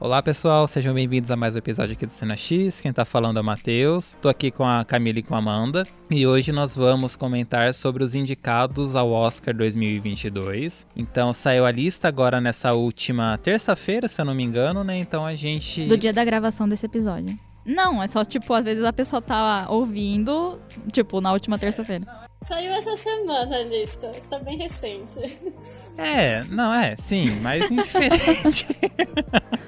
Olá 0.00 0.22
pessoal, 0.22 0.68
sejam 0.68 0.94
bem-vindos 0.94 1.28
a 1.28 1.34
mais 1.34 1.56
um 1.56 1.58
episódio 1.58 1.94
aqui 1.94 2.06
do 2.06 2.12
Cena 2.12 2.36
X. 2.36 2.80
Quem 2.80 2.92
tá 2.92 3.04
falando 3.04 3.38
é 3.38 3.40
o 3.40 3.44
Matheus. 3.44 4.16
Tô 4.22 4.28
aqui 4.28 4.48
com 4.48 4.64
a 4.64 4.84
Camila 4.84 5.18
e 5.18 5.24
com 5.24 5.34
a 5.34 5.38
Amanda. 5.38 5.82
E 6.08 6.24
hoje 6.24 6.52
nós 6.52 6.72
vamos 6.72 7.16
comentar 7.16 7.74
sobre 7.74 8.04
os 8.04 8.14
indicados 8.14 8.94
ao 8.94 9.10
Oscar 9.10 9.52
2022. 9.56 10.86
Então 10.94 11.32
saiu 11.32 11.66
a 11.66 11.72
lista 11.72 12.06
agora 12.06 12.40
nessa 12.40 12.74
última 12.74 13.36
terça-feira, 13.38 14.06
se 14.06 14.20
eu 14.20 14.24
não 14.24 14.36
me 14.36 14.44
engano, 14.44 14.84
né? 14.84 14.96
Então 14.96 15.26
a 15.26 15.34
gente. 15.34 15.84
Do 15.86 15.96
dia 15.96 16.12
da 16.12 16.24
gravação 16.24 16.68
desse 16.68 16.86
episódio. 16.86 17.36
Não, 17.66 18.00
é 18.00 18.06
só 18.06 18.24
tipo, 18.24 18.54
às 18.54 18.64
vezes 18.64 18.84
a 18.84 18.92
pessoa 18.92 19.20
tá 19.20 19.66
ouvindo, 19.68 20.60
tipo, 20.92 21.20
na 21.20 21.32
última 21.32 21.58
terça-feira. 21.58 22.27
Saiu 22.40 22.72
essa 22.72 22.96
semana 22.96 23.56
a 23.56 23.62
lista, 23.64 24.10
está 24.16 24.38
bem 24.38 24.56
recente. 24.56 25.18
É, 26.00 26.44
não, 26.44 26.72
é, 26.72 26.94
sim, 26.94 27.40
mas 27.40 27.68
indiferente. 27.68 28.64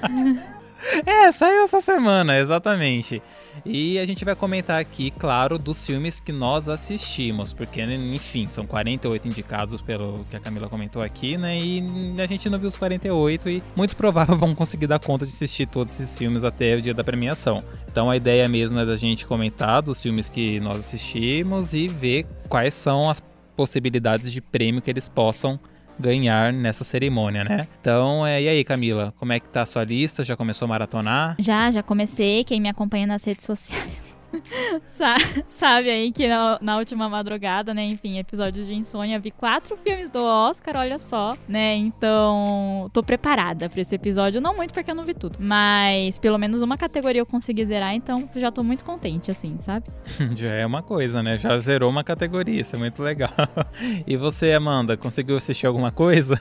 é, 1.04 1.32
saiu 1.32 1.64
essa 1.64 1.80
semana, 1.80 2.38
exatamente. 2.38 3.20
E 3.64 3.98
a 3.98 4.06
gente 4.06 4.24
vai 4.24 4.34
comentar 4.34 4.80
aqui, 4.80 5.10
claro, 5.10 5.58
dos 5.58 5.84
filmes 5.84 6.20
que 6.20 6.32
nós 6.32 6.68
assistimos, 6.68 7.52
porque, 7.52 7.82
enfim, 7.82 8.46
são 8.46 8.66
48 8.66 9.28
indicados 9.28 9.80
pelo 9.80 10.24
que 10.24 10.36
a 10.36 10.40
Camila 10.40 10.68
comentou 10.68 11.02
aqui, 11.02 11.36
né? 11.36 11.58
E 11.58 11.84
a 12.20 12.26
gente 12.26 12.48
não 12.48 12.58
viu 12.58 12.68
os 12.68 12.76
48 12.76 13.48
e 13.48 13.62
muito 13.76 13.96
provável 13.96 14.36
vão 14.38 14.54
conseguir 14.54 14.86
dar 14.86 14.98
conta 14.98 15.26
de 15.26 15.32
assistir 15.32 15.66
todos 15.66 15.94
esses 15.94 16.16
filmes 16.16 16.44
até 16.44 16.76
o 16.76 16.82
dia 16.82 16.94
da 16.94 17.04
premiação. 17.04 17.62
Então 17.90 18.10
a 18.10 18.16
ideia 18.16 18.48
mesmo 18.48 18.78
é 18.78 18.86
da 18.86 18.96
gente 18.96 19.26
comentar 19.26 19.82
dos 19.82 20.02
filmes 20.02 20.28
que 20.28 20.60
nós 20.60 20.78
assistimos 20.78 21.74
e 21.74 21.88
ver 21.88 22.26
quais 22.48 22.74
são 22.74 23.10
as 23.10 23.22
possibilidades 23.56 24.32
de 24.32 24.40
prêmio 24.40 24.80
que 24.80 24.90
eles 24.90 25.08
possam 25.08 25.58
ganhar 26.00 26.52
nessa 26.52 26.84
cerimônia, 26.84 27.44
né? 27.44 27.66
Então, 27.80 28.26
é, 28.26 28.42
e 28.42 28.48
aí, 28.48 28.64
Camila, 28.64 29.14
como 29.18 29.32
é 29.32 29.40
que 29.40 29.48
tá 29.48 29.62
a 29.62 29.66
sua 29.66 29.84
lista? 29.84 30.24
Já 30.24 30.36
começou 30.36 30.66
a 30.66 30.68
maratonar? 30.68 31.36
Já, 31.38 31.70
já 31.70 31.82
comecei. 31.82 32.44
Quem 32.44 32.60
me 32.60 32.68
acompanha 32.68 33.06
nas 33.06 33.24
redes 33.24 33.44
sociais 33.44 34.19
sabe 35.48 35.90
aí 35.90 36.12
que 36.12 36.28
na, 36.28 36.58
na, 36.60 36.78
última 36.78 37.08
madrugada, 37.08 37.74
né, 37.74 37.84
enfim, 37.84 38.18
episódios 38.18 38.66
de 38.66 38.74
insônia, 38.74 39.18
vi 39.18 39.30
quatro 39.30 39.76
filmes 39.76 40.10
do 40.10 40.22
Oscar, 40.22 40.76
olha 40.76 40.98
só, 40.98 41.36
né? 41.48 41.74
Então, 41.76 42.90
tô 42.92 43.02
preparada 43.02 43.68
para 43.68 43.80
esse 43.80 43.94
episódio, 43.94 44.40
não 44.40 44.54
muito 44.56 44.72
porque 44.72 44.90
eu 44.90 44.94
não 44.94 45.04
vi 45.04 45.14
tudo, 45.14 45.36
mas 45.40 46.18
pelo 46.18 46.38
menos 46.38 46.62
uma 46.62 46.76
categoria 46.76 47.20
eu 47.20 47.26
consegui 47.26 47.64
zerar, 47.64 47.94
então 47.94 48.28
já 48.36 48.50
tô 48.50 48.62
muito 48.62 48.84
contente 48.84 49.30
assim, 49.30 49.56
sabe? 49.60 49.86
já 50.36 50.52
é 50.54 50.66
uma 50.66 50.82
coisa, 50.82 51.22
né? 51.22 51.38
Já 51.38 51.58
zerou 51.58 51.90
uma 51.90 52.04
categoria, 52.04 52.60
isso 52.60 52.76
é 52.76 52.78
muito 52.78 53.02
legal. 53.02 53.30
e 54.06 54.16
você, 54.16 54.52
Amanda, 54.52 54.96
conseguiu 54.96 55.36
assistir 55.36 55.66
alguma 55.66 55.90
coisa? 55.90 56.40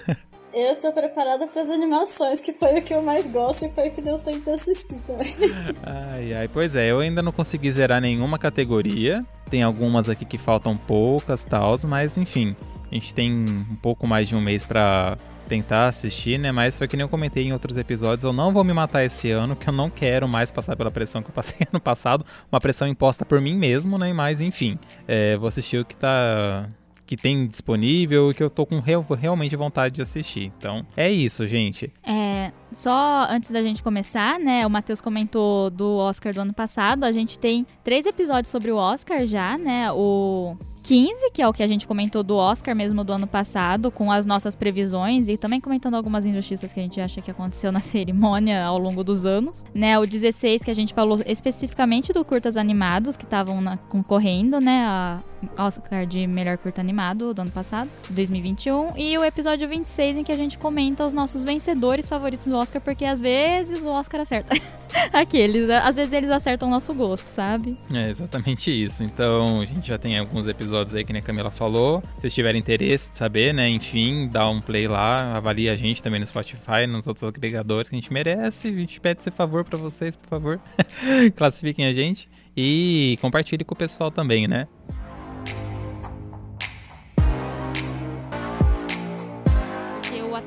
Eu 0.53 0.75
tô 0.79 0.91
preparada 0.91 1.45
para 1.47 1.61
as 1.61 1.69
animações, 1.69 2.41
que 2.41 2.51
foi 2.53 2.79
o 2.79 2.81
que 2.81 2.93
eu 2.93 3.01
mais 3.01 3.27
gosto 3.27 3.65
e 3.65 3.69
foi 3.69 3.89
o 3.89 3.91
que 3.91 4.01
deu 4.01 4.17
tempo 4.17 4.45
de 4.45 4.51
assistir 4.51 4.99
também. 5.05 5.33
Ai, 5.85 6.33
ai, 6.33 6.47
pois 6.47 6.75
é, 6.75 6.91
eu 6.91 6.99
ainda 6.99 7.21
não 7.21 7.31
consegui 7.31 7.71
zerar 7.71 8.01
nenhuma 8.01 8.39
categoria. 8.39 9.23
Tem 9.49 9.61
algumas 9.61 10.09
aqui 10.09 10.25
que 10.25 10.37
faltam 10.37 10.75
poucas, 10.75 11.43
tals, 11.43 11.85
mas 11.85 12.17
enfim, 12.17 12.55
a 12.91 12.95
gente 12.95 13.13
tem 13.13 13.31
um 13.31 13.75
pouco 13.75 14.07
mais 14.07 14.27
de 14.27 14.35
um 14.35 14.41
mês 14.41 14.65
para 14.65 15.17
tentar 15.47 15.87
assistir, 15.87 16.39
né? 16.39 16.51
Mas 16.51 16.77
foi 16.77 16.87
que 16.87 16.95
nem 16.95 17.03
eu 17.03 17.09
comentei 17.09 17.43
em 17.43 17.53
outros 17.53 17.77
episódios, 17.77 18.23
eu 18.23 18.33
não 18.33 18.51
vou 18.51 18.63
me 18.63 18.73
matar 18.73 19.03
esse 19.03 19.31
ano, 19.31 19.55
que 19.55 19.67
eu 19.67 19.73
não 19.73 19.89
quero 19.89 20.27
mais 20.27 20.51
passar 20.51 20.75
pela 20.75 20.91
pressão 20.91 21.21
que 21.21 21.29
eu 21.29 21.33
passei 21.33 21.57
ano 21.71 21.79
passado, 21.79 22.25
uma 22.51 22.59
pressão 22.59 22.87
imposta 22.87 23.25
por 23.25 23.39
mim 23.39 23.55
mesmo, 23.55 23.97
né? 23.97 24.11
Mas 24.13 24.41
enfim, 24.41 24.77
é, 25.07 25.37
vou 25.37 25.47
assistir 25.47 25.79
o 25.79 25.85
que 25.85 25.95
tá 25.95 26.67
que 27.09 27.17
tem 27.17 27.47
disponível 27.47 28.29
e 28.29 28.35
que 28.35 28.43
eu 28.43 28.51
tô 28.51 28.67
com 28.67 28.79
real, 28.79 29.03
realmente 29.19 29.55
vontade 29.55 29.95
de 29.95 30.01
assistir. 30.03 30.53
Então, 30.55 30.85
é 30.95 31.09
isso, 31.09 31.47
gente. 31.47 31.91
É, 32.03 32.51
só 32.71 33.25
antes 33.27 33.49
da 33.49 33.63
gente 33.63 33.81
começar, 33.81 34.39
né? 34.39 34.63
O 34.63 34.69
Matheus 34.69 35.01
comentou 35.01 35.71
do 35.71 35.95
Oscar 35.97 36.31
do 36.35 36.41
ano 36.41 36.53
passado. 36.53 37.05
A 37.05 37.11
gente 37.11 37.39
tem 37.39 37.65
três 37.83 38.05
episódios 38.05 38.51
sobre 38.51 38.71
o 38.71 38.75
Oscar 38.75 39.25
já, 39.25 39.57
né? 39.57 39.91
O 39.91 40.55
15, 40.89 41.29
que 41.31 41.39
é 41.39 41.47
o 41.47 41.53
que 41.53 41.61
a 41.61 41.67
gente 41.67 41.85
comentou 41.85 42.23
do 42.23 42.35
Oscar 42.35 42.75
mesmo 42.75 43.03
do 43.03 43.13
ano 43.13 43.27
passado, 43.27 43.91
com 43.91 44.11
as 44.11 44.25
nossas 44.25 44.55
previsões 44.55 45.27
e 45.27 45.37
também 45.37 45.61
comentando 45.61 45.93
algumas 45.93 46.25
injustiças 46.25 46.73
que 46.73 46.79
a 46.79 46.81
gente 46.81 46.99
acha 46.99 47.21
que 47.21 47.29
aconteceu 47.29 47.71
na 47.71 47.77
cerimônia 47.79 48.65
ao 48.65 48.79
longo 48.79 49.03
dos 49.03 49.23
anos. 49.23 49.63
Né, 49.71 49.99
o 49.99 50.07
16, 50.07 50.63
que 50.63 50.71
a 50.71 50.73
gente 50.73 50.91
falou 50.95 51.19
especificamente 51.27 52.11
do 52.11 52.25
Curtas 52.25 52.57
Animados, 52.57 53.15
que 53.15 53.23
estavam 53.23 53.61
concorrendo, 53.87 54.59
né, 54.59 54.83
a 54.83 55.21
Oscar 55.57 56.05
de 56.05 56.25
melhor 56.27 56.57
curta 56.57 56.81
animado 56.81 57.33
do 57.33 57.41
ano 57.41 57.51
passado, 57.51 57.89
2021. 58.09 58.97
E 58.97 59.17
o 59.17 59.23
episódio 59.23 59.67
26, 59.67 60.17
em 60.17 60.23
que 60.23 60.31
a 60.31 60.37
gente 60.37 60.57
comenta 60.57 61.05
os 61.05 61.13
nossos 61.13 61.43
vencedores 61.43 62.09
favoritos 62.09 62.47
do 62.47 62.55
Oscar, 62.55 62.81
porque 62.81 63.05
às 63.05 63.21
vezes 63.21 63.81
o 63.81 63.87
Oscar 63.87 64.21
acerta. 64.21 64.55
Aqueles, 65.13 65.69
às 65.69 65.95
vezes 65.95 66.13
eles 66.13 66.31
acertam 66.31 66.67
o 66.67 66.71
nosso 66.71 66.93
gosto, 66.95 67.27
sabe? 67.27 67.77
É 67.93 68.09
exatamente 68.09 68.71
isso. 68.71 69.03
Então, 69.03 69.61
a 69.61 69.65
gente 69.65 69.87
já 69.87 69.99
tem 69.99 70.17
alguns 70.17 70.47
episódios 70.47 70.78
aí 70.93 71.03
que 71.03 71.15
a 71.15 71.21
Camila 71.21 71.49
falou. 71.49 72.01
Se 72.15 72.21
vocês 72.21 72.33
tiverem 72.33 72.59
interesse 72.59 73.09
de 73.11 73.17
saber, 73.17 73.53
né, 73.53 73.69
enfim, 73.69 74.27
dá 74.27 74.49
um 74.49 74.61
play 74.61 74.87
lá, 74.87 75.35
avalie 75.35 75.69
a 75.69 75.75
gente 75.75 76.01
também 76.01 76.19
no 76.19 76.25
Spotify, 76.25 76.87
nos 76.87 77.07
outros 77.07 77.23
agregadores 77.23 77.89
que 77.89 77.95
a 77.95 77.99
gente 77.99 78.11
merece. 78.11 78.67
A 78.67 78.71
gente 78.71 78.99
pede 78.99 79.21
esse 79.21 79.31
favor 79.31 79.63
para 79.63 79.77
vocês, 79.77 80.15
por 80.15 80.27
favor. 80.27 80.59
Classifiquem 81.35 81.85
a 81.85 81.93
gente 81.93 82.29
e 82.55 83.17
compartilhe 83.21 83.63
com 83.63 83.73
o 83.73 83.77
pessoal 83.77 84.11
também, 84.11 84.47
né? 84.47 84.67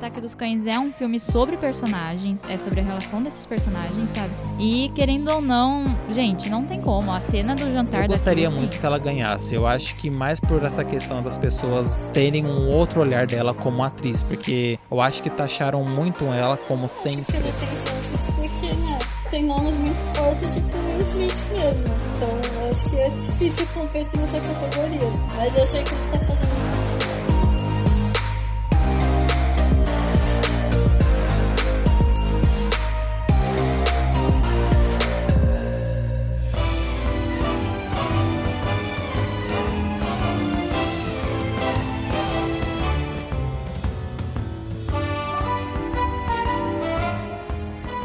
Ataque 0.03 0.19
dos 0.19 0.35
Cães 0.35 0.67
é 0.67 0.77
um 0.77 0.91
filme 0.91 1.17
sobre 1.17 1.55
personagens, 1.55 2.43
é 2.49 2.57
sobre 2.57 2.81
a 2.81 2.83
relação 2.83 3.23
desses 3.23 3.45
personagens, 3.45 4.09
sabe? 4.13 4.33
E 4.59 4.91
querendo 4.93 5.29
ou 5.29 5.41
não, 5.41 5.97
gente, 6.11 6.49
não 6.49 6.65
tem 6.65 6.81
como. 6.81 7.09
A 7.09 7.21
cena 7.21 7.55
do 7.55 7.71
jantar 7.71 8.01
Eu 8.01 8.09
gostaria 8.09 8.49
muito 8.49 8.77
que 8.77 8.85
ela 8.85 8.97
ganhasse. 8.97 9.55
Eu 9.55 9.65
acho 9.65 9.95
que 9.95 10.09
mais 10.09 10.41
por 10.41 10.61
essa 10.61 10.83
questão 10.83 11.23
das 11.23 11.37
pessoas 11.37 12.11
terem 12.11 12.45
um 12.45 12.69
outro 12.69 12.99
olhar 12.99 13.25
dela 13.25 13.53
como 13.53 13.81
atriz, 13.81 14.21
porque 14.23 14.77
eu 14.91 14.99
acho 14.99 15.23
que 15.23 15.29
taxaram 15.29 15.85
muito 15.85 16.25
ela 16.25 16.57
como 16.57 16.89
sem 16.89 17.23
chances 17.23 18.25
porque, 18.35 18.75
né? 18.75 18.99
Tem 19.29 19.45
nomes 19.45 19.77
muito 19.77 20.17
fortes, 20.17 20.53
tipo 20.53 20.77
Will 20.79 20.99
Smith 20.99 21.45
mesmo. 21.53 21.95
Então, 22.17 22.61
eu 22.61 22.69
acho 22.69 22.89
que 22.89 22.95
é 22.97 23.09
difícil 23.09 23.67
competir 23.73 24.19
nessa 24.19 24.37
categoria. 24.41 24.99
Mas 25.37 25.55
eu 25.55 25.63
achei 25.63 25.81
que 25.81 25.93
ele 25.93 26.11
tá 26.11 26.19
fazendo 26.19 26.82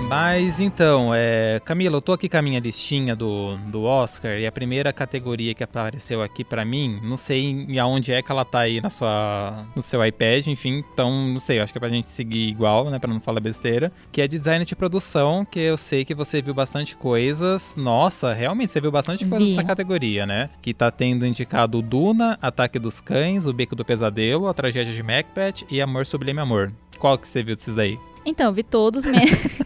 Mas 0.09 0.59
então, 0.59 1.13
é, 1.15 1.61
Camila, 1.67 1.99
eu 1.99 2.01
tô 2.01 2.15
aqui 2.15 2.31
com 2.31 2.39
a 2.39 2.43
minha 2.43 2.59
listinha 2.59 3.15
do, 3.15 3.59
do 3.71 3.83
Oscar 3.83 4.39
e 4.39 4.47
a 4.47 4.51
primeira 4.51 4.91
categoria 4.91 5.53
que 5.53 5.63
apareceu 5.63 6.23
aqui 6.23 6.43
para 6.43 6.65
mim, 6.65 6.99
não 7.03 7.19
sei 7.19 7.79
aonde 7.79 8.13
é 8.13 8.23
que 8.23 8.33
ela 8.33 8.43
tá 8.43 8.61
aí 8.61 8.81
na 8.81 8.89
sua, 8.89 9.67
no 9.77 9.83
seu 9.83 10.03
iPad, 10.03 10.47
enfim, 10.47 10.83
então 10.95 11.29
não 11.29 11.39
sei, 11.39 11.61
acho 11.61 11.75
que 11.75 11.79
é 11.79 11.81
pra 11.81 11.91
gente 11.91 12.11
seguir 12.11 12.49
igual, 12.49 12.89
né, 12.89 12.99
pra 12.99 13.13
não 13.13 13.21
falar 13.21 13.41
besteira, 13.41 13.93
que 14.11 14.23
é 14.23 14.27
design 14.27 14.65
de 14.65 14.75
produção, 14.75 15.45
que 15.45 15.61
eu 15.61 15.77
sei 15.77 16.07
que 16.07 16.15
você 16.15 16.41
viu 16.41 16.55
bastante 16.55 16.97
coisas. 16.97 17.75
Nossa, 17.77 18.33
realmente 18.33 18.73
você 18.73 18.81
viu 18.81 18.91
bastante 18.91 19.27
coisa 19.27 19.45
nessa 19.45 19.65
categoria, 19.65 20.25
né? 20.25 20.49
Que 20.63 20.73
tá 20.73 20.91
tendo 20.91 21.27
indicado 21.27 21.83
Duna, 21.83 22.39
Ataque 22.41 22.79
dos 22.79 22.99
Cães, 22.99 23.45
O 23.45 23.53
Beco 23.53 23.77
do 23.77 23.85
Pesadelo, 23.85 24.49
A 24.49 24.55
Tragédia 24.55 24.95
de 24.95 25.03
Macbeth 25.03 25.67
e 25.71 25.83
Amor 25.83 26.07
Sublime 26.07 26.41
Amor. 26.41 26.73
Qual 26.99 27.19
que 27.19 27.29
você 27.29 27.43
viu 27.43 27.55
desses 27.55 27.75
daí? 27.75 27.99
Então, 28.29 28.53
vi 28.53 28.63
todos, 28.63 29.05
me... 29.07 29.19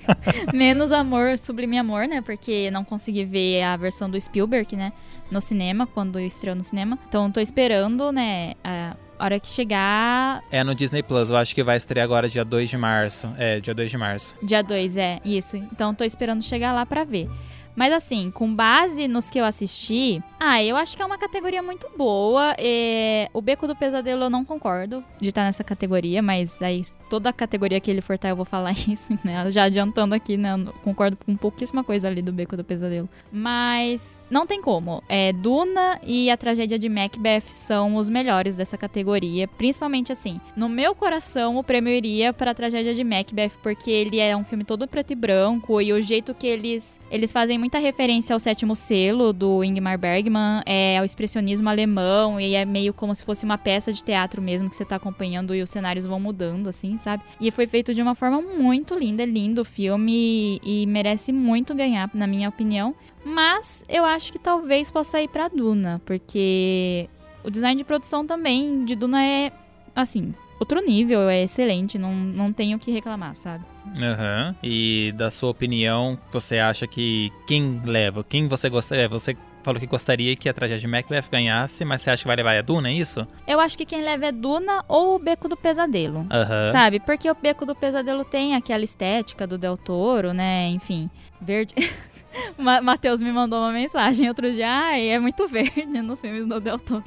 menos 0.55 0.93
Amor, 0.93 1.37
Sublime 1.37 1.79
Amor, 1.79 2.07
né? 2.07 2.21
Porque 2.21 2.71
não 2.71 2.85
consegui 2.85 3.25
ver 3.25 3.63
a 3.63 3.77
versão 3.77 4.09
do 4.09 4.21
Spielberg, 4.21 4.77
né? 4.77 4.93
No 5.31 5.41
cinema, 5.41 5.87
quando 5.87 6.21
estreou 6.21 6.55
no 6.55 6.63
cinema. 6.63 6.97
Então, 7.09 7.31
tô 7.31 7.41
esperando, 7.41 8.13
né? 8.13 8.55
A 8.63 8.95
hora 9.19 9.41
que 9.41 9.49
chegar. 9.49 10.43
É 10.51 10.63
no 10.63 10.75
Disney 10.75 11.03
Plus, 11.03 11.31
eu 11.31 11.37
acho 11.37 11.55
que 11.55 11.63
vai 11.63 11.77
estrear 11.77 12.05
agora 12.05 12.29
dia 12.29 12.45
2 12.45 12.71
de 12.71 12.77
março. 12.77 13.29
É, 13.37 13.59
dia 13.59 13.75
2 13.75 13.91
de 13.91 13.99
março. 13.99 14.37
Dia 14.43 14.63
2, 14.63 14.97
é, 14.97 15.21
isso. 15.25 15.57
Então, 15.57 15.93
tô 15.95 16.05
esperando 16.05 16.43
chegar 16.43 16.73
lá 16.73 16.87
pra 16.87 17.03
ver. 17.03 17.29
Mas 17.75 17.93
assim, 17.93 18.31
com 18.31 18.55
base 18.55 19.09
nos 19.09 19.31
que 19.31 19.39
eu 19.39 19.45
assisti, 19.45 20.23
Ah, 20.45 20.61
eu 20.61 20.75
acho 20.75 20.97
que 20.97 21.03
é 21.03 21.07
uma 21.07 21.17
categoria 21.17 21.63
muito 21.63 21.89
boa. 21.97 22.57
É... 22.59 23.31
O 23.33 23.41
Beco 23.41 23.69
do 23.69 23.77
Pesadelo 23.77 24.25
eu 24.25 24.31
não 24.31 24.45
concordo 24.45 25.05
de 25.21 25.29
estar 25.29 25.45
nessa 25.45 25.63
categoria, 25.63 26.21
mas 26.21 26.61
aí 26.61 26.85
toda 27.09 27.29
a 27.29 27.33
categoria 27.33 27.79
que 27.79 27.89
ele 27.89 28.01
for 28.01 28.15
estar 28.15 28.31
eu 28.31 28.35
vou 28.35 28.45
falar 28.45 28.73
isso, 28.91 29.17
né? 29.23 29.49
Já 29.53 29.65
adiantando 29.65 30.17
aqui, 30.17 30.37
né? 30.37 30.55
Eu 30.55 30.73
concordo 30.83 31.17
com 31.17 31.37
pouquíssima 31.37 31.85
coisa 31.85 32.09
ali 32.09 32.21
do 32.21 32.33
Beco 32.33 32.57
do 32.57 32.65
Pesadelo. 32.65 33.09
Mas 33.31 34.19
não 34.29 34.45
tem 34.45 34.61
como. 34.61 35.01
É, 35.09 35.33
Duna 35.33 36.01
e 36.03 36.29
a 36.29 36.37
tragédia 36.37 36.77
de 36.77 36.89
Macbeth 36.89 37.53
são 37.53 37.95
os 37.95 38.09
melhores 38.09 38.57
dessa 38.57 38.77
categoria. 38.77 39.47
Principalmente 39.47 40.11
assim, 40.11 40.41
no 40.57 40.69
meu 40.69 40.93
coração 40.93 41.57
o 41.57 41.63
prêmio 41.63 41.93
iria 41.93 42.33
para 42.33 42.51
a 42.51 42.55
tragédia 42.55 42.93
de 42.93 43.05
Macbeth, 43.05 43.53
porque 43.63 43.93
ele 43.93 44.19
é 44.19 44.37
um 44.37 44.43
filme 44.43 44.65
todo 44.65 44.89
preto 44.89 45.13
e 45.13 45.15
branco 45.15 45.81
e 45.81 45.93
o 45.93 46.03
jeito 46.03 46.35
que 46.35 46.49
eles, 46.49 47.01
eles 47.13 47.31
fazem 47.31 47.59
muita 47.59 47.79
referência 47.79 48.35
ao 48.35 48.41
sétimo 48.41 48.75
selo 48.75 49.33
do 49.33 49.63
Ingmar 49.63 49.99
Bergman 49.99 50.32
é 50.67 51.01
o 51.01 51.05
expressionismo 51.05 51.69
alemão 51.69 52.41
e 52.41 52.55
é 52.55 52.65
meio 52.65 52.93
como 52.93 53.15
se 53.15 53.25
fosse 53.25 53.45
uma 53.45 53.59
peça 53.59 53.93
de 53.93 54.03
teatro 54.03 54.41
mesmo 54.41 54.69
que 54.69 54.77
você 54.77 54.85
tá 54.85 54.97
acompanhando 54.97 55.55
e 55.55 55.63
os 55.63 55.71
cenários 55.71 56.07
vão 56.07 56.21
mudando, 56.21 56.69
assim, 56.69 56.99
sabe? 56.99 57.23
E 57.41 57.51
foi 57.51 57.67
feito 57.67 57.95
de 57.95 58.03
uma 58.03 58.15
forma 58.15 58.41
muito 58.41 58.95
linda, 58.95 59.23
é 59.23 59.27
lindo 59.27 59.63
o 59.63 59.65
filme 59.65 60.61
e, 60.63 60.83
e 60.83 60.87
merece 60.87 61.33
muito 61.33 61.75
ganhar, 61.75 62.11
na 62.15 62.27
minha 62.27 62.49
opinião. 62.49 62.95
Mas 63.25 63.85
eu 63.89 64.05
acho 64.05 64.33
que 64.33 64.39
talvez 64.39 64.91
possa 64.91 65.21
ir 65.23 65.29
pra 65.29 65.49
Duna, 65.49 66.01
porque 66.05 67.09
o 67.45 67.51
design 67.51 67.77
de 67.77 67.85
produção 67.85 68.27
também 68.27 68.85
de 68.85 68.95
Duna 68.95 69.25
é, 69.25 69.53
assim, 69.95 70.35
outro 70.59 70.81
nível, 70.81 71.29
é 71.29 71.43
excelente, 71.43 71.99
não, 71.99 72.15
não 72.15 72.53
tenho 72.53 72.77
o 72.77 72.81
que 72.81 72.91
reclamar, 72.91 73.35
sabe? 73.35 73.65
Uhum. 73.87 74.55
E 74.63 75.13
da 75.17 75.31
sua 75.31 75.51
opinião, 75.51 76.19
você 76.31 76.59
acha 76.59 76.87
que 76.87 77.33
quem 77.47 77.81
leva? 77.85 78.25
Quem 78.25 78.47
você 78.47 78.71
gostaria? 78.71 79.09
Você 79.09 79.37
falou 79.63 79.81
que 79.81 79.87
gostaria 79.87 80.37
que 80.37 80.49
a 80.49 80.55
tragédia 80.55 80.81
de 80.81 80.89
Macbeth 80.89 81.31
ganhasse, 81.31 81.85
mas 81.85 82.03
você 82.03 82.11
acha 82.11 82.23
que 82.23 82.27
vai 82.27 82.37
levar 82.37 82.57
a 82.57 82.63
Duna, 82.63 82.89
é 82.89 82.93
isso? 82.93 83.27
Eu 83.47 83.61
acho 83.61 83.77
que 83.77 83.87
quem 83.87 84.03
leva 84.03 84.27
é 84.27 84.33
Duna 84.33 84.85
ou 84.89 85.17
o 85.17 85.19
Beco 85.19 85.49
do 85.49 85.57
Pesadelo. 85.57 86.21
Uhum. 86.21 86.73
Sabe? 86.73 87.01
Porque 87.01 87.31
o 87.31 87.35
Beco 87.35 87.65
do 87.65 87.75
Pesadelo 87.75 88.25
tem 88.25 88.55
aquela 88.55 88.85
estética 88.85 89.47
do 89.47 89.57
Del 89.57 89.77
Toro, 89.77 90.33
né? 90.33 90.69
Enfim, 90.69 91.09
verde. 91.41 91.75
Matheus 92.57 93.21
me 93.23 93.33
mandou 93.33 93.61
uma 93.61 93.73
mensagem 93.73 94.29
outro 94.29 94.51
dia, 94.53 94.69
ai, 94.69 95.09
é 95.09 95.19
muito 95.19 95.47
verde 95.49 96.03
nos 96.03 96.21
filmes 96.21 96.47
do 96.47 96.61
Del 96.61 96.79
Toro. 96.79 97.05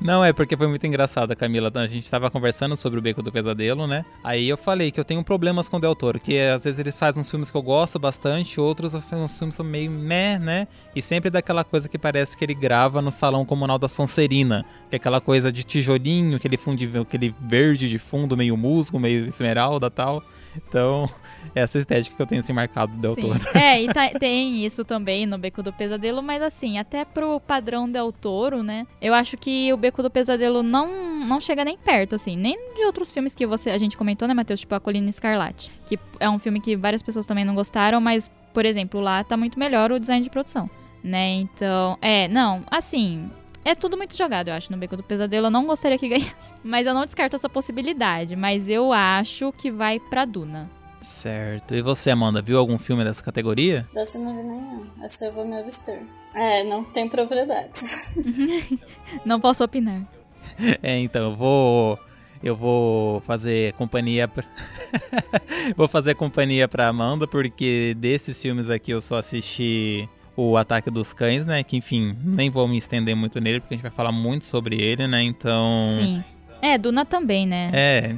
Não, 0.00 0.24
é 0.24 0.32
porque 0.32 0.56
foi 0.56 0.66
muito 0.66 0.86
engraçado, 0.86 1.34
Camila. 1.36 1.70
A 1.74 1.86
gente 1.86 2.10
tava 2.10 2.30
conversando 2.30 2.76
sobre 2.76 2.98
o 2.98 3.02
Beco 3.02 3.22
do 3.22 3.32
Pesadelo, 3.32 3.86
né? 3.86 4.04
Aí 4.22 4.48
eu 4.48 4.56
falei 4.56 4.90
que 4.90 4.98
eu 4.98 5.04
tenho 5.04 5.22
problemas 5.22 5.68
com 5.68 5.76
o 5.76 5.80
Del 5.80 5.94
Toro, 5.94 6.18
que 6.20 6.38
às 6.38 6.64
vezes 6.64 6.78
ele 6.78 6.92
faz 6.92 7.16
uns 7.16 7.30
filmes 7.30 7.50
que 7.50 7.56
eu 7.56 7.62
gosto 7.62 7.98
bastante, 7.98 8.60
outros 8.60 8.94
uns 8.94 9.38
filmes 9.38 9.54
são 9.54 9.64
meio 9.64 9.90
meh, 9.90 10.38
né? 10.38 10.68
E 10.94 11.02
sempre 11.02 11.30
daquela 11.30 11.64
coisa 11.64 11.88
que 11.88 11.98
parece 11.98 12.36
que 12.36 12.44
ele 12.44 12.54
grava 12.54 13.02
no 13.02 13.10
salão 13.10 13.44
comunal 13.44 13.78
da 13.78 13.88
Sonserina, 13.88 14.64
que 14.88 14.96
é 14.96 14.98
aquela 14.98 15.20
coisa 15.20 15.50
de 15.52 15.64
tijolinho, 15.64 16.36
aquele 16.36 16.56
fundo, 16.56 17.00
aquele 17.00 17.34
verde 17.40 17.88
de 17.88 17.98
fundo, 17.98 18.36
meio 18.36 18.56
musgo, 18.56 18.98
meio 18.98 19.26
esmeralda 19.26 19.90
tal. 19.90 20.22
Então, 20.56 21.08
essa 21.56 21.78
estética 21.78 22.14
que 22.14 22.22
eu 22.22 22.26
tenho 22.26 22.40
assim 22.40 22.52
marcado 22.52 22.92
do 22.92 23.00
Del 23.00 23.16
Toro. 23.16 23.40
É, 23.54 23.82
e 23.82 23.86
tá, 23.92 24.10
tem 24.10 24.64
isso 24.64 24.84
também 24.84 25.24
no 25.24 25.38
Beco 25.38 25.62
do 25.62 25.72
Pesadelo, 25.72 26.22
mas 26.22 26.42
assim, 26.42 26.78
até 26.78 27.04
pro 27.04 27.40
padrão 27.40 27.88
Del 27.90 28.12
Toro, 28.12 28.62
né? 28.62 28.86
Eu 29.00 29.14
acho 29.14 29.36
que 29.36 29.72
o 29.72 29.76
Beco 29.76 30.02
do 30.02 30.10
Pesadelo 30.10 30.62
não, 30.62 31.24
não 31.24 31.40
chega 31.40 31.64
nem 31.64 31.76
perto, 31.76 32.14
assim, 32.14 32.36
nem 32.36 32.74
de 32.74 32.84
outros 32.84 33.10
filmes 33.10 33.34
que 33.34 33.46
você 33.46 33.70
a 33.70 33.78
gente 33.78 33.96
comentou, 33.96 34.28
né, 34.28 34.34
Matheus? 34.34 34.60
Tipo 34.60 34.74
A 34.74 34.80
Colina 34.80 35.08
Escarlate, 35.08 35.72
que 35.86 35.98
é 36.20 36.28
um 36.28 36.38
filme 36.38 36.60
que 36.60 36.76
várias 36.76 37.02
pessoas 37.02 37.26
também 37.26 37.44
não 37.44 37.54
gostaram, 37.54 38.00
mas, 38.00 38.30
por 38.52 38.64
exemplo, 38.64 39.00
lá 39.00 39.24
tá 39.24 39.36
muito 39.36 39.58
melhor 39.58 39.90
o 39.90 39.98
design 39.98 40.22
de 40.22 40.30
produção, 40.30 40.68
né? 41.02 41.36
Então, 41.36 41.96
é, 42.02 42.28
não, 42.28 42.62
assim, 42.70 43.30
é 43.66 43.74
tudo 43.74 43.96
muito 43.96 44.16
jogado, 44.16 44.46
eu 44.46 44.54
acho, 44.54 44.70
no 44.70 44.78
Beco 44.78 44.96
do 44.96 45.02
Pesadelo. 45.02 45.48
Eu 45.48 45.50
não 45.50 45.66
gostaria 45.66 45.98
que 45.98 46.06
ganhasse. 46.08 46.54
Mas 46.62 46.86
eu 46.86 46.94
não 46.94 47.04
descarto 47.04 47.34
essa 47.34 47.48
possibilidade. 47.48 48.36
Mas 48.36 48.68
eu 48.68 48.92
acho 48.92 49.52
que 49.52 49.72
vai 49.72 49.98
pra 49.98 50.24
Duna. 50.24 50.70
Certo. 51.06 51.72
E 51.72 51.80
você, 51.80 52.10
Amanda, 52.10 52.42
viu 52.42 52.58
algum 52.58 52.76
filme 52.76 53.04
dessa 53.04 53.22
categoria? 53.22 53.86
Dessa 53.94 54.18
não 54.18 54.36
vi 54.36 54.42
nenhum. 54.42 54.86
Essa 55.00 55.26
eu 55.26 55.32
vou 55.32 55.46
me 55.46 55.56
abster. 55.56 56.02
É, 56.34 56.64
não 56.64 56.82
tem 56.82 57.08
propriedade. 57.08 57.80
não 59.24 59.40
posso 59.40 59.62
opinar. 59.62 60.02
É, 60.82 60.98
então, 60.98 61.30
eu 61.30 61.36
vou. 61.36 61.98
Eu 62.42 62.54
vou 62.54 63.20
fazer 63.20 63.72
companhia 63.74 64.28
pra... 64.28 64.44
vou 65.74 65.88
fazer 65.88 66.14
companhia 66.14 66.68
pra 66.68 66.88
Amanda, 66.88 67.26
porque 67.26 67.96
desses 67.98 68.40
filmes 68.42 68.68
aqui 68.68 68.90
eu 68.90 69.00
só 69.00 69.16
assisti 69.16 70.08
o 70.36 70.56
Ataque 70.56 70.90
dos 70.90 71.12
Cães, 71.12 71.46
né? 71.46 71.62
Que 71.62 71.76
enfim, 71.76 72.16
nem 72.22 72.50
vou 72.50 72.68
me 72.68 72.76
estender 72.76 73.16
muito 73.16 73.40
nele, 73.40 73.60
porque 73.60 73.74
a 73.74 73.76
gente 73.76 73.82
vai 73.82 73.92
falar 73.92 74.12
muito 74.12 74.44
sobre 74.44 74.76
ele, 74.80 75.06
né? 75.06 75.22
Então. 75.22 75.84
Sim. 75.98 76.24
É, 76.60 76.78
Duna 76.78 77.04
também, 77.04 77.46
né? 77.46 77.70
É, 77.72 78.16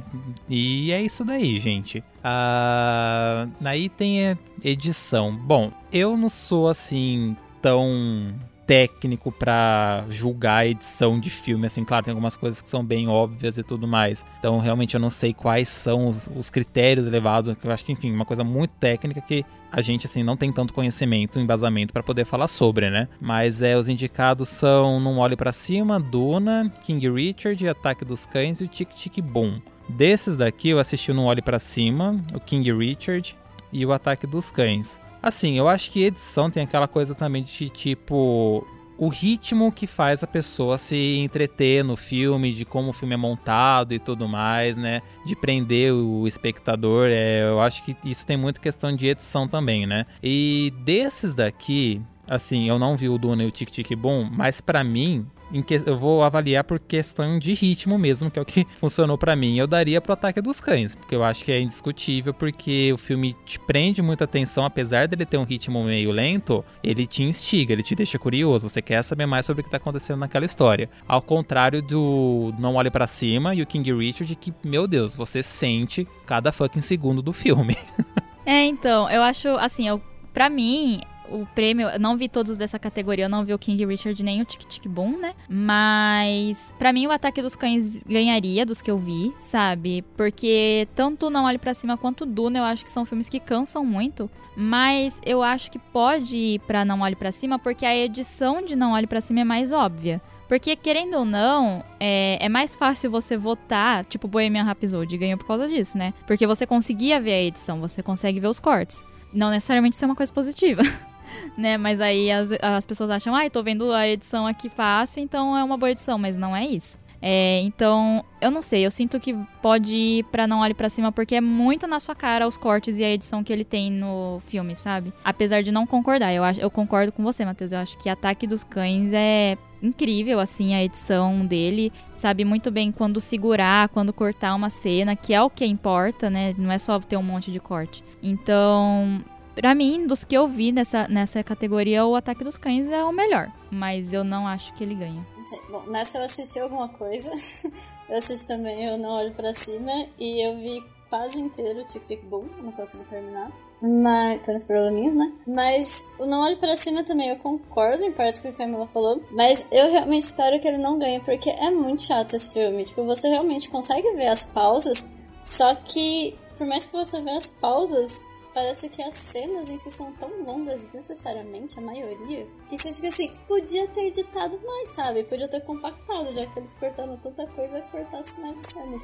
e 0.49 0.91
é 0.91 1.01
isso 1.01 1.23
daí, 1.23 1.59
gente. 1.59 2.03
Ah, 2.23 3.47
aí 3.65 3.89
tem 3.89 4.37
edição. 4.63 5.35
Bom, 5.35 5.71
eu 5.91 6.17
não 6.17 6.29
sou 6.29 6.67
assim 6.67 7.35
tão 7.61 8.33
técnico 8.69 9.31
para 9.31 10.05
julgar 10.11 10.57
a 10.57 10.67
edição 10.67 11.19
de 11.19 11.31
filme, 11.31 11.65
assim, 11.65 11.83
claro, 11.83 12.05
tem 12.05 12.11
algumas 12.11 12.35
coisas 12.35 12.61
que 12.61 12.69
são 12.69 12.85
bem 12.85 13.07
óbvias 13.07 13.57
e 13.57 13.63
tudo 13.63 13.87
mais. 13.87 14.23
Então, 14.37 14.59
realmente 14.59 14.93
eu 14.93 14.99
não 14.99 15.09
sei 15.09 15.33
quais 15.33 15.67
são 15.67 16.07
os, 16.07 16.29
os 16.35 16.51
critérios 16.51 17.07
levados, 17.07 17.55
eu 17.63 17.71
acho 17.71 17.83
que, 17.83 17.91
enfim, 17.91 18.11
uma 18.11 18.25
coisa 18.25 18.43
muito 18.43 18.69
técnica 18.79 19.21
que 19.21 19.43
a 19.71 19.81
gente, 19.81 20.05
assim, 20.05 20.21
não 20.21 20.37
tem 20.37 20.53
tanto 20.53 20.71
conhecimento, 20.71 21.39
embasamento 21.39 21.91
para 21.91 22.03
poder 22.03 22.25
falar 22.25 22.47
sobre, 22.47 22.91
né? 22.91 23.07
Mas 23.19 23.63
é, 23.63 23.75
os 23.75 23.89
indicados 23.89 24.49
são 24.49 24.99
Não 24.99 25.17
Olhe 25.17 25.35
para 25.35 25.51
Cima, 25.51 25.99
Duna, 25.99 26.71
King 26.83 27.09
Richard, 27.09 27.67
Ataque 27.67 28.05
dos 28.05 28.27
Cães 28.27 28.61
e 28.61 28.65
o 28.65 28.67
Tic 28.67 28.89
Tic 28.93 29.19
Boom. 29.19 29.59
Desses 29.89 30.37
daqui 30.37 30.69
eu 30.69 30.77
assisti 30.77 31.09
o 31.09 31.15
Não 31.15 31.25
Olhe 31.25 31.41
para 31.41 31.57
Cima, 31.57 32.23
o 32.35 32.39
King 32.39 32.71
Richard 32.71 33.35
e 33.73 33.83
o 33.83 33.91
Ataque 33.91 34.27
dos 34.27 34.51
Cães. 34.51 35.01
Assim, 35.21 35.57
eu 35.57 35.67
acho 35.67 35.91
que 35.91 36.03
edição 36.03 36.49
tem 36.49 36.63
aquela 36.63 36.87
coisa 36.87 37.13
também 37.13 37.43
de 37.43 37.69
tipo 37.69 38.65
o 38.99 39.07
ritmo 39.07 39.71
que 39.71 39.87
faz 39.87 40.23
a 40.23 40.27
pessoa 40.27 40.77
se 40.77 41.17
entreter 41.17 41.85
no 41.85 41.95
filme, 41.95 42.51
de 42.51 42.65
como 42.65 42.89
o 42.89 42.93
filme 42.93 43.13
é 43.13 43.17
montado 43.17 43.93
e 43.93 43.99
tudo 43.99 44.27
mais, 44.27 44.75
né? 44.75 45.01
De 45.25 45.37
prender 45.37 45.93
o 45.93 46.27
espectador. 46.27 47.07
É, 47.09 47.43
eu 47.43 47.61
acho 47.61 47.81
que 47.83 47.95
isso 48.03 48.27
tem 48.27 48.35
muito 48.35 48.59
questão 48.59 48.93
de 48.93 49.07
edição 49.07 49.47
também, 49.47 49.85
né? 49.85 50.05
E 50.21 50.73
desses 50.83 51.33
daqui, 51.33 52.01
assim, 52.27 52.67
eu 52.67 52.77
não 52.77 52.97
vi 52.97 53.07
o 53.07 53.17
Duna 53.17 53.43
e 53.43 53.47
o 53.47 53.51
Tic 53.51 53.69
Tic 53.71 53.95
Boom, 53.95 54.29
mas 54.29 54.59
para 54.59 54.83
mim, 54.83 55.25
que, 55.65 55.81
eu 55.85 55.97
vou 55.97 56.23
avaliar 56.23 56.63
por 56.63 56.79
questão 56.79 57.39
de 57.39 57.53
ritmo 57.53 57.97
mesmo, 57.97 58.29
que 58.29 58.37
é 58.39 58.41
o 58.41 58.45
que 58.45 58.65
funcionou 58.79 59.17
para 59.17 59.35
mim. 59.35 59.57
Eu 59.57 59.67
daria 59.67 59.99
pro 59.99 60.13
Ataque 60.13 60.41
dos 60.41 60.61
Cães, 60.61 60.95
porque 60.95 61.15
eu 61.15 61.23
acho 61.23 61.43
que 61.43 61.51
é 61.51 61.59
indiscutível, 61.59 62.33
porque 62.33 62.91
o 62.93 62.97
filme 62.97 63.35
te 63.45 63.59
prende 63.59 64.01
muita 64.01 64.23
atenção, 64.23 64.65
apesar 64.65 65.07
dele 65.07 65.25
ter 65.25 65.37
um 65.37 65.43
ritmo 65.43 65.83
meio 65.83 66.11
lento, 66.11 66.63
ele 66.83 67.05
te 67.07 67.23
instiga, 67.23 67.73
ele 67.73 67.83
te 67.83 67.95
deixa 67.95 68.19
curioso, 68.19 68.69
você 68.69 68.81
quer 68.81 69.01
saber 69.01 69.25
mais 69.25 69.45
sobre 69.45 69.61
o 69.61 69.63
que 69.63 69.71
tá 69.71 69.77
acontecendo 69.77 70.19
naquela 70.19 70.45
história. 70.45 70.89
Ao 71.07 71.21
contrário 71.21 71.81
do 71.81 72.53
Não 72.59 72.75
Olhe 72.75 72.91
para 72.91 73.07
Cima 73.07 73.55
e 73.55 73.61
o 73.61 73.67
King 73.67 73.93
Richard, 73.93 74.35
que, 74.35 74.53
meu 74.63 74.87
Deus, 74.87 75.15
você 75.15 75.41
sente 75.41 76.07
cada 76.25 76.51
fucking 76.51 76.81
segundo 76.81 77.21
do 77.21 77.33
filme. 77.33 77.75
é, 78.45 78.65
então, 78.65 79.09
eu 79.09 79.21
acho, 79.21 79.49
assim, 79.49 79.87
eu, 79.87 80.01
pra 80.33 80.49
mim, 80.49 81.01
o 81.31 81.45
prêmio, 81.53 81.87
eu 81.87 81.99
não 81.99 82.17
vi 82.17 82.27
todos 82.27 82.57
dessa 82.57 82.77
categoria, 82.79 83.25
eu 83.25 83.29
não 83.29 83.43
vi 83.43 83.53
o 83.53 83.59
King 83.59 83.85
Richard 83.85 84.21
nem 84.23 84.41
o 84.41 84.45
Tic 84.45 84.61
Tic 84.65 84.87
Boom, 84.87 85.17
né? 85.17 85.33
Mas 85.47 86.73
para 86.77 86.93
mim 86.93 87.07
o 87.07 87.11
Ataque 87.11 87.41
dos 87.41 87.55
Cães 87.55 88.03
ganharia 88.03 88.65
dos 88.65 88.81
que 88.81 88.91
eu 88.91 88.97
vi, 88.97 89.33
sabe? 89.39 90.03
Porque 90.15 90.87
tanto 90.95 91.29
Não 91.29 91.45
Olhe 91.45 91.57
para 91.57 91.73
Cima 91.73 91.97
quanto 91.97 92.25
Duna, 92.25 92.59
eu 92.59 92.63
acho 92.63 92.83
que 92.83 92.89
são 92.89 93.05
filmes 93.05 93.29
que 93.29 93.39
cansam 93.39 93.85
muito, 93.85 94.29
mas 94.55 95.17
eu 95.25 95.41
acho 95.41 95.71
que 95.71 95.79
pode 95.79 96.35
ir 96.35 96.59
para 96.59 96.83
Não 96.85 97.01
Olhe 97.01 97.15
para 97.15 97.31
Cima 97.31 97.59
porque 97.59 97.85
a 97.85 97.95
edição 97.95 98.61
de 98.61 98.75
Não 98.75 98.93
Olhe 98.93 99.07
para 99.07 99.21
Cima 99.21 99.41
é 99.41 99.45
mais 99.45 99.71
óbvia. 99.71 100.21
Porque, 100.49 100.75
querendo 100.75 101.13
ou 101.13 101.25
não, 101.25 101.83
é, 101.99 102.43
é, 102.43 102.49
mais 102.49 102.75
fácil 102.75 103.11
você 103.11 103.37
votar, 103.37 104.03
tipo 104.05 104.27
Bohemian 104.27 104.63
Rhapsody 104.63 105.15
ganhou 105.15 105.37
por 105.37 105.45
causa 105.45 105.67
disso, 105.67 105.95
né? 105.95 106.11
Porque 106.25 106.47
você 106.47 106.65
conseguia 106.65 107.21
ver 107.21 107.33
a 107.33 107.43
edição, 107.43 107.79
você 107.79 108.01
consegue 108.01 108.39
ver 108.39 108.47
os 108.47 108.59
cortes. 108.59 109.05
Não 109.31 109.51
necessariamente 109.51 109.95
isso 109.95 110.03
é 110.03 110.07
uma 110.07 110.15
coisa 110.15 110.33
positiva. 110.33 110.81
né? 111.57 111.77
Mas 111.77 112.01
aí 112.01 112.31
as, 112.31 112.51
as 112.61 112.85
pessoas 112.85 113.09
acham, 113.09 113.35
ai, 113.35 113.47
ah, 113.47 113.49
tô 113.49 113.63
vendo 113.63 113.91
a 113.91 114.07
edição 114.07 114.47
aqui 114.47 114.69
fácil, 114.69 115.21
então 115.21 115.57
é 115.57 115.63
uma 115.63 115.77
boa 115.77 115.91
edição, 115.91 116.17
mas 116.17 116.37
não 116.37 116.55
é 116.55 116.65
isso. 116.65 116.99
É, 117.21 117.59
então, 117.63 118.23
eu 118.39 118.49
não 118.49 118.61
sei, 118.61 118.85
eu 118.85 118.91
sinto 118.91 119.19
que 119.19 119.35
pode 119.61 119.93
ir 119.93 120.23
pra 120.25 120.47
Não 120.47 120.61
Olhe 120.61 120.73
para 120.73 120.87
Cima 120.87 121.11
porque 121.11 121.35
é 121.35 121.41
muito 121.41 121.85
na 121.85 121.99
sua 121.99 122.15
cara 122.15 122.47
os 122.47 122.55
cortes 122.55 122.97
e 122.97 123.03
a 123.03 123.09
edição 123.09 123.43
que 123.43 123.51
ele 123.51 123.65
tem 123.65 123.91
no 123.91 124.39
filme, 124.45 124.75
sabe? 124.75 125.13
Apesar 125.23 125.61
de 125.61 125.71
não 125.71 125.85
concordar, 125.85 126.33
eu, 126.33 126.43
acho, 126.43 126.61
eu 126.61 126.71
concordo 126.71 127.11
com 127.11 127.23
você, 127.23 127.43
Matheus. 127.43 127.73
Eu 127.73 127.79
acho 127.79 127.97
que 127.97 128.09
Ataque 128.09 128.47
dos 128.47 128.63
Cães 128.63 129.11
é 129.13 129.57
incrível, 129.81 130.39
assim, 130.39 130.73
a 130.73 130.83
edição 130.83 131.45
dele. 131.45 131.91
Sabe 132.15 132.45
muito 132.45 132.71
bem 132.71 132.91
quando 132.91 133.19
segurar, 133.19 133.89
quando 133.89 134.13
cortar 134.13 134.55
uma 134.55 134.69
cena, 134.69 135.15
que 135.15 135.33
é 135.33 135.41
o 135.41 135.49
que 135.49 135.65
importa, 135.65 136.29
né? 136.29 136.53
Não 136.57 136.71
é 136.71 136.77
só 136.77 136.97
ter 136.99 137.17
um 137.17 137.23
monte 137.23 137.51
de 137.51 137.59
corte. 137.59 138.03
Então, 138.23 139.21
Pra 139.59 139.75
mim, 139.75 140.07
dos 140.07 140.23
que 140.23 140.37
eu 140.37 140.47
vi 140.47 140.71
nessa, 140.71 141.05
nessa 141.09 141.43
categoria, 141.43 142.05
o 142.05 142.15
Ataque 142.15 142.45
dos 142.45 142.57
Cães 142.57 142.89
é 142.89 143.03
o 143.03 143.11
melhor. 143.11 143.51
Mas 143.69 144.13
eu 144.13 144.23
não 144.23 144.47
acho 144.47 144.73
que 144.73 144.81
ele 144.81 144.95
ganha. 144.95 145.27
Bom, 145.69 145.83
nessa 145.87 146.17
eu 146.17 146.23
assisti 146.23 146.61
alguma 146.61 146.87
coisa. 146.87 147.29
eu 148.07 148.15
assisti 148.15 148.47
também 148.47 148.85
Eu 148.85 148.97
Não 148.97 149.09
Olho 149.09 149.33
Pra 149.33 149.51
Cima. 149.51 149.91
E 150.17 150.47
eu 150.47 150.55
vi 150.55 150.81
quase 151.09 151.37
inteiro 151.37 151.85
Tic 151.87 152.03
Tic 152.03 152.23
Boom. 152.23 152.45
Não 152.63 152.71
consegui 152.71 153.03
terminar. 153.03 153.51
Mas, 153.81 154.41
pelos 154.43 154.63
probleminhas, 154.63 155.13
né? 155.13 155.29
Mas 155.45 156.07
o 156.17 156.25
Não 156.25 156.39
Olhe 156.39 156.55
Pra 156.55 156.77
Cima 156.77 157.03
também 157.03 157.27
eu 157.27 157.35
concordo 157.35 158.01
em 158.01 158.13
parte 158.13 158.41
com 158.41 158.47
o 158.47 158.53
que 158.53 158.61
a 158.61 158.65
Camila 158.65 158.87
falou. 158.87 159.21
Mas 159.29 159.65
eu 159.73 159.91
realmente 159.91 160.23
espero 160.23 160.57
que 160.61 160.69
ele 160.69 160.77
não 160.77 160.97
ganhe, 160.97 161.19
porque 161.19 161.49
é 161.49 161.69
muito 161.69 162.03
chato 162.03 162.33
esse 162.33 162.53
filme. 162.53 162.85
Tipo, 162.85 163.03
você 163.03 163.27
realmente 163.27 163.69
consegue 163.69 164.09
ver 164.13 164.27
as 164.27 164.45
pausas, 164.45 165.09
só 165.41 165.75
que 165.75 166.33
por 166.57 166.67
mais 166.67 166.85
que 166.85 166.93
você 166.93 167.21
veja 167.21 167.37
as 167.37 167.47
pausas, 167.47 168.29
parece 168.59 168.89
que 168.89 169.01
as 169.01 169.13
cenas 169.13 169.69
em 169.69 169.77
si 169.77 169.89
são 169.89 170.11
tão 170.13 170.29
longas, 170.43 170.85
necessariamente, 170.93 171.79
a 171.79 171.81
maioria, 171.81 172.45
que 172.67 172.77
você 172.77 172.93
fica 172.93 173.07
assim, 173.07 173.31
podia 173.47 173.87
ter 173.87 174.07
editado 174.07 174.59
mais, 174.65 174.89
sabe? 174.89 175.23
Podia 175.23 175.47
ter 175.47 175.61
compactado, 175.61 176.33
já 176.33 176.45
que 176.45 176.59
eles 176.59 176.73
cortaram 176.73 177.15
tanta 177.17 177.47
coisa, 177.47 177.79
cortasse 177.89 178.37
mais 178.41 178.57
cenas. 178.69 179.01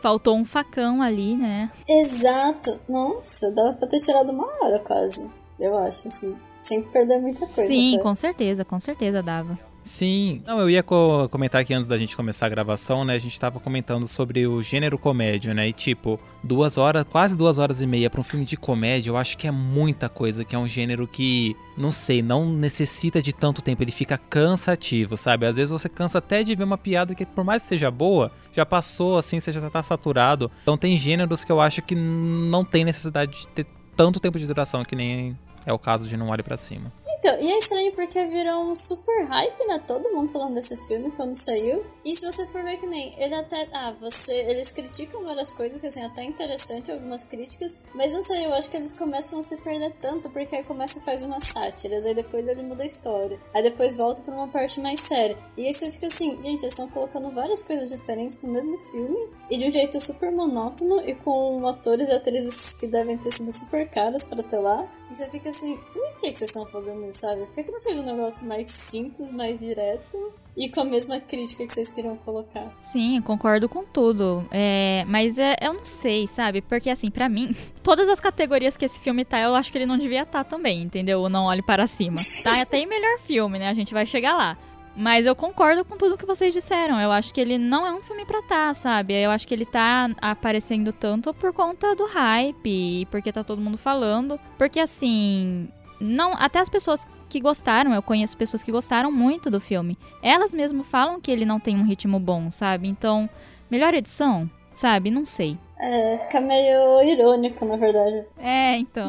Faltou 0.00 0.36
um 0.36 0.44
facão 0.44 1.02
ali, 1.02 1.36
né? 1.36 1.72
Exato. 1.88 2.78
Nossa, 2.88 3.50
dava 3.50 3.72
pra 3.72 3.88
ter 3.88 3.98
tirado 3.98 4.30
uma 4.30 4.46
hora 4.62 4.78
quase. 4.78 5.28
Eu 5.58 5.76
acho, 5.76 6.06
assim. 6.06 6.36
Sem 6.60 6.80
perder 6.80 7.20
muita 7.20 7.40
coisa. 7.40 7.66
Sim, 7.66 7.94
até. 7.94 8.02
com 8.04 8.14
certeza, 8.14 8.64
com 8.64 8.78
certeza 8.78 9.20
dava. 9.20 9.58
Sim, 9.84 10.40
não, 10.46 10.58
eu 10.58 10.70
ia 10.70 10.82
co 10.82 11.28
comentar 11.28 11.60
aqui 11.60 11.74
antes 11.74 11.86
da 11.86 11.98
gente 11.98 12.16
começar 12.16 12.46
a 12.46 12.48
gravação, 12.48 13.04
né? 13.04 13.14
A 13.14 13.18
gente 13.18 13.38
tava 13.38 13.60
comentando 13.60 14.08
sobre 14.08 14.46
o 14.46 14.62
gênero 14.62 14.98
comédia, 14.98 15.52
né? 15.52 15.68
E 15.68 15.74
tipo, 15.74 16.18
duas 16.42 16.78
horas, 16.78 17.04
quase 17.04 17.36
duas 17.36 17.58
horas 17.58 17.82
e 17.82 17.86
meia 17.86 18.08
para 18.08 18.18
um 18.18 18.24
filme 18.24 18.46
de 18.46 18.56
comédia, 18.56 19.10
eu 19.10 19.16
acho 19.16 19.36
que 19.36 19.46
é 19.46 19.50
muita 19.50 20.08
coisa, 20.08 20.42
que 20.42 20.56
é 20.56 20.58
um 20.58 20.66
gênero 20.66 21.06
que, 21.06 21.54
não 21.76 21.92
sei, 21.92 22.22
não 22.22 22.50
necessita 22.50 23.20
de 23.20 23.34
tanto 23.34 23.60
tempo, 23.60 23.82
ele 23.82 23.92
fica 23.92 24.16
cansativo, 24.16 25.18
sabe? 25.18 25.44
Às 25.44 25.56
vezes 25.56 25.70
você 25.70 25.88
cansa 25.88 26.16
até 26.16 26.42
de 26.42 26.54
ver 26.54 26.64
uma 26.64 26.78
piada 26.78 27.14
que, 27.14 27.26
por 27.26 27.44
mais 27.44 27.62
que 27.62 27.68
seja 27.68 27.90
boa, 27.90 28.32
já 28.54 28.64
passou, 28.64 29.18
assim, 29.18 29.38
você 29.38 29.52
já 29.52 29.68
tá 29.68 29.82
saturado. 29.82 30.50
Então 30.62 30.78
tem 30.78 30.96
gêneros 30.96 31.44
que 31.44 31.52
eu 31.52 31.60
acho 31.60 31.82
que 31.82 31.94
não 31.94 32.64
tem 32.64 32.86
necessidade 32.86 33.40
de 33.40 33.48
ter 33.48 33.66
tanto 33.94 34.18
tempo 34.18 34.38
de 34.38 34.46
duração 34.46 34.82
que 34.82 34.96
nem 34.96 35.38
é 35.66 35.72
o 35.72 35.78
caso 35.78 36.08
de 36.08 36.16
Não 36.16 36.30
Olhe 36.30 36.42
para 36.42 36.56
Cima. 36.56 36.90
Então, 37.24 37.40
e 37.40 37.50
é 37.50 37.56
estranho 37.56 37.90
porque 37.94 38.22
virou 38.26 38.70
um 38.70 38.76
super 38.76 39.24
hype, 39.24 39.66
né? 39.66 39.82
Todo 39.86 40.12
mundo 40.12 40.30
falando 40.30 40.52
desse 40.52 40.76
filme 40.86 41.10
quando 41.12 41.34
saiu. 41.34 41.82
E 42.04 42.14
se 42.14 42.26
você 42.26 42.46
for 42.48 42.62
ver 42.62 42.76
que 42.76 42.86
nem, 42.86 43.18
ele 43.18 43.34
até. 43.34 43.66
Ah, 43.72 43.94
você. 43.98 44.34
Eles 44.34 44.70
criticam 44.70 45.24
várias 45.24 45.50
coisas, 45.50 45.80
que 45.80 45.86
assim, 45.86 46.04
até 46.04 46.22
interessante 46.22 46.92
algumas 46.92 47.24
críticas. 47.24 47.74
Mas 47.94 48.12
não 48.12 48.22
sei, 48.22 48.44
eu 48.44 48.52
acho 48.52 48.68
que 48.68 48.76
eles 48.76 48.92
começam 48.92 49.38
a 49.38 49.42
se 49.42 49.56
perder 49.56 49.94
tanto, 49.94 50.28
porque 50.28 50.54
aí 50.54 50.64
começa 50.64 50.98
a 50.98 51.02
fazer 51.02 51.24
umas 51.24 51.44
sátiras, 51.44 52.04
aí 52.04 52.14
depois 52.14 52.46
ele 52.46 52.60
muda 52.60 52.82
a 52.82 52.86
história. 52.86 53.40
Aí 53.54 53.62
depois 53.62 53.94
volta 53.94 54.22
pra 54.22 54.34
uma 54.34 54.48
parte 54.48 54.78
mais 54.78 55.00
séria. 55.00 55.38
E 55.56 55.66
aí 55.66 55.72
você 55.72 55.90
fica 55.90 56.08
assim, 56.08 56.32
gente, 56.42 56.60
eles 56.60 56.74
estão 56.74 56.90
colocando 56.90 57.30
várias 57.30 57.62
coisas 57.62 57.88
diferentes 57.88 58.42
no 58.42 58.52
mesmo 58.52 58.76
filme. 58.90 59.30
E 59.48 59.56
de 59.56 59.66
um 59.66 59.72
jeito 59.72 59.98
super 59.98 60.30
monótono 60.30 61.00
e 61.08 61.14
com 61.14 61.66
atores 61.66 62.06
e 62.06 62.12
atrizes 62.12 62.74
que 62.74 62.86
devem 62.86 63.16
ter 63.16 63.32
sido 63.32 63.50
super 63.50 63.88
caras 63.88 64.24
para 64.24 64.42
ter 64.42 64.58
lá. 64.58 64.86
E 65.10 65.14
você 65.14 65.28
fica 65.28 65.50
assim, 65.50 65.76
por 65.92 66.20
que, 66.20 66.32
que 66.32 66.38
vocês 66.38 66.50
estão 66.50 66.66
fazendo 66.66 67.08
isso, 67.08 67.13
sabe? 67.16 67.46
Por 67.46 67.64
que, 67.64 67.70
não 67.70 67.80
fez 67.80 67.98
um 67.98 68.02
negócio 68.02 68.46
mais 68.46 68.68
simples, 68.68 69.32
mais 69.32 69.58
direto? 69.58 70.32
E 70.56 70.68
com 70.68 70.80
a 70.80 70.84
mesma 70.84 71.18
crítica 71.18 71.66
que 71.66 71.72
vocês 71.72 71.90
queriam 71.90 72.16
colocar. 72.16 72.72
Sim, 72.80 73.20
concordo 73.22 73.68
com 73.68 73.84
tudo. 73.84 74.46
É, 74.52 75.04
mas 75.08 75.36
é, 75.36 75.56
eu 75.60 75.72
não 75.72 75.84
sei, 75.84 76.28
sabe? 76.28 76.62
Porque, 76.62 76.88
assim, 76.88 77.10
para 77.10 77.28
mim, 77.28 77.54
todas 77.82 78.08
as 78.08 78.20
categorias 78.20 78.76
que 78.76 78.84
esse 78.84 79.00
filme 79.00 79.24
tá, 79.24 79.40
eu 79.40 79.54
acho 79.54 79.72
que 79.72 79.78
ele 79.78 79.86
não 79.86 79.98
devia 79.98 80.22
estar 80.22 80.44
tá 80.44 80.50
também, 80.50 80.82
entendeu? 80.82 81.22
O 81.22 81.28
Não 81.28 81.46
Olhe 81.46 81.62
Para 81.62 81.86
Cima. 81.86 82.16
Tá 82.42 82.60
até 82.62 82.78
em 82.78 82.86
melhor 82.86 83.18
filme, 83.20 83.58
né? 83.58 83.68
A 83.68 83.74
gente 83.74 83.92
vai 83.92 84.06
chegar 84.06 84.36
lá. 84.36 84.56
Mas 84.96 85.26
eu 85.26 85.34
concordo 85.34 85.84
com 85.84 85.96
tudo 85.96 86.16
que 86.16 86.26
vocês 86.26 86.54
disseram. 86.54 87.00
Eu 87.00 87.10
acho 87.10 87.34
que 87.34 87.40
ele 87.40 87.58
não 87.58 87.84
é 87.86 87.92
um 87.92 88.00
filme 88.00 88.24
pra 88.24 88.42
tá, 88.42 88.72
sabe? 88.74 89.14
Eu 89.14 89.30
acho 89.30 89.46
que 89.46 89.52
ele 89.52 89.66
tá 89.66 90.10
aparecendo 90.20 90.92
tanto 90.92 91.34
por 91.34 91.52
conta 91.52 91.96
do 91.96 92.06
hype 92.06 92.70
e 93.00 93.06
porque 93.06 93.32
tá 93.32 93.42
todo 93.42 93.60
mundo 93.60 93.76
falando. 93.76 94.38
Porque 94.56 94.78
assim, 94.78 95.68
não, 96.04 96.34
até 96.34 96.60
as 96.60 96.68
pessoas 96.68 97.06
que 97.28 97.40
gostaram, 97.40 97.94
eu 97.94 98.02
conheço 98.02 98.36
pessoas 98.36 98.62
que 98.62 98.70
gostaram 98.70 99.10
muito 99.10 99.50
do 99.50 99.60
filme. 99.60 99.98
Elas 100.22 100.54
mesmo 100.54 100.84
falam 100.84 101.20
que 101.20 101.30
ele 101.30 101.44
não 101.44 101.58
tem 101.58 101.76
um 101.76 101.84
ritmo 101.84 102.18
bom, 102.20 102.50
sabe? 102.50 102.88
Então, 102.88 103.28
melhor 103.70 103.94
edição, 103.94 104.48
sabe? 104.74 105.10
Não 105.10 105.26
sei. 105.26 105.58
É, 105.78 106.18
fica 106.18 106.40
meio 106.40 107.02
irônico, 107.02 107.64
na 107.64 107.76
verdade. 107.76 108.24
É, 108.38 108.76
então. 108.76 109.08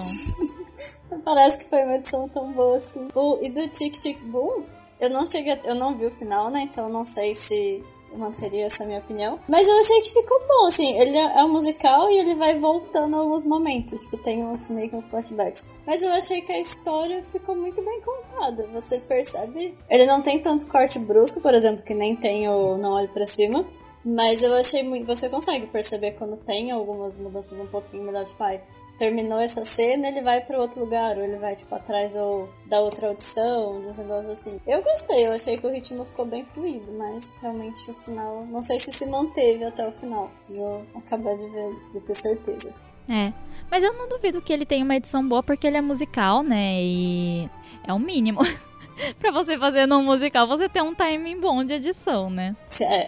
Parece 1.23 1.59
que 1.59 1.65
foi 1.65 1.83
uma 1.83 1.95
edição 1.95 2.27
tão 2.29 2.51
boa 2.51 2.77
assim. 2.77 3.07
O, 3.13 3.37
e 3.41 3.49
do 3.49 3.67
Tic 3.69 3.93
Tic 3.93 4.19
Boom, 4.23 4.63
eu 4.99 5.09
não 5.09 5.25
cheguei, 5.25 5.59
eu 5.63 5.75
não 5.75 5.95
vi 5.95 6.05
o 6.05 6.11
final, 6.11 6.49
né? 6.49 6.61
Então 6.61 6.89
não 6.89 7.05
sei 7.05 7.33
se 7.33 7.83
manteria 8.15 8.65
essa 8.65 8.85
minha 8.85 8.99
opinião. 8.99 9.39
Mas 9.47 9.67
eu 9.67 9.79
achei 9.79 10.01
que 10.01 10.13
ficou 10.13 10.39
bom, 10.47 10.65
assim. 10.65 10.97
Ele 10.97 11.17
é 11.17 11.43
um 11.43 11.51
musical 11.51 12.09
e 12.09 12.17
ele 12.17 12.35
vai 12.35 12.57
voltando 12.59 13.15
alguns 13.15 13.45
momentos. 13.45 14.01
Tipo, 14.01 14.17
tem 14.17 14.45
uns 14.45 14.69
meio 14.69 14.89
que 14.89 14.95
uns 14.95 15.05
flashbacks. 15.05 15.67
Mas 15.85 16.01
eu 16.01 16.11
achei 16.11 16.41
que 16.41 16.51
a 16.51 16.59
história 16.59 17.23
ficou 17.31 17.55
muito 17.55 17.81
bem 17.81 18.01
contada. 18.01 18.67
Você 18.73 18.99
percebe. 18.99 19.77
Ele 19.89 20.05
não 20.05 20.21
tem 20.21 20.39
tanto 20.39 20.67
corte 20.67 20.97
brusco, 20.99 21.41
por 21.41 21.53
exemplo, 21.53 21.83
que 21.83 21.93
nem 21.93 22.15
tem 22.15 22.47
o 22.49 22.77
Não 22.77 22.93
Olhe 22.93 23.07
Pra 23.07 23.25
Cima. 23.25 23.65
Mas 24.03 24.43
eu 24.43 24.53
achei 24.53 24.83
muito. 24.83 25.07
Você 25.07 25.27
consegue 25.29 25.65
perceber 25.67 26.11
quando 26.11 26.37
tem 26.37 26.71
algumas 26.71 27.17
mudanças 27.17 27.59
um 27.59 27.67
pouquinho 27.67 28.03
melhor 28.03 28.23
de 28.23 28.35
pai 28.35 28.61
terminou 28.97 29.39
essa 29.39 29.63
cena, 29.65 30.07
ele 30.07 30.21
vai 30.21 30.41
para 30.41 30.59
outro 30.59 30.79
lugar, 30.79 31.17
ou 31.17 31.23
ele 31.23 31.37
vai, 31.37 31.55
tipo, 31.55 31.73
atrás 31.75 32.11
do, 32.11 32.49
da 32.67 32.79
outra 32.79 33.07
audição, 33.07 33.79
uns 33.79 33.97
negócios 33.97 34.31
assim. 34.31 34.59
Eu 34.65 34.81
gostei, 34.81 35.27
eu 35.27 35.33
achei 35.33 35.57
que 35.57 35.67
o 35.67 35.71
ritmo 35.71 36.05
ficou 36.05 36.25
bem 36.25 36.45
fluido, 36.45 36.91
mas 36.93 37.39
realmente 37.41 37.89
o 37.91 37.93
final, 37.93 38.45
não 38.45 38.61
sei 38.61 38.79
se 38.79 38.91
se 38.91 39.05
manteve 39.05 39.63
até 39.63 39.87
o 39.87 39.91
final. 39.91 40.29
Preciso 40.39 40.85
acabar 40.95 41.35
de 41.35 41.49
ver, 41.49 41.91
de 41.93 41.99
ter 42.01 42.15
certeza. 42.15 42.73
É. 43.09 43.33
Mas 43.69 43.83
eu 43.83 43.93
não 43.93 44.07
duvido 44.07 44.41
que 44.41 44.53
ele 44.53 44.65
tenha 44.65 44.83
uma 44.83 44.95
edição 44.95 45.27
boa, 45.27 45.43
porque 45.43 45.67
ele 45.67 45.77
é 45.77 45.81
musical, 45.81 46.43
né? 46.43 46.81
E 46.81 47.49
é 47.85 47.93
o 47.93 47.99
mínimo. 47.99 48.41
pra 49.19 49.31
você 49.31 49.57
fazer 49.57 49.85
num 49.85 50.03
musical, 50.03 50.47
você 50.47 50.69
ter 50.69 50.81
um 50.81 50.95
timing 50.95 51.39
bom 51.39 51.63
de 51.63 51.73
edição, 51.73 52.29
né? 52.29 52.55
É. 52.79 53.07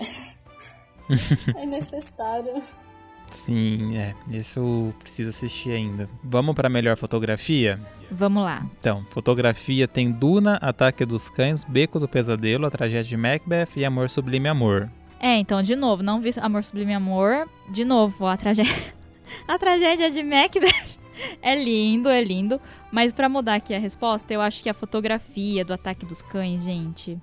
é 1.62 1.66
necessário. 1.66 2.62
Sim, 3.30 3.98
é. 3.98 4.14
Isso 4.30 4.94
preciso 5.00 5.30
assistir 5.30 5.72
ainda. 5.72 6.10
Vamos 6.24 6.56
para 6.56 6.70
melhor 6.70 6.96
fotografia? 6.98 7.80
Vamos 8.10 8.44
lá. 8.44 8.66
Então, 8.80 9.06
fotografia 9.10 9.88
tem 9.88 10.12
Duna, 10.12 10.56
Ataque 10.62 11.06
dos 11.06 11.30
Cães, 11.30 11.64
Beco 11.64 12.00
do 12.00 12.08
Pesadelo, 12.08 12.66
A 12.66 12.72
Tragédia 12.72 13.04
de 13.04 13.18
Macbeth 13.18 13.70
e 13.76 13.84
Amor 13.84 14.10
Sublime 14.10 14.48
Amor. 14.48 14.90
É, 15.20 15.36
então, 15.38 15.62
de 15.62 15.76
novo, 15.76 16.04
não 16.04 16.22
vi 16.22 16.30
Amor 16.40 16.64
Sublime 16.64 16.94
Amor. 16.94 17.48
De 17.70 17.84
novo, 17.84 18.26
a 18.28 18.38
tragédia. 18.38 18.94
a 19.48 19.58
tragédia 19.58 20.10
de 20.10 20.24
Macbeth. 20.24 20.98
É 21.42 21.56
lindo, 21.56 22.10
é 22.10 22.24
lindo. 22.24 22.62
Mas 22.92 23.12
para 23.12 23.28
mudar 23.28 23.56
aqui 23.56 23.74
a 23.74 23.80
resposta, 23.80 24.32
eu 24.34 24.40
acho 24.40 24.62
que 24.62 24.70
a 24.70 24.74
fotografia 24.74 25.66
do 25.66 25.74
Ataque 25.74 26.06
dos 26.06 26.22
Cães, 26.22 26.64
gente, 26.64 27.18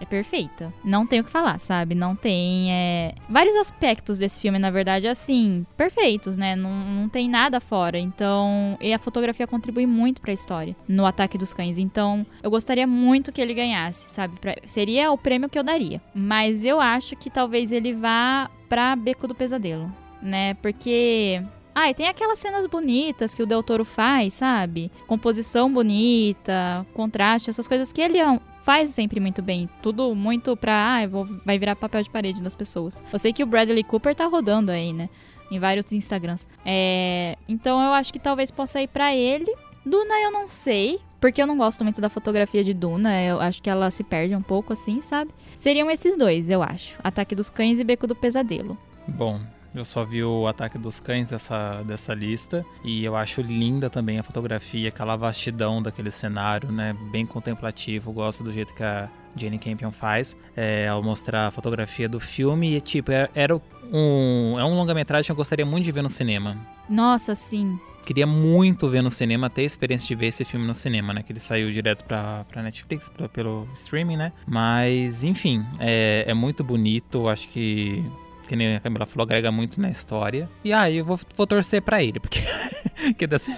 é 0.00 0.04
perfeita. 0.04 0.72
Não 0.84 1.06
tem 1.06 1.20
o 1.20 1.24
que 1.24 1.30
falar, 1.30 1.58
sabe? 1.58 1.94
Não 1.94 2.14
tem. 2.14 2.72
É... 2.72 3.14
Vários 3.28 3.56
aspectos 3.56 4.18
desse 4.18 4.40
filme, 4.40 4.58
na 4.58 4.70
verdade, 4.70 5.08
assim, 5.08 5.66
perfeitos, 5.76 6.36
né? 6.36 6.54
Não, 6.54 6.70
não 6.70 7.08
tem 7.08 7.28
nada 7.28 7.60
fora. 7.60 7.98
Então. 7.98 8.76
E 8.80 8.92
a 8.92 8.98
fotografia 8.98 9.46
contribui 9.46 9.86
muito 9.86 10.20
pra 10.20 10.32
história 10.32 10.76
no 10.88 11.06
Ataque 11.06 11.38
dos 11.38 11.54
Cães. 11.54 11.78
Então, 11.78 12.26
eu 12.42 12.50
gostaria 12.50 12.86
muito 12.86 13.32
que 13.32 13.40
ele 13.40 13.54
ganhasse, 13.54 14.10
sabe? 14.10 14.38
Pra... 14.40 14.56
Seria 14.66 15.10
o 15.10 15.18
prêmio 15.18 15.48
que 15.48 15.58
eu 15.58 15.64
daria. 15.64 16.00
Mas 16.14 16.64
eu 16.64 16.80
acho 16.80 17.16
que 17.16 17.30
talvez 17.30 17.72
ele 17.72 17.92
vá 17.92 18.50
pra 18.68 18.96
Beco 18.96 19.26
do 19.26 19.34
Pesadelo, 19.34 19.92
né? 20.20 20.54
Porque 20.54 21.42
ah, 21.78 21.90
e 21.90 21.94
tem 21.94 22.08
aquelas 22.08 22.38
cenas 22.38 22.66
bonitas 22.66 23.34
que 23.34 23.42
o 23.42 23.46
Del 23.46 23.62
Toro 23.62 23.84
faz, 23.84 24.32
sabe? 24.32 24.90
Composição 25.06 25.70
bonita, 25.70 26.86
contraste, 26.94 27.50
essas 27.50 27.68
coisas 27.68 27.92
que 27.92 28.00
ele 28.00 28.16
é 28.16 28.40
faz 28.66 28.90
sempre 28.90 29.20
muito 29.20 29.40
bem. 29.40 29.70
Tudo 29.80 30.12
muito 30.12 30.56
pra. 30.56 30.96
Ah, 30.96 31.06
vou, 31.06 31.24
vai 31.44 31.56
virar 31.56 31.76
papel 31.76 32.02
de 32.02 32.10
parede 32.10 32.42
das 32.42 32.56
pessoas. 32.56 33.00
Eu 33.12 33.18
sei 33.18 33.32
que 33.32 33.44
o 33.44 33.46
Bradley 33.46 33.84
Cooper 33.84 34.12
tá 34.12 34.26
rodando 34.26 34.72
aí, 34.72 34.92
né? 34.92 35.08
Em 35.52 35.60
vários 35.60 35.90
Instagrams. 35.92 36.48
É, 36.64 37.38
então 37.48 37.80
eu 37.80 37.92
acho 37.92 38.12
que 38.12 38.18
talvez 38.18 38.50
possa 38.50 38.82
ir 38.82 38.88
para 38.88 39.14
ele. 39.14 39.54
Duna 39.84 40.20
eu 40.20 40.32
não 40.32 40.48
sei, 40.48 40.98
porque 41.20 41.40
eu 41.40 41.46
não 41.46 41.56
gosto 41.56 41.84
muito 41.84 42.00
da 42.00 42.08
fotografia 42.08 42.64
de 42.64 42.74
Duna. 42.74 43.22
Eu 43.22 43.40
acho 43.40 43.62
que 43.62 43.70
ela 43.70 43.88
se 43.88 44.02
perde 44.02 44.34
um 44.34 44.42
pouco 44.42 44.72
assim, 44.72 45.00
sabe? 45.00 45.30
Seriam 45.54 45.88
esses 45.88 46.16
dois, 46.16 46.50
eu 46.50 46.60
acho: 46.60 46.96
Ataque 47.04 47.36
dos 47.36 47.48
Cães 47.48 47.78
e 47.78 47.84
Beco 47.84 48.08
do 48.08 48.16
Pesadelo. 48.16 48.76
Bom, 49.06 49.40
eu 49.78 49.84
só 49.84 50.04
vi 50.04 50.24
o 50.24 50.46
Ataque 50.46 50.78
dos 50.78 51.00
Cães 51.00 51.28
dessa, 51.28 51.82
dessa 51.82 52.14
lista 52.14 52.64
e 52.82 53.04
eu 53.04 53.14
acho 53.14 53.42
linda 53.42 53.90
também 53.90 54.18
a 54.18 54.22
fotografia, 54.22 54.88
aquela 54.88 55.16
vastidão 55.16 55.82
daquele 55.82 56.10
cenário, 56.10 56.72
né? 56.72 56.96
Bem 57.10 57.26
contemplativo. 57.26 58.12
Gosto 58.12 58.42
do 58.42 58.52
jeito 58.52 58.74
que 58.74 58.82
a 58.82 59.08
Jane 59.36 59.58
Campion 59.58 59.92
faz 59.92 60.36
é, 60.56 60.88
ao 60.88 61.02
mostrar 61.02 61.46
a 61.46 61.50
fotografia 61.50 62.08
do 62.08 62.18
filme. 62.18 62.74
E, 62.76 62.80
tipo, 62.80 63.12
é, 63.12 63.28
era 63.34 63.54
um, 63.92 64.58
é 64.58 64.64
um 64.64 64.74
longa-metragem 64.74 65.26
que 65.26 65.32
eu 65.32 65.36
gostaria 65.36 65.66
muito 65.66 65.84
de 65.84 65.92
ver 65.92 66.02
no 66.02 66.10
cinema. 66.10 66.56
Nossa, 66.88 67.34
sim. 67.34 67.78
queria 68.06 68.26
muito 68.26 68.88
ver 68.88 69.02
no 69.02 69.10
cinema, 69.10 69.50
ter 69.50 69.62
a 69.62 69.64
experiência 69.64 70.06
de 70.06 70.14
ver 70.14 70.28
esse 70.28 70.44
filme 70.44 70.66
no 70.66 70.74
cinema, 70.74 71.12
né? 71.12 71.22
Que 71.22 71.32
ele 71.32 71.40
saiu 71.40 71.70
direto 71.70 72.04
pra, 72.04 72.44
pra 72.44 72.62
Netflix, 72.62 73.08
pra, 73.08 73.28
pelo 73.28 73.68
streaming, 73.74 74.16
né? 74.16 74.32
Mas, 74.46 75.22
enfim, 75.22 75.64
é, 75.78 76.24
é 76.26 76.32
muito 76.32 76.64
bonito. 76.64 77.28
Acho 77.28 77.48
que 77.48 78.02
que 78.46 78.56
nem 78.56 78.76
a 78.76 78.80
Camila 78.80 79.06
falou, 79.06 79.24
agrega 79.24 79.50
muito 79.50 79.80
na 79.80 79.90
história. 79.90 80.48
E 80.64 80.72
aí 80.72 80.94
ah, 80.94 81.00
eu 81.00 81.04
vou, 81.04 81.18
vou 81.36 81.46
torcer 81.46 81.82
para 81.82 82.02
ele, 82.02 82.20
porque 82.20 82.40
que 83.18 83.26
desse, 83.26 83.54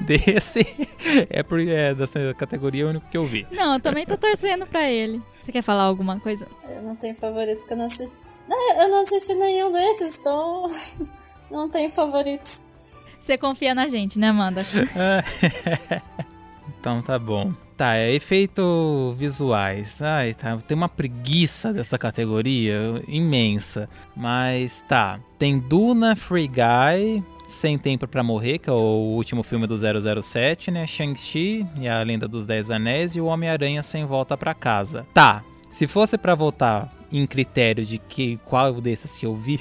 desse 0.00 0.60
é, 1.30 1.42
por, 1.42 1.60
é 1.60 1.94
dessa 1.94 2.34
categoria 2.34 2.86
o 2.86 2.90
único 2.90 3.08
que 3.08 3.16
eu 3.16 3.24
vi. 3.24 3.46
Não, 3.50 3.74
eu 3.74 3.80
também 3.80 4.06
tô 4.06 4.16
torcendo 4.16 4.66
para 4.66 4.90
ele. 4.90 5.22
Você 5.42 5.52
quer 5.52 5.62
falar 5.62 5.84
alguma 5.84 6.20
coisa? 6.20 6.46
Eu 6.68 6.82
não 6.82 6.96
tenho 6.96 7.14
favorito 7.14 7.58
porque 7.58 7.72
eu 7.72 7.78
não 7.78 7.86
assisti. 7.86 8.16
Não, 8.48 8.82
eu 8.82 8.88
não 8.88 9.02
assisti 9.02 9.34
nenhum 9.34 9.72
desses, 9.72 10.18
então 10.18 10.70
não 11.50 11.68
tenho 11.68 11.90
favoritos. 11.90 12.66
Você 13.20 13.36
confia 13.36 13.74
na 13.74 13.88
gente, 13.88 14.18
né, 14.18 14.28
Amanda? 14.28 14.62
então 16.80 17.02
tá 17.02 17.18
bom. 17.18 17.52
Tá, 17.78 17.94
é 17.94 18.12
efeito 18.12 19.14
visuais. 19.16 20.02
Ai, 20.02 20.34
tá. 20.34 20.56
Tem 20.56 20.76
uma 20.76 20.88
preguiça 20.88 21.72
dessa 21.72 21.96
categoria 21.96 23.00
imensa. 23.06 23.88
Mas 24.16 24.84
tá. 24.88 25.20
Tem 25.38 25.60
Duna, 25.60 26.16
Free 26.16 26.48
Guy, 26.48 27.22
Sem 27.46 27.78
Tempo 27.78 28.08
para 28.08 28.24
Morrer, 28.24 28.58
que 28.58 28.68
é 28.68 28.72
o 28.72 29.14
último 29.14 29.44
filme 29.44 29.68
do 29.68 29.76
007, 29.78 30.72
né? 30.72 30.88
Shang-Chi 30.88 31.64
e 31.80 31.86
a 31.86 32.02
Lenda 32.02 32.26
dos 32.26 32.48
Dez 32.48 32.68
Anéis 32.68 33.14
e 33.14 33.20
o 33.20 33.26
Homem-Aranha 33.26 33.80
Sem 33.84 34.04
Volta 34.04 34.36
para 34.36 34.54
Casa. 34.54 35.06
Tá. 35.14 35.44
Se 35.70 35.86
fosse 35.86 36.18
para 36.18 36.34
votar 36.34 36.92
em 37.12 37.24
critério 37.28 37.84
de 37.84 37.98
que 37.98 38.40
qual 38.44 38.80
desses 38.80 39.16
que 39.16 39.24
eu 39.24 39.36
vi, 39.36 39.60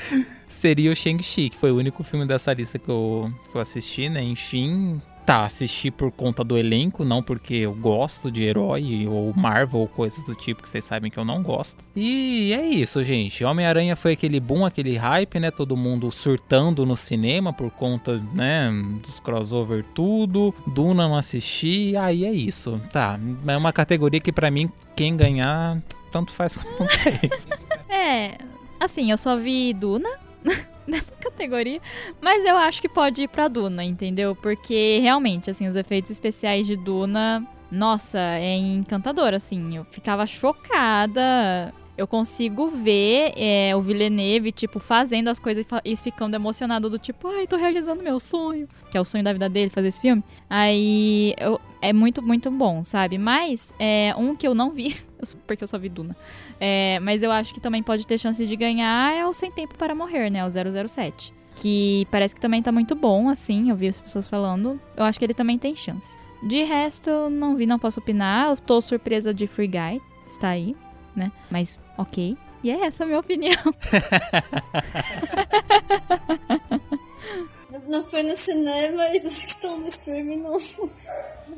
seria 0.48 0.90
o 0.90 0.96
Shang-Chi, 0.96 1.50
que 1.50 1.58
foi 1.58 1.70
o 1.70 1.76
único 1.76 2.02
filme 2.02 2.26
dessa 2.26 2.50
lista 2.54 2.78
que 2.78 2.88
eu, 2.88 3.30
que 3.52 3.58
eu 3.58 3.60
assisti, 3.60 4.08
né? 4.08 4.22
Enfim, 4.22 5.02
tá, 5.28 5.44
assisti 5.44 5.90
por 5.90 6.10
conta 6.10 6.42
do 6.42 6.56
elenco, 6.56 7.04
não 7.04 7.22
porque 7.22 7.56
eu 7.56 7.74
gosto 7.74 8.30
de 8.32 8.44
herói 8.44 9.06
ou 9.06 9.34
Marvel 9.36 9.80
ou 9.80 9.86
coisas 9.86 10.24
do 10.24 10.34
tipo 10.34 10.62
que 10.62 10.68
vocês 10.70 10.82
sabem 10.82 11.10
que 11.10 11.18
eu 11.18 11.24
não 11.24 11.42
gosto. 11.42 11.84
E 11.94 12.50
é 12.54 12.64
isso, 12.64 13.04
gente. 13.04 13.44
Homem-Aranha 13.44 13.94
foi 13.94 14.12
aquele 14.12 14.40
boom, 14.40 14.64
aquele 14.64 14.96
hype, 14.96 15.38
né? 15.38 15.50
Todo 15.50 15.76
mundo 15.76 16.10
surtando 16.10 16.86
no 16.86 16.96
cinema 16.96 17.52
por 17.52 17.70
conta, 17.70 18.16
né, 18.32 18.70
dos 19.02 19.20
crossover 19.20 19.84
tudo. 19.94 20.54
Duna 20.66 21.06
não 21.06 21.14
assisti, 21.14 21.94
aí 21.94 22.24
é 22.24 22.32
isso. 22.32 22.80
Tá, 22.90 23.20
é 23.46 23.56
uma 23.58 23.70
categoria 23.70 24.20
que 24.20 24.32
para 24.32 24.50
mim 24.50 24.72
quem 24.96 25.14
ganhar 25.14 25.78
tanto 26.10 26.32
faz 26.32 26.56
quanto 26.78 26.98
fez. 27.00 27.46
é, 27.86 28.38
assim, 28.80 29.10
eu 29.10 29.18
só 29.18 29.36
vi 29.36 29.74
Duna 29.74 30.08
nessa 30.90 31.12
categoria. 31.12 31.80
Mas 32.20 32.44
eu 32.44 32.56
acho 32.56 32.80
que 32.80 32.88
pode 32.88 33.22
ir 33.22 33.28
pra 33.28 33.46
Duna, 33.46 33.84
entendeu? 33.84 34.34
Porque 34.34 34.98
realmente, 35.00 35.50
assim, 35.50 35.68
os 35.68 35.76
efeitos 35.76 36.10
especiais 36.10 36.66
de 36.66 36.76
Duna, 36.76 37.46
nossa, 37.70 38.18
é 38.18 38.56
encantador, 38.56 39.34
assim. 39.34 39.76
Eu 39.76 39.84
ficava 39.84 40.26
chocada 40.26 41.72
eu 41.98 42.06
consigo 42.06 42.68
ver 42.68 43.32
é, 43.36 43.74
o 43.74 43.80
Villeneuve, 43.82 44.52
tipo, 44.52 44.78
fazendo 44.78 45.26
as 45.26 45.40
coisas 45.40 45.66
e 45.84 45.96
ficando 45.96 46.36
emocionado 46.36 46.88
do 46.88 46.96
tipo, 46.96 47.26
ai, 47.26 47.44
tô 47.44 47.56
realizando 47.56 48.04
meu 48.04 48.20
sonho. 48.20 48.68
Que 48.88 48.96
é 48.96 49.00
o 49.00 49.04
sonho 49.04 49.24
da 49.24 49.32
vida 49.32 49.48
dele, 49.48 49.68
fazer 49.68 49.88
esse 49.88 50.00
filme. 50.00 50.22
Aí 50.48 51.34
eu, 51.36 51.60
é 51.80 51.92
muito, 51.92 52.22
muito 52.22 52.50
bom, 52.50 52.84
sabe? 52.84 53.18
Mas 53.18 53.72
é, 53.78 54.14
um 54.16 54.34
que 54.34 54.46
eu 54.46 54.54
não 54.54 54.70
vi, 54.70 54.96
porque 55.46 55.64
eu 55.64 55.68
só 55.68 55.78
vi 55.78 55.88
Duna. 55.88 56.16
É, 56.60 56.98
mas 57.00 57.22
eu 57.22 57.30
acho 57.30 57.54
que 57.54 57.60
também 57.60 57.82
pode 57.82 58.06
ter 58.06 58.18
chance 58.18 58.44
de 58.46 58.56
ganhar 58.56 59.14
é 59.14 59.26
o 59.26 59.32
Sem 59.32 59.50
Tempo 59.50 59.76
para 59.76 59.94
Morrer, 59.94 60.30
né? 60.30 60.44
O 60.44 60.50
007. 60.50 61.32
Que 61.56 62.06
parece 62.10 62.34
que 62.34 62.40
também 62.40 62.62
tá 62.62 62.70
muito 62.70 62.94
bom, 62.94 63.28
assim. 63.28 63.70
Eu 63.70 63.76
vi 63.76 63.88
as 63.88 64.00
pessoas 64.00 64.28
falando. 64.28 64.80
Eu 64.96 65.04
acho 65.04 65.18
que 65.18 65.24
ele 65.24 65.34
também 65.34 65.58
tem 65.58 65.74
chance. 65.74 66.16
De 66.42 66.62
resto, 66.62 67.28
não 67.28 67.56
vi, 67.56 67.66
não 67.66 67.80
posso 67.80 67.98
opinar. 67.98 68.50
Eu 68.50 68.56
tô 68.56 68.80
surpresa 68.80 69.34
de 69.34 69.48
Free 69.48 69.66
Guy. 69.66 70.00
Está 70.24 70.50
aí 70.50 70.76
né? 71.18 71.30
Mas 71.50 71.78
ok. 71.98 72.38
E 72.62 72.70
é 72.70 72.86
essa 72.86 73.04
a 73.04 73.06
minha 73.06 73.18
opinião. 73.18 73.58
não 77.86 78.04
fui 78.04 78.22
no 78.22 78.36
cinema 78.36 79.08
e 79.14 79.20
dos 79.20 79.38
que 79.44 79.50
estão 79.50 79.78
no 79.78 79.88
streaming 79.88 80.38
não, 80.38 80.52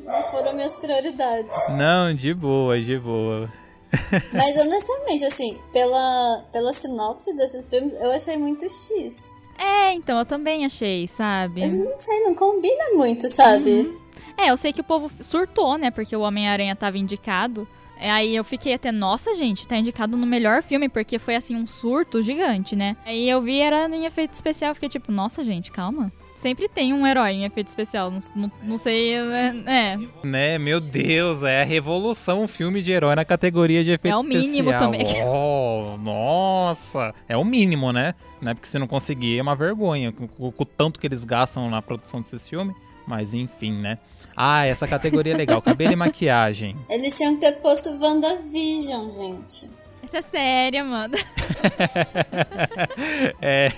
não 0.05 0.31
foram 0.31 0.55
minhas 0.55 0.75
prioridades. 0.77 1.51
Não, 1.71 2.15
de 2.15 2.35
boa, 2.35 2.81
de 2.81 2.99
boa. 2.99 3.51
Mas 4.33 4.57
honestamente, 4.57 5.25
assim, 5.25 5.59
pela, 5.73 6.45
pela 6.53 6.73
sinopse 6.73 7.35
desses 7.35 7.69
filmes, 7.69 7.93
eu 7.95 8.13
achei 8.13 8.37
muito 8.37 8.65
X. 8.69 9.33
É, 9.59 9.93
então, 9.93 10.19
eu 10.19 10.25
também 10.25 10.65
achei, 10.65 11.07
sabe? 11.07 11.61
Mas 11.61 11.77
não 11.77 11.97
sei, 11.97 12.21
não 12.21 12.35
combina 12.35 12.95
muito, 12.95 13.29
sabe? 13.29 13.71
Uhum. 13.71 14.01
É, 14.39 14.51
eu 14.51 14.57
sei 14.57 14.73
que 14.73 14.81
o 14.81 14.85
povo 14.85 15.11
surtou, 15.23 15.77
né? 15.77 15.91
Porque 15.91 16.17
o 16.17 16.21
Homem-Aranha 16.21 16.75
tava 16.75 16.97
indicado. 16.97 17.69
É, 18.01 18.11
aí 18.11 18.35
eu 18.35 18.43
fiquei 18.43 18.73
até, 18.73 18.91
nossa, 18.91 19.35
gente, 19.35 19.69
tá 19.69 19.77
indicado 19.77 20.17
no 20.17 20.27
melhor 20.27 20.63
filme, 20.63 20.89
porque 20.89 21.19
foi 21.19 21.37
assim 21.37 21.55
um 21.55 21.67
surto 21.67 22.23
gigante, 22.23 22.75
né? 22.75 22.97
Aí 23.05 23.29
eu 23.29 23.43
vi, 23.43 23.61
era 23.61 23.87
em 23.95 24.07
efeito 24.07 24.33
especial, 24.33 24.75
fiquei 24.75 24.89
tipo, 24.89 25.13
nossa, 25.13 25.45
gente, 25.45 25.71
calma. 25.71 26.11
Sempre 26.35 26.71
tem 26.71 26.95
um 26.95 27.07
herói 27.07 27.33
em 27.33 27.45
efeito 27.45 27.67
especial, 27.67 28.11
não, 28.11 28.19
não, 28.35 28.53
não 28.63 28.79
sei, 28.79 29.13
é, 29.13 29.55
é. 29.67 29.99
Né, 30.25 30.57
meu 30.57 30.81
Deus, 30.81 31.43
é 31.43 31.61
a 31.61 31.65
revolução 31.67 32.43
um 32.45 32.49
filme 32.49 32.81
de 32.81 32.91
herói 32.91 33.15
na 33.15 33.27
categoria 33.27 33.85
de 33.85 33.91
efeito 33.91 34.17
especial. 34.19 34.33
É 34.33 34.41
o 34.41 34.43
mínimo 34.43 34.71
especial. 34.71 34.91
também. 34.91 35.07
Oh, 35.31 35.99
nossa, 35.99 37.15
é 37.29 37.37
o 37.37 37.45
mínimo, 37.45 37.93
né? 37.93 38.15
Não 38.41 38.53
é 38.53 38.55
porque 38.55 38.67
você 38.67 38.79
não 38.79 38.87
conseguir, 38.87 39.39
é 39.39 39.43
uma 39.43 39.55
vergonha. 39.55 40.13
Com, 40.13 40.27
com, 40.27 40.51
com 40.51 40.63
o 40.63 40.67
tanto 40.67 40.99
que 40.99 41.07
eles 41.07 41.27
gastam 41.27 41.69
na 41.69 41.83
produção 41.83 42.23
desses 42.23 42.49
filmes. 42.49 42.75
Mas 43.11 43.35
enfim, 43.35 43.73
né? 43.73 43.99
Ah, 44.37 44.65
essa 44.65 44.87
categoria 44.87 45.35
é 45.35 45.37
legal. 45.37 45.61
Cabelo 45.61 45.93
e 45.93 45.97
maquiagem. 45.97 46.77
Eles 46.89 47.17
tinham 47.17 47.35
que 47.35 47.41
ter 47.41 47.61
posto 47.61 47.91
WandaVision, 48.01 49.11
gente. 49.17 49.69
Essa 50.05 50.19
é 50.19 50.23
séria, 50.23 50.85
mano. 50.85 51.17
é. 53.43 53.69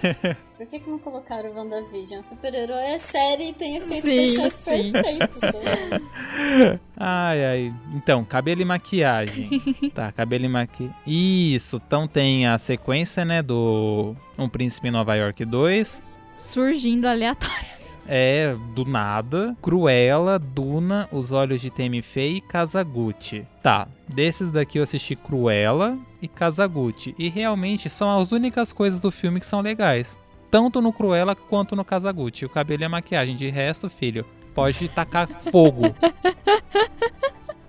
Por 0.58 0.66
que, 0.66 0.80
que 0.80 0.90
não 0.90 0.98
colocaram 0.98 1.50
o 1.50 1.54
WandaVision? 1.54 2.22
Super-herói 2.22 2.82
é 2.82 2.98
série 2.98 3.48
e 3.48 3.52
tem 3.54 3.78
efeitos 3.78 4.02
sim, 4.02 4.34
especiais 4.34 4.52
sim. 4.52 4.92
perfeitos. 4.92 5.40
Tá 5.40 6.80
ai, 6.96 7.44
ai. 7.44 7.74
Então, 7.94 8.22
cabelo 8.22 8.60
e 8.60 8.66
maquiagem. 8.66 9.48
tá, 9.94 10.12
cabelo 10.12 10.44
e 10.44 10.48
maquiagem. 10.48 10.94
Isso. 11.06 11.80
Então 11.86 12.06
tem 12.06 12.46
a 12.46 12.58
sequência, 12.58 13.24
né, 13.24 13.40
do 13.42 14.14
Um 14.38 14.46
Príncipe 14.46 14.88
em 14.88 14.92
Nova 14.92 15.14
York 15.14 15.42
2. 15.42 16.02
Surgindo 16.36 17.06
aleatório. 17.06 17.81
É, 18.06 18.56
do 18.74 18.84
nada. 18.84 19.56
Cruella, 19.62 20.38
Duna, 20.38 21.08
Os 21.12 21.32
Olhos 21.32 21.60
de 21.60 21.70
Temi 21.70 22.02
Fei 22.02 22.36
e 22.36 22.40
Kazaguchi. 22.40 23.46
Tá, 23.62 23.88
desses 24.08 24.50
daqui 24.50 24.78
eu 24.78 24.82
assisti 24.82 25.14
Cruella 25.16 25.98
e 26.20 26.28
Kazaguchi. 26.28 27.14
E 27.18 27.28
realmente 27.28 27.88
são 27.88 28.18
as 28.18 28.32
únicas 28.32 28.72
coisas 28.72 29.00
do 29.00 29.10
filme 29.10 29.40
que 29.40 29.46
são 29.46 29.60
legais. 29.60 30.18
Tanto 30.50 30.82
no 30.82 30.92
Cruella 30.92 31.34
quanto 31.34 31.74
no 31.74 31.84
Kazaguchi. 31.84 32.44
O 32.44 32.50
cabelo 32.50 32.82
e 32.82 32.84
a 32.84 32.88
maquiagem. 32.88 33.36
De 33.36 33.48
resto, 33.48 33.88
filho, 33.88 34.24
pode 34.54 34.88
tacar 34.88 35.28
fogo. 35.28 35.94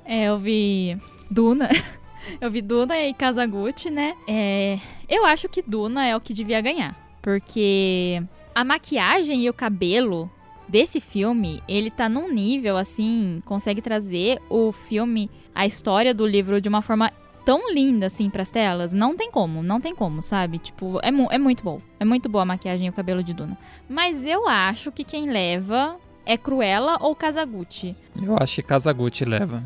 É, 0.05 0.25
eu 0.25 0.37
vi 0.37 0.97
Duna. 1.31 1.69
Eu 2.39 2.49
vi 2.49 2.61
Duna 2.61 2.97
e 2.99 3.13
Kazaguchi, 3.13 3.89
né? 3.89 4.15
É, 4.27 4.79
eu 5.09 5.25
acho 5.25 5.49
que 5.49 5.61
Duna 5.61 6.05
é 6.05 6.15
o 6.15 6.21
que 6.21 6.33
devia 6.33 6.61
ganhar. 6.61 6.95
Porque 7.21 8.23
a 8.53 8.63
maquiagem 8.63 9.43
e 9.43 9.49
o 9.49 9.53
cabelo 9.53 10.29
desse 10.67 10.99
filme, 10.99 11.61
ele 11.67 11.91
tá 11.91 12.07
num 12.07 12.31
nível 12.31 12.77
assim, 12.77 13.41
consegue 13.45 13.81
trazer 13.81 14.41
o 14.49 14.71
filme, 14.71 15.29
a 15.53 15.65
história 15.65 16.13
do 16.13 16.25
livro 16.25 16.59
de 16.61 16.69
uma 16.69 16.81
forma 16.81 17.11
tão 17.45 17.71
linda 17.71 18.07
assim 18.07 18.29
pras 18.29 18.49
telas. 18.49 18.93
Não 18.93 19.15
tem 19.15 19.29
como, 19.29 19.61
não 19.61 19.79
tem 19.79 19.93
como, 19.93 20.21
sabe? 20.21 20.59
Tipo, 20.59 20.99
é, 21.03 21.11
mu 21.11 21.27
é 21.31 21.37
muito 21.37 21.63
bom. 21.63 21.81
É 21.99 22.05
muito 22.05 22.29
boa 22.29 22.43
a 22.43 22.45
maquiagem 22.45 22.87
e 22.87 22.89
o 22.89 22.93
cabelo 22.93 23.23
de 23.23 23.33
Duna. 23.33 23.57
Mas 23.87 24.25
eu 24.25 24.47
acho 24.47 24.91
que 24.91 25.03
quem 25.03 25.29
leva 25.29 25.97
é 26.25 26.37
Cruella 26.37 26.97
ou 27.01 27.15
Kazaguchi. 27.15 27.95
Eu 28.21 28.37
acho 28.39 28.55
que 28.55 28.63
Kazaguchi 28.63 29.25
leva. 29.25 29.63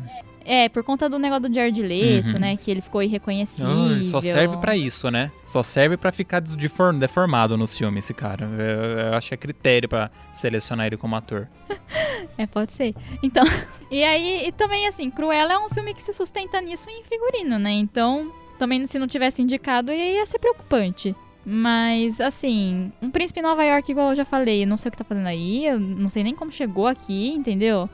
Por 0.70 0.82
conta 0.82 1.10
do 1.10 1.18
negócio 1.18 1.48
do 1.48 1.54
Jared 1.54 1.82
Leto, 1.82 2.32
uhum. 2.32 2.38
né? 2.38 2.56
Que 2.56 2.70
ele 2.70 2.80
ficou 2.80 3.02
irreconhecível. 3.02 3.68
Não, 3.68 4.02
só 4.02 4.18
serve 4.18 4.56
para 4.56 4.74
isso, 4.74 5.10
né? 5.10 5.30
Só 5.44 5.62
serve 5.62 5.98
para 5.98 6.10
ficar 6.10 6.40
deformado 6.98 7.54
no 7.54 7.66
filme, 7.66 7.98
esse 7.98 8.14
cara. 8.14 8.46
Eu, 8.46 8.98
eu 9.10 9.14
acho 9.14 9.28
que 9.28 9.34
é 9.34 9.36
critério 9.36 9.88
para 9.88 10.10
selecionar 10.32 10.86
ele 10.86 10.96
como 10.96 11.14
ator. 11.14 11.46
é, 12.38 12.46
pode 12.46 12.72
ser. 12.72 12.94
Então, 13.22 13.44
e 13.90 14.02
aí, 14.02 14.48
e 14.48 14.52
também 14.52 14.86
assim, 14.86 15.10
Cruella 15.10 15.52
é 15.52 15.58
um 15.58 15.68
filme 15.68 15.92
que 15.92 16.02
se 16.02 16.14
sustenta 16.14 16.58
nisso 16.62 16.88
em 16.88 17.04
figurino, 17.04 17.58
né? 17.58 17.72
Então, 17.72 18.32
também 18.58 18.86
se 18.86 18.98
não 18.98 19.06
tivesse 19.06 19.42
indicado, 19.42 19.92
ia 19.92 20.24
ser 20.24 20.38
preocupante. 20.38 21.14
Mas, 21.44 22.20
assim, 22.20 22.92
um 23.00 23.10
príncipe 23.10 23.40
em 23.40 23.42
Nova 23.42 23.64
York, 23.64 23.90
igual 23.90 24.10
eu 24.10 24.16
já 24.16 24.24
falei, 24.24 24.66
não 24.66 24.76
sei 24.76 24.88
o 24.88 24.92
que 24.92 24.98
tá 24.98 25.04
fazendo 25.04 25.26
aí, 25.26 25.66
eu 25.66 25.80
não 25.80 26.08
sei 26.08 26.22
nem 26.22 26.34
como 26.34 26.52
chegou 26.52 26.86
aqui, 26.86 27.30
entendeu? 27.30 27.88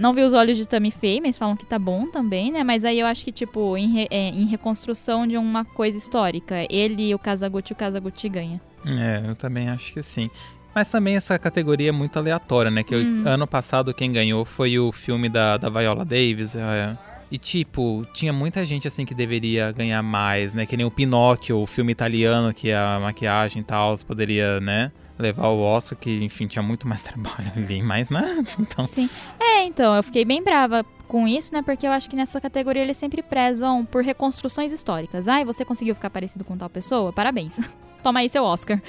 Não 0.00 0.14
vi 0.14 0.22
os 0.22 0.32
olhos 0.32 0.56
de 0.56 0.66
Tammy 0.66 0.90
Faye, 0.90 1.20
mas 1.20 1.36
falam 1.36 1.54
que 1.54 1.66
tá 1.66 1.78
bom 1.78 2.06
também, 2.10 2.50
né? 2.50 2.64
Mas 2.64 2.84
aí 2.84 2.98
eu 2.98 3.06
acho 3.06 3.22
que, 3.24 3.30
tipo, 3.30 3.76
em, 3.76 3.86
re, 3.92 4.08
é, 4.10 4.28
em 4.30 4.46
reconstrução 4.46 5.26
de 5.26 5.36
uma 5.36 5.64
coisa 5.64 5.98
histórica, 5.98 6.66
ele 6.70 7.08
e 7.10 7.14
o 7.14 7.18
Kazaguchi, 7.18 7.72
o 7.74 7.76
Kazaguchi 7.76 8.28
ganha. 8.30 8.60
É, 8.86 9.22
eu 9.28 9.34
também 9.36 9.68
acho 9.68 9.92
que 9.92 10.02
sim. 10.02 10.30
Mas 10.74 10.90
também 10.90 11.16
essa 11.16 11.38
categoria 11.38 11.90
é 11.90 11.92
muito 11.92 12.18
aleatória, 12.18 12.70
né? 12.70 12.82
Que 12.82 12.94
Hum. 12.96 13.24
o- 13.24 13.28
ano 13.28 13.46
passado 13.46 13.92
quem 13.92 14.10
ganhou 14.10 14.44
foi 14.44 14.78
o 14.78 14.90
filme 14.90 15.28
da, 15.28 15.56
da 15.58 15.68
Viola 15.68 16.04
Davis. 16.04 16.56
é. 16.56 16.96
E 17.32 17.38
tipo, 17.38 18.04
tinha 18.12 18.32
muita 18.32 18.64
gente 18.64 18.88
assim 18.88 19.04
que 19.04 19.14
deveria 19.14 19.70
ganhar 19.70 20.02
mais, 20.02 20.52
né? 20.52 20.66
Que 20.66 20.76
nem 20.76 20.84
o 20.84 20.90
Pinóquio, 20.90 21.58
o 21.58 21.66
filme 21.66 21.92
italiano, 21.92 22.52
que 22.52 22.72
a 22.72 22.98
maquiagem 23.00 23.60
e 23.62 23.64
tal 23.64 23.94
poderia, 23.98 24.58
né? 24.60 24.90
Levar 25.20 25.48
o 25.48 25.60
Oscar, 25.60 25.98
que 25.98 26.22
enfim, 26.24 26.46
tinha 26.46 26.62
muito 26.62 26.88
mais 26.88 27.02
trabalho 27.04 27.52
ali, 27.56 27.82
mas 27.82 28.10
né? 28.10 28.44
Então, 28.58 28.86
Sim. 28.86 29.08
É, 29.38 29.64
então, 29.64 29.94
eu 29.94 30.02
fiquei 30.02 30.24
bem 30.24 30.42
brava 30.42 30.84
com 31.06 31.26
isso, 31.26 31.52
né? 31.52 31.62
Porque 31.62 31.86
eu 31.86 31.92
acho 31.92 32.08
que 32.08 32.16
nessa 32.16 32.40
categoria 32.40 32.82
eles 32.82 32.96
sempre 32.96 33.22
prezam 33.22 33.84
por 33.84 34.02
reconstruções 34.02 34.72
históricas. 34.72 35.26
Ai, 35.28 35.44
você 35.44 35.64
conseguiu 35.64 35.94
ficar 35.94 36.10
parecido 36.10 36.44
com 36.44 36.56
tal 36.56 36.70
pessoa? 36.70 37.12
Parabéns. 37.12 37.58
Toma 38.02 38.20
aí 38.20 38.28
seu 38.28 38.44
Oscar. 38.44 38.80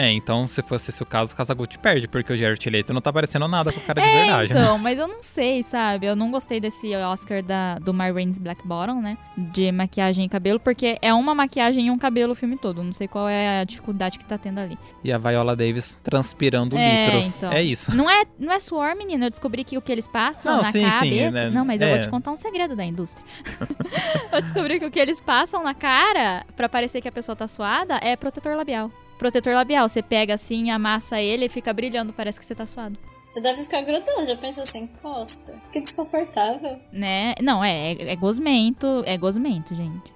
É, 0.00 0.12
então 0.12 0.46
se 0.46 0.62
fosse 0.62 0.90
esse 0.90 1.02
o 1.02 1.06
caso, 1.06 1.32
o 1.32 1.36
Casagutti 1.36 1.78
perde, 1.78 2.06
porque 2.08 2.32
o 2.32 2.36
Jared 2.36 2.70
Leto 2.70 2.92
não 2.92 3.00
tá 3.00 3.12
parecendo 3.12 3.46
nada 3.48 3.72
com 3.72 3.80
o 3.80 3.82
cara 3.82 4.00
de 4.00 4.08
É, 4.08 4.12
verdade, 4.24 4.54
né? 4.54 4.60
então, 4.60 4.78
mas 4.78 4.98
eu 4.98 5.06
não 5.08 5.22
sei, 5.22 5.62
sabe? 5.62 6.06
Eu 6.06 6.16
não 6.16 6.30
gostei 6.30 6.60
desse 6.60 6.94
Oscar 6.96 7.42
da, 7.42 7.76
do 7.78 7.92
My 7.92 8.10
Rain's 8.10 8.38
Black 8.38 8.66
Bottom, 8.66 9.00
né? 9.00 9.16
De 9.36 9.70
maquiagem 9.72 10.24
e 10.24 10.28
cabelo, 10.28 10.58
porque 10.60 10.98
é 11.02 11.12
uma 11.14 11.34
maquiagem 11.34 11.86
e 11.86 11.90
um 11.90 11.98
cabelo 11.98 12.32
o 12.32 12.36
filme 12.36 12.56
todo. 12.56 12.82
Não 12.82 12.92
sei 12.92 13.08
qual 13.08 13.28
é 13.28 13.60
a 13.60 13.64
dificuldade 13.64 14.18
que 14.18 14.24
tá 14.24 14.36
tendo 14.38 14.58
ali. 14.60 14.78
E 15.04 15.12
a 15.12 15.18
Viola 15.18 15.54
Davis 15.56 15.98
transpirando 16.02 16.76
É, 16.76 17.04
litros. 17.06 17.34
então. 17.34 17.52
É 17.52 17.62
isso. 17.62 17.94
Não 17.94 18.08
é, 18.10 18.24
não 18.38 18.52
é 18.52 18.60
suor, 18.60 18.94
menino. 18.96 19.24
Eu 19.24 19.30
descobri 19.30 19.64
que 19.64 19.76
o 19.76 19.82
que 19.82 19.90
eles 19.92 20.06
passam 20.08 20.56
Não, 20.56 20.62
na 20.62 20.72
sim, 20.72 20.84
sim, 20.84 20.90
cabeça. 20.90 21.30
né? 21.30 21.50
Não, 21.50 21.64
mas 21.64 21.80
eu 21.80 21.88
É. 21.88 21.94
vou 21.94 22.00
te 22.02 22.08
contar 22.08 22.30
um 22.30 22.36
segredo 22.36 22.74
da 22.76 22.84
indústria. 22.84 23.24
eu 24.32 24.40
descobri 24.42 24.78
que 24.78 24.86
o 24.86 24.90
que 24.90 24.98
eles 24.98 25.20
passam 25.20 25.62
na 25.62 25.74
cara 25.74 26.44
pra 26.56 26.68
parecer 26.68 27.00
que 27.00 27.08
a 27.08 27.12
pessoa 27.12 27.34
tá 27.36 27.46
suada 27.48 27.98
é 28.02 28.16
protetor 28.16 28.56
labial. 28.56 28.90
Protetor 29.20 29.52
labial, 29.52 29.86
você 29.86 30.00
pega 30.02 30.32
assim, 30.32 30.70
amassa 30.70 31.20
ele 31.20 31.44
e 31.44 31.48
fica 31.50 31.74
brilhando, 31.74 32.10
parece 32.10 32.40
que 32.40 32.46
você 32.46 32.54
tá 32.54 32.64
suado. 32.64 32.98
Você 33.28 33.38
deve 33.40 33.62
ficar 33.64 33.82
grudando, 33.82 34.24
já 34.26 34.34
pensou 34.34 34.62
assim, 34.62 34.84
encosta. 34.84 35.54
Que 35.70 35.78
desconfortável. 35.80 36.80
Né? 36.90 37.34
Não, 37.42 37.62
é, 37.62 37.92
é, 37.92 38.12
é 38.12 38.16
gosmento, 38.16 39.02
é 39.06 39.16
gosmento, 39.18 39.74
gente. 39.74 40.12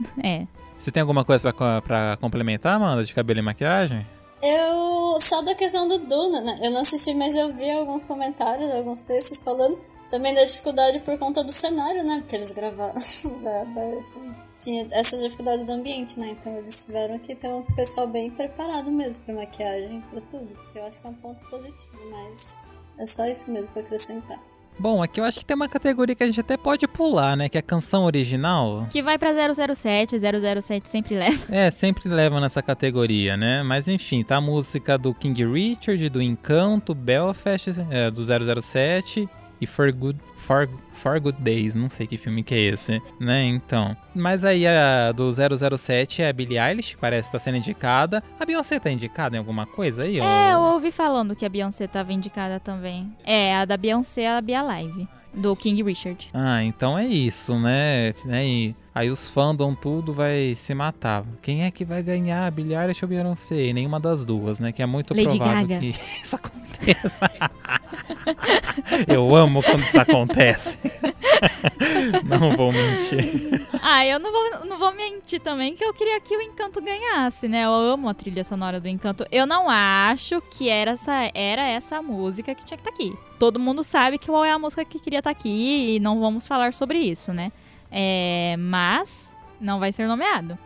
É. 0.22 0.46
Você 0.78 0.90
tem 0.92 1.00
alguma 1.00 1.24
coisa 1.24 1.42
pra, 1.42 1.52
co- 1.52 1.82
pra 1.86 2.16
complementar, 2.20 2.74
Amanda, 2.76 3.04
de 3.04 3.12
cabelo 3.14 3.40
e 3.40 3.42
maquiagem? 3.42 4.06
Eu. 4.42 5.16
Só 5.20 5.42
da 5.42 5.54
questão 5.54 5.86
do 5.88 5.98
Duna, 5.98 6.40
né? 6.40 6.58
Eu 6.62 6.70
não 6.70 6.80
assisti, 6.80 7.12
mas 7.14 7.34
eu 7.36 7.52
vi 7.54 7.70
alguns 7.70 8.04
comentários, 8.04 8.72
alguns 8.72 9.00
textos 9.02 9.42
falando 9.42 9.78
também 10.10 10.32
da 10.34 10.44
dificuldade 10.44 10.98
por 11.00 11.16
conta 11.18 11.42
do 11.42 11.50
cenário, 11.52 12.04
né? 12.04 12.18
Porque 12.20 12.36
eles 12.36 12.50
gravaram 12.52 12.94
da 13.42 13.62
aberto. 13.62 14.20
Tinha 14.58 14.86
essas 14.92 15.22
dificuldades 15.22 15.64
do 15.64 15.72
ambiente, 15.72 16.18
né? 16.18 16.36
Então 16.40 16.56
eles 16.56 16.86
tiveram 16.86 17.18
que 17.18 17.34
ter 17.34 17.48
um 17.48 17.62
pessoal 17.62 18.06
bem 18.06 18.30
preparado 18.30 18.90
mesmo 18.90 19.22
pra 19.24 19.34
maquiagem, 19.34 20.02
pra 20.10 20.20
tudo. 20.20 20.48
Que 20.72 20.78
eu 20.78 20.84
acho 20.84 21.00
que 21.00 21.06
é 21.06 21.10
um 21.10 21.14
ponto 21.14 21.42
positivo, 21.50 21.98
mas 22.10 22.62
é 22.98 23.06
só 23.06 23.26
isso 23.26 23.50
mesmo 23.50 23.68
pra 23.68 23.82
acrescentar. 23.82 24.38
Bom, 24.76 25.00
aqui 25.02 25.20
eu 25.20 25.24
acho 25.24 25.38
que 25.38 25.46
tem 25.46 25.54
uma 25.54 25.68
categoria 25.68 26.16
que 26.16 26.22
a 26.22 26.26
gente 26.26 26.40
até 26.40 26.56
pode 26.56 26.86
pular, 26.88 27.36
né? 27.36 27.48
Que 27.48 27.56
é 27.56 27.60
a 27.60 27.62
canção 27.62 28.04
original. 28.04 28.86
Que 28.90 29.02
vai 29.02 29.16
pra 29.16 29.30
007, 29.32 30.16
007 30.18 30.88
sempre 30.88 31.14
leva. 31.14 31.54
É, 31.54 31.70
sempre 31.70 32.08
levam 32.08 32.40
nessa 32.40 32.60
categoria, 32.60 33.36
né? 33.36 33.62
Mas 33.62 33.86
enfim, 33.86 34.24
tá 34.24 34.36
a 34.36 34.40
música 34.40 34.98
do 34.98 35.14
King 35.14 35.44
Richard, 35.46 36.08
do 36.08 36.20
Encanto, 36.20 36.92
Belfast, 36.92 37.68
é, 37.90 38.10
do 38.10 38.22
007 38.62 39.28
e 39.60 39.66
For 39.66 39.92
Good, 39.92 40.18
For, 40.36 40.68
For 40.92 41.20
Good 41.20 41.40
Days, 41.40 41.74
não 41.74 41.88
sei 41.88 42.06
que 42.06 42.16
filme 42.16 42.42
que 42.42 42.54
é 42.54 42.58
esse, 42.58 43.00
né? 43.20 43.44
Então. 43.44 43.96
Mas 44.14 44.44
aí 44.44 44.66
a 44.66 45.12
do 45.12 45.30
007 45.32 46.22
é 46.22 46.28
a 46.28 46.32
Billie 46.32 46.58
Eilish, 46.58 46.94
que 46.94 47.00
parece 47.00 47.28
estar 47.28 47.38
sendo 47.38 47.56
indicada. 47.56 48.22
A 48.38 48.44
Beyoncé 48.44 48.78
tá 48.78 48.90
indicada 48.90 49.36
em 49.36 49.38
alguma 49.38 49.66
coisa 49.66 50.02
aí? 50.02 50.20
É, 50.20 50.52
eu 50.52 50.58
ou... 50.58 50.74
ouvi 50.74 50.90
falando 50.90 51.36
que 51.36 51.44
a 51.44 51.48
Beyoncé 51.48 51.86
tava 51.86 52.12
indicada 52.12 52.60
também. 52.60 53.12
É, 53.24 53.56
a 53.56 53.64
da 53.64 53.76
Beyoncé 53.76 54.22
é 54.22 54.36
a 54.36 54.40
Bia 54.40 54.62
Live, 54.62 55.08
do 55.32 55.54
King 55.56 55.82
Richard. 55.82 56.28
Ah, 56.32 56.62
então 56.62 56.98
é 56.98 57.06
isso, 57.06 57.58
né? 57.58 58.14
né? 58.24 58.46
E 58.46 58.76
aí 58.94 59.10
os 59.10 59.26
fandom 59.26 59.74
tudo 59.74 60.12
vai 60.12 60.54
se 60.54 60.74
matar. 60.74 61.24
Quem 61.42 61.64
é 61.64 61.70
que 61.70 61.84
vai 61.84 62.02
ganhar, 62.02 62.50
Billie 62.52 62.76
Eilish 62.76 63.04
ou 63.04 63.08
Beyoncé? 63.08 63.72
Nenhuma 63.72 63.98
das 63.98 64.24
duas, 64.24 64.60
né? 64.60 64.70
Que 64.72 64.82
é 64.82 64.86
muito 64.86 65.12
Lady 65.14 65.36
provável 65.36 65.66
Gaga. 65.66 65.80
que 65.80 65.90
isso 66.22 66.36
aconteça. 66.36 67.30
Eu 69.08 69.34
amo 69.34 69.62
quando 69.62 69.80
isso 69.80 69.98
acontece. 70.00 70.78
Não 72.24 72.56
vou 72.56 72.72
mentir. 72.72 73.66
Ah, 73.82 74.06
eu 74.06 74.18
não 74.18 74.32
vou, 74.32 74.66
não 74.66 74.78
vou 74.78 74.92
mentir 74.94 75.40
também 75.40 75.74
que 75.74 75.84
eu 75.84 75.92
queria 75.92 76.18
que 76.20 76.36
o 76.36 76.40
Encanto 76.40 76.80
ganhasse, 76.80 77.48
né? 77.48 77.64
Eu 77.64 77.70
amo 77.72 78.08
a 78.08 78.14
trilha 78.14 78.42
sonora 78.44 78.80
do 78.80 78.88
Encanto. 78.88 79.26
Eu 79.30 79.46
não 79.46 79.68
acho 79.68 80.40
que 80.40 80.68
era 80.68 80.92
essa, 80.92 81.30
era 81.34 81.62
essa 81.66 82.00
música 82.00 82.54
que 82.54 82.64
tinha 82.64 82.78
que 82.78 82.88
estar 82.88 82.94
aqui. 82.94 83.14
Todo 83.38 83.60
mundo 83.60 83.82
sabe 83.84 84.16
que 84.16 84.26
qual 84.26 84.44
é 84.44 84.52
a 84.52 84.58
música 84.58 84.84
que 84.84 84.98
queria 84.98 85.18
estar 85.18 85.30
aqui 85.30 85.96
e 85.96 86.00
não 86.00 86.20
vamos 86.20 86.46
falar 86.46 86.72
sobre 86.72 86.98
isso, 86.98 87.32
né? 87.32 87.52
É, 87.96 88.56
mas 88.58 89.36
não 89.60 89.78
vai 89.78 89.92
ser 89.92 90.08
nomeado. 90.08 90.58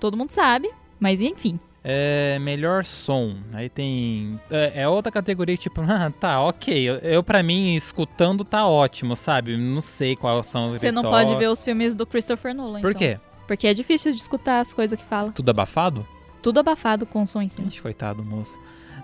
Todo 0.00 0.16
mundo 0.16 0.30
sabe, 0.30 0.70
mas 0.98 1.20
enfim. 1.20 1.58
É, 1.84 2.38
melhor 2.38 2.84
som. 2.84 3.34
Aí 3.52 3.68
tem. 3.68 4.40
É, 4.50 4.82
é 4.82 4.88
outra 4.88 5.12
categoria 5.12 5.54
que, 5.54 5.64
tipo, 5.64 5.82
ah, 5.86 6.10
tá, 6.18 6.40
ok. 6.40 6.82
Eu, 6.82 6.94
eu, 6.98 7.22
pra 7.22 7.42
mim, 7.42 7.74
escutando 7.74 8.42
tá 8.42 8.66
ótimo, 8.66 9.14
sabe? 9.14 9.56
Não 9.56 9.82
sei 9.82 10.16
quais 10.16 10.46
são 10.46 10.68
os 10.68 10.80
Você 10.80 10.90
não 10.90 11.02
pode 11.02 11.34
ver 11.36 11.48
os 11.48 11.62
filmes 11.62 11.94
do 11.94 12.06
Christopher 12.06 12.54
Nolan. 12.54 12.80
Por 12.80 12.92
então. 12.92 13.00
quê? 13.00 13.20
Porque 13.46 13.66
é 13.66 13.74
difícil 13.74 14.12
de 14.12 14.18
escutar 14.18 14.60
as 14.60 14.72
coisas 14.72 14.98
que 14.98 15.04
fala. 15.04 15.32
Tudo 15.32 15.50
abafado? 15.50 16.06
Tudo 16.40 16.60
abafado 16.60 17.04
com 17.04 17.26
som 17.26 17.42
em 17.42 17.48
cima. 17.48 17.64
Gente, 17.64 17.82
coitado, 17.82 18.24
moço. 18.24 18.58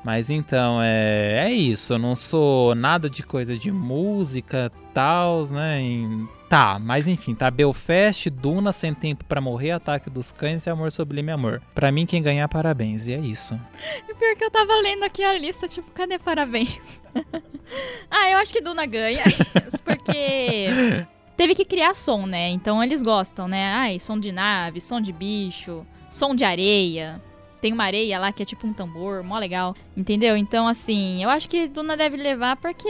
Mas 0.04 0.30
então, 0.30 0.80
é, 0.80 1.48
é 1.48 1.52
isso. 1.52 1.92
Eu 1.92 1.98
não 1.98 2.16
sou 2.16 2.74
nada 2.74 3.10
de 3.10 3.22
coisa 3.22 3.58
de 3.58 3.70
música, 3.70 4.72
tal, 4.94 5.44
né? 5.46 5.80
em- 5.80 6.28
Tá, 6.48 6.78
mas 6.78 7.06
enfim, 7.06 7.34
tá 7.34 7.50
Belfast, 7.50 8.30
Duna, 8.30 8.72
Sem 8.72 8.94
Tempo 8.94 9.22
pra 9.24 9.40
Morrer, 9.40 9.72
Ataque 9.72 10.08
dos 10.08 10.32
Cães 10.32 10.66
e 10.66 10.70
Amor 10.70 10.90
Sublime 10.90 11.30
Amor. 11.30 11.60
Pra 11.74 11.92
mim, 11.92 12.06
quem 12.06 12.22
ganhar, 12.22 12.48
parabéns. 12.48 13.06
E 13.06 13.12
é 13.12 13.18
isso. 13.18 13.60
E 14.08 14.14
pior 14.14 14.34
que 14.34 14.44
eu 14.44 14.50
tava 14.50 14.74
lendo 14.76 15.02
aqui 15.02 15.22
a 15.22 15.36
lista, 15.36 15.68
tipo, 15.68 15.90
cadê 15.90 16.18
parabéns? 16.18 17.02
ah, 18.10 18.30
eu 18.30 18.38
acho 18.38 18.50
que 18.50 18.62
Duna 18.62 18.86
ganha. 18.86 19.22
porque 19.84 21.06
teve 21.36 21.54
que 21.54 21.66
criar 21.66 21.94
som, 21.94 22.26
né? 22.26 22.48
Então 22.48 22.82
eles 22.82 23.02
gostam, 23.02 23.46
né? 23.46 23.74
Ai, 23.74 24.00
som 24.00 24.18
de 24.18 24.32
nave, 24.32 24.80
som 24.80 25.02
de 25.02 25.12
bicho, 25.12 25.86
som 26.08 26.34
de 26.34 26.44
areia. 26.44 27.20
Tem 27.60 27.74
uma 27.74 27.84
areia 27.84 28.18
lá 28.18 28.32
que 28.32 28.42
é 28.42 28.46
tipo 28.46 28.66
um 28.66 28.72
tambor, 28.72 29.22
mó 29.22 29.38
legal. 29.38 29.76
Entendeu? 29.94 30.34
Então, 30.34 30.66
assim, 30.66 31.22
eu 31.22 31.28
acho 31.28 31.46
que 31.46 31.68
Duna 31.68 31.94
deve 31.94 32.16
levar 32.16 32.56
porque 32.56 32.88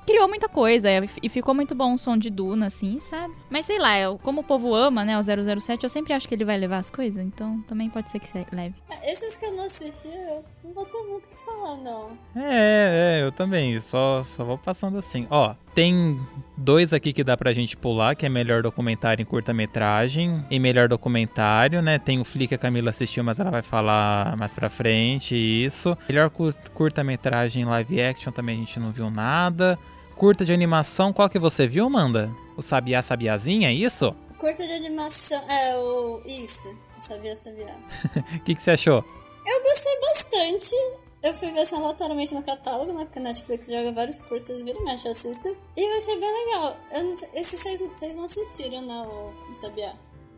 criou 0.00 0.28
muita 0.28 0.48
coisa 0.48 0.88
e 1.22 1.28
ficou 1.28 1.54
muito 1.54 1.74
bom 1.74 1.94
o 1.94 1.98
som 1.98 2.16
de 2.16 2.30
Duna, 2.30 2.66
assim, 2.66 3.00
sabe? 3.00 3.34
Mas 3.50 3.66
sei 3.66 3.78
lá, 3.78 3.98
eu- 3.98 4.18
como 4.18 4.40
o 4.40 4.44
povo 4.44 4.74
ama, 4.74 5.04
né, 5.04 5.18
o 5.18 5.22
007, 5.22 5.84
eu 5.84 5.90
sempre 5.90 6.12
acho 6.12 6.26
que 6.28 6.34
ele 6.34 6.44
vai 6.44 6.56
levar 6.58 6.78
as 6.78 6.90
coisas, 6.90 7.24
então 7.24 7.60
também 7.68 7.88
pode 7.90 8.10
ser 8.10 8.18
que 8.18 8.26
se- 8.28 8.46
leve. 8.52 8.74
Esses 9.04 9.36
que 9.36 9.46
eu 9.46 9.52
não 9.54 9.64
assisti, 9.64 10.08
eu 10.08 10.44
não 10.64 10.72
vou 10.72 10.84
ter 10.84 10.98
muito 11.02 11.24
o 11.24 11.28
que 11.28 11.44
falar, 11.44 11.76
não. 11.78 12.10
É, 12.36 13.18
é, 13.20 13.22
eu 13.24 13.32
também. 13.32 13.78
Só, 13.80 14.22
só 14.22 14.44
vou 14.44 14.58
passando 14.58 14.98
assim. 14.98 15.26
Ó, 15.30 15.54
tem 15.74 16.20
dois 16.56 16.92
aqui 16.92 17.12
que 17.12 17.22
dá 17.24 17.36
pra 17.36 17.52
gente 17.52 17.76
pular, 17.76 18.14
que 18.14 18.24
é 18.26 18.28
melhor 18.28 18.62
documentário 18.62 19.22
em 19.22 19.26
curta-metragem 19.26 20.44
e 20.50 20.58
melhor 20.58 20.88
documentário, 20.88 21.82
né? 21.82 21.98
Tem 21.98 22.20
o 22.20 22.24
Flick 22.24 22.48
que 22.48 22.54
a 22.54 22.58
Camila 22.58 22.90
assistiu, 22.90 23.22
mas 23.24 23.38
ela 23.38 23.50
vai 23.50 23.62
falar 23.62 24.36
mais 24.36 24.54
pra 24.54 24.68
frente, 24.70 25.34
isso. 25.36 25.96
Melhor 26.08 26.30
cur- 26.30 26.54
curta-metragem 26.72 27.64
live 27.64 28.00
action 28.00 28.32
também 28.32 28.56
a 28.56 28.58
gente 28.58 28.78
não 28.80 28.90
viu 28.92 29.10
nada. 29.10 29.78
Curta 30.14 30.44
de 30.44 30.52
animação, 30.52 31.12
qual 31.12 31.28
que 31.28 31.38
você 31.38 31.66
viu, 31.66 31.86
Amanda? 31.86 32.30
O 32.56 32.62
Sabiá 32.62 33.02
Sabiazinha, 33.02 33.68
é 33.68 33.74
isso? 33.74 34.14
Curta 34.38 34.66
de 34.66 34.72
animação. 34.72 35.38
É, 35.50 35.76
o. 35.76 36.22
Isso. 36.24 36.74
Sabia, 36.98 37.34
sabia. 37.36 37.66
O 38.36 38.40
que, 38.40 38.54
que 38.54 38.62
você 38.62 38.70
achou? 38.70 39.04
Eu 39.46 39.62
gostei 39.62 40.00
bastante. 40.00 40.74
Eu 41.26 41.34
fui 41.34 41.50
ver 41.50 41.62
assim 41.62 41.74
aleatoriamente 41.74 42.32
no 42.32 42.42
catálogo, 42.44 42.92
né? 42.92 43.04
Porque 43.04 43.18
a 43.18 43.22
Netflix 43.22 43.66
joga 43.66 43.90
vários 43.90 44.20
curtas, 44.20 44.62
vira 44.62 44.78
e 44.78 44.84
mexe, 44.84 45.08
eu 45.08 45.10
assisto. 45.10 45.56
E 45.76 45.80
eu 45.80 45.96
achei 45.96 46.16
bem 46.20 46.44
legal. 46.44 46.76
Eu 46.92 47.02
não 47.02 47.16
sei, 47.16 47.28
esses 47.34 47.60
vocês, 47.60 48.14
não 48.14 48.22
assistiram, 48.22 48.80
né? 48.82 49.04
O 49.50 49.52
Sabiá. 49.52 49.92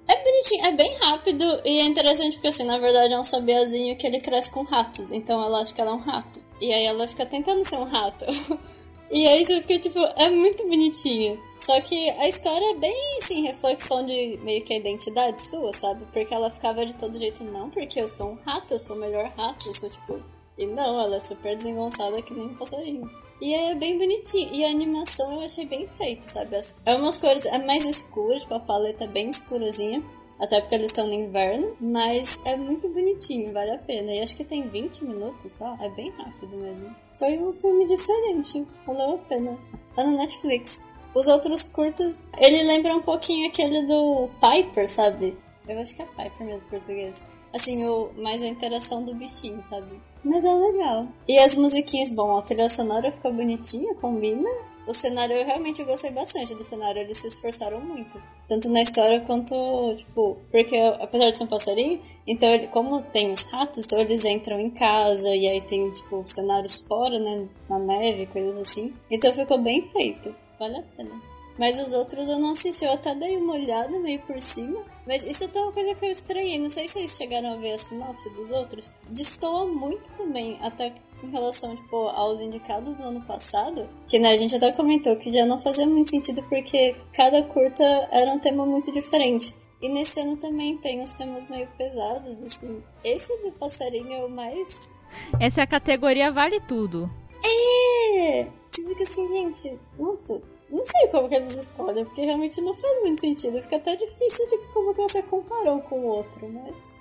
É 0.09 0.24
bonitinho, 0.24 0.64
é 0.64 0.72
bem 0.72 0.96
rápido 0.96 1.44
e 1.62 1.81
é 1.81 1.85
interessante 1.85 2.37
porque, 2.37 2.48
assim, 2.48 2.64
na 2.64 2.79
verdade 2.79 3.12
é 3.12 3.18
um 3.18 3.22
sabiazinho 3.22 3.98
que 3.98 4.07
ele 4.07 4.18
cresce 4.18 4.51
com 4.51 4.62
ratos. 4.62 5.11
Então 5.11 5.42
ela 5.42 5.61
acha 5.61 5.74
que 5.74 5.81
ela 5.83 5.90
é 5.90 5.94
um 5.94 5.98
rato. 5.98 6.40
E 6.59 6.72
aí 6.72 6.87
ela 6.87 7.07
fica 7.07 7.27
tentando 7.27 7.62
ser 7.68 7.77
um 7.77 7.85
rato. 7.85 8.24
E 9.11 9.27
aí 9.27 9.42
você 9.42 9.62
fica, 9.62 9.79
tipo, 9.79 9.98
é 10.16 10.29
muito 10.29 10.68
bonitinho. 10.68 11.42
Só 11.57 11.81
que 11.81 12.11
a 12.11 12.29
história 12.29 12.72
é 12.72 12.74
bem, 12.74 13.16
assim, 13.16 13.40
reflexão 13.40 14.05
de 14.05 14.38
meio 14.42 14.62
que 14.62 14.74
a 14.74 14.77
identidade 14.77 15.40
sua, 15.40 15.72
sabe? 15.72 16.05
Porque 16.12 16.35
ela 16.35 16.51
ficava 16.51 16.85
de 16.85 16.94
todo 16.94 17.18
jeito, 17.18 17.42
não, 17.42 17.70
porque 17.70 17.98
eu 17.98 18.07
sou 18.07 18.33
um 18.33 18.38
rato, 18.44 18.74
eu 18.74 18.79
sou 18.79 18.96
o 18.96 18.98
melhor 18.98 19.33
rato, 19.35 19.66
eu 19.66 19.72
sou, 19.72 19.88
tipo... 19.88 20.22
E 20.59 20.66
não, 20.66 21.01
ela 21.01 21.16
é 21.16 21.21
super 21.21 21.57
desengonçada 21.57 22.21
que 22.21 22.35
nem 22.35 22.47
um 22.49 22.55
passarinho. 22.55 23.09
E 23.40 23.55
é 23.55 23.75
bem 23.75 23.97
bonitinho. 23.97 24.53
E 24.53 24.64
a 24.64 24.68
animação 24.71 25.33
eu 25.35 25.40
achei 25.42 25.64
bem 25.64 25.87
feita, 25.88 26.27
sabe? 26.29 26.57
As- 26.57 26.77
É 26.85 26.94
umas 26.97 27.16
cores, 27.16 27.47
é 27.47 27.59
mais 27.59 27.85
escuro, 27.87 28.38
tipo, 28.38 28.53
a 28.55 28.61
paleta 28.61 29.05
é 29.05 29.07
bem 29.07 29.29
escurozinha. 29.29 30.03
Até 30.40 30.61
porque 30.61 30.75
eles 30.77 30.88
estão 30.90 31.07
no 31.07 31.12
inverno. 31.14 31.77
Mas 31.81 32.40
é 32.44 32.57
muito 32.57 32.88
bonitinho, 32.88 33.53
vale 33.53 33.71
a 33.73 33.79
pena. 33.79 34.12
E 34.12 34.21
acho 34.21 34.37
que 34.37 34.44
tem 34.44 34.68
20 34.68 35.05
minutos 35.05 35.53
só. 35.55 35.77
É 35.81 35.88
bem 35.90 36.11
rápido 36.11 36.57
mesmo. 36.57 36.94
Foi 37.18 37.38
um 37.38 37.53
filme 37.53 37.87
diferente. 37.87 38.66
Valeu 38.87 39.14
a 39.14 39.18
pena. 39.18 39.57
Tá 39.94 40.05
no 40.05 40.16
Netflix. 40.16 40.85
Os 41.14 41.27
outros 41.27 41.62
curtas, 41.64 42.25
ele 42.38 42.62
lembra 42.64 42.94
um 42.97 43.03
pouquinho 43.03 43.49
aquele 43.49 43.87
do 43.87 44.29
Piper, 44.40 44.88
sabe? 44.88 45.37
Eu 45.66 45.79
acho 45.81 45.94
que 45.94 46.03
é 46.03 46.05
Piper 46.05 46.47
mesmo 46.47 46.68
português. 46.68 47.29
Assim, 47.53 47.85
o, 47.85 48.11
mais 48.18 48.42
a 48.42 48.47
interação 48.47 49.03
do 49.03 49.14
bichinho, 49.14 49.61
sabe? 49.62 50.01
Mas 50.24 50.44
é 50.44 50.52
legal. 50.52 51.09
E 51.26 51.38
as 51.38 51.54
musiquinhas, 51.54 52.11
bom, 52.11 52.37
a 52.37 52.42
trilha 52.42 52.68
sonora 52.68 53.12
ficou 53.12 53.33
bonitinha, 53.33 53.94
combina. 53.94 54.48
O 54.87 54.94
cenário 54.94 55.37
eu 55.37 55.44
realmente 55.44 55.85
gostei 55.85 56.11
bastante 56.11 56.54
do 56.54 56.64
cenário, 56.64 57.02
eles 57.02 57.18
se 57.18 57.28
esforçaram 57.28 57.78
muito. 57.78 58.20
Tanto 58.48 58.70
na 58.70 58.81
história 58.81 59.20
quanto, 59.20 59.54
tipo, 59.96 60.38
porque 60.50 60.76
apesar 60.98 61.31
de 61.31 61.37
ser 61.37 61.44
um 61.44 61.48
passarinho, 61.48 62.00
então 62.26 62.48
ele, 62.48 62.68
como 62.68 63.02
tem 63.02 63.31
os 63.31 63.44
ratos, 63.52 63.85
então 63.85 63.98
eles 63.98 64.24
entram 64.24 64.59
em 64.59 64.70
casa 64.70 65.28
e 65.35 65.46
aí 65.46 65.61
tem, 65.61 65.90
tipo, 65.90 66.24
cenários 66.24 66.78
fora, 66.88 67.18
né? 67.18 67.46
Na 67.68 67.78
neve, 67.78 68.26
coisas 68.26 68.57
assim. 68.57 68.94
Então 69.11 69.35
ficou 69.35 69.59
bem 69.59 69.87
feito. 69.90 70.35
Vale 70.59 70.78
a 70.78 70.83
pena. 70.96 71.27
Mas 71.59 71.79
os 71.79 71.92
outros 71.92 72.29
eu 72.29 72.38
não 72.38 72.51
assisti, 72.51 72.85
eu 72.85 72.92
até 72.92 73.14
dei 73.14 73.37
uma 73.37 73.55
olhada 73.55 73.99
meio 73.99 74.21
por 74.21 74.40
cima. 74.40 74.81
Mas 75.07 75.25
isso 75.25 75.44
é 75.44 75.47
até 75.47 75.61
uma 75.61 75.73
coisa 75.73 75.94
que 75.94 76.05
eu 76.05 76.11
estranhei. 76.11 76.59
Não 76.59 76.71
sei 76.71 76.87
se 76.87 76.94
vocês 76.94 77.16
chegaram 77.16 77.53
a 77.53 77.57
ver 77.57 77.73
a 77.73 77.79
sinopse 77.79 78.31
dos 78.31 78.51
outros. 78.51 78.92
Destoa 79.09 79.66
muito 79.66 80.11
também, 80.12 80.59
até 80.62 80.94
em 81.23 81.31
relação, 81.31 81.75
tipo, 81.75 81.97
aos 82.09 82.40
indicados 82.40 82.94
do 82.97 83.03
ano 83.03 83.23
passado. 83.23 83.88
Que 84.09 84.18
né, 84.18 84.31
a 84.31 84.37
gente 84.37 84.55
até 84.55 84.71
comentou 84.71 85.16
que 85.16 85.33
já 85.33 85.44
não 85.44 85.61
fazia 85.61 85.87
muito 85.87 86.11
sentido 86.11 86.42
porque 86.44 86.94
cada 87.12 87.42
curta 87.42 87.83
era 88.12 88.31
um 88.31 88.38
tema 88.38 88.64
muito 88.64 88.92
diferente. 88.92 89.55
E 89.81 89.88
nesse 89.88 90.21
ano 90.21 90.37
também 90.37 90.77
tem 90.77 91.01
uns 91.01 91.12
temas 91.12 91.49
meio 91.49 91.68
pesados, 91.79 92.42
assim. 92.42 92.83
Esse 93.03 93.37
do 93.42 93.53
passarinho 93.53 94.12
é 94.12 94.25
o 94.25 94.29
mais. 94.29 94.97
Essa 95.40 95.61
é 95.61 95.64
a 95.64 95.68
categoria 95.68 96.33
Vale 96.33 96.61
Tudo. 96.61 97.09
É! 97.44 98.49
Você 98.71 98.85
fica 98.87 99.03
assim, 99.03 99.29
gente, 99.29 99.81
nossa, 99.99 100.42
não 100.70 100.85
sei 100.85 101.09
como 101.09 101.28
que 101.28 101.35
eles 101.35 101.57
escolhem, 101.57 102.04
porque 102.04 102.22
realmente 102.22 102.61
não 102.61 102.74
faz 102.74 103.00
muito 103.02 103.20
sentido. 103.20 103.61
Fica 103.62 103.76
até 103.76 103.96
difícil 103.96 104.46
de 104.46 104.59
como 104.72 104.94
que 104.94 105.00
você 105.00 105.22
comparou 105.22 105.81
com 105.81 105.96
o 105.96 106.04
outro, 106.04 106.48
mas. 106.48 107.00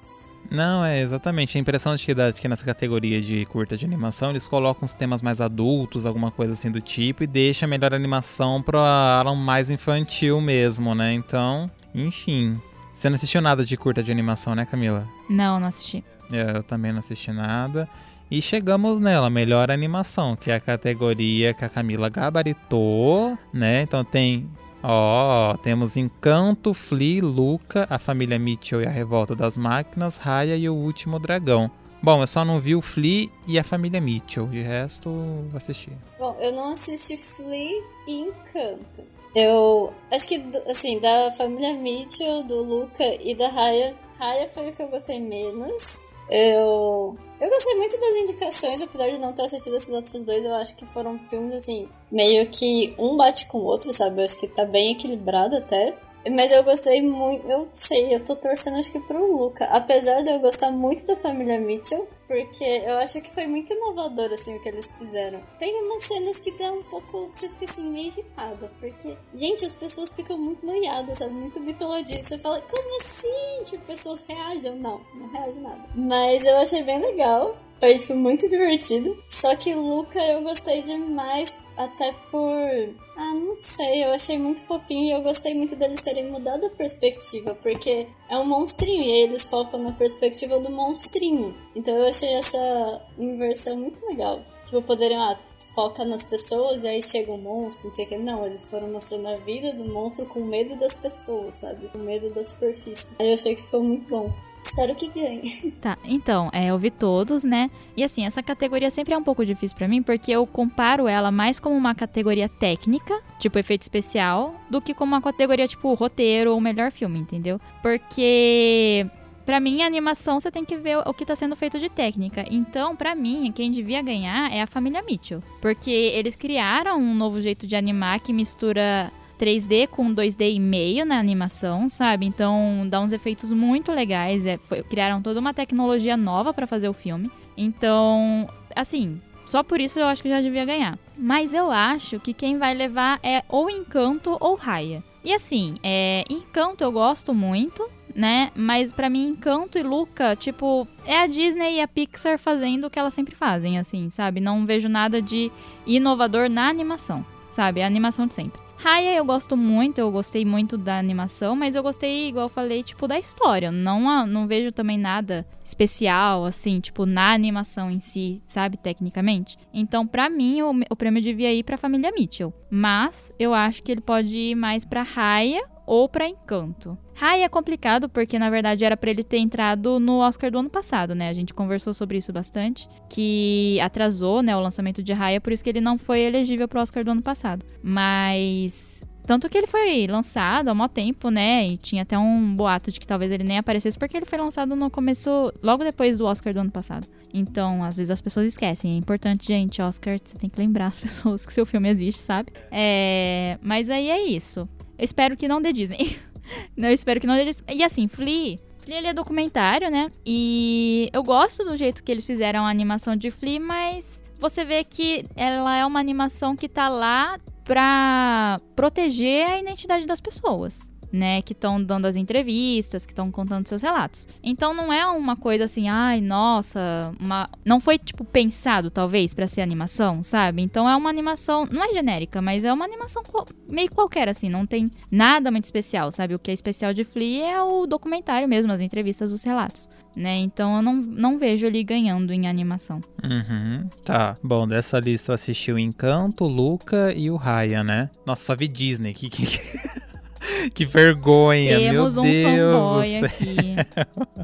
Não, 0.49 0.83
é 0.83 1.01
exatamente. 1.01 1.57
A 1.57 1.61
impressão 1.61 1.95
de 1.95 2.05
que, 2.05 2.15
que 2.33 2.47
nessa 2.47 2.63
categoria 2.63 3.21
de 3.21 3.45
curta 3.47 3.75
de 3.75 3.85
animação 3.85 4.29
eles 4.29 4.47
colocam 4.47 4.85
os 4.85 4.93
temas 4.93 5.21
mais 5.21 5.41
adultos, 5.41 6.05
alguma 6.05 6.31
coisa 6.31 6.53
assim 6.53 6.71
do 6.71 6.79
tipo, 6.79 7.23
e 7.23 7.27
deixa 7.27 7.65
a 7.65 7.67
melhor 7.67 7.93
animação 7.93 8.61
pra 8.61 9.19
Alan 9.19 9.35
mais 9.35 9.69
infantil 9.69 10.39
mesmo, 10.39 10.95
né? 10.95 11.13
Então, 11.13 11.69
enfim. 11.93 12.59
Você 12.93 13.09
não 13.09 13.15
assistiu 13.15 13.41
nada 13.41 13.63
de 13.63 13.77
curta 13.77 14.01
de 14.01 14.11
animação, 14.11 14.55
né, 14.55 14.65
Camila? 14.65 15.07
Não, 15.29 15.59
não 15.59 15.67
assisti. 15.67 16.03
Eu, 16.31 16.47
eu 16.47 16.63
também 16.63 16.91
não 16.91 16.99
assisti 16.99 17.31
nada. 17.31 17.87
E 18.29 18.41
chegamos 18.41 18.99
nela, 18.99 19.29
melhor 19.29 19.71
animação, 19.71 20.35
que 20.35 20.51
é 20.51 20.55
a 20.55 20.59
categoria 20.59 21.53
que 21.53 21.63
a 21.63 21.69
Camila 21.69 22.09
gabaritou, 22.09 23.37
né? 23.53 23.83
Então 23.83 24.03
tem, 24.03 24.49
ó, 24.83 25.55
temos 25.57 25.95
Encanto, 25.95 26.73
Flea, 26.73 27.23
Luca, 27.23 27.87
a 27.89 27.97
família 27.97 28.37
Mitchell 28.37 28.81
e 28.81 28.85
a 28.85 28.89
Revolta 28.89 29.33
das 29.33 29.55
Máquinas, 29.55 30.17
Raya 30.17 30.57
e 30.57 30.67
o 30.67 30.75
Último 30.75 31.19
Dragão. 31.19 31.71
Bom, 32.01 32.21
eu 32.21 32.27
só 32.27 32.43
não 32.43 32.59
vi 32.59 32.75
o 32.75 32.81
Flea 32.81 33.29
e 33.47 33.57
a 33.57 33.63
família 33.63 34.01
Mitchell, 34.01 34.47
de 34.47 34.61
resto 34.61 35.09
vou 35.09 35.57
assistir. 35.57 35.93
Bom, 36.19 36.35
eu 36.39 36.51
não 36.51 36.73
assisti 36.73 37.15
Flea 37.15 37.83
e 38.07 38.21
Encanto. 38.21 39.03
Eu 39.33 39.93
acho 40.11 40.27
que, 40.27 40.43
assim, 40.69 40.99
da 40.99 41.31
família 41.37 41.73
Mitchell, 41.73 42.43
do 42.43 42.61
Luca 42.61 43.03
e 43.21 43.35
da 43.35 43.47
Raya, 43.47 43.95
Raya 44.19 44.49
foi 44.49 44.69
o 44.69 44.73
que 44.73 44.81
eu 44.81 44.87
gostei 44.87 45.19
menos. 45.19 46.05
Eu. 46.29 47.17
Eu 47.39 47.49
gostei 47.49 47.75
muito 47.75 47.99
das 47.99 48.15
indicações, 48.15 48.81
apesar 48.81 49.09
de 49.11 49.19
não 49.19 49.31
ter 49.31 49.43
assistido 49.43 49.75
esses 49.75 49.93
outros 49.93 50.23
dois, 50.23 50.43
eu 50.43 50.55
acho 50.55 50.75
que 50.75 50.85
foram 50.87 51.19
filmes 51.29 51.53
assim, 51.53 51.87
meio 52.11 52.47
que 52.49 52.95
um 52.97 53.15
bate 53.15 53.45
com 53.45 53.59
o 53.59 53.63
outro, 53.63 53.93
sabe? 53.93 54.19
Eu 54.19 54.25
acho 54.25 54.39
que 54.39 54.47
tá 54.47 54.65
bem 54.65 54.93
equilibrado 54.93 55.55
até. 55.55 55.95
Mas 56.29 56.51
eu 56.51 56.63
gostei 56.63 57.01
muito, 57.01 57.47
eu 57.47 57.67
sei, 57.69 58.13
eu 58.13 58.23
tô 58.23 58.35
torcendo 58.35 58.77
acho 58.77 58.91
que 58.91 58.99
pro 58.99 59.37
Luca. 59.37 59.65
Apesar 59.65 60.21
de 60.23 60.29
eu 60.29 60.39
gostar 60.39 60.71
muito 60.71 61.05
da 61.05 61.15
família 61.15 61.59
Mitchell, 61.59 62.07
porque 62.27 62.63
eu 62.63 62.97
acho 62.97 63.21
que 63.21 63.33
foi 63.33 63.47
muito 63.47 63.71
inovador, 63.73 64.31
assim, 64.33 64.55
o 64.55 64.61
que 64.61 64.67
eles 64.67 64.91
fizeram. 64.91 65.41
Tem 65.57 65.73
umas 65.83 66.03
cenas 66.03 66.39
que 66.39 66.51
dão 66.51 66.79
um 66.79 66.83
pouco. 66.83 67.29
Você 67.33 67.47
fica 67.47 67.65
assim, 67.65 67.89
meio 67.89 68.07
irritada. 68.07 68.69
Porque, 68.79 69.15
gente, 69.33 69.65
as 69.65 69.73
pessoas 69.73 70.13
ficam 70.13 70.37
muito 70.37 70.65
noiadas, 70.65 71.17
sabe? 71.17 71.33
Muito 71.33 71.59
mitologia. 71.61 72.21
Você 72.21 72.37
fala, 72.37 72.61
como 72.61 72.97
assim? 72.97 73.63
Tipo, 73.63 73.85
pessoas 73.85 74.25
reagem. 74.27 74.75
Não, 74.75 74.99
não 75.15 75.29
reagem 75.29 75.63
nada. 75.63 75.83
Mas 75.95 76.43
eu 76.43 76.57
achei 76.57 76.83
bem 76.83 76.99
legal. 76.99 77.55
Foi, 77.79 77.95
tipo, 77.95 78.15
muito 78.15 78.47
divertido. 78.47 79.17
Só 79.27 79.55
que 79.55 79.73
Luca 79.73 80.19
eu 80.19 80.41
gostei 80.41 80.81
demais, 80.81 81.57
até 81.77 82.11
por. 82.31 82.95
Ah, 83.15 83.33
não 83.33 83.55
sei, 83.55 84.03
eu 84.03 84.11
achei 84.11 84.37
muito 84.37 84.61
fofinho 84.61 85.05
e 85.05 85.11
eu 85.11 85.21
gostei 85.21 85.53
muito 85.53 85.75
deles 85.75 86.01
terem 86.01 86.25
mudado 86.25 86.65
a 86.65 86.69
perspectiva, 86.69 87.55
porque 87.55 88.07
é 88.29 88.37
um 88.37 88.45
monstrinho 88.45 89.03
e 89.03 89.11
eles 89.23 89.43
focam 89.43 89.81
na 89.81 89.91
perspectiva 89.91 90.59
do 90.59 90.71
monstrinho. 90.71 91.55
Então 91.75 91.95
eu 91.95 92.07
achei 92.07 92.33
essa 92.33 93.01
inversão 93.17 93.75
muito 93.77 94.05
legal. 94.05 94.41
Tipo, 94.65 94.81
poderiam, 94.81 95.21
ah, 95.21 95.39
foca 95.73 96.03
nas 96.03 96.25
pessoas 96.25 96.83
e 96.83 96.87
aí 96.87 97.03
chega 97.03 97.31
um 97.31 97.37
monstro, 97.37 97.87
não 97.87 97.93
sei 97.93 98.05
o 98.05 98.07
que. 98.07 98.17
Não, 98.17 98.45
eles 98.45 98.65
foram 98.65 98.89
mostrando 98.89 99.27
a 99.27 99.37
vida 99.37 99.71
do 99.73 99.85
monstro 99.85 100.25
com 100.25 100.43
medo 100.43 100.75
das 100.75 100.95
pessoas, 100.95 101.55
sabe? 101.57 101.87
Com 101.89 101.99
medo 101.99 102.31
da 102.31 102.43
superfície. 102.43 103.15
Aí 103.19 103.27
eu 103.27 103.33
achei 103.35 103.55
que 103.55 103.61
ficou 103.61 103.83
muito 103.83 104.07
bom. 104.07 104.33
Espero 104.61 104.95
que 104.95 105.09
ganhe. 105.09 105.41
Tá, 105.81 105.97
então, 106.03 106.49
é, 106.51 106.67
eu 106.67 106.77
vi 106.79 106.89
todos, 106.89 107.43
né? 107.43 107.69
E 107.95 108.03
assim, 108.03 108.25
essa 108.25 108.41
categoria 108.41 108.89
sempre 108.89 109.13
é 109.13 109.17
um 109.17 109.23
pouco 109.23 109.45
difícil 109.45 109.77
para 109.77 109.87
mim, 109.87 110.01
porque 110.01 110.31
eu 110.31 110.45
comparo 110.45 111.07
ela 111.07 111.31
mais 111.31 111.59
como 111.59 111.75
uma 111.75 111.93
categoria 111.93 112.49
técnica, 112.49 113.21
tipo 113.39 113.59
efeito 113.59 113.83
especial, 113.83 114.55
do 114.69 114.81
que 114.81 114.93
como 114.93 115.13
uma 115.13 115.21
categoria 115.21 115.67
tipo 115.67 115.93
roteiro 115.93 116.51
ou 116.51 116.59
melhor 116.59 116.91
filme, 116.91 117.19
entendeu? 117.19 117.59
Porque 117.81 119.07
Pra 119.47 119.61
mim, 119.61 119.81
a 119.81 119.85
animação 119.85 120.41
você 120.41 120.51
tem 120.51 120.65
que 120.65 120.75
ver 120.75 120.97
o 120.97 121.13
que 121.13 121.25
tá 121.25 121.33
sendo 121.33 121.55
feito 121.55 121.79
de 121.79 121.87
técnica. 121.87 122.43
Então, 122.51 122.97
pra 122.97 123.15
mim, 123.15 123.49
quem 123.55 123.71
devia 123.71 124.01
ganhar 124.01 124.51
é 124.51 124.61
a 124.61 124.67
família 124.67 125.01
Mitchell. 125.01 125.41
Porque 125.61 125.89
eles 125.89 126.35
criaram 126.35 126.99
um 126.99 127.15
novo 127.15 127.41
jeito 127.41 127.65
de 127.65 127.73
animar 127.73 128.19
que 128.19 128.33
mistura 128.33 129.09
3D 129.39 129.87
com 129.87 130.13
2D 130.13 130.55
e 130.55 130.59
meio 130.59 131.05
na 131.05 131.19
animação, 131.19 131.87
sabe? 131.89 132.25
Então 132.25 132.87
dá 132.89 132.99
uns 133.01 133.11
efeitos 133.11 133.51
muito 133.51 133.91
legais. 133.91 134.45
É, 134.45 134.57
foi, 134.57 134.83
criaram 134.83 135.21
toda 135.21 135.39
uma 135.39 135.53
tecnologia 135.53 136.17
nova 136.17 136.53
para 136.53 136.67
fazer 136.67 136.89
o 136.89 136.93
filme. 136.93 137.29
Então, 137.55 138.49
assim, 138.75 139.19
só 139.45 139.63
por 139.63 139.79
isso 139.79 139.97
eu 139.99 140.05
acho 140.05 140.21
que 140.21 140.29
já 140.29 140.41
devia 140.41 140.65
ganhar. 140.65 140.99
Mas 141.17 141.53
eu 141.53 141.71
acho 141.71 142.19
que 142.19 142.33
quem 142.33 142.57
vai 142.57 142.73
levar 142.73 143.19
é 143.23 143.43
ou 143.47 143.69
Encanto 143.69 144.37
ou 144.39 144.55
Raya. 144.55 145.03
E 145.23 145.33
assim, 145.33 145.77
é, 145.81 146.23
Encanto 146.29 146.83
eu 146.83 146.91
gosto 146.91 147.33
muito, 147.33 147.89
né? 148.13 148.51
Mas 148.55 148.91
para 148.91 149.09
mim, 149.09 149.27
Encanto 149.29 149.77
e 149.77 149.83
Luca, 149.83 150.35
tipo, 150.35 150.87
é 151.05 151.19
a 151.19 151.27
Disney 151.27 151.75
e 151.75 151.81
a 151.81 151.87
Pixar 151.87 152.37
fazendo 152.37 152.87
o 152.87 152.89
que 152.89 152.99
elas 152.99 153.13
sempre 153.13 153.35
fazem, 153.35 153.77
assim, 153.77 154.09
sabe? 154.09 154.39
Não 154.39 154.65
vejo 154.65 154.89
nada 154.89 155.21
de 155.21 155.51
inovador 155.85 156.49
na 156.49 156.67
animação, 156.67 157.25
sabe? 157.49 157.79
É 157.79 157.83
a 157.83 157.87
animação 157.87 158.27
de 158.27 158.33
sempre. 158.33 158.66
Raya 158.77 159.15
eu 159.15 159.25
gosto 159.25 159.57
muito, 159.57 159.97
eu 159.99 160.11
gostei 160.11 160.45
muito 160.45 160.77
da 160.77 160.99
animação, 160.99 161.55
mas 161.55 161.75
eu 161.75 161.81
gostei, 161.81 162.29
igual 162.29 162.45
eu 162.45 162.49
falei, 162.49 162.83
tipo, 162.83 163.07
da 163.07 163.17
história. 163.17 163.71
Não, 163.71 164.25
não 164.27 164.47
vejo 164.47 164.71
também 164.71 164.97
nada 164.99 165.47
especial, 165.63 166.45
assim, 166.45 166.79
tipo, 166.79 167.05
na 167.05 167.33
animação 167.33 167.89
em 167.89 167.99
si, 167.99 168.41
sabe, 168.45 168.77
tecnicamente. 168.77 169.57
Então, 169.73 170.05
para 170.05 170.29
mim, 170.29 170.61
o, 170.61 170.71
o 170.91 170.95
prêmio 170.95 171.21
devia 171.21 171.51
ir 171.51 171.63
pra 171.63 171.75
família 171.75 172.11
Mitchell. 172.11 172.53
Mas 172.69 173.31
eu 173.39 173.53
acho 173.53 173.81
que 173.81 173.91
ele 173.91 174.01
pode 174.01 174.37
ir 174.37 174.55
mais 174.55 174.85
pra 174.85 175.01
Raya 175.01 175.63
ou 175.87 176.09
para 176.09 176.27
Encanto. 176.27 176.97
Rai 177.15 177.43
é 177.43 177.49
complicado 177.49 178.07
porque 178.09 178.37
na 178.37 178.49
verdade 178.49 178.85
era 178.85 178.95
para 178.95 179.09
ele 179.09 179.23
ter 179.23 179.39
entrado 179.39 179.99
no 179.99 180.19
Oscar 180.19 180.51
do 180.51 180.59
ano 180.59 180.69
passado, 180.69 181.15
né? 181.15 181.29
A 181.29 181.33
gente 181.33 181.53
conversou 181.53 181.93
sobre 181.93 182.17
isso 182.17 182.31
bastante, 182.31 182.87
que 183.09 183.79
atrasou, 183.81 184.43
né, 184.43 184.55
o 184.55 184.59
lançamento 184.59 185.01
de 185.01 185.13
Raya, 185.13 185.41
por 185.41 185.51
isso 185.51 185.63
que 185.63 185.69
ele 185.69 185.81
não 185.81 185.97
foi 185.97 186.19
elegível 186.19 186.67
pro 186.67 186.81
Oscar 186.81 187.03
do 187.03 187.11
ano 187.11 187.21
passado. 187.23 187.65
Mas 187.81 189.03
tanto 189.27 189.49
que 189.49 189.57
ele 189.57 189.67
foi 189.67 190.07
lançado 190.07 190.69
há 190.69 190.73
muito 190.73 190.91
tempo, 190.91 191.29
né? 191.29 191.67
E 191.67 191.75
tinha 191.75 192.03
até 192.03 192.17
um 192.17 192.55
boato 192.55 192.89
de 192.89 192.97
que 192.97 193.05
talvez 193.05 193.29
ele 193.29 193.43
nem 193.43 193.57
aparecesse, 193.57 193.99
porque 193.99 194.15
ele 194.15 194.25
foi 194.25 194.37
lançado 194.37 194.73
no 194.73 194.89
começo, 194.89 195.51
logo 195.61 195.83
depois 195.83 196.17
do 196.17 196.25
Oscar 196.25 196.53
do 196.53 196.61
ano 196.61 196.71
passado. 196.71 197.05
Então, 197.33 197.83
às 197.83 197.97
vezes 197.97 198.09
as 198.09 198.21
pessoas 198.21 198.47
esquecem. 198.47 198.93
É 198.93 198.97
importante, 198.97 199.45
gente, 199.45 199.81
Oscar, 199.81 200.17
você 200.23 200.37
tem 200.37 200.49
que 200.49 200.57
lembrar 200.57 200.87
as 200.87 200.99
pessoas 201.01 201.45
que 201.45 201.53
seu 201.53 201.65
filme 201.65 201.89
existe, 201.89 202.21
sabe? 202.21 202.53
É... 202.71 203.59
Mas 203.61 203.89
aí 203.89 204.09
é 204.09 204.23
isso. 204.23 204.67
Eu 204.97 205.05
espero 205.05 205.37
que 205.37 205.47
não 205.47 205.61
dê 205.61 205.71
Disney. 205.71 206.19
não, 206.75 206.89
eu 206.89 206.93
espero 206.93 207.19
que 207.19 207.27
não 207.27 207.35
dê 207.35 207.45
Disney. 207.45 207.75
E 207.75 207.83
assim, 207.83 208.07
Flea, 208.07 208.57
Flea 208.79 208.97
ele 208.97 209.07
é 209.07 209.13
documentário, 209.13 209.91
né? 209.91 210.09
E 210.25 211.09
eu 211.13 211.23
gosto 211.23 211.63
do 211.63 211.75
jeito 211.75 212.03
que 212.03 212.11
eles 212.11 212.25
fizeram 212.25 212.65
a 212.65 212.69
animação 212.69 213.15
de 213.15 213.29
Flea, 213.29 213.59
mas 213.59 214.23
você 214.39 214.63
vê 214.63 214.83
que 214.83 215.25
ela 215.35 215.75
é 215.75 215.85
uma 215.85 215.99
animação 215.99 216.55
que 216.55 216.69
tá 216.69 216.87
lá 216.87 217.37
pra 217.63 218.59
proteger 218.75 219.45
a 219.45 219.59
identidade 219.59 220.05
das 220.05 220.21
pessoas. 220.21 220.89
Né, 221.11 221.41
que 221.41 221.53
estão 221.53 221.81
dando 221.81 222.05
as 222.05 222.15
entrevistas, 222.15 223.05
que 223.05 223.11
estão 223.11 223.31
contando 223.31 223.67
seus 223.67 223.81
relatos. 223.81 224.27
Então 224.43 224.73
não 224.73 224.91
é 224.91 225.05
uma 225.07 225.35
coisa 225.35 225.65
assim, 225.65 225.87
ai, 225.87 226.21
nossa, 226.21 227.11
uma... 227.19 227.49
não 227.65 227.79
foi 227.79 227.97
tipo 227.97 228.23
pensado 228.23 228.89
talvez 228.89 229.33
para 229.33 229.47
ser 229.47 229.61
animação, 229.61 230.21
sabe? 230.23 230.61
Então 230.61 230.87
é 230.89 230.95
uma 230.95 231.09
animação, 231.09 231.67
não 231.71 231.83
é 231.83 231.93
genérica, 231.93 232.41
mas 232.41 232.63
é 232.63 232.71
uma 232.71 232.85
animação 232.85 233.23
meio 233.69 233.91
qualquer 233.91 234.29
assim, 234.29 234.49
não 234.49 234.65
tem 234.65 234.91
nada 235.11 235.51
muito 235.51 235.65
especial, 235.65 236.11
sabe? 236.11 236.35
O 236.35 236.39
que 236.39 236.51
é 236.51 236.53
especial 236.53 236.93
de 236.93 237.03
Flea 237.03 237.45
é 237.45 237.61
o 237.61 237.85
documentário 237.85 238.47
mesmo, 238.47 238.71
as 238.71 238.81
entrevistas, 238.81 239.31
os 239.31 239.43
relatos. 239.43 239.89
Né? 240.15 240.37
Então 240.37 240.77
eu 240.77 240.81
não, 240.81 240.95
não 240.95 241.37
vejo 241.37 241.67
ele 241.67 241.83
ganhando 241.83 242.33
em 242.33 242.47
animação. 242.47 243.01
Uhum, 243.23 243.87
tá. 244.03 244.35
Bom, 244.43 244.67
dessa 244.67 244.99
lista 244.99 245.31
eu 245.31 245.35
assisti 245.35 245.71
o 245.71 245.77
Encanto, 245.77 246.45
o 246.45 246.47
Luca 246.47 247.13
e 247.13 247.29
o 247.29 247.35
Raya, 247.35 247.83
né? 247.83 248.09
Nossa, 248.25 248.43
só 248.43 248.55
vi 248.55 248.67
Disney. 248.67 249.13
Que, 249.13 249.29
que, 249.29 249.45
que 249.45 249.59
vergonha, 250.87 251.77
Temos 251.77 252.15
meu 252.15 252.23
um 252.23 252.27
Deus. 252.27 252.45
fanboy 252.45 253.17
aqui. 253.17 253.75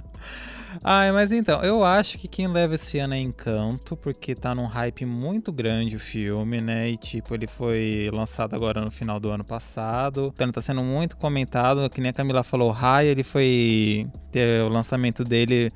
Ai, 0.85 1.13
mas 1.13 1.31
então, 1.31 1.63
eu 1.63 1.81
acho 1.81 2.17
que 2.17 2.27
quem 2.27 2.45
leva 2.47 2.75
esse 2.75 2.99
ano 2.99 3.13
é 3.13 3.19
Encanto, 3.19 3.95
porque 3.95 4.35
tá 4.35 4.53
num 4.53 4.65
hype 4.65 5.05
muito 5.05 5.49
grande 5.49 5.95
o 5.95 5.99
filme, 5.99 6.59
né? 6.59 6.89
E 6.89 6.97
tipo, 6.97 7.33
ele 7.33 7.47
foi 7.47 8.09
lançado 8.13 8.53
agora 8.53 8.81
no 8.81 8.91
final 8.91 9.17
do 9.17 9.29
ano 9.29 9.45
passado. 9.45 10.31
Então 10.33 10.45
ele 10.45 10.51
tá 10.51 10.61
sendo 10.61 10.83
muito 10.83 11.15
comentado. 11.15 11.89
Que 11.89 12.01
nem 12.01 12.09
a 12.09 12.13
Camila 12.13 12.43
falou, 12.43 12.69
Raya, 12.71 13.09
ele 13.09 13.23
foi 13.23 14.07
ter 14.29 14.61
o 14.61 14.67
lançamento 14.67 15.23
dele 15.23 15.71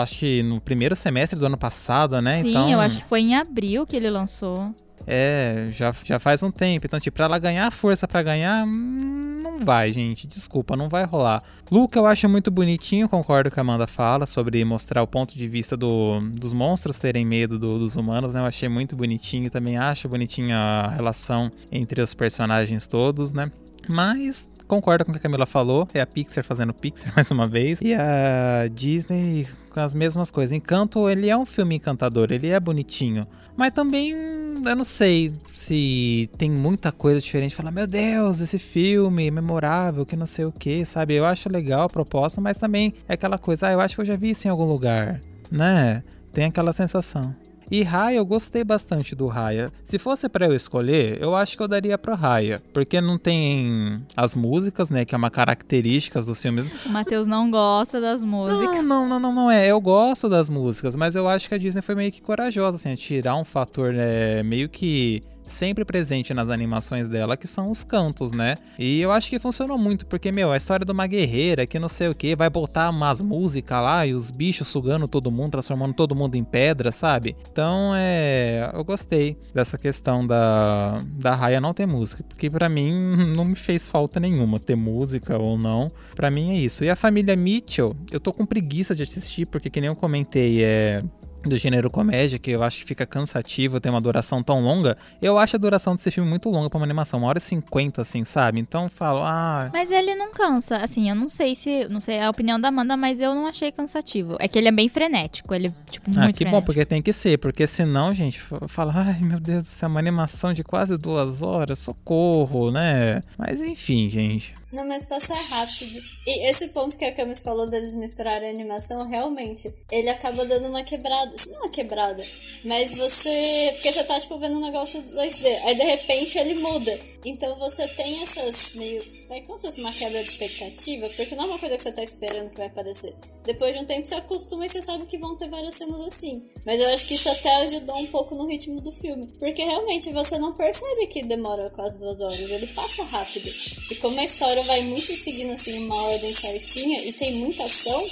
acho 0.00 0.18
que 0.18 0.42
no 0.42 0.60
primeiro 0.60 0.96
semestre 0.96 1.38
do 1.38 1.46
ano 1.46 1.56
passado, 1.56 2.20
né? 2.20 2.42
Sim, 2.42 2.50
então, 2.50 2.70
eu 2.70 2.80
acho 2.80 2.98
que 2.98 3.06
foi 3.06 3.20
em 3.20 3.36
abril 3.36 3.86
que 3.86 3.94
ele 3.94 4.10
lançou. 4.10 4.74
É, 5.10 5.70
já, 5.72 5.94
já 6.04 6.18
faz 6.18 6.42
um 6.42 6.50
tempo. 6.50 6.84
Então, 6.86 7.00
tipo, 7.00 7.16
pra 7.16 7.24
ela 7.24 7.38
ganhar 7.38 7.70
força 7.72 8.06
pra 8.06 8.22
ganhar, 8.22 8.66
hum, 8.66 9.40
não 9.42 9.64
vai, 9.64 9.90
gente. 9.90 10.26
Desculpa, 10.26 10.76
não 10.76 10.88
vai 10.88 11.04
rolar. 11.04 11.42
Luca 11.70 11.98
eu 11.98 12.04
acho 12.04 12.28
muito 12.28 12.50
bonitinho, 12.50 13.08
concordo 13.08 13.50
com 13.50 13.58
a 13.58 13.62
Amanda 13.62 13.86
fala 13.86 14.26
sobre 14.26 14.62
mostrar 14.66 15.02
o 15.02 15.06
ponto 15.06 15.36
de 15.36 15.48
vista 15.48 15.76
do, 15.76 16.20
dos 16.20 16.52
monstros 16.52 16.98
terem 16.98 17.24
medo 17.24 17.58
do, 17.58 17.78
dos 17.78 17.96
humanos, 17.96 18.34
né? 18.34 18.40
Eu 18.40 18.44
achei 18.44 18.68
muito 18.68 18.94
bonitinho. 18.94 19.50
Também 19.50 19.78
acho 19.78 20.08
bonitinha 20.08 20.56
a 20.56 20.88
relação 20.88 21.50
entre 21.72 22.02
os 22.02 22.12
personagens 22.12 22.86
todos, 22.86 23.32
né? 23.32 23.50
Mas 23.88 24.46
concordo 24.68 25.04
com 25.04 25.10
o 25.10 25.14
que 25.14 25.18
a 25.18 25.22
Camila 25.22 25.46
falou. 25.46 25.88
É 25.92 26.00
a 26.00 26.06
Pixar 26.06 26.44
fazendo 26.44 26.72
Pixar 26.72 27.12
mais 27.16 27.30
uma 27.30 27.46
vez. 27.46 27.80
E 27.80 27.94
a 27.94 28.68
Disney 28.72 29.48
com 29.70 29.80
as 29.80 29.94
mesmas 29.94 30.30
coisas. 30.30 30.52
Encanto, 30.52 31.08
ele 31.08 31.28
é 31.28 31.36
um 31.36 31.46
filme 31.46 31.76
encantador, 31.76 32.28
ele 32.30 32.48
é 32.48 32.60
bonitinho. 32.60 33.26
Mas 33.56 33.72
também, 33.72 34.12
eu 34.12 34.76
não 34.76 34.84
sei 34.84 35.32
se 35.54 36.28
tem 36.36 36.50
muita 36.50 36.92
coisa 36.92 37.20
diferente. 37.20 37.54
Falar, 37.54 37.70
meu 37.70 37.86
Deus, 37.86 38.40
esse 38.40 38.58
filme 38.58 39.30
memorável, 39.30 40.06
que 40.06 40.16
não 40.16 40.26
sei 40.26 40.44
o 40.44 40.52
que, 40.52 40.84
sabe? 40.84 41.14
Eu 41.14 41.24
acho 41.24 41.48
legal 41.48 41.82
a 41.82 41.88
proposta, 41.88 42.40
mas 42.40 42.56
também 42.56 42.94
é 43.08 43.14
aquela 43.14 43.38
coisa, 43.38 43.68
ah, 43.68 43.72
eu 43.72 43.80
acho 43.80 43.94
que 43.94 44.00
eu 44.00 44.06
já 44.06 44.16
vi 44.16 44.30
isso 44.30 44.46
em 44.46 44.50
algum 44.50 44.64
lugar, 44.64 45.20
né? 45.50 46.02
Tem 46.32 46.44
aquela 46.44 46.72
sensação. 46.72 47.34
E 47.70 47.82
Raya, 47.82 48.16
eu 48.16 48.26
gostei 48.26 48.64
bastante 48.64 49.14
do 49.14 49.26
Raya. 49.26 49.72
Se 49.84 49.98
fosse 49.98 50.28
para 50.28 50.46
eu 50.46 50.54
escolher, 50.54 51.20
eu 51.20 51.34
acho 51.34 51.56
que 51.56 51.62
eu 51.62 51.68
daria 51.68 51.98
pro 51.98 52.14
Raya. 52.14 52.62
Porque 52.72 53.00
não 53.00 53.18
tem 53.18 54.02
as 54.16 54.34
músicas, 54.34 54.90
né? 54.90 55.04
Que 55.04 55.14
é 55.14 55.18
uma 55.18 55.30
característica 55.30 56.20
dos 56.22 56.40
filmes. 56.40 56.86
O 56.86 56.90
Matheus 56.90 57.26
não 57.26 57.50
gosta 57.50 58.00
das 58.00 58.24
músicas. 58.24 58.84
Não, 58.84 59.08
não, 59.08 59.20
não, 59.20 59.32
não, 59.32 59.50
é. 59.50 59.66
Eu 59.68 59.80
gosto 59.80 60.28
das 60.28 60.48
músicas, 60.48 60.96
mas 60.96 61.14
eu 61.14 61.28
acho 61.28 61.48
que 61.48 61.54
a 61.54 61.58
Disney 61.58 61.82
foi 61.82 61.94
meio 61.94 62.12
que 62.12 62.20
corajosa, 62.20 62.76
assim, 62.76 62.92
a 62.92 62.96
tirar 62.96 63.36
um 63.36 63.44
fator 63.44 63.92
né, 63.92 64.42
meio 64.42 64.68
que 64.68 65.22
sempre 65.48 65.84
presente 65.84 66.32
nas 66.34 66.50
animações 66.50 67.08
dela, 67.08 67.36
que 67.36 67.46
são 67.46 67.70
os 67.70 67.82
cantos, 67.82 68.32
né? 68.32 68.56
E 68.78 69.00
eu 69.00 69.10
acho 69.10 69.30
que 69.30 69.38
funcionou 69.38 69.78
muito, 69.78 70.06
porque, 70.06 70.30
meu, 70.30 70.52
a 70.52 70.56
história 70.56 70.84
de 70.84 70.92
uma 70.92 71.06
guerreira 71.06 71.66
que 71.66 71.78
não 71.78 71.88
sei 71.88 72.08
o 72.08 72.14
que, 72.14 72.36
vai 72.36 72.48
botar 72.50 72.90
umas 72.90 73.20
músicas 73.20 73.82
lá 73.82 74.06
e 74.06 74.14
os 74.14 74.30
bichos 74.30 74.68
sugando 74.68 75.08
todo 75.08 75.30
mundo, 75.30 75.52
transformando 75.52 75.94
todo 75.94 76.14
mundo 76.14 76.36
em 76.36 76.44
pedra, 76.44 76.92
sabe? 76.92 77.36
Então, 77.50 77.92
é. 77.94 78.70
Eu 78.74 78.84
gostei 78.84 79.36
dessa 79.54 79.78
questão 79.78 80.26
da, 80.26 81.00
da 81.12 81.34
Raya 81.34 81.60
não 81.60 81.72
ter 81.72 81.86
música, 81.86 82.22
porque 82.22 82.50
para 82.50 82.68
mim 82.68 82.92
não 83.34 83.44
me 83.44 83.56
fez 83.56 83.86
falta 83.86 84.20
nenhuma 84.20 84.58
ter 84.58 84.76
música 84.76 85.38
ou 85.38 85.58
não. 85.58 85.90
para 86.14 86.30
mim 86.30 86.52
é 86.52 86.58
isso. 86.58 86.84
E 86.84 86.90
a 86.90 86.96
família 86.96 87.34
Mitchell, 87.34 87.96
eu 88.10 88.20
tô 88.20 88.32
com 88.32 88.44
preguiça 88.44 88.94
de 88.94 89.02
assistir, 89.02 89.46
porque, 89.46 89.70
que 89.70 89.80
nem 89.80 89.88
eu 89.88 89.96
comentei, 89.96 90.62
é 90.62 91.02
do 91.44 91.56
gênero 91.56 91.88
comédia, 91.90 92.38
que 92.38 92.50
eu 92.50 92.62
acho 92.62 92.80
que 92.80 92.84
fica 92.84 93.06
cansativo 93.06 93.80
ter 93.80 93.90
uma 93.90 94.00
duração 94.00 94.42
tão 94.42 94.60
longa, 94.60 94.96
eu 95.22 95.38
acho 95.38 95.56
a 95.56 95.58
duração 95.58 95.94
desse 95.94 96.10
filme 96.10 96.28
muito 96.28 96.50
longa 96.50 96.68
pra 96.68 96.78
uma 96.78 96.84
animação, 96.84 97.20
uma 97.20 97.28
hora 97.28 97.38
e 97.38 97.40
cinquenta, 97.40 98.02
assim, 98.02 98.24
sabe? 98.24 98.58
Então 98.60 98.84
eu 98.84 98.88
falo, 98.88 99.20
ah. 99.22 99.70
Mas 99.72 99.90
ele 99.90 100.14
não 100.14 100.30
cansa, 100.32 100.78
assim, 100.78 101.08
eu 101.08 101.14
não 101.14 101.30
sei 101.30 101.54
se. 101.54 101.86
Não 101.88 102.00
sei 102.00 102.20
a 102.20 102.28
opinião 102.30 102.60
da 102.60 102.68
Amanda, 102.68 102.96
mas 102.96 103.20
eu 103.20 103.34
não 103.34 103.46
achei 103.46 103.70
cansativo. 103.72 104.36
É 104.40 104.48
que 104.48 104.58
ele 104.58 104.68
é 104.68 104.72
bem 104.72 104.88
frenético, 104.88 105.54
ele, 105.54 105.72
tipo, 105.90 106.10
muito 106.10 106.18
Ah, 106.20 106.26
que 106.32 106.38
frenético. 106.38 106.50
bom, 106.50 106.62
porque 106.62 106.84
tem 106.84 107.00
que 107.00 107.12
ser, 107.12 107.38
porque 107.38 107.66
senão, 107.66 108.12
gente, 108.12 108.40
fala, 108.66 108.92
ai 108.94 109.20
meu 109.20 109.40
Deus, 109.40 109.66
isso 109.66 109.84
é 109.84 109.88
uma 109.88 110.00
animação 110.00 110.52
de 110.52 110.62
quase 110.64 110.96
duas 110.98 111.40
horas, 111.42 111.78
socorro, 111.78 112.70
né? 112.70 113.20
Mas 113.38 113.60
enfim, 113.60 114.10
gente. 114.10 114.54
Não, 114.70 114.86
mas 114.86 115.04
passa 115.04 115.34
rápido. 115.34 115.98
E 116.26 116.46
esse 116.48 116.68
ponto 116.68 116.96
que 116.96 117.04
a 117.04 117.12
Camis 117.12 117.40
falou 117.40 117.66
deles 117.66 117.96
misturarem 117.96 118.50
animação, 118.50 119.08
realmente, 119.08 119.72
ele 119.90 120.10
acaba 120.10 120.44
dando 120.44 120.68
uma 120.68 120.84
quebrada. 120.84 121.34
Não 121.48 121.60
uma 121.60 121.70
quebrada, 121.70 122.22
mas 122.64 122.92
você. 122.92 123.70
Porque 123.74 123.90
você 123.92 124.04
tá, 124.04 124.20
tipo, 124.20 124.38
vendo 124.38 124.58
um 124.58 124.60
negócio 124.60 125.02
2D. 125.02 125.64
Aí 125.64 125.74
de 125.74 125.82
repente 125.84 126.38
ele 126.38 126.54
muda. 126.54 126.98
Então 127.24 127.58
você 127.58 127.88
tem 127.88 128.22
essas 128.22 128.74
meio. 128.74 129.17
É 129.30 129.40
como 129.42 129.58
se 129.58 129.66
fosse 129.66 129.80
uma 129.80 129.92
quebra 129.92 130.22
de 130.22 130.30
expectativa, 130.30 131.08
porque 131.10 131.34
não 131.34 131.44
é 131.44 131.46
uma 131.48 131.58
coisa 131.58 131.76
que 131.76 131.82
você 131.82 131.92
tá 131.92 132.02
esperando 132.02 132.50
que 132.50 132.56
vai 132.56 132.66
aparecer. 132.66 133.14
Depois 133.44 133.74
de 133.74 133.80
um 133.80 133.84
tempo 133.84 134.06
você 134.06 134.14
acostuma 134.14 134.64
e 134.64 134.68
você 134.68 134.80
sabe 134.80 135.04
que 135.04 135.18
vão 135.18 135.36
ter 135.36 135.48
várias 135.48 135.74
cenas 135.74 136.00
assim. 136.00 136.42
Mas 136.64 136.80
eu 136.80 136.88
acho 136.94 137.06
que 137.06 137.14
isso 137.14 137.28
até 137.28 137.54
ajudou 137.62 137.98
um 137.98 138.06
pouco 138.06 138.34
no 138.34 138.46
ritmo 138.46 138.80
do 138.80 138.90
filme. 138.90 139.26
Porque 139.38 139.62
realmente 139.62 140.10
você 140.12 140.38
não 140.38 140.54
percebe 140.54 141.06
que 141.08 141.22
demora 141.22 141.70
quase 141.70 141.98
duas 141.98 142.20
horas. 142.20 142.40
Ele 142.40 142.66
passa 142.68 143.02
rápido. 143.04 143.50
E 143.90 143.94
como 143.96 144.18
a 144.18 144.24
história 144.24 144.62
vai 144.62 144.80
muito 144.82 145.14
seguindo 145.14 145.52
assim 145.52 145.84
uma 145.84 146.02
ordem 146.02 146.32
certinha 146.32 147.04
e 147.04 147.12
tem 147.12 147.34
muita 147.34 147.64
ação, 147.64 148.06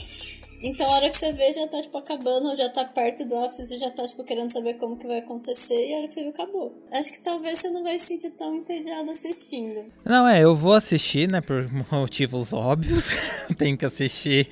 então 0.62 0.86
a 0.86 0.96
hora 0.96 1.10
que 1.10 1.16
você 1.16 1.32
vê 1.32 1.52
já 1.52 1.66
tá 1.66 1.82
tipo 1.82 1.98
acabando, 1.98 2.48
ou 2.48 2.56
já 2.56 2.68
tá 2.68 2.84
perto 2.84 3.24
do 3.24 3.36
ápice, 3.36 3.64
você 3.64 3.78
já 3.78 3.90
tá 3.90 4.06
tipo 4.06 4.24
querendo 4.24 4.50
saber 4.50 4.74
como 4.74 4.96
que 4.96 5.06
vai 5.06 5.18
acontecer 5.18 5.88
e 5.88 5.94
a 5.94 5.98
hora 5.98 6.08
que 6.08 6.14
você 6.14 6.22
viu 6.22 6.30
acabou. 6.30 6.82
Acho 6.92 7.12
que 7.12 7.20
talvez 7.20 7.58
você 7.58 7.70
não 7.70 7.82
vai 7.82 7.98
se 7.98 8.06
sentir 8.06 8.30
tão 8.30 8.54
entediado 8.54 9.10
assistindo. 9.10 9.84
Não, 10.04 10.26
é, 10.26 10.42
eu 10.42 10.54
vou 10.54 10.74
assistir, 10.74 11.28
né, 11.28 11.40
por 11.40 11.68
motivos 11.90 12.52
óbvios, 12.52 13.10
tenho 13.56 13.76
que 13.76 13.84
assistir, 13.84 14.48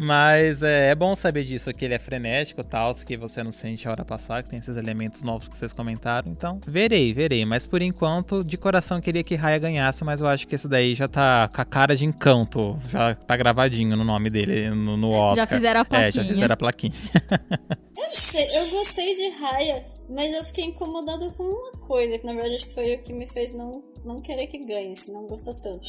mas 0.00 0.62
é, 0.62 0.90
é, 0.90 0.94
bom 0.94 1.14
saber 1.14 1.44
disso, 1.44 1.72
que 1.72 1.84
ele 1.84 1.94
é 1.94 1.98
frenético 1.98 2.60
e 2.60 2.64
tal, 2.64 2.94
que 2.94 3.16
você 3.16 3.42
não 3.42 3.52
sente 3.52 3.86
a 3.88 3.90
hora 3.90 4.04
passar, 4.04 4.42
que 4.42 4.50
tem 4.50 4.58
esses 4.58 4.76
elementos 4.76 5.22
novos 5.22 5.48
que 5.48 5.56
vocês 5.56 5.72
comentaram, 5.72 6.30
então 6.30 6.60
verei, 6.66 7.12
verei, 7.12 7.44
mas 7.44 7.66
por 7.66 7.82
enquanto, 7.82 8.44
de 8.44 8.56
coração 8.56 9.00
queria 9.00 9.22
que 9.22 9.34
Raya 9.34 9.58
ganhasse, 9.58 10.04
mas 10.04 10.20
eu 10.20 10.26
acho 10.26 10.46
que 10.46 10.54
esse 10.54 10.68
daí 10.68 10.94
já 10.94 11.08
tá 11.08 11.48
com 11.48 11.60
a 11.60 11.64
cara 11.64 11.96
de 11.96 12.04
encanto, 12.04 12.78
já 12.90 13.14
tá 13.14 13.36
gravadinho 13.36 13.96
no 13.96 14.04
nome 14.04 14.30
dele, 14.30 14.70
no, 14.70 14.96
no 14.96 15.10
Oscar. 15.10 15.36
Já 15.36 15.41
fizeram 15.46 15.80
a 15.80 15.84
plaquinha. 15.84 16.08
É, 16.08 16.12
já 16.12 16.24
fizeram 16.24 16.52
a 16.52 16.56
plaquinha. 16.56 16.92
eu 17.96 18.12
sei, 18.12 18.58
eu 18.58 18.70
gostei 18.70 19.14
de 19.14 19.28
Raya, 19.30 19.84
mas 20.08 20.32
eu 20.32 20.44
fiquei 20.44 20.64
incomodada 20.66 21.30
com 21.30 21.44
uma 21.44 21.72
coisa, 21.86 22.18
que 22.18 22.26
na 22.26 22.32
verdade 22.32 22.54
acho 22.54 22.66
que 22.66 22.74
foi 22.74 22.94
o 22.94 23.02
que 23.02 23.12
me 23.12 23.26
fez 23.28 23.52
não, 23.54 23.82
não 24.04 24.20
querer 24.20 24.46
que 24.46 24.58
ganhe, 24.58 24.94
se 24.96 25.10
não 25.10 25.26
gostar 25.26 25.54
tanto. 25.54 25.86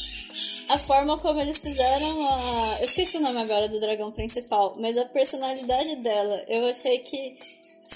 A 0.70 0.78
forma 0.78 1.18
como 1.18 1.40
eles 1.40 1.60
fizeram 1.60 2.28
a. 2.28 2.76
Eu 2.78 2.84
esqueci 2.84 3.16
o 3.16 3.20
nome 3.20 3.40
agora 3.40 3.68
do 3.68 3.80
dragão 3.80 4.10
principal, 4.12 4.76
mas 4.78 4.96
a 4.96 5.04
personalidade 5.04 5.96
dela, 5.96 6.44
eu 6.48 6.66
achei 6.66 6.98
que 6.98 7.36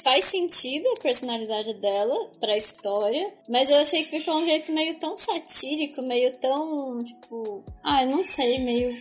faz 0.03 0.27
sentido 0.27 0.87
a 0.89 1.01
personalidade 1.01 1.75
dela 1.75 2.31
pra 2.41 2.57
história, 2.57 3.33
mas 3.49 3.71
eu 3.71 3.79
achei 3.79 4.05
que 4.05 4.19
ficou 4.19 4.37
um 4.37 4.45
jeito 4.45 4.73
meio 4.73 4.99
tão 4.99 5.17
satírico, 5.17 6.03
meio 6.03 6.33
tão, 6.35 7.03
tipo, 7.03 7.65
ah, 7.83 8.05
eu 8.05 8.11
não 8.11 8.25
sei, 8.25 8.59
meio 8.59 8.97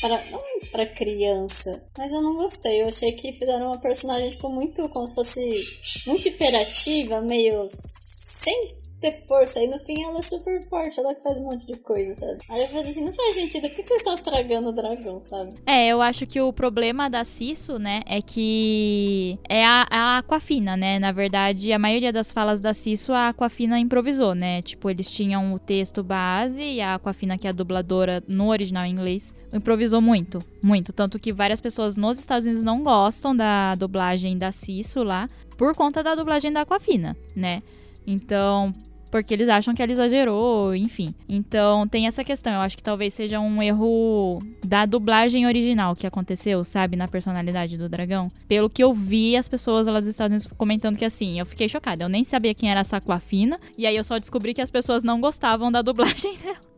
para 0.00 0.24
não 0.30 0.42
para 0.70 0.86
criança, 0.86 1.82
mas 1.96 2.12
eu 2.12 2.20
não 2.20 2.36
gostei. 2.36 2.82
Eu 2.82 2.88
achei 2.88 3.12
que 3.12 3.32
fizeram 3.32 3.66
uma 3.66 3.78
personagem 3.78 4.30
tipo 4.30 4.48
muito 4.48 4.88
como 4.88 5.06
se 5.06 5.14
fosse 5.14 5.78
muito 6.06 6.28
imperativa, 6.28 7.20
meio 7.20 7.66
sem 7.68 8.83
ter 9.00 9.12
força. 9.26 9.62
E 9.62 9.66
no 9.66 9.78
fim 9.80 10.02
ela 10.02 10.18
é 10.18 10.22
super 10.22 10.66
forte, 10.68 10.98
ela 10.98 11.14
que 11.14 11.22
faz 11.22 11.38
um 11.38 11.44
monte 11.44 11.66
de 11.66 11.78
coisa, 11.78 12.14
sabe? 12.14 12.38
Aí 12.48 12.62
eu 12.62 12.68
falei 12.68 12.90
assim, 12.90 13.04
não 13.04 13.12
faz 13.12 13.34
sentido, 13.34 13.68
por 13.68 13.76
que 13.76 13.86
vocês 13.86 14.00
estão 14.00 14.14
estragando 14.14 14.68
o 14.68 14.72
dragão, 14.72 15.20
sabe? 15.20 15.54
É, 15.66 15.88
eu 15.88 16.00
acho 16.00 16.26
que 16.26 16.40
o 16.40 16.52
problema 16.52 17.08
da 17.08 17.24
Cisso, 17.24 17.78
né, 17.78 18.02
é 18.06 18.20
que 18.22 19.38
é 19.48 19.64
a, 19.64 19.86
a 19.90 20.18
Aquafina, 20.18 20.76
né? 20.76 20.98
Na 20.98 21.12
verdade, 21.12 21.72
a 21.72 21.78
maioria 21.78 22.12
das 22.12 22.32
falas 22.32 22.60
da 22.60 22.72
Cisso 22.72 23.12
a 23.12 23.28
Aquafina 23.28 23.78
improvisou, 23.78 24.34
né? 24.34 24.62
Tipo, 24.62 24.90
eles 24.90 25.10
tinham 25.10 25.52
o 25.52 25.58
texto 25.58 26.02
base 26.02 26.60
e 26.60 26.80
a 26.80 26.94
Aquafina, 26.94 27.38
que 27.38 27.46
é 27.46 27.50
a 27.50 27.52
dubladora 27.54 28.22
no 28.26 28.48
original 28.48 28.84
em 28.84 28.92
inglês, 28.92 29.34
improvisou 29.52 30.00
muito, 30.00 30.40
muito. 30.62 30.92
Tanto 30.92 31.18
que 31.18 31.32
várias 31.32 31.60
pessoas 31.60 31.96
nos 31.96 32.18
Estados 32.18 32.46
Unidos 32.46 32.64
não 32.64 32.82
gostam 32.82 33.34
da 33.34 33.74
dublagem 33.74 34.36
da 34.36 34.52
Cisso 34.52 35.02
lá, 35.02 35.28
por 35.56 35.74
conta 35.74 36.02
da 36.02 36.14
dublagem 36.14 36.52
da 36.52 36.62
Aquafina, 36.62 37.16
né? 37.34 37.62
Então, 38.06 38.74
porque 39.14 39.32
eles 39.32 39.48
acham 39.48 39.72
que 39.72 39.80
ela 39.80 39.92
exagerou, 39.92 40.74
enfim. 40.74 41.14
Então 41.28 41.86
tem 41.86 42.08
essa 42.08 42.24
questão. 42.24 42.52
Eu 42.52 42.60
acho 42.60 42.76
que 42.76 42.82
talvez 42.82 43.14
seja 43.14 43.38
um 43.38 43.62
erro 43.62 44.42
da 44.66 44.84
dublagem 44.86 45.46
original 45.46 45.94
que 45.94 46.04
aconteceu, 46.04 46.64
sabe, 46.64 46.96
na 46.96 47.06
personalidade 47.06 47.78
do 47.78 47.88
dragão. 47.88 48.28
Pelo 48.48 48.68
que 48.68 48.82
eu 48.82 48.92
vi, 48.92 49.36
as 49.36 49.48
pessoas 49.48 49.86
lá 49.86 50.00
dos 50.00 50.08
Estados 50.08 50.32
Unidos 50.32 50.52
comentando 50.58 50.98
que 50.98 51.04
assim, 51.04 51.38
eu 51.38 51.46
fiquei 51.46 51.68
chocada. 51.68 52.02
Eu 52.02 52.08
nem 52.08 52.24
sabia 52.24 52.54
quem 52.54 52.72
era 52.72 52.80
a 52.80 52.84
Saquafina, 52.84 53.56
e 53.78 53.86
aí 53.86 53.94
eu 53.94 54.02
só 54.02 54.18
descobri 54.18 54.52
que 54.52 54.60
as 54.60 54.72
pessoas 54.72 55.04
não 55.04 55.20
gostavam 55.20 55.70
da 55.70 55.80
dublagem 55.80 56.36
dela 56.42 56.73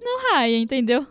no 0.00 0.30
raia, 0.30 0.58
entendeu? 0.58 1.06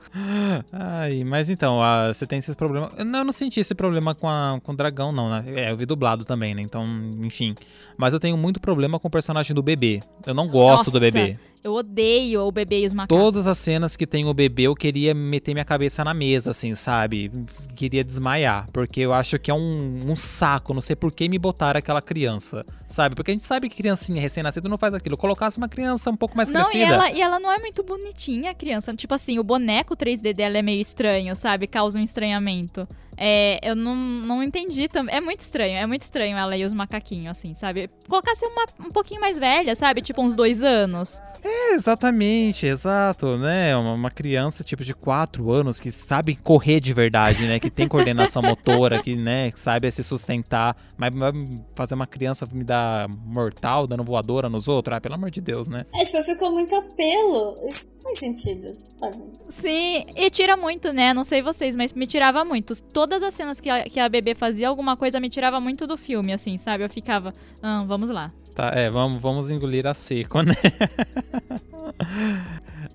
Ai, 0.72 1.24
mas 1.24 1.50
então, 1.50 1.80
você 2.08 2.26
tem 2.26 2.40
esses 2.40 2.56
problemas. 2.56 2.92
Eu 2.98 3.06
não, 3.06 3.20
eu 3.20 3.26
não 3.26 3.32
senti 3.32 3.60
esse 3.60 3.76
problema 3.76 4.16
com, 4.16 4.28
a, 4.28 4.60
com 4.64 4.72
o 4.72 4.76
dragão, 4.76 5.12
não, 5.12 5.30
né? 5.30 5.44
É, 5.48 5.72
eu 5.72 5.78
vi 5.78 5.86
dublado 5.86 6.26
também, 6.26 6.56
né? 6.56 6.62
Então, 6.62 6.86
enfim. 7.22 7.56
Mas 7.98 8.14
eu 8.14 8.20
tenho 8.20 8.38
muito 8.38 8.60
problema 8.60 9.00
com 9.00 9.08
o 9.08 9.12
personagem 9.12 9.54
do 9.54 9.64
bebê. 9.64 10.02
Eu 10.26 10.34
não 10.34 10.48
gosto 10.48 10.88
Nossa, 10.88 10.92
do 10.92 11.00
bebê. 11.00 11.38
Eu 11.66 11.74
odeio 11.74 12.44
o 12.44 12.52
bebê 12.52 12.82
e 12.82 12.86
os 12.86 12.94
macacos. 12.94 13.18
Todas 13.18 13.48
as 13.48 13.58
cenas 13.58 13.96
que 13.96 14.06
tem 14.06 14.24
o 14.24 14.36
bebê, 14.36 14.68
eu 14.68 14.76
queria 14.76 15.16
meter 15.16 15.52
minha 15.52 15.66
cabeça 15.66 16.04
na 16.04 16.14
mesa, 16.14 16.52
assim, 16.52 16.76
sabe? 16.76 17.32
Queria 17.76 18.04
desmaiar. 18.04 18.70
Porque 18.72 19.00
eu 19.00 19.12
acho 19.12 19.40
que 19.40 19.50
é 19.50 19.54
um, 19.56 20.12
um 20.12 20.16
saco. 20.16 20.76
Não 20.76 20.82
sei 20.82 20.96
por 20.96 21.12
que 21.12 21.28
me 21.28 21.40
botaram 21.40 21.80
aquela 21.80 22.04
criança, 22.04 22.64
sabe? 22.88 23.16
Porque 23.16 23.32
a 23.32 23.34
gente 23.34 23.48
sabe 23.48 23.68
que 23.68 23.78
criancinha 23.78 24.22
recém-nascida 24.22 24.70
não 24.70 24.78
faz 24.78 24.94
aquilo. 24.94 25.18
Colocasse 25.18 25.58
uma 25.58 25.68
criança 25.68 26.12
um 26.12 26.16
pouco 26.16 26.38
mais 26.38 26.52
Não, 26.52 26.62
e 26.62 26.64
crescida. 26.66 26.94
ela, 26.94 27.12
e 27.12 27.20
ela 27.20 27.40
não 27.40 27.52
é 27.52 27.58
muito 27.58 27.82
bonitinha, 27.82 28.52
a 28.52 28.54
criança. 28.54 28.94
Tipo 28.94 29.16
assim, 29.16 29.40
o 29.40 29.44
boneco 29.44 29.98
3D 29.98 30.36
dela 30.36 30.60
é 30.60 30.62
meio 30.62 30.80
estranho, 30.80 31.36
sabe? 31.36 31.66
Causa 31.66 31.98
um 31.98 32.04
estranhamento. 32.04 32.88
É, 33.18 33.60
eu 33.64 33.76
não, 33.76 33.96
não 33.96 34.44
entendi 34.44 34.88
também. 34.88 35.16
É 35.16 35.22
muito 35.22 35.42
estranho, 35.42 35.78
é 35.78 35.86
muito 35.86 36.02
estranho 36.02 36.38
ela 36.38 36.56
e 36.58 36.64
os 36.64 36.74
macaquinhos, 36.74 37.38
assim, 37.38 37.54
sabe? 37.54 37.90
Colocasse 38.08 38.46
uma 38.46 38.66
um 38.80 38.92
pouquinho 38.92 39.22
mais 39.22 39.40
velha, 39.40 39.76
sabe? 39.76 40.02
Tipo 40.02 40.22
uns 40.22 40.36
dois 40.36 40.64
anos. 40.64 41.22
É, 41.44 41.74
exatamente, 41.74 42.66
exato, 42.66 43.38
né? 43.38 43.76
Uma, 43.78 43.94
uma 43.94 44.12
criança, 44.12 44.64
tipo, 44.64 44.84
de 44.84 44.94
4 44.94 45.52
anos 45.52 45.80
que 45.80 45.92
sabe 45.92 46.36
correr 46.36 46.80
de 46.80 46.94
verdade, 46.94 47.46
né? 47.48 47.60
Que 47.60 47.70
tem 47.70 47.88
coordenação 47.88 48.42
motora, 48.44 49.02
que, 49.02 49.16
né, 49.16 49.52
que 49.52 49.60
sabe 49.60 49.90
se 49.92 50.04
sustentar. 50.04 50.76
Mas 50.98 51.12
fazer 51.76 51.94
uma 51.94 52.08
criança 52.08 52.48
me 52.52 52.64
dar 52.64 53.08
mortal, 53.08 53.86
dando 53.86 54.04
voadora 54.04 54.50
nos 54.50 54.68
outros, 54.68 54.96
ah, 54.96 55.02
pelo 55.02 55.16
amor 55.16 55.30
de 55.30 55.42
Deus, 55.42 55.68
né? 55.68 55.86
É, 55.94 56.04
tipo, 56.04 56.24
ficou 56.24 56.52
muito 56.52 56.74
apelo. 56.76 57.58
Isso 57.68 57.86
faz 58.02 58.20
sentido, 58.20 58.76
sabe? 58.98 59.18
Sim, 59.50 60.06
e 60.16 60.30
tira 60.30 60.56
muito, 60.56 60.92
né? 60.94 61.14
Não 61.14 61.24
sei 61.24 61.42
vocês, 61.42 61.76
mas 61.76 61.94
me 61.94 62.08
tirava 62.08 62.46
muito. 62.46 62.74
Todas 63.06 63.22
as 63.22 63.36
cenas 63.36 63.60
que 63.60 63.70
a, 63.70 63.84
que 63.84 64.00
a 64.00 64.10
bebê 64.10 64.34
fazia 64.34 64.68
alguma 64.68 64.98
coisa 64.98 65.20
me 65.20 65.30
tirava 65.30 65.60
muito 65.60 65.86
do 65.86 65.96
filme, 65.96 66.34
assim, 66.34 66.58
sabe? 66.58 66.84
Eu 66.84 66.90
ficava, 66.90 67.32
ah, 67.62 67.84
vamos 67.86 68.10
lá. 68.10 68.32
Tá, 68.56 68.72
é, 68.74 68.90
vamos, 68.90 69.22
vamos 69.22 69.52
engolir 69.52 69.86
a 69.86 69.94
seco, 69.94 70.42
né? 70.42 70.56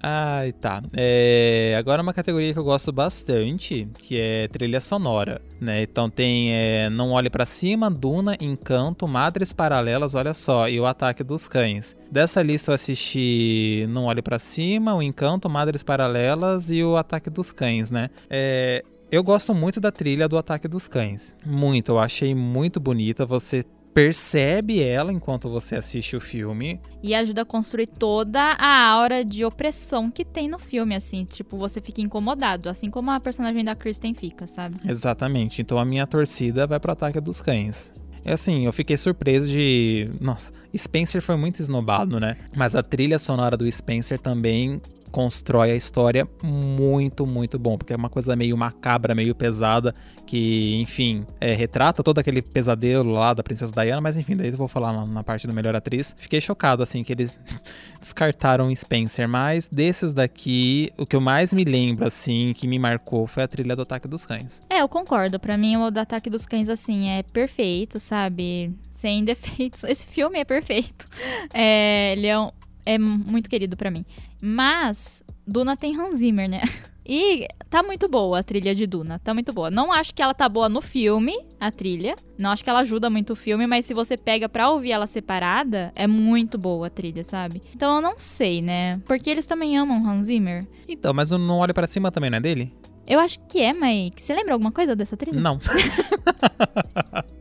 Ai, 0.02 0.50
tá. 0.50 0.82
É, 0.96 1.76
agora 1.78 2.02
uma 2.02 2.12
categoria 2.12 2.52
que 2.52 2.58
eu 2.58 2.64
gosto 2.64 2.90
bastante, 2.90 3.86
que 4.00 4.18
é 4.18 4.48
trilha 4.48 4.80
sonora, 4.80 5.40
né? 5.61 5.80
Então 5.80 6.11
tem 6.11 6.52
é, 6.54 6.90
Não 6.90 7.12
Olhe 7.12 7.30
para 7.30 7.46
Cima, 7.46 7.88
Duna, 7.88 8.36
Encanto, 8.40 9.06
Madres 9.06 9.52
Paralelas, 9.52 10.16
olha 10.16 10.34
só, 10.34 10.68
e 10.68 10.80
O 10.80 10.86
Ataque 10.86 11.22
dos 11.22 11.46
Cães. 11.46 11.94
Dessa 12.11 12.42
lista 12.42 12.72
eu 12.72 12.74
assisti 12.74 13.86
Não 13.90 14.06
Olhe 14.06 14.22
para 14.22 14.40
Cima, 14.40 14.92
O 14.92 15.00
Encanto, 15.00 15.48
Madres 15.48 15.84
Paralelas 15.84 16.68
e 16.72 16.82
O 16.82 16.96
Ataque 16.96 17.30
dos 17.30 17.52
Cães, 17.52 17.92
né? 17.92 18.11
É, 18.28 18.82
eu 19.11 19.24
gosto 19.24 19.54
muito 19.54 19.80
da 19.80 19.90
trilha 19.90 20.28
do 20.28 20.38
Ataque 20.38 20.68
dos 20.68 20.86
Cães. 20.86 21.36
Muito, 21.44 21.92
eu 21.92 21.98
achei 21.98 22.34
muito 22.34 22.78
bonita. 22.78 23.26
Você 23.26 23.64
percebe 23.92 24.80
ela 24.80 25.12
enquanto 25.12 25.48
você 25.48 25.74
assiste 25.74 26.14
o 26.14 26.20
filme. 26.20 26.80
E 27.02 27.12
ajuda 27.12 27.42
a 27.42 27.44
construir 27.44 27.88
toda 27.88 28.40
a 28.40 28.86
aura 28.86 29.24
de 29.24 29.44
opressão 29.44 30.11
que 30.11 30.24
tem 30.24 30.48
no 30.48 30.61
filme, 30.61 30.94
assim. 30.94 31.24
Tipo, 31.24 31.56
você 31.56 31.80
fica 31.80 32.00
incomodado, 32.00 32.68
assim 32.68 32.88
como 32.88 33.11
a 33.11 33.18
personagem 33.18 33.64
da 33.64 33.74
Kristen 33.74 34.14
fica, 34.14 34.46
sabe? 34.46 34.76
Exatamente. 34.88 35.61
Então 35.61 35.78
a 35.78 35.84
minha 35.84 36.06
torcida 36.06 36.66
vai 36.66 36.78
pro 36.78 36.92
ataque 36.92 37.20
dos 37.20 37.40
cães. 37.40 37.92
É 38.24 38.34
assim, 38.34 38.66
eu 38.66 38.72
fiquei 38.72 38.96
surpreso 38.96 39.50
de. 39.50 40.11
Nossa, 40.20 40.52
Spencer 40.76 41.22
foi 41.22 41.36
muito 41.36 41.58
esnobado, 41.61 42.20
né? 42.20 42.36
Mas 42.54 42.76
a 42.76 42.82
trilha 42.82 43.18
sonora 43.18 43.56
do 43.56 43.70
Spencer 43.70 44.20
também 44.20 44.80
constrói 45.11 45.72
a 45.72 45.76
história 45.76 46.28
muito, 46.42 47.26
muito 47.26 47.58
bom, 47.58 47.76
porque 47.76 47.92
é 47.92 47.96
uma 47.96 48.08
coisa 48.08 48.34
meio 48.36 48.56
macabra, 48.56 49.14
meio 49.14 49.34
pesada, 49.34 49.94
que, 50.26 50.80
enfim, 50.80 51.26
é, 51.40 51.52
retrata 51.54 52.02
todo 52.02 52.18
aquele 52.18 52.40
pesadelo 52.40 53.11
lá 53.11 53.34
da 53.34 53.42
Princesa 53.42 53.72
Diana, 53.72 54.00
mas 54.00 54.16
enfim, 54.16 54.36
daí 54.36 54.48
eu 54.48 54.56
vou 54.56 54.68
falar 54.68 54.92
na, 54.92 55.04
na 55.06 55.24
parte 55.24 55.46
do 55.46 55.52
melhor 55.52 55.74
atriz. 55.74 56.14
Fiquei 56.16 56.40
chocado, 56.40 56.82
assim, 56.82 57.02
que 57.02 57.12
eles 57.12 57.40
descartaram 58.00 58.74
Spencer, 58.74 59.28
mas 59.28 59.68
desses 59.68 60.12
daqui, 60.12 60.92
o 60.96 61.04
que 61.04 61.16
eu 61.16 61.20
mais 61.20 61.52
me 61.52 61.64
lembro, 61.64 62.06
assim, 62.06 62.52
que 62.56 62.68
me 62.68 62.78
marcou 62.78 63.26
foi 63.26 63.42
a 63.42 63.48
trilha 63.48 63.74
do 63.74 63.82
Ataque 63.82 64.06
dos 64.06 64.24
Cães. 64.24 64.62
É, 64.70 64.82
eu 64.82 64.88
concordo. 64.88 65.40
Pra 65.40 65.56
mim, 65.58 65.76
o 65.76 65.90
do 65.90 65.98
Ataque 65.98 66.30
dos 66.30 66.46
Cães, 66.46 66.68
assim, 66.68 67.08
é 67.08 67.22
perfeito, 67.24 67.98
sabe? 67.98 68.72
Sem 68.92 69.24
defeitos. 69.24 69.82
Esse 69.82 70.06
filme 70.06 70.38
é 70.38 70.44
perfeito. 70.44 71.06
É, 71.52 72.12
ele 72.12 72.28
é, 72.28 72.38
um, 72.38 72.50
é 72.84 72.98
muito 72.98 73.48
querido 73.48 73.76
pra 73.76 73.90
mim. 73.90 74.04
Mas 74.42 75.22
Duna 75.46 75.76
tem 75.76 75.96
Hans 75.98 76.18
Zimmer, 76.18 76.48
né? 76.48 76.60
E 77.12 77.48
tá 77.68 77.82
muito 77.82 78.08
boa 78.08 78.38
a 78.38 78.42
trilha 78.42 78.72
de 78.72 78.86
Duna, 78.86 79.18
tá 79.18 79.34
muito 79.34 79.52
boa. 79.52 79.68
Não 79.68 79.92
acho 79.92 80.14
que 80.14 80.22
ela 80.22 80.32
tá 80.32 80.48
boa 80.48 80.68
no 80.68 80.80
filme, 80.80 81.36
a 81.58 81.68
trilha. 81.68 82.14
Não 82.38 82.50
acho 82.50 82.62
que 82.62 82.70
ela 82.70 82.80
ajuda 82.80 83.10
muito 83.10 83.32
o 83.32 83.36
filme, 83.36 83.66
mas 83.66 83.84
se 83.84 83.92
você 83.92 84.16
pega 84.16 84.48
pra 84.48 84.70
ouvir 84.70 84.92
ela 84.92 85.08
separada, 85.08 85.90
é 85.96 86.06
muito 86.06 86.56
boa 86.56 86.86
a 86.86 86.90
trilha, 86.90 87.24
sabe? 87.24 87.62
Então 87.74 87.96
eu 87.96 88.00
não 88.00 88.14
sei, 88.16 88.62
né? 88.62 89.00
Porque 89.06 89.28
eles 89.28 89.44
também 89.44 89.76
amam 89.76 90.08
Hans 90.08 90.26
Zimmer. 90.26 90.64
Então, 90.86 91.12
mas 91.12 91.32
o 91.32 91.38
Não 91.38 91.58
Olhe 91.58 91.72
Para 91.72 91.88
Cima 91.88 92.12
também 92.12 92.30
não 92.30 92.38
é 92.38 92.40
dele? 92.40 92.72
Eu 93.04 93.18
acho 93.18 93.40
que 93.48 93.58
é, 93.60 93.72
mas 93.72 94.12
você 94.16 94.32
lembra 94.32 94.52
alguma 94.52 94.70
coisa 94.70 94.94
dessa 94.94 95.16
trilha? 95.16 95.40
Não. 95.40 95.58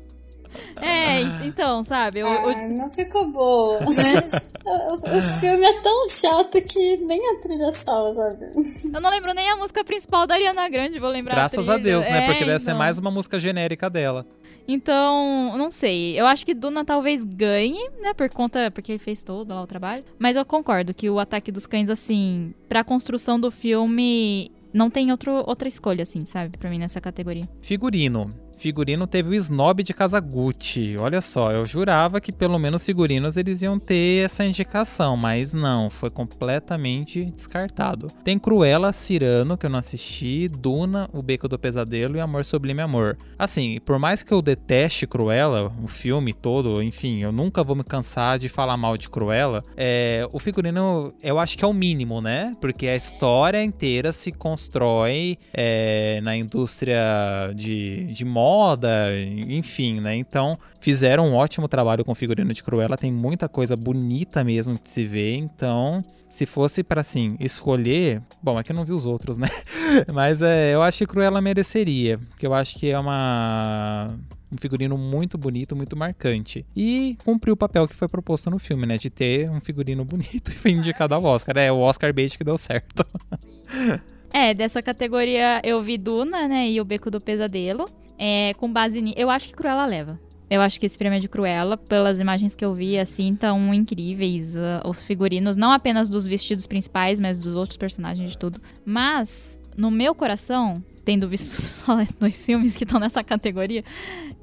É, 0.81 1.21
então, 1.45 1.83
sabe? 1.83 2.19
Eu, 2.19 2.27
eu- 2.27 2.49
Ai, 2.49 2.67
não 2.69 2.89
ficou 2.89 3.29
boa. 3.29 3.79
o, 4.65 4.93
o 4.95 5.39
filme 5.39 5.65
é 5.65 5.81
tão 5.81 6.07
chato 6.07 6.61
que 6.61 6.97
nem 6.97 7.19
a 7.35 7.41
trilha 7.41 7.71
salva, 7.71 8.31
sabe? 8.31 8.45
eu 8.93 9.01
não 9.01 9.09
lembro 9.09 9.33
nem 9.33 9.49
a 9.49 9.55
música 9.55 9.83
principal 9.83 10.25
da 10.27 10.35
Ariana 10.35 10.67
Grande, 10.69 10.99
vou 10.99 11.09
lembrar. 11.09 11.35
Graças 11.35 11.67
a 11.69 11.75
a. 11.75 11.77
Deus, 11.77 12.05
né? 12.05 12.23
É, 12.23 12.25
Porque 12.25 12.45
deve 12.45 12.59
ser 12.59 12.71
então. 12.71 12.77
mais 12.79 12.97
uma 12.97 13.11
música 13.11 13.39
genérica 13.39 13.89
dela. 13.89 14.25
Então, 14.67 15.57
não 15.57 15.71
sei. 15.71 16.19
Eu 16.19 16.27
acho 16.27 16.45
que 16.45 16.53
Duna 16.53 16.85
talvez 16.85 17.23
ganhe, 17.23 17.89
né? 17.99 18.13
Por 18.13 18.29
conta. 18.29 18.69
Porque 18.69 18.91
ele 18.91 18.99
fez 18.99 19.23
todo 19.23 19.49
lá 19.51 19.63
o 19.63 19.67
trabalho. 19.67 20.03
Mas 20.19 20.35
eu 20.35 20.45
concordo 20.45 20.93
que 20.93 21.09
o 21.09 21.17
ataque 21.17 21.51
dos 21.51 21.65
cães, 21.65 21.89
assim, 21.89 22.53
pra 22.67 22.83
construção 22.83 23.39
do 23.39 23.49
filme, 23.49 24.51
não 24.71 24.89
tem 24.91 25.09
outro, 25.11 25.43
outra 25.47 25.67
escolha, 25.67 26.03
assim, 26.03 26.23
sabe? 26.23 26.55
Pra 26.55 26.69
mim 26.69 26.77
nessa 26.77 27.01
categoria. 27.01 27.49
Figurino. 27.61 28.31
Figurino 28.59 29.07
teve 29.07 29.29
o 29.29 29.33
snob 29.33 29.81
de 29.81 29.93
Kazaguchi. 29.93 30.97
Olha 30.97 31.21
só, 31.21 31.49
eu 31.49 31.65
jurava 31.65 32.19
que 32.19 32.29
pelo 32.29 32.59
menos 32.59 32.85
figurinos 32.85 33.37
eles 33.37 33.61
iam 33.61 33.79
ter 33.79 34.25
essa 34.25 34.43
indicação, 34.43 35.15
mas 35.15 35.53
não, 35.53 35.89
foi 35.89 36.09
completamente 36.09 37.23
descartado. 37.25 38.11
Tem 38.21 38.37
Cruella, 38.37 38.91
Cirano, 38.91 39.57
que 39.57 39.65
eu 39.65 39.69
não 39.69 39.79
assisti, 39.79 40.49
Duna, 40.49 41.09
O 41.13 41.21
Beco 41.21 41.47
do 41.47 41.57
Pesadelo 41.57 42.17
e 42.17 42.19
Amor 42.19 42.43
Sublime 42.43 42.81
Amor. 42.81 43.17
Assim, 43.37 43.79
por 43.85 43.97
mais 43.97 44.23
que 44.23 44.33
eu 44.33 44.41
deteste 44.41 45.07
Cruella, 45.07 45.71
o 45.81 45.87
filme 45.87 46.33
todo, 46.33 46.83
enfim, 46.83 47.19
eu 47.19 47.31
nunca 47.31 47.63
vou 47.63 47.77
me 47.77 47.83
cansar 47.83 48.37
de 48.37 48.49
falar 48.49 48.75
mal 48.75 48.97
de 48.97 49.07
Cruella, 49.07 49.63
é, 49.77 50.27
o 50.33 50.39
figurino 50.39 51.13
eu 51.23 51.39
acho 51.39 51.57
que 51.57 51.63
é 51.63 51.67
o 51.67 51.73
mínimo, 51.73 52.19
né? 52.19 52.57
Porque 52.59 52.87
a 52.87 52.95
história 52.95 53.63
inteira 53.63 54.11
se 54.11 54.33
constrói 54.33 55.37
é, 55.53 56.19
na 56.23 56.35
indústria 56.35 56.99
de, 57.55 58.03
de 58.05 58.25
moda, 58.25 58.48
enfim, 59.47 59.99
né? 59.99 60.15
Então 60.15 60.57
fizeram 60.79 61.27
um 61.27 61.35
ótimo 61.35 61.67
trabalho 61.67 62.05
com 62.05 62.11
o 62.11 62.15
figurino 62.15 62.53
de 62.53 62.63
Cruella, 62.63 62.97
tem 62.97 63.11
muita 63.11 63.47
coisa 63.47 63.75
bonita 63.75 64.43
mesmo 64.43 64.77
que 64.77 64.91
se 64.91 65.05
vê, 65.05 65.35
então 65.35 66.03
se 66.27 66.45
fosse 66.45 66.83
pra 66.83 67.01
assim 67.01 67.35
escolher, 67.39 68.21
bom, 68.41 68.59
é 68.59 68.63
que 68.63 68.71
eu 68.71 68.75
não 68.75 68.85
vi 68.85 68.93
os 68.93 69.05
outros, 69.05 69.37
né? 69.37 69.47
Mas 70.13 70.41
é, 70.41 70.73
eu 70.73 70.83
acho 70.83 70.99
que 70.99 71.07
Cruella 71.07 71.41
mereceria, 71.41 72.19
porque 72.29 72.45
eu 72.45 72.53
acho 72.53 72.77
que 72.77 72.89
é 72.89 72.99
uma 72.99 74.07
um 74.51 74.57
figurino 74.57 74.97
muito 74.97 75.37
bonito, 75.37 75.75
muito 75.75 75.95
marcante. 75.95 76.65
E 76.75 77.17
cumpriu 77.23 77.53
o 77.53 77.57
papel 77.57 77.87
que 77.87 77.95
foi 77.95 78.07
proposto 78.07 78.49
no 78.49 78.57
filme, 78.57 78.85
né? 78.85 78.97
De 78.97 79.09
ter 79.09 79.49
um 79.49 79.61
figurino 79.61 80.03
bonito 80.03 80.49
e 80.51 80.55
foi 80.55 80.71
indicado 80.71 81.13
ao 81.13 81.23
Oscar. 81.23 81.57
É, 81.57 81.71
o 81.71 81.77
Oscar 81.77 82.13
bait 82.13 82.37
que 82.37 82.43
deu 82.43 82.57
certo. 82.57 83.05
É, 84.31 84.53
dessa 84.53 84.79
categoria 84.79 85.59
eu 85.63 85.81
vi 85.81 85.97
Duna, 85.97 86.47
né? 86.47 86.69
E 86.69 86.79
o 86.79 86.85
Beco 86.85 87.09
do 87.09 87.19
Pesadelo. 87.19 87.85
É, 88.19 88.53
com 88.55 88.71
base 88.71 89.01
nisso. 89.01 89.15
Eu 89.17 89.29
acho 89.29 89.47
que 89.47 89.55
Cruella 89.55 89.85
leva. 89.85 90.19
Eu 90.49 90.61
acho 90.61 90.79
que 90.79 90.85
esse 90.85 90.97
prêmio 90.97 91.17
é 91.17 91.19
de 91.19 91.29
Cruella, 91.29 91.77
pelas 91.77 92.19
imagens 92.19 92.53
que 92.53 92.65
eu 92.65 92.73
vi, 92.73 92.97
assim, 92.97 93.35
tão 93.35 93.73
incríveis. 93.73 94.57
ah, 94.57 94.81
os 94.85 95.03
figurinos, 95.03 95.55
não 95.55 95.71
apenas 95.71 96.09
dos 96.09 96.25
vestidos 96.25 96.65
principais, 96.65 97.19
mas 97.19 97.39
dos 97.39 97.55
outros 97.55 97.77
personagens 97.77 98.31
de 98.31 98.37
tudo. 98.37 98.59
Mas, 98.83 99.59
no 99.77 99.89
meu 99.89 100.13
coração, 100.13 100.83
tendo 101.05 101.29
visto 101.29 101.53
só 101.61 101.97
dois 102.19 102.45
filmes 102.45 102.75
que 102.75 102.83
estão 102.83 102.99
nessa 102.99 103.23
categoria, 103.23 103.83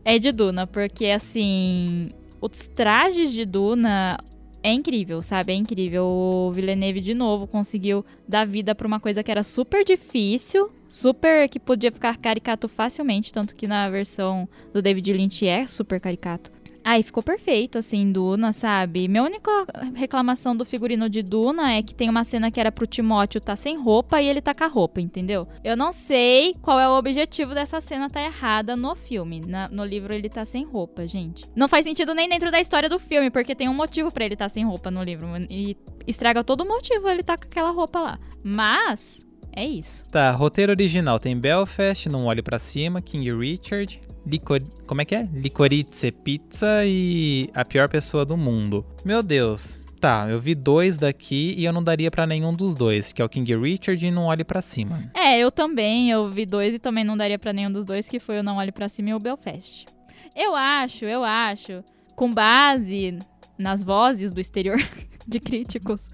é 0.04 0.18
de 0.18 0.32
Duna, 0.32 0.66
porque, 0.66 1.06
assim, 1.06 2.10
os 2.40 2.68
trajes 2.68 3.32
de 3.32 3.44
Duna 3.44 4.16
é 4.62 4.72
incrível, 4.72 5.20
sabe? 5.20 5.52
É 5.52 5.56
incrível. 5.56 6.04
O 6.04 6.52
Villeneuve, 6.52 7.00
de 7.00 7.14
novo, 7.14 7.46
conseguiu 7.46 8.04
dar 8.28 8.46
vida 8.46 8.74
pra 8.74 8.86
uma 8.86 9.00
coisa 9.00 9.22
que 9.22 9.30
era 9.30 9.42
super 9.42 9.84
difícil, 9.84 10.70
super 10.96 11.46
que 11.48 11.60
podia 11.60 11.92
ficar 11.92 12.16
caricato 12.16 12.68
facilmente, 12.68 13.32
tanto 13.32 13.54
que 13.54 13.66
na 13.66 13.88
versão 13.90 14.48
do 14.72 14.80
David 14.80 15.12
Lynch 15.12 15.46
é 15.46 15.66
super 15.66 16.00
caricato. 16.00 16.50
Aí 16.82 17.02
ficou 17.02 17.20
perfeito, 17.20 17.78
assim, 17.78 18.12
Duna, 18.12 18.52
sabe? 18.52 19.08
Minha 19.08 19.24
única 19.24 19.50
reclamação 19.92 20.56
do 20.56 20.64
figurino 20.64 21.10
de 21.10 21.20
Duna 21.20 21.72
é 21.72 21.82
que 21.82 21.92
tem 21.92 22.08
uma 22.08 22.24
cena 22.24 22.48
que 22.48 22.60
era 22.60 22.70
pro 22.70 22.86
Timóteo 22.86 23.40
tá 23.40 23.56
sem 23.56 23.76
roupa 23.76 24.22
e 24.22 24.28
ele 24.28 24.40
tá 24.40 24.54
com 24.54 24.62
a 24.62 24.68
roupa, 24.68 25.00
entendeu? 25.00 25.48
Eu 25.64 25.76
não 25.76 25.90
sei 25.90 26.54
qual 26.62 26.78
é 26.78 26.88
o 26.88 26.96
objetivo 26.96 27.54
dessa 27.54 27.80
cena 27.80 28.08
tá 28.08 28.22
errada 28.22 28.76
no 28.76 28.94
filme. 28.94 29.40
Na, 29.40 29.68
no 29.68 29.84
livro 29.84 30.14
ele 30.14 30.28
tá 30.28 30.44
sem 30.44 30.64
roupa, 30.64 31.08
gente. 31.08 31.44
Não 31.56 31.66
faz 31.66 31.82
sentido 31.82 32.14
nem 32.14 32.28
dentro 32.28 32.52
da 32.52 32.60
história 32.60 32.88
do 32.88 33.00
filme, 33.00 33.30
porque 33.30 33.56
tem 33.56 33.68
um 33.68 33.74
motivo 33.74 34.12
para 34.12 34.24
ele 34.24 34.36
tá 34.36 34.48
sem 34.48 34.64
roupa 34.64 34.88
no 34.88 35.02
livro. 35.02 35.26
E 35.50 35.76
estraga 36.06 36.44
todo 36.44 36.60
o 36.60 36.68
motivo 36.68 37.08
ele 37.08 37.24
tá 37.24 37.36
com 37.36 37.46
aquela 37.46 37.70
roupa 37.70 37.98
lá. 37.98 38.18
Mas, 38.44 39.25
é 39.56 39.66
isso. 39.66 40.04
Tá, 40.10 40.30
roteiro 40.30 40.70
original 40.70 41.18
tem 41.18 41.36
Belfast, 41.36 42.08
Não 42.08 42.26
Olhe 42.26 42.42
para 42.42 42.58
Cima, 42.58 43.00
King 43.00 43.32
Richard, 43.32 44.00
licor... 44.26 44.60
como 44.86 45.00
é 45.00 45.04
que 45.04 45.14
é? 45.14 45.28
Licorice 45.32 46.12
Pizza 46.12 46.84
e 46.84 47.48
A 47.54 47.64
Pior 47.64 47.88
Pessoa 47.88 48.24
do 48.24 48.36
Mundo. 48.36 48.84
Meu 49.04 49.22
Deus. 49.22 49.80
Tá, 49.98 50.28
eu 50.28 50.38
vi 50.38 50.54
dois 50.54 50.98
daqui 50.98 51.54
e 51.56 51.64
eu 51.64 51.72
não 51.72 51.82
daria 51.82 52.10
para 52.10 52.26
nenhum 52.26 52.52
dos 52.52 52.74
dois, 52.74 53.12
que 53.12 53.22
é 53.22 53.24
o 53.24 53.28
King 53.28 53.56
Richard 53.56 54.06
e 54.06 54.10
Não 54.10 54.26
Olhe 54.26 54.44
para 54.44 54.60
Cima. 54.60 55.10
É, 55.14 55.38
eu 55.38 55.50
também, 55.50 56.10
eu 56.10 56.28
vi 56.28 56.44
dois 56.44 56.74
e 56.74 56.78
também 56.78 57.02
não 57.02 57.16
daria 57.16 57.38
para 57.38 57.52
nenhum 57.52 57.72
dos 57.72 57.84
dois, 57.84 58.06
que 58.06 58.20
foi 58.20 58.38
o 58.38 58.42
Não 58.42 58.58
Olhe 58.58 58.70
para 58.70 58.88
Cima 58.88 59.10
e 59.10 59.14
o 59.14 59.18
Belfast. 59.18 59.86
Eu 60.34 60.54
acho, 60.54 61.06
eu 61.06 61.24
acho, 61.24 61.82
com 62.14 62.30
base 62.30 63.18
nas 63.58 63.82
vozes 63.82 64.32
do 64.32 64.40
exterior 64.40 64.78
de 65.26 65.40
críticos, 65.40 66.08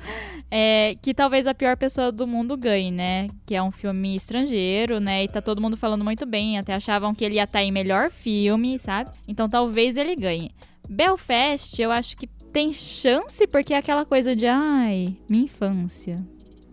é, 0.50 0.96
que 1.02 1.12
talvez 1.12 1.46
a 1.46 1.54
pior 1.54 1.76
pessoa 1.76 2.10
do 2.10 2.26
mundo 2.26 2.56
ganhe, 2.56 2.90
né? 2.90 3.28
Que 3.44 3.54
é 3.54 3.62
um 3.62 3.70
filme 3.70 4.16
estrangeiro, 4.16 5.00
né? 5.00 5.24
E 5.24 5.28
tá 5.28 5.42
todo 5.42 5.60
mundo 5.60 5.76
falando 5.76 6.04
muito 6.04 6.24
bem, 6.24 6.58
até 6.58 6.74
achavam 6.74 7.14
que 7.14 7.24
ele 7.24 7.36
ia 7.36 7.44
estar 7.44 7.58
tá 7.58 7.62
em 7.62 7.72
melhor 7.72 8.10
filme, 8.10 8.78
sabe? 8.78 9.10
Então 9.26 9.48
talvez 9.48 9.96
ele 9.96 10.16
ganhe. 10.16 10.50
Belfast, 10.88 11.80
eu 11.80 11.90
acho 11.90 12.16
que 12.16 12.26
tem 12.52 12.72
chance 12.72 13.46
porque 13.46 13.72
é 13.72 13.78
aquela 13.78 14.04
coisa 14.04 14.36
de, 14.36 14.46
ai, 14.46 15.16
minha 15.28 15.44
infância. 15.44 16.24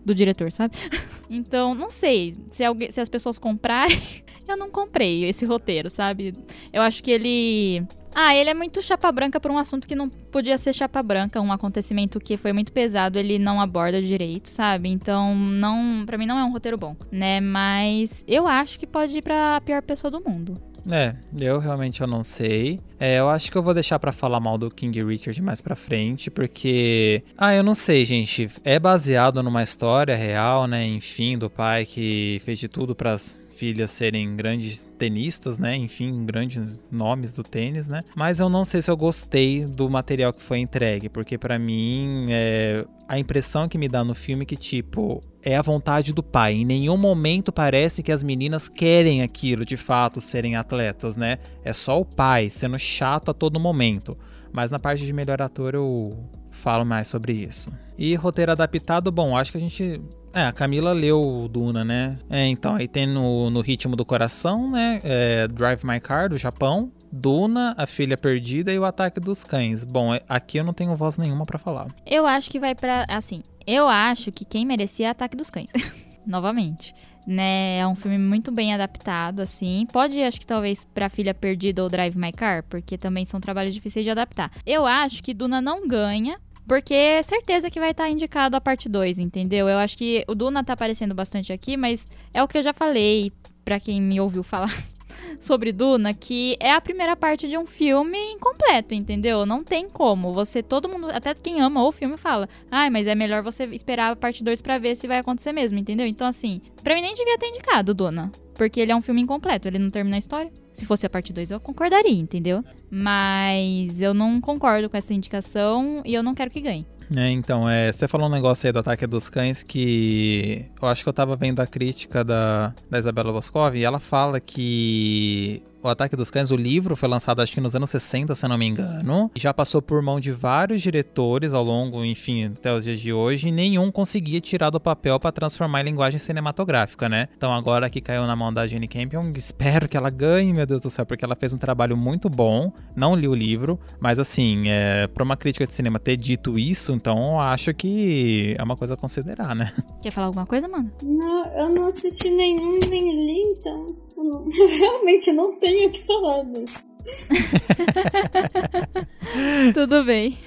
Do 0.04 0.14
diretor, 0.14 0.50
sabe? 0.52 0.76
Então, 1.32 1.76
não 1.76 1.88
sei. 1.88 2.34
Se, 2.50 2.64
alguém, 2.64 2.90
se 2.90 3.00
as 3.00 3.08
pessoas 3.08 3.38
comprarem, 3.38 4.02
eu 4.48 4.56
não 4.56 4.68
comprei 4.68 5.24
esse 5.26 5.44
roteiro, 5.44 5.88
sabe? 5.88 6.34
Eu 6.72 6.82
acho 6.82 7.04
que 7.04 7.10
ele 7.12 7.86
ah, 8.14 8.34
ele 8.34 8.50
é 8.50 8.54
muito 8.54 8.82
chapa 8.82 9.10
branca 9.12 9.40
por 9.40 9.50
um 9.50 9.58
assunto 9.58 9.86
que 9.86 9.94
não 9.94 10.08
podia 10.08 10.58
ser 10.58 10.72
chapa 10.72 11.02
branca, 11.02 11.40
um 11.40 11.52
acontecimento 11.52 12.18
que 12.20 12.36
foi 12.36 12.52
muito 12.52 12.72
pesado, 12.72 13.18
ele 13.18 13.38
não 13.38 13.60
aborda 13.60 14.00
direito, 14.00 14.48
sabe? 14.48 14.88
Então, 14.88 15.34
não, 15.34 16.04
para 16.04 16.18
mim 16.18 16.26
não 16.26 16.38
é 16.38 16.44
um 16.44 16.52
roteiro 16.52 16.76
bom, 16.76 16.96
né? 17.10 17.40
Mas 17.40 18.24
eu 18.26 18.46
acho 18.46 18.78
que 18.78 18.86
pode 18.86 19.18
ir 19.18 19.22
para 19.22 19.60
pior 19.60 19.82
pessoa 19.82 20.10
do 20.10 20.20
mundo. 20.20 20.70
É, 20.90 21.14
eu 21.38 21.58
realmente 21.58 22.00
eu 22.00 22.06
não 22.06 22.24
sei. 22.24 22.80
É, 22.98 23.18
eu 23.18 23.28
acho 23.28 23.50
que 23.50 23.58
eu 23.58 23.62
vou 23.62 23.74
deixar 23.74 23.98
para 23.98 24.12
falar 24.12 24.40
mal 24.40 24.56
do 24.56 24.70
King 24.70 25.02
Richard 25.04 25.40
mais 25.42 25.60
pra 25.60 25.76
frente, 25.76 26.30
porque. 26.30 27.22
Ah, 27.36 27.54
eu 27.54 27.62
não 27.62 27.74
sei, 27.74 28.04
gente. 28.04 28.48
É 28.64 28.78
baseado 28.78 29.42
numa 29.42 29.62
história 29.62 30.16
real, 30.16 30.66
né? 30.66 30.86
Enfim, 30.86 31.36
do 31.36 31.50
pai 31.50 31.84
que 31.84 32.40
fez 32.44 32.58
de 32.58 32.68
tudo 32.68 32.94
para 32.94 33.16
filhas 33.60 33.90
serem 33.90 34.34
grandes 34.34 34.88
tenistas, 34.98 35.58
né? 35.58 35.76
Enfim, 35.76 36.24
grandes 36.24 36.78
nomes 36.90 37.34
do 37.34 37.42
tênis, 37.42 37.88
né? 37.88 38.02
Mas 38.16 38.40
eu 38.40 38.48
não 38.48 38.64
sei 38.64 38.80
se 38.80 38.90
eu 38.90 38.96
gostei 38.96 39.66
do 39.66 39.90
material 39.90 40.32
que 40.32 40.42
foi 40.42 40.60
entregue, 40.60 41.10
porque 41.10 41.36
para 41.36 41.58
mim 41.58 42.28
é, 42.30 42.86
a 43.06 43.18
impressão 43.18 43.68
que 43.68 43.76
me 43.76 43.86
dá 43.86 44.02
no 44.02 44.14
filme 44.14 44.44
é 44.44 44.46
que 44.46 44.56
tipo 44.56 45.20
é 45.42 45.58
a 45.58 45.62
vontade 45.62 46.14
do 46.14 46.22
pai. 46.22 46.54
Em 46.54 46.64
nenhum 46.64 46.96
momento 46.96 47.52
parece 47.52 48.02
que 48.02 48.10
as 48.10 48.22
meninas 48.22 48.66
querem 48.66 49.20
aquilo 49.20 49.62
de 49.62 49.76
fato 49.76 50.22
serem 50.22 50.56
atletas, 50.56 51.14
né? 51.14 51.36
É 51.62 51.74
só 51.74 52.00
o 52.00 52.04
pai 52.04 52.48
sendo 52.48 52.78
chato 52.78 53.30
a 53.30 53.34
todo 53.34 53.60
momento. 53.60 54.16
Mas 54.50 54.70
na 54.70 54.78
parte 54.78 55.04
de 55.04 55.12
melhor 55.12 55.42
ator 55.42 55.74
eu 55.74 56.10
falo 56.50 56.84
mais 56.86 57.08
sobre 57.08 57.34
isso. 57.34 57.70
E 58.00 58.14
roteiro 58.14 58.50
adaptado, 58.50 59.12
bom, 59.12 59.36
acho 59.36 59.52
que 59.52 59.58
a 59.58 59.60
gente 59.60 60.00
é, 60.32 60.46
a 60.46 60.52
Camila 60.52 60.92
leu 60.92 61.20
o 61.20 61.48
Duna, 61.48 61.84
né? 61.84 62.18
É, 62.30 62.46
então, 62.46 62.76
aí 62.76 62.88
tem 62.88 63.06
no, 63.06 63.50
no 63.50 63.60
Ritmo 63.60 63.94
do 63.94 64.06
Coração, 64.06 64.70
né? 64.70 65.00
É, 65.04 65.46
Drive 65.48 65.84
My 65.84 66.00
Car, 66.00 66.30
do 66.30 66.38
Japão. 66.38 66.90
Duna, 67.12 67.74
A 67.76 67.86
Filha 67.86 68.16
Perdida 68.16 68.72
e 68.72 68.78
O 68.78 68.84
Ataque 68.84 69.20
dos 69.20 69.44
Cães. 69.44 69.84
Bom, 69.84 70.14
é, 70.14 70.22
aqui 70.28 70.58
eu 70.58 70.64
não 70.64 70.72
tenho 70.72 70.96
voz 70.96 71.18
nenhuma 71.18 71.44
para 71.44 71.58
falar. 71.58 71.88
Eu 72.06 72.24
acho 72.26 72.50
que 72.50 72.58
vai 72.58 72.74
para 72.74 73.04
Assim, 73.08 73.42
eu 73.66 73.86
acho 73.86 74.32
que 74.32 74.44
quem 74.44 74.64
merecia 74.64 75.08
é 75.08 75.10
Ataque 75.10 75.36
dos 75.36 75.50
Cães. 75.50 75.70
Novamente. 76.26 76.94
Né, 77.26 77.78
é 77.78 77.86
um 77.86 77.94
filme 77.94 78.16
muito 78.16 78.50
bem 78.50 78.72
adaptado, 78.72 79.40
assim. 79.40 79.86
Pode, 79.92 80.20
acho 80.22 80.40
que 80.40 80.46
talvez 80.46 80.86
pra 80.86 81.10
Filha 81.10 81.34
Perdida 81.34 81.82
ou 81.82 81.88
Drive 81.88 82.16
My 82.16 82.32
Car, 82.32 82.64
porque 82.68 82.96
também 82.96 83.26
são 83.26 83.40
trabalhos 83.40 83.74
difíceis 83.74 84.04
de 84.04 84.10
adaptar. 84.10 84.50
Eu 84.64 84.86
acho 84.86 85.22
que 85.22 85.34
Duna 85.34 85.60
não 85.60 85.86
ganha, 85.86 86.38
porque 86.66 86.94
é 86.94 87.22
certeza 87.22 87.70
que 87.70 87.80
vai 87.80 87.90
estar 87.90 88.04
tá 88.04 88.10
indicado 88.10 88.56
a 88.56 88.60
parte 88.60 88.88
2, 88.88 89.18
entendeu? 89.18 89.68
Eu 89.68 89.78
acho 89.78 89.96
que 89.96 90.24
o 90.28 90.34
Duna 90.34 90.64
tá 90.64 90.72
aparecendo 90.72 91.14
bastante 91.14 91.52
aqui, 91.52 91.76
mas 91.76 92.06
é 92.32 92.42
o 92.42 92.48
que 92.48 92.58
eu 92.58 92.62
já 92.62 92.72
falei 92.72 93.32
para 93.64 93.80
quem 93.80 94.00
me 94.00 94.20
ouviu 94.20 94.42
falar 94.42 94.72
sobre 95.40 95.72
Duna, 95.72 96.14
que 96.14 96.56
é 96.60 96.72
a 96.72 96.80
primeira 96.80 97.16
parte 97.16 97.48
de 97.48 97.56
um 97.56 97.66
filme 97.66 98.18
incompleto, 98.32 98.94
entendeu? 98.94 99.44
Não 99.44 99.62
tem 99.62 99.88
como. 99.88 100.32
Você, 100.32 100.62
todo 100.62 100.88
mundo, 100.88 101.08
até 101.10 101.34
quem 101.34 101.60
ama 101.60 101.84
o 101.84 101.92
filme 101.92 102.16
fala, 102.16 102.48
ai, 102.70 102.90
mas 102.90 103.06
é 103.06 103.14
melhor 103.14 103.42
você 103.42 103.64
esperar 103.64 104.12
a 104.12 104.16
parte 104.16 104.42
2 104.42 104.62
para 104.62 104.78
ver 104.78 104.96
se 104.96 105.06
vai 105.06 105.18
acontecer 105.18 105.52
mesmo, 105.52 105.78
entendeu? 105.78 106.06
Então, 106.06 106.26
assim, 106.26 106.60
pra 106.82 106.94
mim 106.94 107.02
nem 107.02 107.14
devia 107.14 107.38
ter 107.38 107.48
indicado 107.48 107.94
Duna. 107.94 108.30
Porque 108.60 108.78
ele 108.78 108.92
é 108.92 108.94
um 108.94 109.00
filme 109.00 109.22
incompleto, 109.22 109.66
ele 109.66 109.78
não 109.78 109.88
termina 109.88 110.16
a 110.16 110.18
história. 110.18 110.52
Se 110.70 110.84
fosse 110.84 111.06
a 111.06 111.08
parte 111.08 111.32
2, 111.32 111.50
eu 111.50 111.58
concordaria, 111.58 112.12
entendeu? 112.12 112.62
Mas 112.90 114.02
eu 114.02 114.12
não 114.12 114.38
concordo 114.38 114.90
com 114.90 114.98
essa 114.98 115.14
indicação 115.14 116.02
e 116.04 116.12
eu 116.12 116.22
não 116.22 116.34
quero 116.34 116.50
que 116.50 116.60
ganhe. 116.60 116.86
É, 117.16 117.30
então, 117.30 117.66
é, 117.66 117.90
você 117.90 118.06
falou 118.06 118.28
um 118.28 118.30
negócio 118.30 118.66
aí 118.66 118.72
do 118.72 118.78
Ataque 118.78 119.06
dos 119.06 119.30
Cães 119.30 119.62
que 119.62 120.66
eu 120.80 120.86
acho 120.88 121.02
que 121.02 121.08
eu 121.08 121.12
tava 121.14 121.36
vendo 121.36 121.60
a 121.60 121.66
crítica 121.66 122.22
da, 122.22 122.74
da 122.90 122.98
Isabela 122.98 123.32
Boscov 123.32 123.74
e 123.74 123.82
ela 123.82 123.98
fala 123.98 124.38
que 124.38 125.62
o 125.82 125.88
Ataque 125.88 126.16
dos 126.16 126.30
Cães, 126.30 126.50
o 126.50 126.56
livro, 126.56 126.94
foi 126.94 127.08
lançado 127.08 127.40
acho 127.40 127.52
que 127.52 127.60
nos 127.60 127.74
anos 127.74 127.90
60, 127.90 128.34
se 128.34 128.46
não 128.46 128.58
me 128.58 128.66
engano. 128.66 129.30
Já 129.34 129.52
passou 129.54 129.80
por 129.80 130.02
mão 130.02 130.20
de 130.20 130.30
vários 130.30 130.82
diretores 130.82 131.54
ao 131.54 131.64
longo, 131.64 132.04
enfim, 132.04 132.44
até 132.46 132.74
os 132.74 132.84
dias 132.84 133.00
de 133.00 133.12
hoje, 133.12 133.48
e 133.48 133.52
nenhum 133.52 133.90
conseguia 133.90 134.40
tirar 134.40 134.70
do 134.70 134.78
papel 134.80 135.18
para 135.18 135.32
transformar 135.32 135.80
em 135.80 135.84
linguagem 135.84 136.18
cinematográfica, 136.18 137.08
né? 137.08 137.28
Então 137.36 137.52
agora 137.52 137.88
que 137.88 138.00
caiu 138.00 138.26
na 138.26 138.36
mão 138.36 138.52
da 138.52 138.66
Jenny 138.66 138.86
Campion, 138.86 139.32
espero 139.36 139.88
que 139.88 139.96
ela 139.96 140.10
ganhe, 140.10 140.52
meu 140.52 140.66
Deus 140.66 140.82
do 140.82 140.90
céu, 140.90 141.06
porque 141.06 141.24
ela 141.24 141.34
fez 141.34 141.52
um 141.54 141.58
trabalho 141.58 141.96
muito 141.96 142.28
bom. 142.28 142.72
Não 142.94 143.14
li 143.14 143.26
o 143.26 143.34
livro, 143.34 143.78
mas 143.98 144.18
assim, 144.18 144.68
é, 144.68 145.06
para 145.06 145.24
uma 145.24 145.36
crítica 145.36 145.66
de 145.66 145.72
cinema 145.72 145.98
ter 145.98 146.16
dito 146.16 146.58
isso, 146.58 146.92
então 146.92 147.32
eu 147.32 147.40
acho 147.40 147.72
que 147.72 148.54
é 148.58 148.62
uma 148.62 148.76
coisa 148.76 148.94
a 148.94 148.96
considerar, 148.96 149.54
né? 149.54 149.72
Quer 150.02 150.10
falar 150.10 150.26
alguma 150.26 150.46
coisa, 150.46 150.68
mano? 150.68 150.90
Não, 151.02 151.46
eu 151.56 151.68
não 151.70 151.86
assisti 151.86 152.30
nenhum 152.30 152.78
nem 152.90 153.26
li, 153.26 153.40
então 153.58 153.96
não, 154.22 154.46
realmente 154.78 155.32
não 155.32 155.56
tenho 155.56 155.88
o 155.88 155.92
que 155.92 156.04
falar 156.04 156.44
disso. 156.44 156.78
Tudo 159.74 160.04
bem. 160.04 160.38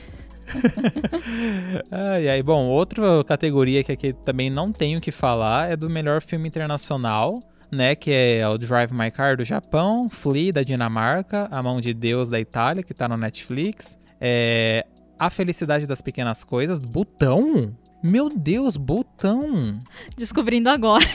ai, 1.90 2.30
ai, 2.30 2.44
bom, 2.44 2.68
outra 2.68 3.24
categoria 3.24 3.84
que 3.84 3.92
aqui 3.92 4.14
também 4.14 4.50
não 4.50 4.72
tenho 4.72 5.00
que 5.00 5.12
falar 5.12 5.72
é 5.72 5.76
do 5.76 5.90
melhor 5.90 6.22
filme 6.22 6.48
internacional, 6.48 7.40
né? 7.72 7.96
Que 7.96 8.12
é 8.12 8.48
o 8.48 8.58
Drive 8.58 8.92
My 8.92 9.10
Car 9.10 9.38
do 9.38 9.46
Japão, 9.46 10.10
Flea 10.10 10.54
da 10.54 10.64
Dinamarca, 10.64 11.48
A 11.52 11.64
Mão 11.64 11.80
de 11.80 11.94
Deus 11.94 12.30
da 12.30 12.40
Itália, 12.40 12.84
que 12.84 12.94
tá 12.94 13.08
no 13.08 13.18
Netflix, 13.18 13.98
é 14.20 14.86
A 15.18 15.30
Felicidade 15.30 15.88
das 15.88 16.02
Pequenas 16.02 16.44
Coisas, 16.44 16.80
Butão? 16.80 17.76
Meu 18.04 18.30
Deus, 18.30 18.76
Butão! 18.76 19.80
Descobrindo 20.18 20.70
agora. 20.70 21.06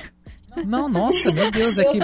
Não, 0.66 0.88
nossa, 0.88 1.30
meu 1.32 1.50
Deus, 1.50 1.78
é 1.78 1.84
que. 1.84 1.98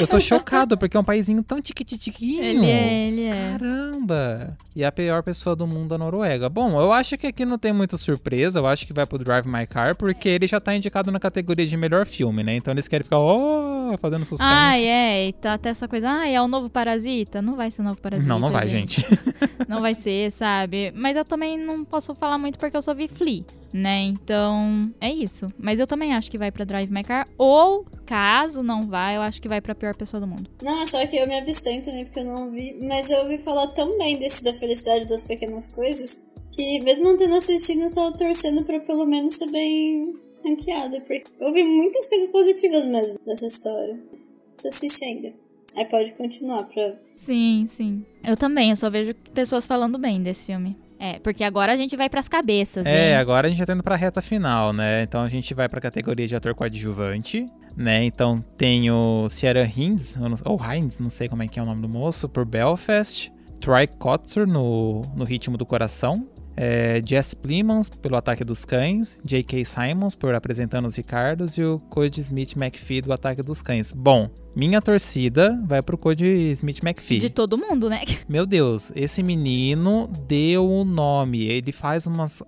Eu 0.00 0.06
tô 0.06 0.20
chocado, 0.20 0.76
porque 0.76 0.96
é 0.96 1.00
um 1.00 1.04
paísinho 1.04 1.42
tão 1.42 1.60
tiquititiquinho. 1.60 2.42
Ele 2.42 2.66
é, 2.66 3.08
ele 3.08 3.24
é. 3.24 3.52
Caramba! 3.52 4.56
E 4.74 4.84
a 4.84 4.92
pior 4.92 5.22
pessoa 5.22 5.56
do 5.56 5.66
mundo, 5.66 5.94
a 5.94 5.98
Noruega. 5.98 6.48
Bom, 6.48 6.80
eu 6.80 6.92
acho 6.92 7.18
que 7.18 7.26
aqui 7.26 7.44
não 7.44 7.58
tem 7.58 7.72
muita 7.72 7.96
surpresa. 7.96 8.60
Eu 8.60 8.66
acho 8.66 8.86
que 8.86 8.92
vai 8.92 9.04
pro 9.04 9.18
Drive 9.18 9.46
My 9.46 9.66
Car, 9.66 9.96
porque 9.96 10.28
ele 10.28 10.46
já 10.46 10.60
tá 10.60 10.74
indicado 10.74 11.10
na 11.10 11.18
categoria 11.18 11.66
de 11.66 11.76
melhor 11.76 12.06
filme, 12.06 12.42
né? 12.42 12.54
Então 12.54 12.72
eles 12.72 12.86
querem 12.86 13.02
ficar, 13.02 13.18
oh, 13.18 13.96
fazendo 13.98 14.24
suspense. 14.24 14.44
Ah, 14.44 14.78
é. 14.78 15.28
E 15.28 15.32
tá 15.32 15.54
até 15.54 15.70
essa 15.70 15.88
coisa, 15.88 16.10
ah, 16.10 16.28
é 16.28 16.40
o 16.40 16.46
novo 16.46 16.70
Parasita? 16.70 17.42
Não 17.42 17.56
vai 17.56 17.70
ser 17.70 17.80
o 17.80 17.84
novo 17.84 18.00
Parasita. 18.00 18.28
Não, 18.28 18.38
não 18.38 18.52
vai, 18.52 18.68
gente. 18.68 19.00
gente. 19.00 19.20
não 19.66 19.80
vai 19.80 19.94
ser, 19.94 20.30
sabe? 20.30 20.92
Mas 20.94 21.16
eu 21.16 21.24
também 21.24 21.58
não 21.58 21.84
posso 21.84 22.14
falar 22.14 22.38
muito 22.38 22.58
porque 22.58 22.76
eu 22.76 22.82
só 22.82 22.94
vi 22.94 23.08
Flea 23.08 23.44
né? 23.72 24.02
Então, 24.02 24.90
é 25.00 25.10
isso. 25.12 25.46
Mas 25.58 25.78
eu 25.78 25.86
também 25.86 26.14
acho 26.14 26.30
que 26.30 26.38
vai 26.38 26.50
para 26.50 26.64
Drive 26.64 26.90
My 26.90 27.02
Car. 27.02 27.28
Ou, 27.36 27.84
caso 28.06 28.62
não 28.62 28.82
vá, 28.82 29.12
eu 29.12 29.22
acho 29.22 29.40
que 29.40 29.48
vai 29.48 29.60
pra 29.60 29.74
pior 29.74 29.94
pessoa 29.94 30.20
do 30.20 30.26
mundo. 30.26 30.50
Não, 30.62 30.82
é 30.82 30.86
só 30.86 31.04
que 31.06 31.16
eu 31.16 31.26
me 31.26 31.38
abstenho 31.38 31.84
também 31.84 32.04
porque 32.04 32.20
eu 32.20 32.24
não 32.24 32.50
vi. 32.50 32.76
Mas 32.82 33.10
eu 33.10 33.20
ouvi 33.20 33.38
falar 33.38 33.66
tão 33.68 33.98
bem 33.98 34.18
desse 34.18 34.42
da 34.42 34.52
felicidade 34.54 35.06
das 35.06 35.22
pequenas 35.22 35.66
coisas. 35.66 36.26
que 36.52 36.80
mesmo 36.80 37.04
não 37.04 37.16
tendo 37.16 37.34
assistido, 37.34 37.80
eu 37.80 37.86
estava 37.86 38.16
torcendo 38.16 38.64
pra 38.64 38.80
pelo 38.80 39.06
menos 39.06 39.34
ser 39.34 39.50
bem 39.50 40.14
ranqueada, 40.44 41.00
porque 41.00 41.24
eu 41.40 41.52
vi 41.52 41.62
muitas 41.64 42.08
coisas 42.08 42.28
positivas 42.30 42.84
mesmo 42.84 43.18
dessa 43.26 43.46
história. 43.46 43.98
Você 44.12 44.68
assiste 44.68 45.04
ainda. 45.04 45.32
Aí 45.76 45.84
pode 45.84 46.12
continuar 46.12 46.64
pra. 46.64 46.96
Sim, 47.14 47.66
sim. 47.68 48.04
Eu 48.24 48.36
também, 48.36 48.70
eu 48.70 48.76
só 48.76 48.88
vejo 48.90 49.14
pessoas 49.34 49.66
falando 49.66 49.98
bem 49.98 50.22
desse 50.22 50.46
filme. 50.46 50.76
É, 50.98 51.18
porque 51.20 51.44
agora 51.44 51.72
a 51.72 51.76
gente 51.76 51.96
vai 51.96 52.08
pras 52.08 52.26
cabeças, 52.28 52.84
É, 52.86 53.10
hein? 53.10 53.16
agora 53.16 53.46
a 53.46 53.50
gente 53.50 53.58
já 53.58 53.66
tá 53.66 53.72
indo 53.72 53.82
pra 53.82 53.94
reta 53.96 54.20
final, 54.20 54.72
né? 54.72 55.02
Então 55.02 55.20
a 55.22 55.28
gente 55.28 55.54
vai 55.54 55.68
pra 55.68 55.80
categoria 55.80 56.26
de 56.26 56.34
ator 56.34 56.54
coadjuvante, 56.54 57.46
né? 57.76 58.04
Então 58.04 58.44
tem 58.56 58.90
o 58.90 59.28
Sierra 59.28 59.62
Hines, 59.76 60.16
ou 60.44 60.58
Hines, 60.60 60.98
não 60.98 61.10
sei 61.10 61.28
como 61.28 61.42
é 61.42 61.48
que 61.48 61.58
é 61.58 61.62
o 61.62 61.66
nome 61.66 61.82
do 61.82 61.88
moço, 61.88 62.28
por 62.28 62.44
Belfast. 62.44 63.32
Troy 63.60 63.86
Kotzer 63.86 64.46
no, 64.46 65.02
no 65.16 65.24
Ritmo 65.24 65.56
do 65.56 65.66
Coração. 65.66 66.28
É, 66.56 67.00
Jess 67.04 67.34
Plimons 67.34 67.88
pelo 67.88 68.16
Ataque 68.16 68.42
dos 68.44 68.64
Cães. 68.64 69.16
J.K. 69.24 69.64
Simons 69.64 70.16
por 70.16 70.34
Apresentando 70.34 70.86
os 70.86 70.96
Ricardos. 70.96 71.56
E 71.56 71.62
o 71.62 71.78
Cody 71.78 72.20
Smith 72.20 72.56
McPhee 72.56 73.00
do 73.00 73.12
Ataque 73.12 73.42
dos 73.42 73.62
Cães. 73.62 73.92
Bom, 73.92 74.28
minha 74.58 74.82
torcida 74.82 75.56
vai 75.64 75.80
pro 75.80 75.96
Cody 75.96 76.50
Smith 76.50 76.82
McPhee. 76.82 77.20
De 77.20 77.30
todo 77.30 77.56
mundo, 77.56 77.88
né? 77.88 78.02
Meu 78.28 78.44
Deus, 78.44 78.90
esse 78.96 79.22
menino 79.22 80.10
deu 80.26 80.68
o 80.68 80.84
nome. 80.84 81.44
Ele 81.44 81.70
faz 81.70 82.08
umas. 82.08 82.42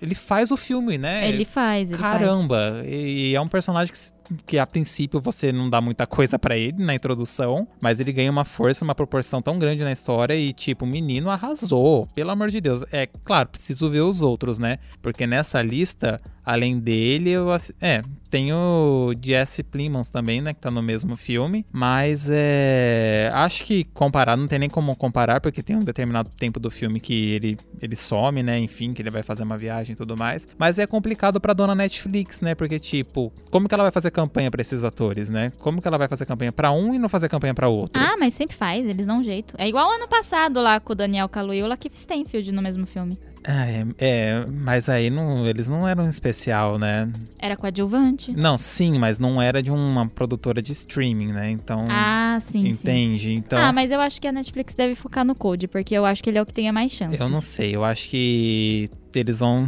Ele 0.00 0.14
faz 0.14 0.52
o 0.52 0.56
filme, 0.56 0.96
né? 0.96 1.28
Ele 1.28 1.44
faz, 1.44 1.90
ele 1.90 1.98
Caramba! 1.98 2.84
E 2.86 3.34
é 3.34 3.40
um 3.40 3.48
personagem 3.48 3.92
que, 3.92 4.44
que 4.46 4.56
a 4.56 4.64
princípio 4.64 5.20
você 5.20 5.50
não 5.50 5.68
dá 5.68 5.80
muita 5.80 6.06
coisa 6.06 6.38
pra 6.38 6.56
ele 6.56 6.80
na 6.80 6.94
introdução, 6.94 7.66
mas 7.80 7.98
ele 7.98 8.12
ganha 8.12 8.30
uma 8.30 8.44
força, 8.44 8.84
uma 8.84 8.94
proporção 8.94 9.42
tão 9.42 9.58
grande 9.58 9.82
na 9.82 9.90
história 9.90 10.36
e, 10.36 10.52
tipo, 10.52 10.84
o 10.84 10.88
menino 10.88 11.28
arrasou. 11.28 12.06
Pelo 12.14 12.30
amor 12.30 12.50
de 12.50 12.60
Deus. 12.60 12.84
É 12.92 13.06
claro, 13.06 13.48
preciso 13.48 13.90
ver 13.90 14.02
os 14.02 14.22
outros, 14.22 14.58
né? 14.58 14.78
Porque 15.02 15.26
nessa 15.26 15.60
lista, 15.60 16.20
além 16.48 16.78
dele, 16.80 17.30
eu. 17.30 17.48
É, 17.78 18.00
tem 18.30 18.52
o 18.54 19.12
Jesse 19.20 19.62
Plimons 19.62 20.08
também, 20.08 20.40
né? 20.40 20.54
Que 20.54 20.60
tá 20.60 20.70
no 20.70 20.82
mesmo 20.82 21.14
filme. 21.14 21.66
Mas 21.70 22.28
é. 22.30 23.30
Acho 23.34 23.64
que 23.64 23.84
comparar, 23.84 24.34
não 24.34 24.48
tem 24.48 24.58
nem 24.58 24.70
como 24.70 24.96
comparar, 24.96 25.42
porque 25.42 25.62
tem 25.62 25.76
um 25.76 25.84
determinado 25.84 26.30
tempo 26.30 26.58
do 26.58 26.70
filme 26.70 27.00
que 27.00 27.32
ele, 27.32 27.58
ele 27.82 27.94
some, 27.94 28.42
né? 28.42 28.58
Enfim, 28.58 28.94
que 28.94 29.02
ele 29.02 29.10
vai 29.10 29.22
fazer 29.22 29.42
uma 29.42 29.58
viagem 29.58 29.92
e 29.92 29.96
tudo 29.96 30.16
mais. 30.16 30.48
Mas 30.56 30.78
é 30.78 30.86
complicado 30.86 31.38
pra 31.38 31.52
dona 31.52 31.74
Netflix, 31.74 32.40
né? 32.40 32.54
Porque, 32.54 32.78
tipo, 32.78 33.30
como 33.50 33.68
que 33.68 33.74
ela 33.74 33.84
vai 33.84 33.92
fazer 33.92 34.10
campanha 34.10 34.50
pra 34.50 34.62
esses 34.62 34.84
atores, 34.84 35.28
né? 35.28 35.52
Como 35.58 35.82
que 35.82 35.88
ela 35.88 35.98
vai 35.98 36.08
fazer 36.08 36.24
campanha 36.24 36.50
pra 36.52 36.72
um 36.72 36.94
e 36.94 36.98
não 36.98 37.10
fazer 37.10 37.28
campanha 37.28 37.52
pra 37.52 37.68
outro? 37.68 38.02
Ah, 38.02 38.16
mas 38.18 38.32
sempre 38.32 38.56
faz, 38.56 38.86
eles 38.86 39.04
dão 39.04 39.18
um 39.18 39.24
jeito. 39.24 39.54
É 39.58 39.68
igual 39.68 39.90
ano 39.90 40.08
passado 40.08 40.62
lá 40.62 40.80
com 40.80 40.94
o 40.94 40.96
Daniel 40.96 41.28
Kaluuya 41.28 41.60
e 41.60 41.62
o 41.62 41.66
Lakeith 41.66 41.94
Stanfield 41.94 42.52
no 42.52 42.62
mesmo 42.62 42.86
filme. 42.86 43.18
Ah, 43.50 43.66
é, 43.66 43.86
é, 43.96 44.44
mas 44.46 44.90
aí 44.90 45.08
não, 45.08 45.46
eles 45.46 45.68
não 45.68 45.88
eram 45.88 46.06
especial, 46.06 46.78
né? 46.78 47.10
Era 47.38 47.56
coadjuvante. 47.56 48.30
Não, 48.30 48.58
sim, 48.58 48.98
mas 48.98 49.18
não 49.18 49.40
era 49.40 49.62
de 49.62 49.70
uma 49.70 50.06
produtora 50.06 50.60
de 50.60 50.72
streaming, 50.72 51.32
né? 51.32 51.50
Então. 51.50 51.86
Ah, 51.90 52.36
sim, 52.42 52.64
sim. 52.64 52.68
entende? 52.68 53.32
Então. 53.32 53.58
Ah, 53.58 53.72
mas 53.72 53.90
eu 53.90 54.00
acho 54.02 54.20
que 54.20 54.28
a 54.28 54.32
Netflix 54.32 54.74
deve 54.74 54.94
focar 54.94 55.24
no 55.24 55.34
Code, 55.34 55.66
porque 55.66 55.94
eu 55.94 56.04
acho 56.04 56.22
que 56.22 56.28
ele 56.28 56.36
é 56.36 56.42
o 56.42 56.46
que 56.46 56.52
tem 56.52 56.70
mais 56.70 56.92
chances. 56.92 57.18
Eu 57.18 57.30
não 57.30 57.40
sei, 57.40 57.74
eu 57.74 57.82
acho 57.84 58.10
que 58.10 58.90
eles 59.14 59.40
vão 59.40 59.66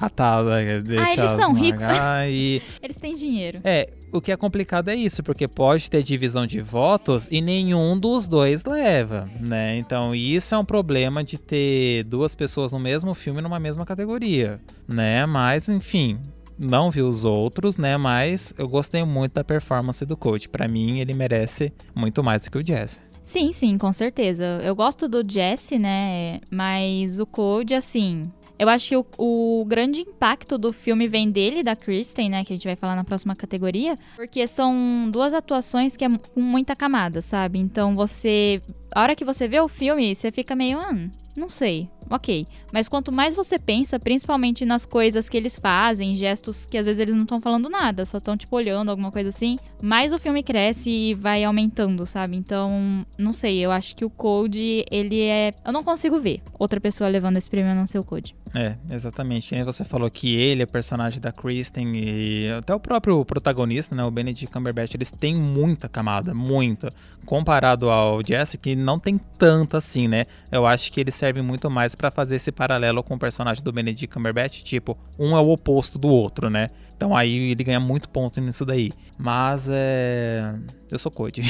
atar, 0.00 0.42
né, 0.44 0.80
deixar 0.80 1.04
Ah, 1.04 1.12
eles 1.14 1.30
são 1.32 1.52
ricos. 1.52 1.82
e 2.28 2.62
Eles 2.82 2.96
têm 2.96 3.14
dinheiro. 3.14 3.60
é, 3.64 3.88
o 4.12 4.20
que 4.20 4.32
é 4.32 4.36
complicado 4.36 4.88
é 4.88 4.94
isso, 4.96 5.22
porque 5.22 5.46
pode 5.46 5.90
ter 5.90 6.02
divisão 6.02 6.46
de 6.46 6.60
votos 6.60 7.28
e 7.30 7.40
nenhum 7.40 7.98
dos 7.98 8.26
dois 8.26 8.64
leva, 8.64 9.28
né? 9.40 9.76
Então, 9.78 10.14
isso 10.14 10.54
é 10.54 10.58
um 10.58 10.64
problema 10.64 11.22
de 11.22 11.38
ter 11.38 12.04
duas 12.04 12.34
pessoas 12.34 12.72
no 12.72 12.78
mesmo 12.80 13.14
filme 13.14 13.40
numa 13.40 13.58
mesma 13.60 13.84
categoria, 13.86 14.60
né? 14.88 15.24
Mas, 15.26 15.68
enfim, 15.68 16.18
não 16.58 16.90
vi 16.90 17.02
os 17.02 17.24
outros, 17.24 17.76
né? 17.78 17.96
Mas 17.96 18.52
eu 18.58 18.68
gostei 18.68 19.04
muito 19.04 19.34
da 19.34 19.44
performance 19.44 20.04
do 20.04 20.16
coach. 20.16 20.48
Pra 20.48 20.66
mim, 20.68 20.98
ele 20.98 21.14
merece 21.14 21.72
muito 21.94 22.22
mais 22.24 22.42
do 22.42 22.50
que 22.50 22.58
o 22.58 22.66
Jesse. 22.66 23.00
Sim, 23.22 23.52
sim, 23.52 23.78
com 23.78 23.92
certeza. 23.92 24.60
Eu 24.64 24.74
gosto 24.74 25.08
do 25.08 25.22
Jesse, 25.26 25.78
né? 25.78 26.40
Mas 26.50 27.20
o 27.20 27.26
Code, 27.26 27.74
assim. 27.74 28.24
Eu 28.60 28.68
acho 28.68 28.88
que 28.90 28.96
o, 28.96 29.06
o 29.16 29.64
grande 29.64 30.02
impacto 30.02 30.58
do 30.58 30.70
filme 30.70 31.08
vem 31.08 31.30
dele 31.30 31.62
da 31.62 31.74
Kristen, 31.74 32.28
né? 32.28 32.44
Que 32.44 32.52
a 32.52 32.56
gente 32.56 32.68
vai 32.68 32.76
falar 32.76 32.94
na 32.94 33.04
próxima 33.04 33.34
categoria. 33.34 33.98
Porque 34.14 34.46
são 34.46 35.08
duas 35.10 35.32
atuações 35.32 35.96
que 35.96 36.04
é 36.04 36.08
com 36.10 36.42
muita 36.42 36.76
camada, 36.76 37.22
sabe? 37.22 37.58
Então 37.58 37.96
você. 37.96 38.60
A 38.94 39.00
hora 39.00 39.16
que 39.16 39.24
você 39.24 39.48
vê 39.48 39.58
o 39.60 39.66
filme, 39.66 40.14
você 40.14 40.30
fica 40.30 40.54
meio. 40.54 40.78
Ah, 40.78 40.92
não 41.34 41.48
sei. 41.48 41.88
Ok. 42.10 42.46
Mas 42.70 42.86
quanto 42.86 43.10
mais 43.10 43.34
você 43.34 43.58
pensa, 43.58 43.98
principalmente 43.98 44.66
nas 44.66 44.84
coisas 44.84 45.26
que 45.26 45.38
eles 45.38 45.58
fazem, 45.58 46.14
gestos 46.14 46.66
que 46.66 46.76
às 46.76 46.84
vezes 46.84 47.00
eles 47.00 47.14
não 47.14 47.22
estão 47.22 47.40
falando 47.40 47.70
nada, 47.70 48.04
só 48.04 48.18
estão 48.18 48.36
tipo 48.36 48.54
olhando 48.54 48.90
alguma 48.90 49.10
coisa 49.10 49.30
assim, 49.30 49.56
mais 49.80 50.12
o 50.12 50.18
filme 50.18 50.42
cresce 50.42 50.90
e 50.90 51.14
vai 51.14 51.44
aumentando, 51.44 52.04
sabe? 52.04 52.36
Então, 52.36 53.06
não 53.16 53.32
sei, 53.32 53.58
eu 53.58 53.70
acho 53.70 53.96
que 53.96 54.04
o 54.04 54.10
Code, 54.10 54.84
ele 54.90 55.22
é. 55.22 55.54
Eu 55.64 55.72
não 55.72 55.82
consigo 55.82 56.18
ver 56.18 56.42
outra 56.58 56.78
pessoa 56.78 57.08
levando 57.08 57.38
esse 57.38 57.48
prêmio 57.48 57.72
a 57.72 57.74
não 57.74 57.86
ser 57.86 57.98
o 57.98 58.04
Code. 58.04 58.34
É, 58.54 58.74
exatamente. 58.90 59.54
Você 59.62 59.84
falou 59.84 60.10
que 60.10 60.34
ele 60.34 60.62
é 60.62 60.66
personagem 60.66 61.20
da 61.20 61.30
Kristen 61.30 61.92
e 61.94 62.50
até 62.50 62.74
o 62.74 62.80
próprio 62.80 63.24
protagonista, 63.24 63.94
né, 63.94 64.04
o 64.04 64.10
Benedict 64.10 64.52
Cumberbatch, 64.52 64.94
eles 64.94 65.10
têm 65.10 65.34
muita 65.36 65.88
camada, 65.88 66.34
muita. 66.34 66.92
Comparado 67.24 67.90
ao 67.90 68.20
Jesse, 68.26 68.58
que 68.58 68.74
não 68.74 68.98
tem 68.98 69.18
tanta 69.38 69.78
assim, 69.78 70.08
né? 70.08 70.26
Eu 70.50 70.66
acho 70.66 70.90
que 70.90 71.00
ele 71.00 71.12
serve 71.12 71.42
muito 71.42 71.70
mais 71.70 71.94
pra 71.94 72.10
fazer 72.10 72.36
esse 72.36 72.50
paralelo 72.50 73.02
com 73.04 73.14
o 73.14 73.18
personagem 73.18 73.62
do 73.62 73.72
Benedict 73.72 74.08
Cumberbatch, 74.08 74.62
tipo, 74.62 74.98
um 75.18 75.36
é 75.36 75.40
o 75.40 75.50
oposto 75.50 75.98
do 75.98 76.08
outro, 76.08 76.50
né? 76.50 76.68
Então 76.96 77.16
aí 77.16 77.52
ele 77.52 77.64
ganha 77.64 77.80
muito 77.80 78.08
ponto 78.08 78.40
nisso 78.40 78.64
daí. 78.66 78.92
Mas 79.16 79.68
é. 79.70 80.54
Eu 80.90 80.98
sou 80.98 81.10
Code. 81.10 81.42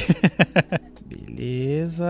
Beleza. 1.05 2.07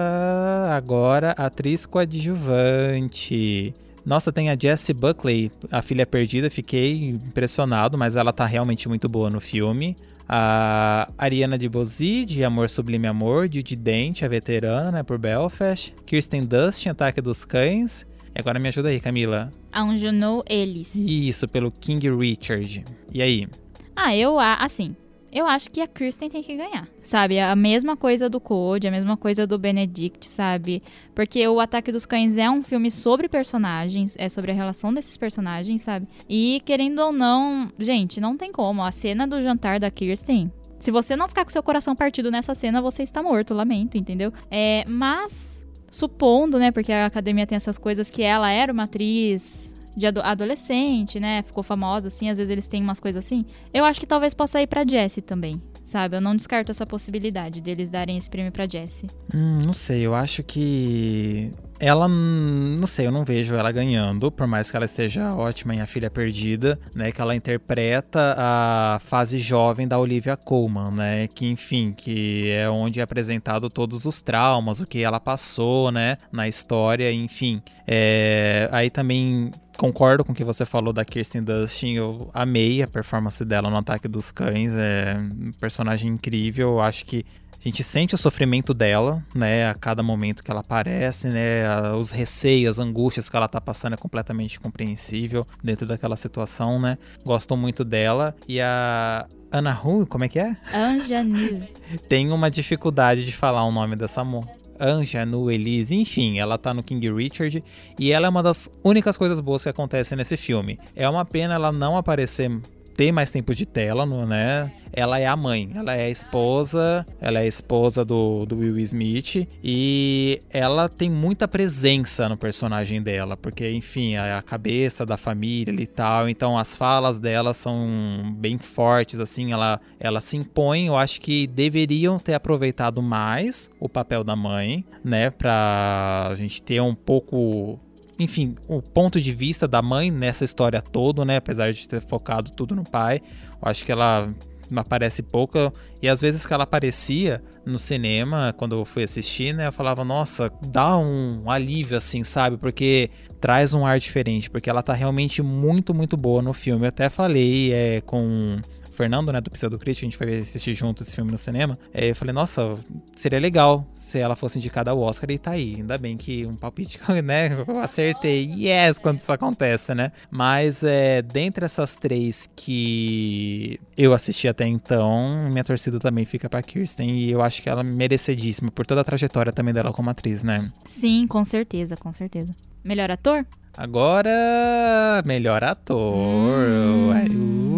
Agora, 0.70 1.30
atriz 1.30 1.86
coadjuvante. 1.86 3.72
Nossa, 4.11 4.32
tem 4.32 4.50
a 4.50 4.56
Jessie 4.61 4.92
Buckley, 4.92 5.52
a 5.70 5.80
filha 5.80 6.04
perdida. 6.04 6.50
Fiquei 6.50 7.11
impressionado, 7.11 7.96
mas 7.96 8.16
ela 8.16 8.32
tá 8.32 8.44
realmente 8.44 8.88
muito 8.88 9.08
boa 9.08 9.30
no 9.30 9.40
filme. 9.40 9.94
A 10.28 11.08
Ariana 11.16 11.56
de 11.56 11.68
Bozzi, 11.68 12.24
de 12.24 12.42
Amor 12.42 12.68
Sublime 12.68 13.06
Amor, 13.06 13.48
de 13.48 13.62
Dente, 13.76 14.24
a 14.24 14.28
veterana, 14.28 14.90
né, 14.90 15.02
por 15.04 15.16
Belfast. 15.16 15.94
Kirsten 16.04 16.44
Dust, 16.44 16.88
Ataque 16.88 17.20
dos 17.20 17.44
Cães. 17.44 18.04
E 18.34 18.40
agora 18.40 18.58
me 18.58 18.66
ajuda 18.66 18.88
aí, 18.88 18.98
Camila. 18.98 19.48
Aunjanou 19.72 20.42
eles. 20.48 20.92
Isso, 20.96 21.46
pelo 21.46 21.70
King 21.70 22.11
Richard. 22.11 22.84
E 23.14 23.22
aí? 23.22 23.46
Ah, 23.94 24.16
eu, 24.16 24.40
a- 24.40 24.56
assim, 24.56 24.96
eu 25.33 25.47
acho 25.47 25.70
que 25.70 25.81
a 25.81 25.87
Kristen 25.87 26.28
tem 26.28 26.43
que 26.43 26.57
ganhar, 26.57 26.89
sabe? 27.03 27.39
A 27.39 27.55
mesma 27.55 27.97
coisa 27.97 28.28
do 28.28 28.41
Code, 28.41 28.89
a 28.89 28.91
mesma 28.91 29.16
coisa 29.16 29.47
do 29.47 29.59
Benedict, 29.59 30.28
sabe? 30.28 30.83
Porque 31.14 31.47
o 31.47 31.61
Ataque 31.61 31.93
dos 31.93 32.07
Cães 32.07 32.37
é 32.37 32.51
um 32.51 32.62
filme 32.62 32.91
sobre 32.91 33.28
personagens, 33.28 34.16
é 34.18 34.28
sobre 34.28 34.51
a 34.51 34.55
relação 34.55 34.93
desses 34.93 35.16
personagens, 35.16 35.83
sabe? 35.83 36.07
E 36.28 36.62
querendo 36.64 36.99
ou 37.01 37.12
não, 37.12 37.70
gente, 37.78 38.20
não 38.20 38.37
tem 38.37 38.53
como. 38.53 38.83
A 38.83 38.93
cena 38.93 39.26
do 39.26 39.41
jantar 39.41 39.78
da 39.78 39.91
Kirsten. 39.91 40.51
Se 40.78 40.91
você 40.91 41.14
não 41.14 41.28
ficar 41.28 41.45
com 41.45 41.51
seu 41.51 41.62
coração 41.62 41.95
partido 41.95 42.31
nessa 42.31 42.55
cena, 42.55 42.81
você 42.81 43.03
está 43.03 43.22
morto, 43.22 43.53
lamento, 43.53 43.99
entendeu? 43.99 44.33
É, 44.51 44.85
mas 44.89 45.66
supondo, 45.91 46.59
né, 46.59 46.70
porque 46.70 46.93
a 46.93 47.07
academia 47.07 47.47
tem 47.47 47.57
essas 47.57 47.76
coisas 47.76 48.09
que 48.09 48.22
ela 48.22 48.51
era 48.51 48.72
uma 48.72 48.85
atriz 48.85 49.74
de 49.97 50.07
ado- 50.07 50.20
adolescente, 50.22 51.18
né, 51.20 51.43
ficou 51.43 51.62
famosa 51.62 52.09
assim, 52.09 52.28
às 52.30 52.36
vezes 52.36 52.51
eles 52.51 52.68
têm 52.68 52.82
umas 52.82 53.01
coisas 53.01 53.24
assim. 53.24 53.45
Eu 53.72 53.84
acho 53.84 54.01
que 54.01 54.07
talvez 54.07 54.34
possa 54.34 54.61
ir 54.61 54.66
pra 54.66 54.84
Jessie 54.86 55.22
também, 55.22 55.61
sabe? 55.84 56.16
Eu 56.16 56.20
não 56.20 56.34
descarto 56.36 56.70
essa 56.70 56.86
possibilidade 56.86 57.61
deles 57.61 57.91
darem 57.91 58.16
esse 58.16 58.30
prêmio 58.30 58.53
pra 58.53 58.66
Jessie. 58.66 59.09
Hum, 59.34 59.61
não 59.64 59.72
sei, 59.72 60.03
eu 60.03 60.14
acho 60.14 60.43
que 60.43 61.51
ela, 61.78 62.07
não 62.07 62.86
sei, 62.86 63.07
eu 63.07 63.11
não 63.12 63.24
vejo 63.24 63.55
ela 63.55 63.72
ganhando, 63.72 64.30
por 64.30 64.47
mais 64.47 64.70
que 64.70 64.76
ela 64.76 64.84
esteja 64.84 65.34
ótima 65.34 65.74
em 65.74 65.80
A 65.80 65.86
Filha 65.86 66.11
Perdida, 66.11 66.78
né, 66.95 67.11
que 67.11 67.20
ela 67.20 67.34
interpreta 67.34 68.34
a 68.36 68.99
fase 69.03 69.38
jovem 69.38 69.88
da 69.88 69.99
Olivia 69.99 70.36
Colman, 70.36 70.91
né, 70.91 71.26
que 71.28 71.47
enfim, 71.49 71.95
que 71.97 72.51
é 72.51 72.68
onde 72.68 73.01
é 73.01 73.03
apresentado 73.03 73.70
todos 73.70 74.05
os 74.05 74.20
traumas, 74.20 74.80
o 74.80 74.86
que 74.86 75.03
ela 75.03 75.18
passou, 75.18 75.91
né, 75.91 76.18
na 76.30 76.47
história, 76.47 77.11
enfim. 77.11 77.62
É, 77.86 78.68
aí 78.72 78.91
também 78.91 79.51
concordo 79.81 80.22
com 80.22 80.33
o 80.33 80.35
que 80.35 80.45
você 80.45 80.66
falou 80.66 80.93
da 80.93 81.07
Kirsten 81.07 81.43
Dustin. 81.43 81.95
Eu 81.95 82.31
amei 82.35 82.83
a 82.83 82.87
performance 82.87 83.43
dela 83.47 83.70
no 83.70 83.78
Ataque 83.78 84.07
dos 84.07 84.31
Cães. 84.31 84.74
É 84.76 85.16
um 85.18 85.53
personagem 85.53 86.12
incrível. 86.12 86.72
Eu 86.72 86.81
acho 86.81 87.07
que 87.07 87.24
a 87.59 87.62
gente 87.62 87.83
sente 87.83 88.14
o 88.14 88.18
sofrimento 88.18 88.74
dela, 88.74 89.24
né? 89.35 89.70
A 89.70 89.74
cada 89.74 90.03
momento 90.03 90.45
que 90.45 90.51
ela 90.51 90.61
aparece, 90.61 91.28
né? 91.28 91.64
Os 91.99 92.11
receios, 92.11 92.78
as 92.78 92.87
angústias 92.87 93.31
que 93.31 93.37
ela 93.37 93.49
tá 93.49 93.59
passando 93.59 93.95
é 93.95 93.97
completamente 93.97 94.61
compreensível 94.61 95.47
dentro 95.64 95.87
daquela 95.87 96.16
situação, 96.16 96.78
né? 96.78 96.99
Gosto 97.24 97.57
muito 97.57 97.83
dela. 97.83 98.37
E 98.47 98.61
a 98.61 99.26
Ana 99.51 99.81
Hu, 99.83 100.07
como 100.07 100.24
é 100.24 100.28
que 100.28 100.39
é? 100.39 100.59
Anjanil. 100.74 101.62
Tem 102.07 102.31
uma 102.31 102.51
dificuldade 102.51 103.24
de 103.24 103.33
falar 103.33 103.64
o 103.64 103.72
nome 103.72 103.97
dessa 103.97 104.22
mo... 104.22 104.47
Anja 104.81 105.26
no 105.26 105.51
Elise, 105.51 105.95
enfim, 105.95 106.39
ela 106.39 106.57
tá 106.57 106.72
no 106.72 106.83
King 106.83 107.12
Richard 107.12 107.62
e 107.99 108.11
ela 108.11 108.26
é 108.26 108.31
uma 108.31 108.43
das 108.43 108.70
únicas 108.83 109.18
coisas 109.18 109.39
boas 109.39 109.62
que 109.62 109.68
acontecem 109.68 110.16
nesse 110.16 110.37
filme. 110.37 110.78
É 110.97 111.09
uma 111.09 111.24
pena 111.24 111.55
ela 111.55 111.70
não 111.70 111.97
aparecer 111.97 112.51
ter 112.97 113.12
mais 113.12 113.30
tempo 113.30 113.55
de 113.55 113.66
tela, 113.66 114.05
né? 114.26 114.70
Ela 114.93 115.20
é 115.20 115.26
a 115.26 115.36
mãe, 115.36 115.70
ela 115.74 115.95
é 115.95 116.07
a 116.07 116.11
esposa, 116.11 117.07
ela 117.20 117.38
é 117.38 117.43
a 117.43 117.47
esposa 117.47 118.05
do, 118.05 118.45
do 118.45 118.57
Will 118.57 118.78
Smith 118.80 119.49
e 119.62 120.43
ela 120.51 120.88
tem 120.88 121.09
muita 121.09 121.47
presença 121.47 122.28
no 122.28 122.36
personagem 122.36 123.01
dela, 123.01 123.36
porque, 123.36 123.70
enfim, 123.70 124.14
é 124.14 124.34
a 124.34 124.43
cabeça 124.43 125.07
da 125.07 125.16
família 125.16 125.72
e 125.80 125.86
tal, 125.86 126.28
então 126.28 126.59
as 126.59 126.74
falas 126.74 127.18
dela 127.18 127.55
são 127.55 128.34
bem 128.36 128.59
fortes, 128.59 129.20
assim, 129.20 129.53
ela, 129.53 129.80
ela 129.99 130.20
se 130.20 130.36
impõe. 130.36 130.88
Eu 130.88 130.97
acho 130.97 131.20
que 131.20 131.47
deveriam 131.47 132.18
ter 132.18 132.34
aproveitado 132.34 133.01
mais 133.01 133.70
o 133.78 133.88
papel 133.88 134.24
da 134.24 134.34
mãe, 134.34 134.84
né, 135.05 135.30
pra 135.30 136.32
gente 136.36 136.61
ter 136.61 136.80
um 136.80 136.95
pouco 136.95 137.78
enfim, 138.20 138.54
o 138.68 138.82
ponto 138.82 139.20
de 139.20 139.32
vista 139.32 139.66
da 139.66 139.80
mãe 139.80 140.10
nessa 140.10 140.44
história 140.44 140.82
toda, 140.82 141.24
né? 141.24 141.36
Apesar 141.36 141.72
de 141.72 141.88
ter 141.88 142.02
focado 142.02 142.52
tudo 142.52 142.76
no 142.76 142.84
pai, 142.84 143.22
eu 143.62 143.68
acho 143.68 143.84
que 143.84 143.90
ela 143.90 144.32
aparece 144.76 145.22
pouca. 145.22 145.72
E 146.02 146.08
às 146.08 146.20
vezes 146.20 146.44
que 146.44 146.52
ela 146.52 146.64
aparecia 146.64 147.42
no 147.64 147.78
cinema, 147.78 148.54
quando 148.56 148.76
eu 148.76 148.84
fui 148.84 149.02
assistir, 149.02 149.54
né? 149.54 149.66
Eu 149.66 149.72
falava, 149.72 150.04
nossa, 150.04 150.52
dá 150.66 150.96
um 150.98 151.50
alívio, 151.50 151.96
assim, 151.96 152.22
sabe? 152.22 152.58
Porque 152.58 153.10
traz 153.40 153.72
um 153.72 153.86
ar 153.86 153.98
diferente, 153.98 154.50
porque 154.50 154.68
ela 154.68 154.82
tá 154.82 154.92
realmente 154.92 155.42
muito, 155.42 155.94
muito 155.94 156.16
boa 156.16 156.42
no 156.42 156.52
filme. 156.52 156.84
Eu 156.84 156.88
até 156.88 157.08
falei 157.08 157.72
é, 157.72 158.00
com 158.02 158.58
Fernando, 159.01 159.32
né, 159.32 159.40
do 159.40 159.51
Pseudo 159.51 159.78
Crítico, 159.78 160.05
a 160.05 160.09
gente 160.11 160.16
foi 160.18 160.40
assistir 160.40 160.74
junto 160.74 161.03
esse 161.03 161.14
filme 161.14 161.32
no 161.32 161.38
cinema. 161.38 161.78
É, 161.94 162.11
eu 162.11 162.14
falei, 162.14 162.34
nossa, 162.34 162.76
seria 163.16 163.40
legal 163.40 163.86
se 163.98 164.18
ela 164.18 164.36
fosse 164.36 164.59
indicada 164.59 164.90
ao 164.90 165.01
Oscar 165.01 165.30
e 165.30 165.38
tá 165.38 165.53
aí. 165.53 165.76
Ainda 165.76 165.96
bem 165.96 166.18
que 166.18 166.44
um 166.44 166.55
palpite, 166.55 167.01
né, 167.24 167.64
eu 167.66 167.80
acertei. 167.80 168.44
Yes, 168.44 168.98
quando 168.98 169.18
isso 169.18 169.32
acontece, 169.32 169.94
né? 169.94 170.12
Mas 170.30 170.84
é, 170.84 171.22
dentre 171.22 171.64
essas 171.64 171.96
três 171.96 172.46
que 172.55 173.80
eu 173.96 174.12
assisti 174.12 174.46
até 174.46 174.66
então, 174.66 175.48
minha 175.51 175.64
torcida 175.64 175.98
também 175.98 176.26
fica 176.26 176.46
pra 176.51 176.62
Kirsten 176.62 177.20
e 177.20 177.30
eu 177.30 177.40
acho 177.40 177.62
que 177.62 177.70
ela 177.70 177.80
é 177.80 177.84
merecidíssima 177.84 178.70
por 178.70 178.86
toda 178.86 179.01
a 179.01 179.05
trajetória 179.05 179.51
também 179.51 179.72
dela 179.72 179.94
como 179.94 180.11
atriz, 180.11 180.42
né? 180.42 180.70
Sim, 180.84 181.26
com 181.26 181.42
certeza, 181.42 181.96
com 181.96 182.12
certeza. 182.12 182.55
Melhor 182.84 183.11
ator? 183.11 183.46
Agora, 183.78 185.22
melhor 185.24 185.64
ator. 185.64 186.14
Hum. 186.14 187.69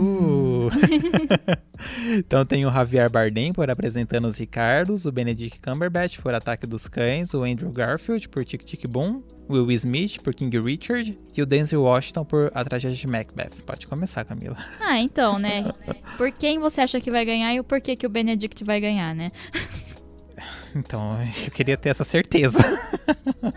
então 2.17 2.45
tem 2.45 2.65
o 2.67 2.71
Javier 2.71 3.11
Bardem 3.11 3.53
por 3.53 3.71
Apresentando 3.71 4.27
os 4.29 4.39
Ricardos, 4.39 5.07
o 5.07 5.13
Benedict 5.13 5.61
Cumberbatch 5.61 6.19
por 6.21 6.35
Ataque 6.35 6.67
dos 6.67 6.89
Cães, 6.89 7.35
o 7.35 7.43
Andrew 7.43 7.71
Garfield 7.71 8.29
por 8.29 8.45
Tic 8.45 8.63
Tic 8.65 8.87
Boom, 8.87 9.23
o 9.49 9.55
Will 9.55 9.71
Smith 9.73 10.21
por 10.23 10.35
King 10.35 10.59
Richard 10.61 11.19
e 11.37 11.43
o 11.43 11.47
Denzel 11.47 11.83
Washington 11.83 12.25
por 12.25 12.51
A 12.55 12.65
Tragédia 12.65 12.97
de 12.97 13.07
Macbeth. 13.07 13.63
Pode 13.67 13.87
começar, 13.87 14.25
Camila. 14.25 14.57
Ah, 14.81 14.99
então, 14.99 15.39
né? 15.39 15.65
Por 16.17 16.31
quem 16.33 16.59
você 16.59 16.81
acha 16.81 17.01
que 17.01 17.11
vai 17.11 17.25
ganhar 17.25 17.53
e 17.55 17.61
o 17.61 17.65
porquê 17.65 17.97
que 17.97 18.07
o 18.07 18.11
Benedict 18.11 18.63
vai 18.65 18.81
ganhar, 18.81 19.15
né? 19.15 19.31
Então, 20.75 21.19
eu 21.45 21.51
queria 21.51 21.77
ter 21.77 21.91
essa 21.91 22.03
certeza. 22.03 22.59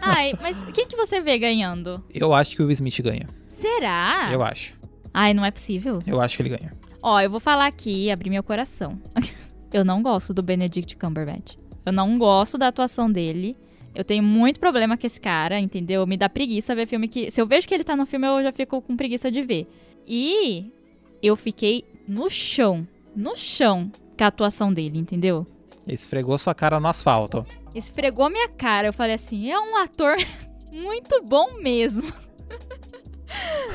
Ai, 0.01 0.33
mas 0.41 0.57
quem 0.73 0.85
que 0.85 0.97
você 0.97 1.21
vê 1.21 1.39
ganhando? 1.39 2.03
Eu 2.13 2.33
acho 2.33 2.55
que 2.55 2.61
o 2.61 2.65
Will 2.65 2.73
Smith 2.73 3.01
ganha. 3.01 3.27
Será? 3.57 4.29
Eu 4.31 4.43
acho. 4.43 4.73
Ai, 5.13 5.33
não 5.33 5.45
é 5.45 5.51
possível. 5.51 6.03
Eu 6.05 6.21
acho 6.21 6.35
que 6.35 6.43
ele 6.43 6.49
ganha. 6.49 6.73
Ó, 7.07 7.21
eu 7.21 7.29
vou 7.29 7.39
falar 7.39 7.67
aqui, 7.67 8.09
abrir 8.09 8.31
meu 8.31 8.41
coração. 8.41 8.99
eu 9.71 9.85
não 9.85 10.01
gosto 10.01 10.33
do 10.33 10.41
Benedict 10.41 10.97
Cumberbatch. 10.97 11.55
Eu 11.85 11.93
não 11.93 12.17
gosto 12.17 12.57
da 12.57 12.69
atuação 12.69 13.11
dele. 13.11 13.55
Eu 13.93 14.03
tenho 14.03 14.23
muito 14.23 14.59
problema 14.59 14.97
com 14.97 15.05
esse 15.05 15.21
cara, 15.21 15.59
entendeu? 15.59 16.07
Me 16.07 16.17
dá 16.17 16.27
preguiça 16.27 16.73
ver 16.73 16.87
filme 16.87 17.07
que. 17.07 17.29
Se 17.29 17.39
eu 17.39 17.45
vejo 17.45 17.67
que 17.67 17.75
ele 17.75 17.83
tá 17.83 17.95
no 17.95 18.07
filme, 18.07 18.25
eu 18.25 18.41
já 18.41 18.51
fico 18.51 18.81
com 18.81 18.97
preguiça 18.97 19.29
de 19.29 19.43
ver. 19.43 19.67
E 20.07 20.73
eu 21.21 21.35
fiquei 21.35 21.85
no 22.07 22.27
chão. 22.27 22.87
No 23.15 23.37
chão 23.37 23.91
com 24.17 24.23
a 24.23 24.27
atuação 24.27 24.73
dele, 24.73 24.97
entendeu? 24.97 25.45
Esfregou 25.87 26.39
sua 26.39 26.55
cara 26.55 26.79
no 26.79 26.87
asfalto. 26.87 27.45
Esfregou 27.75 28.31
minha 28.31 28.49
cara. 28.49 28.87
Eu 28.87 28.93
falei 28.93 29.13
assim: 29.13 29.51
é 29.51 29.59
um 29.59 29.77
ator 29.77 30.17
muito 30.73 31.21
bom 31.23 31.53
mesmo. 31.61 32.11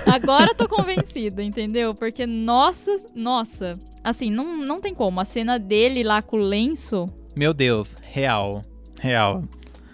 Agora 0.06 0.54
tô 0.54 0.68
convencida, 0.68 1.42
entendeu? 1.42 1.94
Porque, 1.94 2.26
nossa, 2.26 2.96
nossa. 3.14 3.78
Assim, 4.02 4.30
não, 4.30 4.56
não 4.58 4.80
tem 4.80 4.94
como. 4.94 5.20
A 5.20 5.24
cena 5.24 5.58
dele 5.58 6.02
lá 6.02 6.22
com 6.22 6.36
o 6.36 6.40
lenço. 6.40 7.06
Meu 7.36 7.52
Deus, 7.52 7.96
real. 8.02 8.62
Real. 8.98 9.44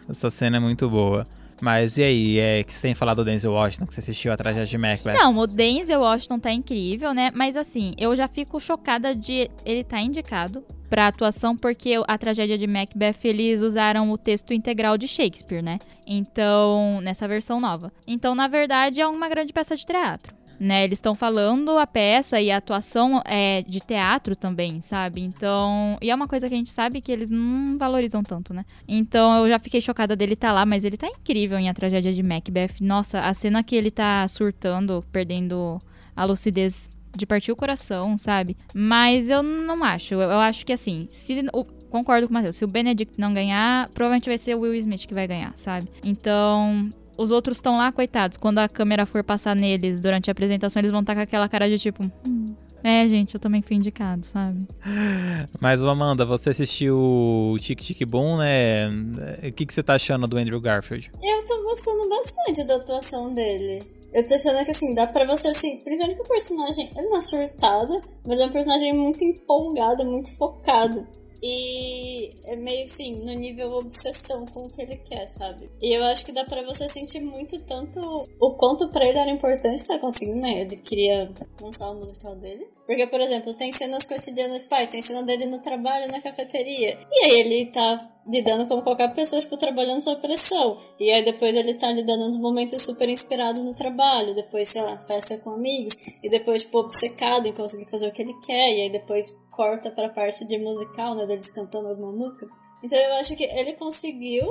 Essa 0.08 0.30
cena 0.30 0.58
é 0.58 0.60
muito 0.60 0.88
boa. 0.88 1.26
Mas 1.60 1.96
e 1.96 2.02
aí, 2.02 2.38
é 2.38 2.62
que 2.62 2.74
você 2.74 2.82
tem 2.82 2.94
falado 2.94 3.18
do 3.18 3.24
Denzel 3.24 3.52
Washington, 3.52 3.86
que 3.86 3.94
você 3.94 4.00
assistiu 4.00 4.32
a 4.32 4.36
tragédia 4.36 4.66
de 4.66 4.78
Macbeth? 4.78 5.14
Não, 5.14 5.36
o 5.38 5.46
Denzel 5.46 6.00
Washington 6.00 6.38
tá 6.38 6.52
incrível, 6.52 7.14
né? 7.14 7.30
Mas 7.34 7.56
assim, 7.56 7.94
eu 7.96 8.14
já 8.14 8.28
fico 8.28 8.60
chocada 8.60 9.14
de 9.14 9.50
ele 9.64 9.82
tá 9.82 10.00
indicado 10.00 10.62
pra 10.88 11.08
atuação, 11.08 11.56
porque 11.56 11.94
a 12.06 12.18
tragédia 12.18 12.56
de 12.56 12.66
Macbeth, 12.66 13.24
eles 13.24 13.62
usaram 13.62 14.10
o 14.10 14.18
texto 14.18 14.52
integral 14.52 14.96
de 14.96 15.08
Shakespeare, 15.08 15.62
né? 15.62 15.78
Então, 16.06 17.00
nessa 17.00 17.26
versão 17.26 17.60
nova. 17.60 17.92
Então, 18.06 18.34
na 18.34 18.48
verdade, 18.48 19.00
é 19.00 19.06
uma 19.06 19.28
grande 19.28 19.52
peça 19.52 19.76
de 19.76 19.84
teatro. 19.84 20.34
Né, 20.58 20.84
eles 20.84 20.96
estão 20.96 21.14
falando 21.14 21.76
a 21.76 21.86
peça 21.86 22.40
e 22.40 22.50
a 22.50 22.56
atuação 22.56 23.20
é 23.26 23.60
de 23.60 23.78
teatro 23.78 24.34
também, 24.34 24.80
sabe? 24.80 25.20
Então, 25.20 25.98
e 26.00 26.10
é 26.10 26.14
uma 26.14 26.26
coisa 26.26 26.48
que 26.48 26.54
a 26.54 26.56
gente 26.56 26.70
sabe 26.70 27.02
que 27.02 27.12
eles 27.12 27.30
não 27.30 27.76
valorizam 27.76 28.22
tanto, 28.22 28.54
né? 28.54 28.64
Então, 28.88 29.36
eu 29.36 29.50
já 29.50 29.58
fiquei 29.58 29.82
chocada 29.82 30.16
dele 30.16 30.32
estar 30.32 30.48
tá 30.48 30.54
lá, 30.54 30.64
mas 30.64 30.82
ele 30.82 30.96
tá 30.96 31.06
incrível 31.06 31.58
em 31.58 31.68
A 31.68 31.74
Tragédia 31.74 32.10
de 32.10 32.22
Macbeth. 32.22 32.76
Nossa, 32.80 33.20
a 33.20 33.34
cena 33.34 33.62
que 33.62 33.76
ele 33.76 33.90
tá 33.90 34.26
surtando, 34.28 35.04
perdendo 35.12 35.78
a 36.16 36.24
lucidez 36.24 36.88
de 37.16 37.26
partir 37.26 37.52
o 37.52 37.56
coração, 37.56 38.16
sabe? 38.18 38.56
Mas 38.74 39.28
eu 39.28 39.42
não 39.42 39.82
acho. 39.82 40.14
Eu, 40.14 40.20
eu 40.20 40.38
acho 40.38 40.64
que 40.64 40.72
assim, 40.72 41.06
se 41.10 41.44
o, 41.52 41.64
concordo 41.90 42.26
com 42.26 42.32
o 42.32 42.34
Matheus, 42.34 42.56
se 42.56 42.64
o 42.64 42.68
Benedict 42.68 43.18
não 43.18 43.32
ganhar, 43.32 43.88
provavelmente 43.90 44.28
vai 44.28 44.38
ser 44.38 44.54
o 44.54 44.60
Will 44.60 44.74
Smith 44.74 45.06
que 45.06 45.14
vai 45.14 45.26
ganhar, 45.26 45.52
sabe? 45.56 45.88
Então, 46.04 46.90
os 47.16 47.30
outros 47.30 47.56
estão 47.56 47.76
lá, 47.76 47.90
coitados. 47.90 48.36
Quando 48.36 48.58
a 48.58 48.68
câmera 48.68 49.06
for 49.06 49.24
passar 49.24 49.56
neles 49.56 50.00
durante 50.00 50.30
a 50.30 50.32
apresentação, 50.32 50.80
eles 50.80 50.90
vão 50.90 51.00
estar 51.00 51.14
tá 51.14 51.20
com 51.20 51.22
aquela 51.22 51.48
cara 51.48 51.68
de 51.68 51.78
tipo. 51.78 52.04
Hum, 52.26 52.54
é, 52.84 53.08
gente, 53.08 53.34
eu 53.34 53.40
também 53.40 53.62
fui 53.62 53.76
indicado, 53.76 54.24
sabe? 54.24 54.66
Mas, 55.60 55.82
Amanda, 55.82 56.24
você 56.24 56.50
assistiu 56.50 56.96
o 56.96 57.56
Tic 57.58 57.80
Tic 57.80 58.04
Boom, 58.04 58.36
né? 58.36 58.88
O 59.48 59.52
que, 59.52 59.66
que 59.66 59.74
você 59.74 59.82
tá 59.82 59.94
achando 59.94 60.26
do 60.28 60.36
Andrew 60.36 60.60
Garfield? 60.60 61.10
Eu 61.22 61.44
tô 61.44 61.62
gostando 61.62 62.08
bastante 62.08 62.64
da 62.64 62.76
atuação 62.76 63.34
dele. 63.34 63.82
Eu 64.16 64.26
tô 64.26 64.32
achando 64.32 64.64
que 64.64 64.70
assim, 64.70 64.94
dá 64.94 65.06
pra 65.06 65.26
você 65.26 65.48
assim. 65.48 65.76
Primeiro 65.84 66.14
que 66.14 66.22
o 66.22 66.24
personagem 66.24 66.90
é 66.96 67.02
uma 67.02 67.20
surtada, 67.20 68.00
mas 68.26 68.40
é 68.40 68.46
um 68.46 68.50
personagem 68.50 68.94
muito 68.96 69.22
empolgado, 69.22 70.06
muito 70.06 70.34
focado. 70.38 71.06
E 71.42 72.30
é 72.44 72.56
meio 72.56 72.84
assim, 72.84 73.22
no 73.22 73.34
nível 73.34 73.72
obsessão 73.72 74.46
com 74.46 74.64
o 74.64 74.70
que 74.70 74.80
ele 74.80 74.96
quer, 74.96 75.26
sabe? 75.26 75.70
E 75.82 75.92
eu 75.92 76.02
acho 76.04 76.24
que 76.24 76.32
dá 76.32 76.46
pra 76.46 76.62
você 76.62 76.88
sentir 76.88 77.20
muito 77.20 77.60
tanto 77.66 78.00
o 78.40 78.54
quanto 78.56 78.88
pra 78.88 79.04
ele 79.04 79.18
era 79.18 79.30
importante 79.30 79.82
estar 79.82 79.98
conseguindo, 79.98 80.40
né? 80.40 80.62
Ele 80.62 80.76
queria 80.78 81.30
lançar 81.60 81.90
o 81.90 82.00
musical 82.00 82.34
dele. 82.36 82.66
Porque, 82.86 83.06
por 83.08 83.20
exemplo, 83.20 83.52
tem 83.54 83.72
cenas 83.72 84.04
cotidianas, 84.04 84.64
pai, 84.64 84.86
tem 84.86 85.02
cena 85.02 85.22
dele 85.22 85.46
no 85.46 85.60
trabalho, 85.60 86.10
na 86.10 86.20
cafeteria. 86.20 86.96
E 87.10 87.24
aí 87.24 87.40
ele 87.40 87.66
tá 87.66 88.12
lidando 88.28 88.66
como 88.66 88.82
qualquer 88.82 89.12
pessoa, 89.12 89.40
tipo, 89.40 89.56
trabalhando 89.56 90.00
sob 90.00 90.20
pressão. 90.20 90.78
E 90.98 91.10
aí 91.10 91.24
depois 91.24 91.54
ele 91.56 91.74
tá 91.74 91.90
lidando 91.90 92.28
nos 92.28 92.38
momentos 92.38 92.80
super 92.82 93.08
inspirados 93.08 93.60
no 93.60 93.74
trabalho. 93.74 94.34
Depois, 94.34 94.68
sei 94.68 94.82
lá, 94.82 94.96
festa 94.98 95.36
com 95.38 95.50
amigos. 95.50 95.94
E 96.22 96.28
depois, 96.28 96.62
tipo, 96.62 96.78
obcecado 96.78 97.46
em 97.46 97.52
conseguir 97.52 97.90
fazer 97.90 98.06
o 98.06 98.12
que 98.12 98.22
ele 98.22 98.34
quer. 98.46 98.72
E 98.72 98.82
aí 98.82 98.90
depois 98.90 99.30
corta 99.50 99.90
pra 99.90 100.08
parte 100.08 100.44
de 100.44 100.56
musical, 100.58 101.14
né? 101.16 101.26
Deles 101.26 101.50
cantando 101.50 101.88
alguma 101.88 102.12
música. 102.12 102.46
Então 102.82 102.98
eu 102.98 103.14
acho 103.16 103.34
que 103.34 103.44
ele 103.44 103.72
conseguiu, 103.72 104.46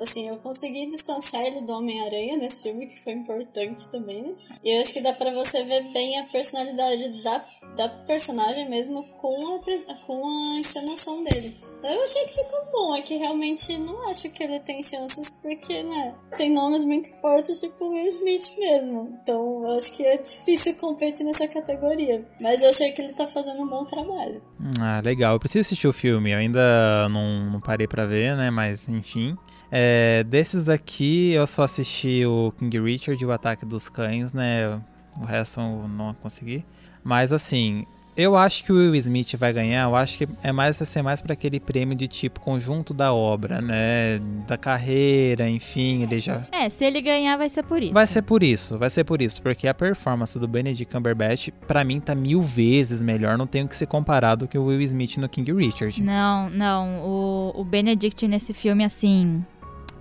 assim, 0.00 0.28
eu 0.28 0.36
consegui 0.36 0.86
distanciar 0.90 1.44
ele 1.44 1.62
do 1.62 1.72
Homem-Aranha 1.72 2.36
nesse 2.36 2.64
filme, 2.64 2.86
que 2.86 3.00
foi 3.02 3.12
importante 3.12 3.88
também, 3.88 4.22
né? 4.22 4.34
E 4.64 4.70
eu 4.70 4.80
acho 4.80 4.92
que 4.92 5.00
dá 5.00 5.12
pra 5.12 5.32
você 5.32 5.62
ver 5.62 5.82
bem 5.92 6.18
a 6.18 6.24
personalidade 6.24 7.22
da, 7.22 7.44
da 7.76 7.88
personagem 7.88 8.68
mesmo 8.68 9.04
com 9.18 9.56
a, 9.56 9.94
com 10.06 10.26
a 10.26 10.58
encenação 10.58 11.22
dele. 11.24 11.56
Então 11.78 11.90
eu 11.90 12.04
achei 12.04 12.24
que 12.26 12.34
ficou 12.34 12.64
bom, 12.70 12.94
é 12.94 13.02
que 13.02 13.16
realmente 13.16 13.76
não 13.78 14.08
acho 14.08 14.30
que 14.30 14.42
ele 14.42 14.60
tem 14.60 14.80
chances, 14.82 15.32
porque, 15.42 15.82
né, 15.82 16.14
tem 16.36 16.48
nomes 16.48 16.84
muito 16.84 17.10
fortes, 17.20 17.58
tipo 17.58 17.88
Will 17.88 18.06
Smith 18.06 18.56
mesmo. 18.56 19.18
Então 19.20 19.64
eu 19.64 19.76
acho 19.76 19.92
que 19.92 20.04
é 20.04 20.16
difícil 20.16 20.74
competir 20.76 21.24
nessa 21.24 21.48
categoria. 21.48 22.24
Mas 22.40 22.62
eu 22.62 22.70
achei 22.70 22.92
que 22.92 23.02
ele 23.02 23.12
tá 23.12 23.26
fazendo 23.26 23.62
um 23.62 23.66
bom 23.66 23.84
trabalho. 23.84 24.40
Ah, 24.80 25.02
legal. 25.04 25.34
Eu 25.34 25.40
preciso 25.40 25.60
assistir 25.60 25.88
o 25.88 25.92
filme, 25.92 26.30
eu 26.30 26.38
ainda 26.38 27.08
não 27.08 27.51
não 27.52 27.60
parei 27.60 27.86
para 27.86 28.06
ver, 28.06 28.36
né? 28.36 28.50
Mas 28.50 28.88
enfim. 28.88 29.36
É, 29.70 30.24
desses 30.24 30.64
daqui 30.64 31.32
eu 31.32 31.46
só 31.46 31.62
assisti 31.62 32.26
o 32.26 32.52
King 32.58 32.80
Richard 32.80 33.22
e 33.22 33.26
o 33.26 33.32
Ataque 33.32 33.64
dos 33.64 33.88
Cães, 33.88 34.32
né? 34.32 34.80
O 35.16 35.24
resto 35.24 35.60
eu 35.60 35.88
não 35.88 36.14
consegui. 36.14 36.64
Mas 37.04 37.32
assim, 37.32 37.86
Eu 38.16 38.36
acho 38.36 38.64
que 38.64 38.70
o 38.72 38.76
Will 38.76 38.94
Smith 38.96 39.36
vai 39.36 39.52
ganhar, 39.52 39.84
eu 39.84 39.96
acho 39.96 40.18
que 40.18 40.28
é 40.42 40.52
mais 40.52 40.78
vai 40.78 40.86
ser 40.86 41.00
mais 41.02 41.22
para 41.22 41.32
aquele 41.32 41.58
prêmio 41.58 41.96
de 41.96 42.06
tipo 42.06 42.40
conjunto 42.40 42.92
da 42.92 43.12
obra, 43.14 43.62
né? 43.62 44.18
Da 44.46 44.58
carreira, 44.58 45.48
enfim, 45.48 46.02
ele 46.02 46.20
já 46.20 46.46
É, 46.52 46.68
se 46.68 46.84
ele 46.84 47.00
ganhar 47.00 47.38
vai 47.38 47.48
ser 47.48 47.62
por 47.62 47.82
isso. 47.82 47.94
Vai 47.94 48.06
ser 48.06 48.22
por 48.22 48.42
isso, 48.42 48.78
vai 48.78 48.90
ser 48.90 49.04
por 49.04 49.22
isso, 49.22 49.40
porque 49.40 49.66
a 49.66 49.72
performance 49.72 50.38
do 50.38 50.46
Benedict 50.46 50.92
Cumberbatch 50.92 51.48
para 51.66 51.82
mim 51.84 52.00
tá 52.00 52.14
mil 52.14 52.42
vezes 52.42 53.02
melhor, 53.02 53.38
não 53.38 53.46
tem 53.46 53.64
o 53.64 53.68
que 53.68 53.74
ser 53.74 53.86
comparado 53.86 54.46
que 54.46 54.58
o 54.58 54.66
Will 54.66 54.82
Smith 54.82 55.16
no 55.16 55.28
King 55.28 55.50
Richard. 55.52 56.02
Não, 56.02 56.50
não, 56.50 57.00
o, 57.02 57.52
o 57.60 57.64
Benedict 57.64 58.28
nesse 58.28 58.52
filme 58.52 58.84
assim 58.84 59.42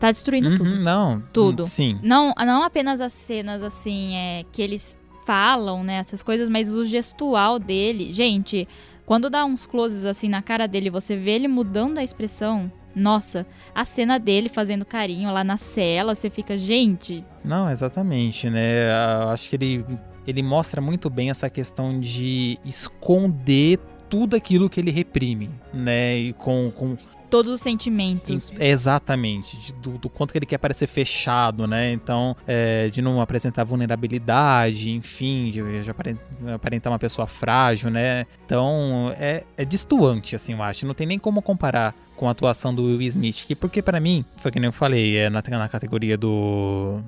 tá 0.02 0.12
destruindo 0.12 0.50
Uhum, 0.50 0.58
tudo. 0.58 0.76
Não, 0.82 1.24
Tudo. 1.32 1.66
Sim. 1.66 2.00
Não, 2.02 2.34
não 2.40 2.64
apenas 2.64 3.00
as 3.00 3.14
cenas 3.14 3.62
assim, 3.62 4.16
é 4.16 4.44
que 4.52 4.62
eles 4.62 4.98
falam, 5.26 5.84
né, 5.84 5.96
essas 5.96 6.24
coisas, 6.24 6.50
mas 6.50 6.72
o 6.72 6.86
gestual 6.86 7.60
dele. 7.60 8.12
Gente, 8.12 8.68
quando 9.06 9.30
dá 9.30 9.46
uns 9.46 9.66
closes 9.66 10.06
assim 10.06 10.30
na 10.30 10.42
cara 10.42 10.68
dele, 10.68 10.90
você 10.90 11.16
vê 11.16 11.32
ele 11.32 11.48
mudando 11.48 11.98
a 11.98 12.04
expressão. 12.04 12.72
Nossa, 12.96 13.46
a 13.74 13.86
cena 13.86 14.20
dele 14.20 14.50
fazendo 14.50 14.86
carinho 14.86 15.32
lá 15.32 15.44
na 15.44 15.56
cela, 15.56 16.14
você 16.14 16.30
fica, 16.30 16.58
gente, 16.58 17.24
Não, 17.44 17.70
exatamente, 17.70 18.50
né? 18.50 18.90
Eu 19.24 19.30
Acho 19.30 19.50
que 19.50 19.56
ele, 19.56 19.86
ele 20.28 20.44
mostra 20.44 20.82
muito 20.82 21.10
bem 21.10 21.30
essa 21.30 21.50
questão 21.50 22.00
de 22.00 22.60
esconder 22.66 23.80
tudo 24.10 24.36
aquilo 24.36 24.70
que 24.70 24.78
ele 24.78 24.92
reprime, 24.92 25.50
né? 25.74 26.18
E 26.18 26.34
com, 26.34 26.70
com 26.76 26.98
todos 27.32 27.52
os 27.52 27.62
sentimentos. 27.62 28.52
exatamente 28.60 29.74
do, 29.82 29.98
do 29.98 30.10
quanto 30.10 30.32
que 30.34 30.38
ele 30.38 30.46
quer 30.46 30.58
parecer 30.58 30.86
fechado, 30.86 31.66
né? 31.66 31.92
Então, 31.94 32.36
é, 32.46 32.90
de 32.90 33.02
não 33.02 33.22
apresentar 33.22 33.64
vulnerabilidade, 33.64 34.92
enfim, 34.92 35.50
de, 35.50 35.82
de 35.84 35.90
aparen- 35.90 36.18
aparentar 36.54 36.92
uma 36.92 37.00
pessoa 37.00 37.26
frágil, 37.26 37.90
né? 37.90 38.26
Então, 38.46 39.12
é, 39.18 39.44
é 39.58 39.66
distoante, 39.66 40.36
assim, 40.36 40.54
eu 40.54 40.62
acho. 40.62 40.86
Não 40.86 40.94
tem 40.94 41.08
nem 41.08 41.18
como 41.18 41.42
comparar 41.42 41.96
com 42.16 42.28
a 42.28 42.32
atuação 42.32 42.76
do 42.76 42.84
Will 42.84 43.02
Smith, 43.04 43.46
que 43.48 43.56
porque 43.56 43.82
pra 43.82 44.00
mim, 44.00 44.24
foi 44.38 44.52
que 44.52 44.60
nem 44.60 44.68
eu 44.68 44.74
falei, 44.74 45.18
é 45.18 45.30
na, 45.30 45.42
na 45.50 45.70
categoria 45.70 46.18
do 46.18 47.02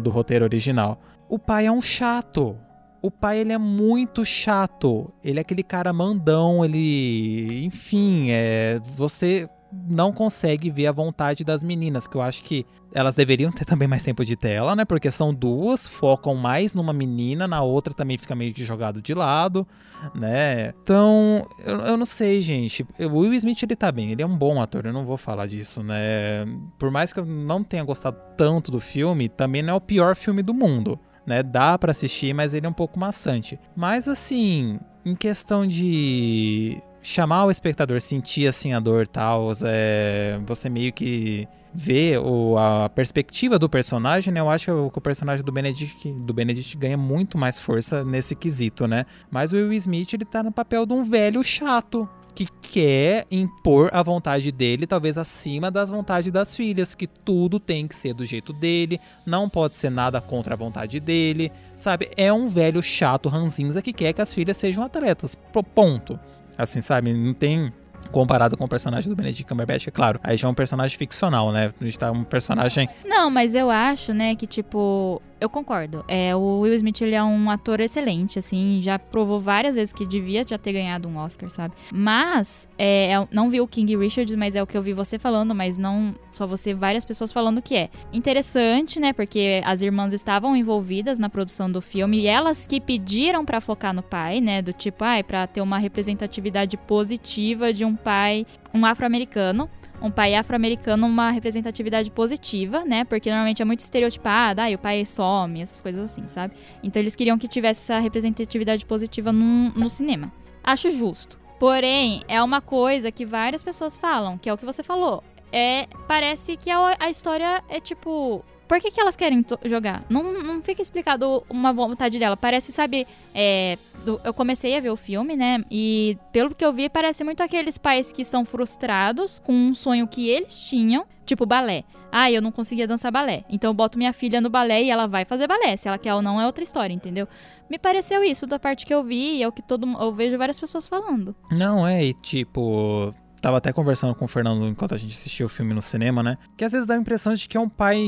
do 0.00 0.10
roteiro 0.10 0.44
original. 0.44 1.00
O 1.28 1.38
pai 1.38 1.66
é 1.66 1.72
um 1.72 1.82
chato. 1.82 2.56
O 3.04 3.10
pai, 3.10 3.40
ele 3.40 3.52
é 3.52 3.58
muito 3.58 4.24
chato. 4.24 5.12
Ele 5.22 5.38
é 5.38 5.42
aquele 5.42 5.62
cara 5.62 5.92
mandão, 5.92 6.64
ele. 6.64 7.62
Enfim, 7.62 8.30
é. 8.30 8.80
Você 8.96 9.46
não 9.90 10.10
consegue 10.10 10.70
ver 10.70 10.86
a 10.86 10.92
vontade 10.92 11.44
das 11.44 11.62
meninas, 11.62 12.06
que 12.06 12.16
eu 12.16 12.22
acho 12.22 12.42
que 12.42 12.64
elas 12.94 13.14
deveriam 13.14 13.52
ter 13.52 13.66
também 13.68 13.86
mais 13.86 14.02
tempo 14.02 14.24
de 14.24 14.36
tela, 14.36 14.74
né? 14.74 14.86
Porque 14.86 15.10
são 15.10 15.34
duas, 15.34 15.86
focam 15.86 16.34
mais 16.34 16.72
numa 16.72 16.94
menina, 16.94 17.46
na 17.46 17.60
outra 17.60 17.92
também 17.92 18.16
fica 18.16 18.34
meio 18.34 18.54
que 18.54 18.64
jogado 18.64 19.02
de 19.02 19.12
lado, 19.12 19.68
né? 20.14 20.72
Então, 20.82 21.46
eu, 21.62 21.80
eu 21.80 21.96
não 21.98 22.06
sei, 22.06 22.40
gente. 22.40 22.86
O 22.98 23.18
Will 23.18 23.34
Smith, 23.34 23.62
ele 23.62 23.76
tá 23.76 23.92
bem, 23.92 24.12
ele 24.12 24.22
é 24.22 24.26
um 24.26 24.38
bom 24.38 24.62
ator, 24.62 24.86
eu 24.86 24.94
não 24.94 25.04
vou 25.04 25.18
falar 25.18 25.46
disso, 25.46 25.82
né? 25.82 26.46
Por 26.78 26.90
mais 26.90 27.12
que 27.12 27.20
eu 27.20 27.26
não 27.26 27.62
tenha 27.62 27.84
gostado 27.84 28.16
tanto 28.34 28.72
do 28.72 28.80
filme, 28.80 29.28
também 29.28 29.62
não 29.62 29.74
é 29.74 29.76
o 29.76 29.80
pior 29.80 30.16
filme 30.16 30.42
do 30.42 30.54
mundo 30.54 30.98
né? 31.26 31.42
Dá 31.42 31.78
pra 31.78 31.90
assistir, 31.90 32.34
mas 32.34 32.54
ele 32.54 32.66
é 32.66 32.68
um 32.68 32.72
pouco 32.74 32.98
maçante. 32.98 33.58
Mas 33.76 34.08
assim, 34.08 34.78
em 35.04 35.14
questão 35.14 35.66
de 35.66 36.80
chamar 37.02 37.44
o 37.44 37.50
espectador, 37.50 38.00
sentir 38.00 38.46
assim 38.46 38.72
a 38.72 38.80
dor 38.80 39.06
tal, 39.06 39.52
é, 39.62 40.40
você 40.46 40.68
meio 40.68 40.92
que 40.92 41.46
vê 41.74 42.16
o, 42.16 42.56
a 42.56 42.88
perspectiva 42.88 43.58
do 43.58 43.68
personagem, 43.68 44.32
né? 44.32 44.40
Eu 44.40 44.48
acho 44.48 44.66
que 44.66 44.70
o, 44.70 44.90
que 44.90 44.98
o 44.98 45.00
personagem 45.00 45.44
do 45.44 45.50
Benedict, 45.50 46.12
do 46.12 46.32
Benedict 46.32 46.76
ganha 46.76 46.96
muito 46.96 47.36
mais 47.36 47.58
força 47.58 48.04
nesse 48.04 48.36
quesito, 48.36 48.86
né? 48.86 49.04
Mas 49.30 49.52
o 49.52 49.56
Will 49.56 49.72
Smith, 49.72 50.14
ele 50.14 50.24
tá 50.24 50.42
no 50.42 50.52
papel 50.52 50.86
de 50.86 50.92
um 50.92 51.02
velho 51.02 51.42
chato, 51.42 52.08
que 52.34 52.46
quer 52.60 53.26
impor 53.30 53.90
a 53.92 54.02
vontade 54.02 54.50
dele, 54.50 54.86
talvez 54.86 55.16
acima 55.16 55.70
das 55.70 55.88
vontades 55.88 56.32
das 56.32 56.56
filhas, 56.56 56.94
que 56.94 57.06
tudo 57.06 57.60
tem 57.60 57.86
que 57.86 57.94
ser 57.94 58.12
do 58.12 58.26
jeito 58.26 58.52
dele, 58.52 59.00
não 59.24 59.48
pode 59.48 59.76
ser 59.76 59.90
nada 59.90 60.20
contra 60.20 60.54
a 60.54 60.56
vontade 60.56 60.98
dele, 60.98 61.52
sabe? 61.76 62.10
É 62.16 62.32
um 62.32 62.48
velho 62.48 62.82
chato 62.82 63.28
ranzinza 63.28 63.80
que 63.80 63.92
quer 63.92 64.12
que 64.12 64.20
as 64.20 64.34
filhas 64.34 64.56
sejam 64.56 64.82
atletas, 64.82 65.38
ponto. 65.74 66.18
Assim, 66.58 66.80
sabe? 66.80 67.12
Não 67.12 67.34
tem 67.34 67.72
comparado 68.10 68.56
com 68.56 68.64
o 68.64 68.68
personagem 68.68 69.08
do 69.08 69.16
Benedict 69.16 69.44
Cumberbatch, 69.44 69.88
é 69.88 69.90
claro. 69.90 70.20
Aí 70.22 70.36
já 70.36 70.46
é 70.46 70.50
um 70.50 70.54
personagem 70.54 70.96
ficcional, 70.96 71.50
né? 71.50 71.70
A 71.80 71.84
gente 71.84 71.98
tá 71.98 72.10
um 72.10 72.24
personagem 72.24 72.88
Não, 73.04 73.30
mas 73.30 73.54
eu 73.54 73.70
acho, 73.70 74.12
né, 74.12 74.34
que 74.34 74.46
tipo, 74.46 75.20
eu 75.44 75.50
concordo. 75.50 76.04
É, 76.08 76.34
o 76.34 76.60
Will 76.60 76.74
Smith 76.74 77.00
ele 77.02 77.14
é 77.14 77.22
um 77.22 77.50
ator 77.50 77.80
excelente, 77.80 78.38
assim, 78.38 78.80
já 78.80 78.98
provou 78.98 79.38
várias 79.40 79.74
vezes 79.74 79.92
que 79.92 80.06
devia 80.06 80.44
já 80.46 80.58
ter 80.58 80.72
ganhado 80.72 81.08
um 81.08 81.16
Oscar, 81.16 81.50
sabe? 81.50 81.74
Mas 81.92 82.68
é, 82.78 83.12
eu 83.12 83.28
não 83.30 83.50
vi 83.50 83.60
o 83.60 83.66
King 83.66 83.96
Richards, 83.96 84.34
mas 84.34 84.56
é 84.56 84.62
o 84.62 84.66
que 84.66 84.76
eu 84.76 84.82
vi 84.82 84.92
você 84.92 85.18
falando, 85.18 85.54
mas 85.54 85.76
não 85.76 86.14
só 86.32 86.46
você, 86.46 86.74
várias 86.74 87.04
pessoas 87.04 87.30
falando 87.30 87.62
que 87.62 87.76
é 87.76 87.90
interessante, 88.12 88.98
né? 88.98 89.12
Porque 89.12 89.60
as 89.64 89.82
irmãs 89.82 90.12
estavam 90.12 90.56
envolvidas 90.56 91.18
na 91.18 91.28
produção 91.28 91.70
do 91.70 91.80
filme 91.80 92.20
e 92.20 92.26
elas 92.26 92.66
que 92.66 92.80
pediram 92.80 93.44
pra 93.44 93.60
focar 93.60 93.94
no 93.94 94.02
pai, 94.02 94.40
né? 94.40 94.60
Do 94.60 94.72
tipo, 94.72 95.04
ai, 95.04 95.22
pra 95.22 95.46
ter 95.46 95.60
uma 95.60 95.78
representatividade 95.78 96.76
positiva 96.76 97.72
de 97.72 97.84
um 97.84 97.94
pai, 97.94 98.46
um 98.72 98.84
afro-americano 98.84 99.70
um 100.00 100.10
pai 100.10 100.34
afro-americano 100.34 101.06
uma 101.06 101.30
representatividade 101.30 102.10
positiva, 102.10 102.84
né? 102.84 103.04
Porque 103.04 103.30
normalmente 103.30 103.62
é 103.62 103.64
muito 103.64 103.80
estereotipado, 103.80 104.60
ah, 104.60 104.68
o 104.74 104.78
pai 104.78 105.04
some, 105.04 105.60
essas 105.60 105.80
coisas 105.80 106.04
assim, 106.04 106.28
sabe? 106.28 106.54
Então 106.82 107.00
eles 107.00 107.16
queriam 107.16 107.38
que 107.38 107.48
tivesse 107.48 107.80
essa 107.80 107.98
representatividade 108.00 108.84
positiva 108.84 109.32
no, 109.32 109.70
no 109.70 109.88
cinema. 109.88 110.32
Acho 110.62 110.90
justo. 110.90 111.38
Porém, 111.58 112.22
é 112.28 112.42
uma 112.42 112.60
coisa 112.60 113.10
que 113.10 113.24
várias 113.24 113.62
pessoas 113.62 113.96
falam, 113.96 114.36
que 114.36 114.48
é 114.48 114.52
o 114.52 114.58
que 114.58 114.64
você 114.64 114.82
falou. 114.82 115.22
É, 115.52 115.86
parece 116.08 116.56
que 116.56 116.68
a, 116.68 116.96
a 116.98 117.10
história 117.10 117.62
é 117.68 117.78
tipo. 117.78 118.44
Por 118.74 118.80
que, 118.80 118.90
que 118.90 119.00
elas 119.00 119.14
querem 119.14 119.46
jogar? 119.66 120.02
Não, 120.10 120.32
não 120.42 120.60
fica 120.60 120.82
explicado 120.82 121.44
uma 121.48 121.72
vontade 121.72 122.18
dela. 122.18 122.36
Parece, 122.36 122.72
sabe, 122.72 123.06
é, 123.32 123.78
do- 124.04 124.20
eu 124.24 124.34
comecei 124.34 124.76
a 124.76 124.80
ver 124.80 124.90
o 124.90 124.96
filme, 124.96 125.36
né? 125.36 125.62
E 125.70 126.18
pelo 126.32 126.52
que 126.52 126.64
eu 126.64 126.72
vi, 126.72 126.88
parece 126.88 127.22
muito 127.22 127.40
aqueles 127.40 127.78
pais 127.78 128.10
que 128.10 128.24
são 128.24 128.44
frustrados 128.44 129.38
com 129.38 129.52
um 129.52 129.72
sonho 129.72 130.08
que 130.08 130.28
eles 130.28 130.60
tinham, 130.68 131.06
tipo 131.24 131.46
balé. 131.46 131.84
Ah, 132.10 132.32
eu 132.32 132.42
não 132.42 132.50
conseguia 132.50 132.84
dançar 132.84 133.12
balé. 133.12 133.44
Então 133.48 133.70
eu 133.70 133.74
boto 133.74 133.96
minha 133.96 134.12
filha 134.12 134.40
no 134.40 134.50
balé 134.50 134.82
e 134.82 134.90
ela 134.90 135.06
vai 135.06 135.24
fazer 135.24 135.46
balé. 135.46 135.76
Se 135.76 135.86
ela 135.86 135.96
quer 135.96 136.12
ou 136.12 136.20
não 136.20 136.40
é 136.40 136.44
outra 136.46 136.64
história, 136.64 136.92
entendeu? 136.92 137.28
Me 137.70 137.78
pareceu 137.78 138.24
isso 138.24 138.44
da 138.44 138.58
parte 138.58 138.84
que 138.84 138.92
eu 138.92 139.04
vi 139.04 139.36
e 139.36 139.42
é 139.44 139.46
o 139.46 139.52
que 139.52 139.62
todo 139.62 139.86
eu 140.00 140.12
vejo 140.12 140.36
várias 140.36 140.58
pessoas 140.58 140.88
falando. 140.88 141.32
Não, 141.52 141.86
é, 141.86 142.04
e 142.06 142.12
tipo. 142.12 143.14
Tava 143.44 143.58
até 143.58 143.74
conversando 143.74 144.14
com 144.14 144.24
o 144.24 144.28
Fernando 144.28 144.66
enquanto 144.66 144.94
a 144.94 144.96
gente 144.96 145.12
assistia 145.14 145.44
o 145.44 145.50
filme 145.50 145.74
no 145.74 145.82
cinema, 145.82 146.22
né? 146.22 146.38
Que 146.56 146.64
às 146.64 146.72
vezes 146.72 146.86
dá 146.86 146.94
a 146.94 146.96
impressão 146.96 147.34
de 147.34 147.46
que 147.46 147.58
é 147.58 147.60
um 147.60 147.68
pai 147.68 147.98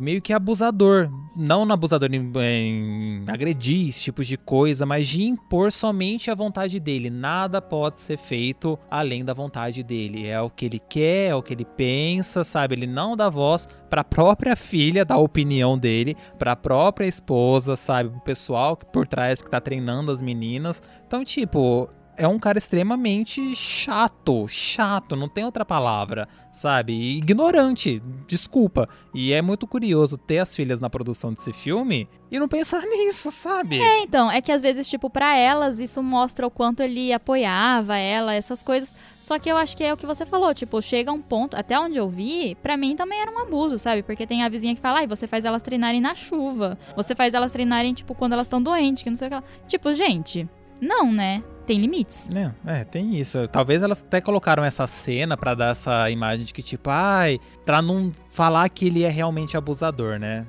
meio 0.00 0.22
que 0.22 0.32
abusador. 0.32 1.10
Não 1.36 1.70
abusador 1.70 2.08
em, 2.10 2.32
em 2.34 3.24
agredir 3.26 3.88
esse 3.88 4.04
tipo 4.04 4.24
de 4.24 4.38
coisa, 4.38 4.86
mas 4.86 5.06
de 5.06 5.24
impor 5.24 5.70
somente 5.72 6.30
a 6.30 6.34
vontade 6.34 6.80
dele. 6.80 7.10
Nada 7.10 7.60
pode 7.60 8.00
ser 8.00 8.16
feito 8.16 8.78
além 8.90 9.26
da 9.26 9.34
vontade 9.34 9.82
dele. 9.82 10.26
É 10.26 10.40
o 10.40 10.48
que 10.48 10.64
ele 10.64 10.78
quer, 10.78 11.32
é 11.32 11.34
o 11.34 11.42
que 11.42 11.52
ele 11.52 11.66
pensa, 11.66 12.42
sabe? 12.42 12.74
Ele 12.74 12.86
não 12.86 13.14
dá 13.14 13.28
voz 13.28 13.68
pra 13.90 14.02
própria 14.02 14.56
filha 14.56 15.04
dar 15.04 15.16
a 15.16 15.18
opinião 15.18 15.76
dele, 15.76 16.16
pra 16.38 16.56
própria 16.56 17.06
esposa, 17.06 17.76
sabe? 17.76 18.08
Pro 18.08 18.20
pessoal 18.20 18.74
que 18.74 18.86
por 18.86 19.06
trás 19.06 19.42
que 19.42 19.50
tá 19.50 19.60
treinando 19.60 20.10
as 20.10 20.22
meninas. 20.22 20.82
Então, 21.06 21.22
tipo, 21.22 21.90
é 22.18 22.26
um 22.26 22.38
cara 22.38 22.58
extremamente 22.58 23.54
chato, 23.54 24.46
chato, 24.48 25.14
não 25.14 25.28
tem 25.28 25.44
outra 25.44 25.64
palavra, 25.64 26.28
sabe? 26.52 26.92
Ignorante, 27.16 28.02
desculpa. 28.26 28.88
E 29.14 29.32
é 29.32 29.40
muito 29.40 29.68
curioso 29.68 30.18
ter 30.18 30.38
as 30.38 30.54
filhas 30.54 30.80
na 30.80 30.90
produção 30.90 31.32
desse 31.32 31.52
filme 31.52 32.08
e 32.28 32.38
não 32.38 32.48
pensar 32.48 32.82
nisso, 32.90 33.30
sabe? 33.30 33.80
É, 33.80 34.02
então, 34.02 34.28
é 34.28 34.42
que 34.42 34.50
às 34.50 34.62
vezes, 34.62 34.88
tipo, 34.88 35.08
pra 35.08 35.36
elas, 35.36 35.78
isso 35.78 36.02
mostra 36.02 36.44
o 36.44 36.50
quanto 36.50 36.82
ele 36.82 37.12
apoiava 37.12 37.96
ela, 37.96 38.34
essas 38.34 38.64
coisas. 38.64 38.92
Só 39.20 39.38
que 39.38 39.48
eu 39.48 39.56
acho 39.56 39.76
que 39.76 39.84
é 39.84 39.92
o 39.92 39.96
que 39.96 40.04
você 40.06 40.26
falou, 40.26 40.52
tipo, 40.52 40.82
chega 40.82 41.12
um 41.12 41.22
ponto, 41.22 41.56
até 41.56 41.78
onde 41.78 41.96
eu 41.96 42.08
vi, 42.08 42.56
pra 42.56 42.76
mim 42.76 42.96
também 42.96 43.20
era 43.20 43.30
um 43.30 43.38
abuso, 43.38 43.78
sabe? 43.78 44.02
Porque 44.02 44.26
tem 44.26 44.42
a 44.42 44.48
vizinha 44.48 44.74
que 44.74 44.80
fala, 44.80 44.98
ai, 44.98 45.06
você 45.06 45.28
faz 45.28 45.44
elas 45.44 45.62
treinarem 45.62 46.00
na 46.00 46.16
chuva. 46.16 46.76
Você 46.96 47.14
faz 47.14 47.32
elas 47.32 47.52
treinarem, 47.52 47.94
tipo, 47.94 48.12
quando 48.12 48.32
elas 48.32 48.46
estão 48.46 48.60
doentes, 48.60 49.04
que 49.04 49.10
não 49.10 49.16
sei 49.16 49.28
o 49.28 49.30
que 49.30 49.36
lá. 49.36 49.44
Tipo, 49.68 49.94
gente, 49.94 50.48
não, 50.80 51.12
né? 51.12 51.44
Tem 51.68 51.78
limites. 51.78 52.30
É, 52.34 52.80
é, 52.80 52.84
tem 52.84 53.20
isso. 53.20 53.46
Talvez 53.46 53.82
elas 53.82 54.00
até 54.00 54.22
colocaram 54.22 54.64
essa 54.64 54.86
cena 54.86 55.36
pra 55.36 55.52
dar 55.52 55.72
essa 55.72 56.10
imagem 56.10 56.46
de 56.46 56.54
que, 56.54 56.62
tipo, 56.62 56.88
ai, 56.88 57.38
pra 57.66 57.82
não 57.82 58.10
falar 58.30 58.66
que 58.70 58.86
ele 58.86 59.02
é 59.02 59.08
realmente 59.10 59.54
abusador, 59.54 60.18
né? 60.18 60.46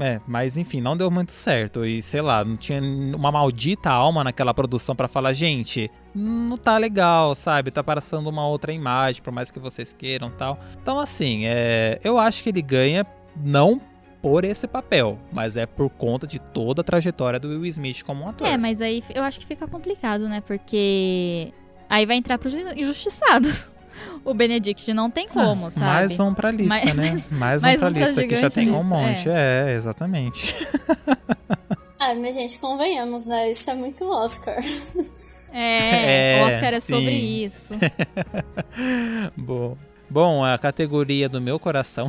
É, 0.00 0.18
mas 0.26 0.56
enfim, 0.56 0.80
não 0.80 0.96
deu 0.96 1.10
muito 1.10 1.30
certo. 1.30 1.84
E 1.84 2.00
sei 2.00 2.22
lá, 2.22 2.42
não 2.42 2.56
tinha 2.56 2.80
uma 2.80 3.30
maldita 3.30 3.90
alma 3.90 4.24
naquela 4.24 4.54
produção 4.54 4.96
pra 4.96 5.08
falar, 5.08 5.34
gente, 5.34 5.90
não 6.14 6.56
tá 6.56 6.78
legal, 6.78 7.34
sabe? 7.34 7.70
Tá 7.70 7.84
passando 7.84 8.30
uma 8.30 8.48
outra 8.48 8.72
imagem, 8.72 9.22
por 9.22 9.34
mais 9.34 9.50
que 9.50 9.58
vocês 9.58 9.92
queiram 9.92 10.30
tal. 10.30 10.58
Então, 10.80 10.98
assim, 10.98 11.42
é, 11.44 12.00
eu 12.02 12.16
acho 12.16 12.42
que 12.42 12.48
ele 12.48 12.62
ganha, 12.62 13.06
não 13.36 13.78
por 14.26 14.44
esse 14.44 14.66
papel, 14.66 15.20
mas 15.30 15.56
é 15.56 15.66
por 15.66 15.88
conta 15.88 16.26
de 16.26 16.40
toda 16.40 16.80
a 16.80 16.84
trajetória 16.84 17.38
do 17.38 17.46
Will 17.46 17.64
Smith 17.66 18.02
como 18.02 18.24
um 18.24 18.28
ator. 18.28 18.44
É, 18.44 18.56
mas 18.56 18.80
aí 18.80 19.00
eu 19.14 19.22
acho 19.22 19.38
que 19.38 19.46
fica 19.46 19.68
complicado, 19.68 20.28
né? 20.28 20.42
Porque 20.44 21.52
aí 21.88 22.04
vai 22.04 22.16
entrar 22.16 22.36
pros 22.36 22.52
injustiçados. 22.54 23.70
O 24.26 24.34
Benedict 24.34 24.92
não 24.92 25.10
tem 25.10 25.26
como, 25.26 25.66
ah, 25.66 25.70
sabe? 25.70 25.86
Mais 25.86 26.20
um 26.20 26.34
pra 26.34 26.50
lista, 26.50 26.74
mais, 26.94 26.96
né? 26.96 27.38
Mais, 27.38 27.62
mais 27.62 27.64
um 27.64 27.78
pra 27.78 27.88
lista, 27.88 28.26
que 28.26 28.36
já 28.36 28.50
tem 28.50 28.70
um 28.70 28.84
monte. 28.84 29.26
É, 29.26 29.70
é 29.70 29.74
exatamente. 29.74 30.54
ah, 31.98 32.14
mas 32.16 32.34
gente, 32.34 32.58
convenhamos, 32.58 33.24
né? 33.24 33.50
Isso 33.50 33.70
é 33.70 33.74
muito 33.74 34.04
Oscar. 34.06 34.62
É, 35.50 36.40
é 36.40 36.42
o 36.42 36.46
Oscar 36.48 36.74
é 36.74 36.80
sim. 36.80 36.92
sobre 36.92 37.14
isso. 37.14 37.74
Bom. 39.34 39.78
Bom, 40.10 40.44
a 40.44 40.58
categoria 40.58 41.26
do 41.26 41.40
meu 41.40 41.58
coração. 41.58 42.06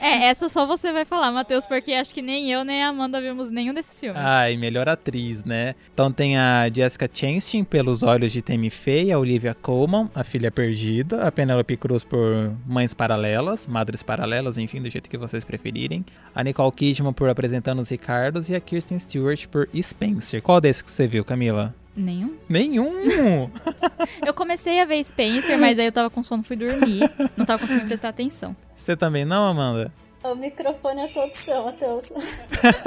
É, 0.00 0.26
essa 0.26 0.48
só 0.48 0.66
você 0.66 0.92
vai 0.92 1.04
falar, 1.04 1.30
Matheus, 1.32 1.66
porque 1.66 1.92
acho 1.92 2.14
que 2.14 2.22
nem 2.22 2.50
eu 2.50 2.64
nem 2.64 2.82
a 2.82 2.88
Amanda 2.88 3.20
vimos 3.20 3.50
nenhum 3.50 3.74
desses 3.74 3.98
filmes. 3.98 4.20
Ai, 4.22 4.56
melhor 4.56 4.88
atriz, 4.88 5.44
né? 5.44 5.74
Então 5.92 6.12
tem 6.12 6.36
a 6.36 6.70
Jessica 6.72 7.08
Chastain 7.12 7.64
pelos 7.64 8.02
Olhos 8.02 8.32
de 8.32 8.42
Temi 8.42 8.70
Faye, 8.70 9.12
a 9.12 9.18
Olivia 9.18 9.54
Colman, 9.54 10.08
a 10.14 10.22
Filha 10.22 10.50
Perdida, 10.50 11.26
a 11.26 11.32
Penelope 11.32 11.76
Cruz 11.76 12.04
por 12.04 12.52
Mães 12.66 12.94
Paralelas, 12.94 13.66
Madres 13.66 14.02
Paralelas, 14.02 14.58
enfim, 14.58 14.80
do 14.80 14.90
jeito 14.90 15.10
que 15.10 15.18
vocês 15.18 15.44
preferirem. 15.44 16.04
A 16.34 16.42
Nicole 16.42 16.72
Kidman 16.72 17.12
por 17.12 17.28
Apresentando 17.28 17.80
os 17.80 17.88
Ricardos 17.88 18.48
e 18.48 18.54
a 18.54 18.60
Kirsten 18.60 18.98
Stewart 18.98 19.46
por 19.48 19.68
Spencer. 19.80 20.42
Qual 20.42 20.60
desses 20.60 20.82
que 20.82 20.90
você 20.90 21.06
viu, 21.06 21.24
Camila? 21.24 21.74
Nenhum. 21.96 22.36
Nenhum! 22.48 23.50
eu 24.24 24.34
comecei 24.34 24.80
a 24.80 24.84
ver 24.84 25.02
Spencer, 25.02 25.58
mas 25.58 25.78
aí 25.78 25.86
eu 25.86 25.92
tava 25.92 26.10
com 26.10 26.22
sono, 26.22 26.42
fui 26.42 26.56
dormir. 26.56 27.10
Não 27.36 27.46
tava 27.46 27.60
conseguindo 27.60 27.86
prestar 27.86 28.10
atenção. 28.10 28.54
Você 28.74 28.94
também 28.94 29.24
não, 29.24 29.46
Amanda? 29.46 29.90
O 30.22 30.34
microfone 30.34 31.02
é 31.02 31.08
todo 31.08 31.32
seu, 31.34 31.64
Matheus. 31.64 32.06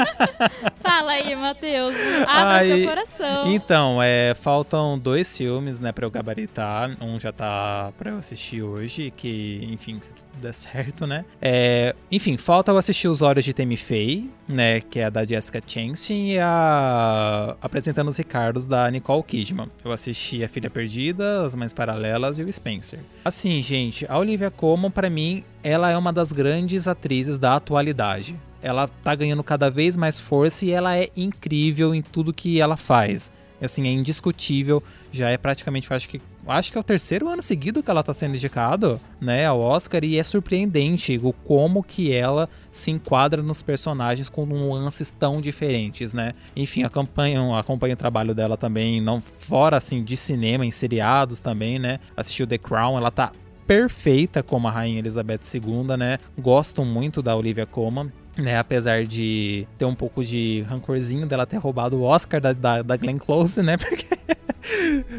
Fala 0.83 1.13
aí, 1.13 1.33
Matheus. 1.35 1.95
Abra 2.27 2.57
aí, 2.57 2.67
seu 2.67 2.89
coração. 2.89 3.47
Então, 3.47 4.03
é, 4.03 4.35
faltam 4.35 4.99
dois 4.99 5.37
filmes, 5.37 5.79
né, 5.79 5.93
pra 5.93 6.05
eu 6.05 6.11
gabaritar. 6.11 6.97
Um 7.01 7.17
já 7.17 7.31
tá 7.31 7.93
pra 7.97 8.11
eu 8.11 8.17
assistir 8.17 8.61
hoje, 8.61 9.13
que, 9.15 9.65
enfim, 9.71 10.01
der 10.33 10.53
certo, 10.53 11.07
né? 11.07 11.23
É, 11.41 11.95
enfim, 12.11 12.35
falta 12.35 12.71
eu 12.71 12.77
assistir 12.77 13.07
Os 13.07 13.21
Olhos 13.21 13.45
de 13.45 13.53
Temi 13.53 13.77
Faye, 13.77 14.29
né? 14.49 14.81
Que 14.81 14.99
é 14.99 15.11
da 15.11 15.23
Jessica 15.25 15.61
Chastain 15.65 16.33
e 16.33 16.39
a... 16.39 17.55
Apresentando 17.61 18.07
os 18.07 18.17
Ricardos 18.17 18.65
da 18.65 18.89
Nicole 18.89 19.23
Kidman. 19.23 19.69
Eu 19.85 19.91
assisti 19.91 20.43
A 20.43 20.49
Filha 20.49 20.69
Perdida, 20.69 21.45
As 21.45 21.53
Mães 21.53 21.71
Paralelas 21.71 22.39
e 22.39 22.43
o 22.43 22.51
Spencer. 22.51 22.99
Assim, 23.23 23.61
gente, 23.61 24.05
a 24.09 24.17
Olivia 24.17 24.49
Colman, 24.49 24.89
para 24.89 25.09
mim, 25.09 25.43
ela 25.63 25.91
é 25.91 25.97
uma 25.97 26.11
das 26.11 26.31
grandes 26.31 26.87
atrizes 26.87 27.37
da 27.37 27.55
atualidade. 27.55 28.35
Ela 28.61 28.87
tá 28.87 29.13
ganhando 29.13 29.43
cada 29.43 29.69
vez 29.69 29.95
mais 29.95 30.19
força 30.19 30.65
e 30.65 30.71
ela 30.71 30.97
é 30.97 31.09
incrível 31.15 31.93
em 31.93 32.01
tudo 32.01 32.33
que 32.33 32.59
ela 32.59 32.75
faz. 32.75 33.31
Assim, 33.61 33.87
é 33.87 33.91
indiscutível. 33.91 34.81
Já 35.11 35.29
é 35.29 35.37
praticamente, 35.37 35.89
eu 35.89 35.95
acho 35.95 36.07
que 36.07 36.21
acho 36.47 36.71
que 36.71 36.77
é 36.77 36.81
o 36.81 36.83
terceiro 36.83 37.29
ano 37.29 37.41
seguido 37.41 37.83
que 37.83 37.91
ela 37.91 37.99
está 37.99 38.13
sendo 38.13 38.35
indicada, 38.35 38.99
né, 39.21 39.45
ao 39.45 39.59
Oscar 39.59 40.03
e 40.03 40.17
é 40.17 40.23
surpreendente 40.23 41.19
o 41.21 41.31
como 41.31 41.83
que 41.83 42.11
ela 42.11 42.49
se 42.71 42.89
enquadra 42.91 43.43
nos 43.43 43.61
personagens 43.61 44.29
com 44.29 44.45
nuances 44.45 45.11
tão 45.11 45.41
diferentes, 45.41 46.13
né? 46.13 46.33
Enfim, 46.55 46.83
acompanho, 46.83 47.55
acompanho 47.55 47.93
o 47.93 47.97
trabalho 47.97 48.33
dela 48.33 48.57
também, 48.57 48.99
não 49.01 49.21
fora 49.21 49.77
assim 49.77 50.03
de 50.03 50.17
cinema, 50.17 50.65
em 50.65 50.71
seriados 50.71 51.39
também, 51.39 51.77
né? 51.77 51.99
Assistiu 52.15 52.47
The 52.47 52.57
Crown, 52.57 52.97
ela 52.97 53.11
tá 53.11 53.31
perfeita 53.69 54.41
como 54.41 54.67
a 54.67 54.71
rainha 54.71 54.97
Elizabeth 54.97 55.41
II, 55.53 55.95
né? 55.95 56.17
Gosto 56.39 56.83
muito 56.83 57.21
da 57.21 57.35
Olivia 57.35 57.67
Colman 57.67 58.11
né? 58.39 58.57
Apesar 58.57 59.05
de 59.05 59.67
ter 59.77 59.85
um 59.85 59.93
pouco 59.93 60.23
de 60.23 60.63
rancorzinho 60.67 61.25
dela 61.25 61.45
ter 61.45 61.57
roubado 61.57 61.97
o 61.97 62.03
Oscar 62.03 62.41
da, 62.41 62.53
da, 62.53 62.81
da 62.81 62.97
Glenn 62.97 63.17
Close, 63.17 63.61
né? 63.61 63.77
Porque 63.77 64.07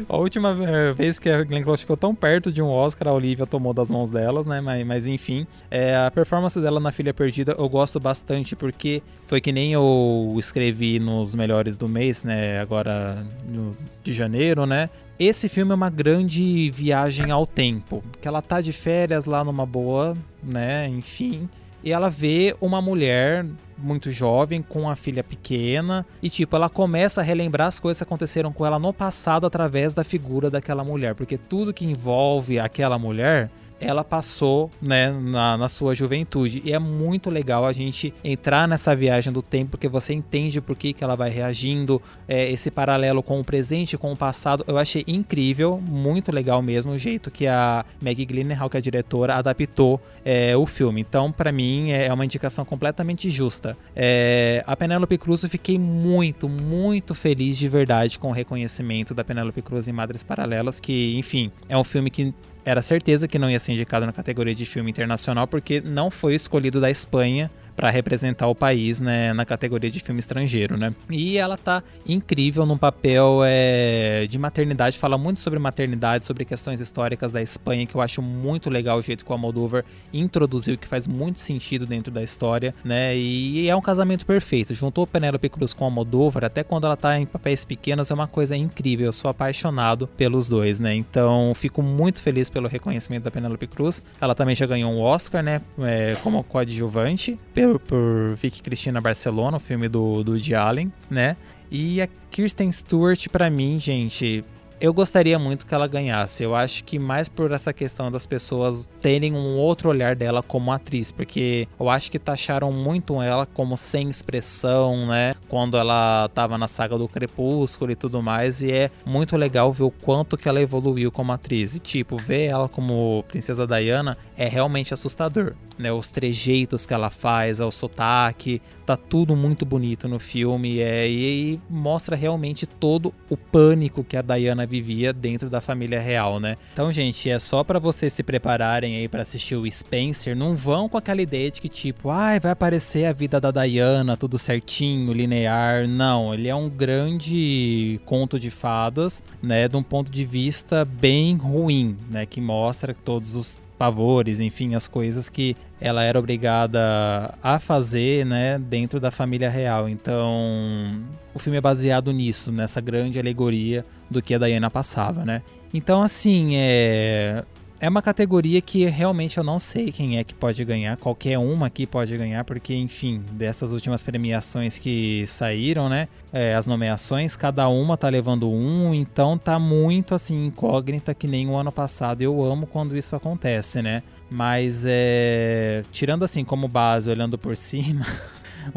a 0.07 0.17
última 0.17 0.55
vez 0.93 1.19
que 1.19 1.29
a 1.29 1.43
Glenn 1.43 1.63
Close 1.63 1.81
ficou 1.81 1.97
tão 1.97 2.13
perto 2.15 2.51
de 2.51 2.61
um 2.61 2.69
Oscar, 2.69 3.09
a 3.09 3.13
Olivia 3.13 3.45
tomou 3.45 3.73
das 3.73 3.89
mãos 3.89 4.09
delas, 4.09 4.45
né? 4.45 4.61
Mas, 4.61 4.85
mas 4.85 5.07
enfim, 5.07 5.45
é, 5.69 5.95
a 5.95 6.11
performance 6.11 6.59
dela 6.59 6.79
na 6.79 6.91
Filha 6.91 7.13
Perdida 7.13 7.55
eu 7.57 7.69
gosto 7.69 7.99
bastante, 7.99 8.55
porque 8.55 9.01
foi 9.27 9.39
que 9.39 9.51
nem 9.51 9.73
eu 9.73 10.35
escrevi 10.37 10.99
nos 10.99 11.35
melhores 11.35 11.77
do 11.77 11.87
mês, 11.87 12.23
né? 12.23 12.59
Agora 12.59 13.25
no, 13.45 13.77
de 14.03 14.13
janeiro, 14.13 14.65
né? 14.65 14.89
Esse 15.23 15.47
filme 15.47 15.71
é 15.71 15.75
uma 15.75 15.91
grande 15.91 16.71
viagem 16.71 17.29
ao 17.29 17.45
tempo, 17.45 18.03
que 18.19 18.27
ela 18.27 18.41
tá 18.41 18.59
de 18.59 18.73
férias 18.73 19.25
lá 19.25 19.43
numa 19.43 19.67
boa, 19.67 20.17
né? 20.41 20.87
Enfim, 20.87 21.47
e 21.83 21.91
ela 21.91 22.09
vê 22.09 22.55
uma 22.59 22.81
mulher 22.81 23.45
muito 23.77 24.09
jovem 24.09 24.63
com 24.63 24.89
a 24.89 24.95
filha 24.95 25.23
pequena 25.23 26.03
e 26.23 26.27
tipo 26.27 26.55
ela 26.55 26.69
começa 26.69 27.21
a 27.21 27.23
relembrar 27.23 27.67
as 27.67 27.79
coisas 27.79 27.99
que 27.99 28.03
aconteceram 28.03 28.51
com 28.51 28.65
ela 28.65 28.79
no 28.79 28.91
passado 28.91 29.45
através 29.45 29.93
da 29.93 30.03
figura 30.03 30.49
daquela 30.49 30.83
mulher, 30.83 31.13
porque 31.13 31.37
tudo 31.37 31.71
que 31.71 31.85
envolve 31.85 32.57
aquela 32.57 32.97
mulher 32.97 33.51
ela 33.81 34.03
passou 34.03 34.69
né, 34.81 35.11
na, 35.11 35.57
na, 35.57 35.67
sua 35.67 35.95
juventude. 35.95 36.61
E 36.63 36.71
é 36.71 36.79
muito 36.79 37.29
legal 37.29 37.65
a 37.65 37.73
gente 37.73 38.13
entrar 38.23 38.67
nessa 38.67 38.95
viagem 38.95 39.33
do 39.33 39.41
tempo, 39.41 39.71
porque 39.71 39.87
você 39.87 40.13
entende 40.13 40.61
por 40.61 40.75
que, 40.75 40.93
que 40.93 41.03
ela 41.03 41.15
vai 41.15 41.29
reagindo, 41.29 42.01
é, 42.27 42.49
esse 42.51 42.69
paralelo 42.69 43.23
com 43.23 43.39
o 43.39 43.43
presente, 43.43 43.97
com 43.97 44.11
o 44.11 44.15
passado. 44.15 44.63
Eu 44.67 44.77
achei 44.77 45.03
incrível, 45.07 45.81
muito 45.85 46.31
legal 46.31 46.61
mesmo 46.61 46.91
o 46.91 46.97
jeito 46.97 47.31
que 47.31 47.47
a 47.47 47.83
Maggie 48.01 48.25
Gyllenhaal, 48.25 48.69
que 48.69 48.77
é 48.77 48.79
a 48.79 48.81
diretora, 48.81 49.35
adaptou 49.35 49.99
é, 50.23 50.55
o 50.55 50.65
filme. 50.65 51.01
Então, 51.01 51.31
para 51.31 51.51
mim, 51.51 51.91
é, 51.91 52.07
é 52.07 52.13
uma 52.13 52.25
indicação 52.25 52.63
completamente 52.63 53.29
justa. 53.29 53.77
É, 53.95 54.63
a 54.67 54.75
Penélope 54.75 55.17
Cruz, 55.17 55.43
eu 55.43 55.49
fiquei 55.49 55.77
muito, 55.77 56.47
muito 56.47 57.15
feliz 57.15 57.57
de 57.57 57.67
verdade 57.67 58.19
com 58.19 58.29
o 58.29 58.31
reconhecimento 58.31 59.13
da 59.13 59.23
Penélope 59.23 59.61
Cruz 59.61 59.87
em 59.87 59.91
Madres 59.91 60.23
Paralelas, 60.23 60.79
que, 60.79 61.17
enfim, 61.17 61.51
é 61.67 61.77
um 61.77 61.83
filme 61.83 62.09
que 62.09 62.33
era 62.63 62.81
certeza 62.81 63.27
que 63.27 63.39
não 63.39 63.49
ia 63.49 63.59
ser 63.59 63.73
indicado 63.73 64.05
na 64.05 64.13
categoria 64.13 64.53
de 64.53 64.65
filme 64.65 64.91
internacional 64.91 65.47
porque 65.47 65.81
não 65.81 66.11
foi 66.11 66.35
escolhido 66.35 66.79
da 66.79 66.89
Espanha 66.89 67.49
para 67.75 67.89
representar 67.89 68.47
o 68.47 68.55
país 68.55 68.99
né, 68.99 69.33
na 69.33 69.45
categoria 69.45 69.89
de 69.89 69.99
filme 69.99 70.19
estrangeiro, 70.19 70.77
né? 70.77 70.93
E 71.09 71.37
ela 71.37 71.57
tá 71.57 71.83
incrível 72.07 72.65
num 72.65 72.77
papel 72.77 73.41
é, 73.45 74.25
de 74.29 74.37
maternidade, 74.37 74.97
fala 74.97 75.17
muito 75.17 75.39
sobre 75.39 75.59
maternidade, 75.59 76.25
sobre 76.25 76.45
questões 76.45 76.79
históricas 76.79 77.31
da 77.31 77.41
Espanha, 77.41 77.85
que 77.85 77.95
eu 77.95 78.01
acho 78.01 78.21
muito 78.21 78.69
legal 78.69 78.97
o 78.97 79.01
jeito 79.01 79.23
que 79.25 79.31
o 79.31 79.33
Almodóvar 79.33 79.83
introduziu, 80.13 80.77
que 80.77 80.87
faz 80.87 81.07
muito 81.07 81.39
sentido 81.39 81.85
dentro 81.85 82.11
da 82.11 82.21
história, 82.21 82.73
né? 82.83 83.15
E 83.17 83.67
é 83.67 83.75
um 83.75 83.81
casamento 83.81 84.25
perfeito. 84.25 84.73
Juntou 84.73 85.07
Penélope 85.07 85.49
Cruz 85.49 85.73
com 85.73 85.83
o 85.83 85.87
Almodóvar, 85.87 86.45
até 86.45 86.63
quando 86.63 86.85
ela 86.85 86.97
tá 86.97 87.17
em 87.19 87.25
papéis 87.25 87.63
pequenos, 87.63 88.11
é 88.11 88.13
uma 88.13 88.27
coisa 88.27 88.55
incrível. 88.55 89.07
Eu 89.07 89.11
sou 89.11 89.29
apaixonado 89.29 90.07
pelos 90.07 90.49
dois, 90.49 90.79
né? 90.79 90.95
Então, 90.95 91.53
fico 91.55 91.81
muito 91.81 92.21
feliz 92.21 92.49
pelo 92.49 92.67
reconhecimento 92.67 93.23
da 93.23 93.31
Penélope 93.31 93.67
Cruz. 93.67 94.03
Ela 94.19 94.35
também 94.35 94.55
já 94.55 94.65
ganhou 94.65 94.91
um 94.91 94.99
Oscar, 95.01 95.43
né? 95.43 95.61
É, 95.79 96.15
como 96.23 96.43
coadjuvante, 96.43 97.37
pelo 97.53 97.70
por, 97.71 97.79
por 97.79 98.35
Vicky 98.35 98.61
Cristina 98.61 98.99
Barcelona, 98.99 99.57
o 99.57 99.59
filme 99.59 99.87
do, 99.87 100.23
do 100.23 100.31
Woody 100.31 100.55
Allen, 100.55 100.91
né? 101.09 101.37
E 101.69 102.01
a 102.01 102.07
Kirsten 102.29 102.71
Stewart, 102.71 103.29
para 103.29 103.49
mim, 103.49 103.79
gente, 103.79 104.43
eu 104.81 104.91
gostaria 104.93 105.37
muito 105.37 105.65
que 105.65 105.73
ela 105.73 105.87
ganhasse. 105.87 106.43
Eu 106.43 106.55
acho 106.55 106.83
que 106.83 106.97
mais 106.97 107.29
por 107.29 107.51
essa 107.51 107.71
questão 107.71 108.11
das 108.11 108.25
pessoas 108.25 108.89
terem 108.99 109.33
um 109.33 109.55
outro 109.57 109.89
olhar 109.89 110.15
dela 110.15 110.41
como 110.41 110.71
atriz, 110.71 111.11
porque 111.11 111.67
eu 111.79 111.87
acho 111.87 112.09
que 112.09 112.17
taxaram 112.17 112.71
muito 112.71 113.21
ela 113.21 113.45
como 113.45 113.77
sem 113.77 114.09
expressão, 114.09 115.05
né? 115.05 115.35
Quando 115.47 115.77
ela 115.77 116.27
tava 116.33 116.57
na 116.57 116.67
saga 116.67 116.97
do 116.97 117.07
Crepúsculo 117.07 117.91
e 117.91 117.95
tudo 117.95 118.23
mais, 118.23 118.63
e 118.63 118.71
é 118.71 118.91
muito 119.05 119.37
legal 119.37 119.71
ver 119.71 119.83
o 119.83 119.91
quanto 119.91 120.35
que 120.35 120.49
ela 120.49 120.59
evoluiu 120.59 121.11
como 121.11 121.31
atriz. 121.31 121.75
E 121.75 121.79
tipo, 121.79 122.17
ver 122.17 122.47
ela 122.47 122.67
como 122.67 123.23
Princesa 123.27 123.67
Diana 123.67 124.17
é 124.35 124.47
realmente 124.47 124.93
assustador 124.93 125.53
né? 125.81 125.91
Os 125.91 126.09
trejeitos 126.09 126.85
que 126.85 126.93
ela 126.93 127.09
faz, 127.09 127.59
o 127.59 127.71
sotaque, 127.71 128.61
tá 128.85 128.97
tudo 128.97 129.35
muito 129.35 129.65
bonito 129.65 130.07
no 130.07 130.19
filme 130.19 130.79
é, 130.79 131.07
e, 131.07 131.53
e, 131.53 131.59
mostra 131.69 132.15
realmente 132.15 132.65
todo 132.65 133.13
o 133.29 133.37
pânico 133.37 134.03
que 134.03 134.17
a 134.17 134.21
Diana 134.21 134.65
vivia 134.65 135.13
dentro 135.13 135.49
da 135.49 135.61
família 135.61 135.99
real, 135.99 136.39
né? 136.39 136.57
Então, 136.73 136.91
gente, 136.91 137.29
é 137.29 137.39
só 137.39 137.63
para 137.63 137.79
vocês 137.79 138.11
se 138.11 138.23
prepararem 138.23 138.97
aí 138.97 139.07
para 139.07 139.21
assistir 139.21 139.55
o 139.55 139.69
Spencer, 139.69 140.35
não 140.35 140.55
vão 140.55 140.89
com 140.89 140.97
aquela 140.97 141.21
ideia 141.21 141.49
de 141.49 141.61
que 141.61 141.69
tipo, 141.69 142.09
ai, 142.09 142.37
ah, 142.37 142.39
vai 142.39 142.51
aparecer 142.51 143.05
a 143.05 143.13
vida 143.13 143.39
da 143.39 143.51
Diana, 143.51 144.17
tudo 144.17 144.37
certinho, 144.37 145.13
linear. 145.13 145.87
Não, 145.87 146.33
ele 146.33 146.47
é 146.47 146.55
um 146.55 146.69
grande 146.69 147.99
conto 148.05 148.39
de 148.39 148.49
fadas, 148.49 149.23
né, 149.41 149.67
de 149.67 149.77
um 149.77 149.83
ponto 149.83 150.11
de 150.11 150.25
vista 150.25 150.85
bem 150.85 151.35
ruim, 151.37 151.97
né, 152.09 152.25
que 152.25 152.41
mostra 152.41 152.93
todos 152.93 153.35
os 153.35 153.59
pavores, 153.81 154.39
enfim, 154.39 154.75
as 154.75 154.87
coisas 154.87 155.27
que 155.27 155.55
ela 155.79 156.03
era 156.03 156.19
obrigada 156.19 157.33
a 157.41 157.59
fazer, 157.59 158.23
né, 158.23 158.59
dentro 158.59 158.99
da 158.99 159.09
família 159.09 159.49
real. 159.49 159.89
Então, 159.89 161.01
o 161.33 161.39
filme 161.39 161.57
é 161.57 161.61
baseado 161.61 162.13
nisso, 162.13 162.51
nessa 162.51 162.79
grande 162.79 163.17
alegoria 163.17 163.83
do 164.07 164.21
que 164.21 164.35
a 164.35 164.37
Diana 164.37 164.69
passava, 164.69 165.25
né? 165.25 165.41
Então, 165.73 166.03
assim, 166.03 166.57
é 166.57 167.43
é 167.81 167.89
uma 167.89 168.01
categoria 168.01 168.61
que 168.61 168.85
realmente 168.85 169.39
eu 169.39 169.43
não 169.43 169.59
sei 169.59 169.91
quem 169.91 170.19
é 170.19 170.23
que 170.23 170.35
pode 170.35 170.63
ganhar. 170.63 170.95
Qualquer 170.97 171.39
uma 171.39 171.65
aqui 171.65 171.87
pode 171.87 172.15
ganhar, 172.15 172.43
porque, 172.43 172.75
enfim, 172.75 173.23
dessas 173.31 173.71
últimas 173.71 174.03
premiações 174.03 174.77
que 174.77 175.25
saíram, 175.25 175.89
né? 175.89 176.07
É, 176.31 176.53
as 176.53 176.67
nomeações, 176.67 177.35
cada 177.35 177.67
uma 177.67 177.97
tá 177.97 178.07
levando 178.07 178.47
um, 178.47 178.93
então 178.93 179.35
tá 179.35 179.57
muito 179.57 180.13
assim, 180.13 180.45
incógnita 180.45 181.15
que 181.15 181.25
nem 181.25 181.49
o 181.49 181.55
ano 181.55 181.71
passado. 181.71 182.21
Eu 182.21 182.45
amo 182.45 182.67
quando 182.67 182.95
isso 182.95 183.15
acontece, 183.15 183.81
né? 183.81 184.03
Mas 184.29 184.83
é. 184.85 185.83
Tirando 185.91 186.23
assim 186.23 186.45
como 186.45 186.67
base, 186.67 187.09
olhando 187.09 187.35
por 187.35 187.57
cima. 187.57 188.05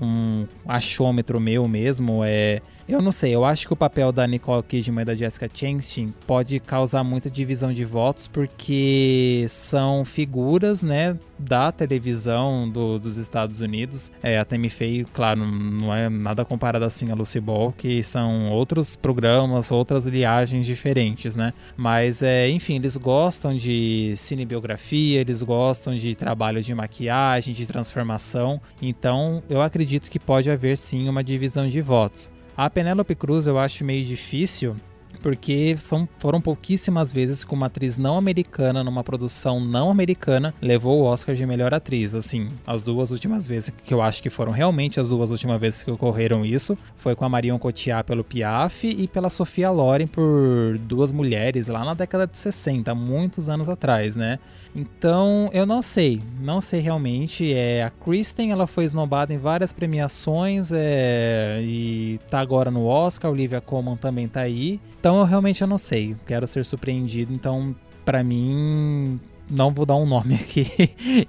um 0.00 0.46
achômetro 0.66 1.38
meu 1.38 1.68
mesmo 1.68 2.22
é 2.24 2.62
eu 2.86 3.00
não 3.00 3.10
sei, 3.10 3.34
eu 3.34 3.44
acho 3.44 3.66
que 3.66 3.72
o 3.72 3.76
papel 3.76 4.12
da 4.12 4.26
Nicole 4.26 4.62
Kidman 4.62 5.02
e 5.02 5.04
da 5.06 5.14
Jessica 5.14 5.48
Chastain 5.52 6.12
pode 6.26 6.60
causar 6.60 7.02
muita 7.02 7.30
divisão 7.30 7.72
de 7.72 7.84
votos 7.84 8.28
porque 8.28 9.46
são 9.48 10.04
figuras, 10.04 10.82
né, 10.82 11.16
da 11.38 11.72
televisão 11.72 12.68
do, 12.68 12.98
dos 12.98 13.16
Estados 13.16 13.60
Unidos. 13.60 14.10
É, 14.22 14.38
a 14.38 14.44
Tammy 14.44 14.70
Faye, 14.70 15.04
claro, 15.12 15.44
não 15.44 15.94
é 15.94 16.08
nada 16.08 16.44
comparado 16.44 16.84
assim 16.84 17.10
a 17.10 17.14
Lucy 17.14 17.40
Ball, 17.40 17.72
que 17.72 18.02
são 18.02 18.50
outros 18.50 18.96
programas, 18.96 19.70
outras 19.70 20.06
liagens 20.06 20.66
diferentes, 20.66 21.34
né? 21.34 21.52
Mas, 21.76 22.22
é, 22.22 22.48
enfim, 22.48 22.76
eles 22.76 22.96
gostam 22.96 23.56
de 23.56 24.14
cinebiografia, 24.16 25.20
eles 25.20 25.42
gostam 25.42 25.94
de 25.94 26.14
trabalho 26.14 26.62
de 26.62 26.74
maquiagem, 26.74 27.54
de 27.54 27.66
transformação. 27.66 28.60
Então, 28.80 29.42
eu 29.48 29.60
acredito 29.60 30.10
que 30.10 30.18
pode 30.18 30.50
haver 30.50 30.76
sim 30.76 31.08
uma 31.08 31.24
divisão 31.24 31.68
de 31.68 31.80
votos. 31.80 32.30
A 32.56 32.70
Penélope 32.70 33.16
Cruz 33.16 33.48
eu 33.48 33.58
acho 33.58 33.84
meio 33.84 34.04
difícil, 34.04 34.76
porque 35.24 35.74
são, 35.78 36.06
foram 36.18 36.38
pouquíssimas 36.38 37.10
vezes 37.10 37.44
que 37.44 37.54
uma 37.54 37.64
atriz 37.64 37.96
não 37.96 38.18
americana, 38.18 38.84
numa 38.84 39.02
produção 39.02 39.58
não 39.58 39.90
americana, 39.90 40.52
levou 40.60 41.00
o 41.00 41.04
Oscar 41.04 41.34
de 41.34 41.46
melhor 41.46 41.72
atriz. 41.72 42.14
Assim, 42.14 42.50
as 42.66 42.82
duas 42.82 43.10
últimas 43.10 43.48
vezes, 43.48 43.72
que 43.86 43.94
eu 43.94 44.02
acho 44.02 44.22
que 44.22 44.28
foram 44.28 44.52
realmente 44.52 45.00
as 45.00 45.08
duas 45.08 45.30
últimas 45.30 45.58
vezes 45.58 45.82
que 45.82 45.90
ocorreram 45.90 46.44
isso, 46.44 46.76
foi 46.98 47.14
com 47.14 47.24
a 47.24 47.28
Marion 47.30 47.58
Cotillard 47.58 48.06
pelo 48.06 48.22
Piaf 48.22 48.86
e 48.86 49.08
pela 49.08 49.30
Sofia 49.30 49.70
Loren 49.70 50.06
por 50.06 50.76
duas 50.80 51.10
mulheres 51.10 51.68
lá 51.68 51.82
na 51.82 51.94
década 51.94 52.26
de 52.26 52.36
60, 52.36 52.94
muitos 52.94 53.48
anos 53.48 53.70
atrás, 53.70 54.16
né? 54.16 54.38
Então, 54.76 55.48
eu 55.54 55.64
não 55.64 55.80
sei, 55.80 56.20
não 56.38 56.60
sei 56.60 56.80
realmente. 56.80 57.50
É, 57.50 57.84
a 57.84 57.88
Kristen, 57.88 58.50
ela 58.50 58.66
foi 58.66 58.84
esnobada 58.84 59.32
em 59.32 59.38
várias 59.38 59.72
premiações 59.72 60.70
é, 60.70 61.60
e 61.62 62.20
tá 62.28 62.40
agora 62.40 62.70
no 62.70 62.84
Oscar, 62.84 63.30
Olivia 63.30 63.62
Colman 63.62 63.96
também 63.96 64.28
tá 64.28 64.40
aí. 64.40 64.80
Então, 65.04 65.13
eu 65.18 65.24
realmente 65.24 65.62
eu 65.62 65.68
não 65.68 65.78
sei, 65.78 66.16
quero 66.26 66.46
ser 66.46 66.64
surpreendido. 66.64 67.32
Então, 67.32 67.74
para 68.04 68.22
mim, 68.22 69.20
não 69.48 69.72
vou 69.72 69.84
dar 69.84 69.96
um 69.96 70.06
nome 70.06 70.34
aqui 70.40 70.66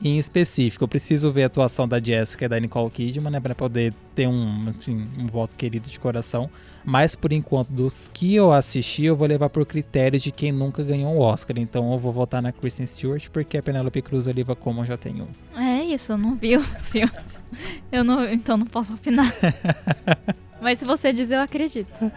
em 0.04 0.18
específico. 0.18 0.84
Eu 0.84 0.88
preciso 0.88 1.32
ver 1.32 1.44
a 1.44 1.46
atuação 1.48 1.88
da 1.88 2.00
Jessica 2.00 2.46
e 2.46 2.48
da 2.48 2.60
Nicole 2.60 2.90
Kidman, 2.90 3.32
né, 3.32 3.40
para 3.40 3.56
poder 3.56 3.94
ter 4.14 4.28
um, 4.28 4.70
assim, 4.70 5.08
um 5.18 5.28
voto 5.28 5.56
querido 5.58 5.90
de 5.90 6.00
coração. 6.00 6.50
Mas 6.84 7.16
por 7.16 7.34
enquanto, 7.34 7.72
dos 7.72 8.10
que 8.14 8.34
eu 8.36 8.54
assisti, 8.54 9.06
eu 9.06 9.16
vou 9.16 9.28
levar 9.28 9.50
por 9.50 9.66
critério 9.66 10.20
de 10.20 10.32
quem 10.32 10.52
nunca 10.52 10.84
ganhou 10.84 11.14
um 11.14 11.20
Oscar. 11.20 11.58
Então 11.58 11.92
eu 11.92 12.00
vou 12.00 12.14
votar 12.14 12.42
na 12.42 12.52
Kristen 12.52 12.86
Stewart, 12.86 13.30
porque 13.30 13.58
a 13.58 13.64
Penelope 13.64 14.02
Cruz 14.02 14.28
a 14.28 14.32
Olivia 14.32 14.56
Colman 14.56 14.86
já 14.86 14.98
tem 14.98 15.22
um. 15.22 15.28
É 15.60 15.84
isso, 15.84 16.12
eu 16.12 16.18
não 16.18 16.36
vi 16.36 16.58
os 16.58 16.66
filmes. 16.90 17.44
Eu 17.92 18.04
não, 18.04 18.26
então 18.32 18.58
não 18.58 18.66
posso 18.66 18.94
opinar. 18.94 19.34
Mas 20.66 20.80
se 20.80 20.86
você 20.86 21.14
dizer, 21.14 21.36
eu 21.36 21.42
acredito. 21.42 22.12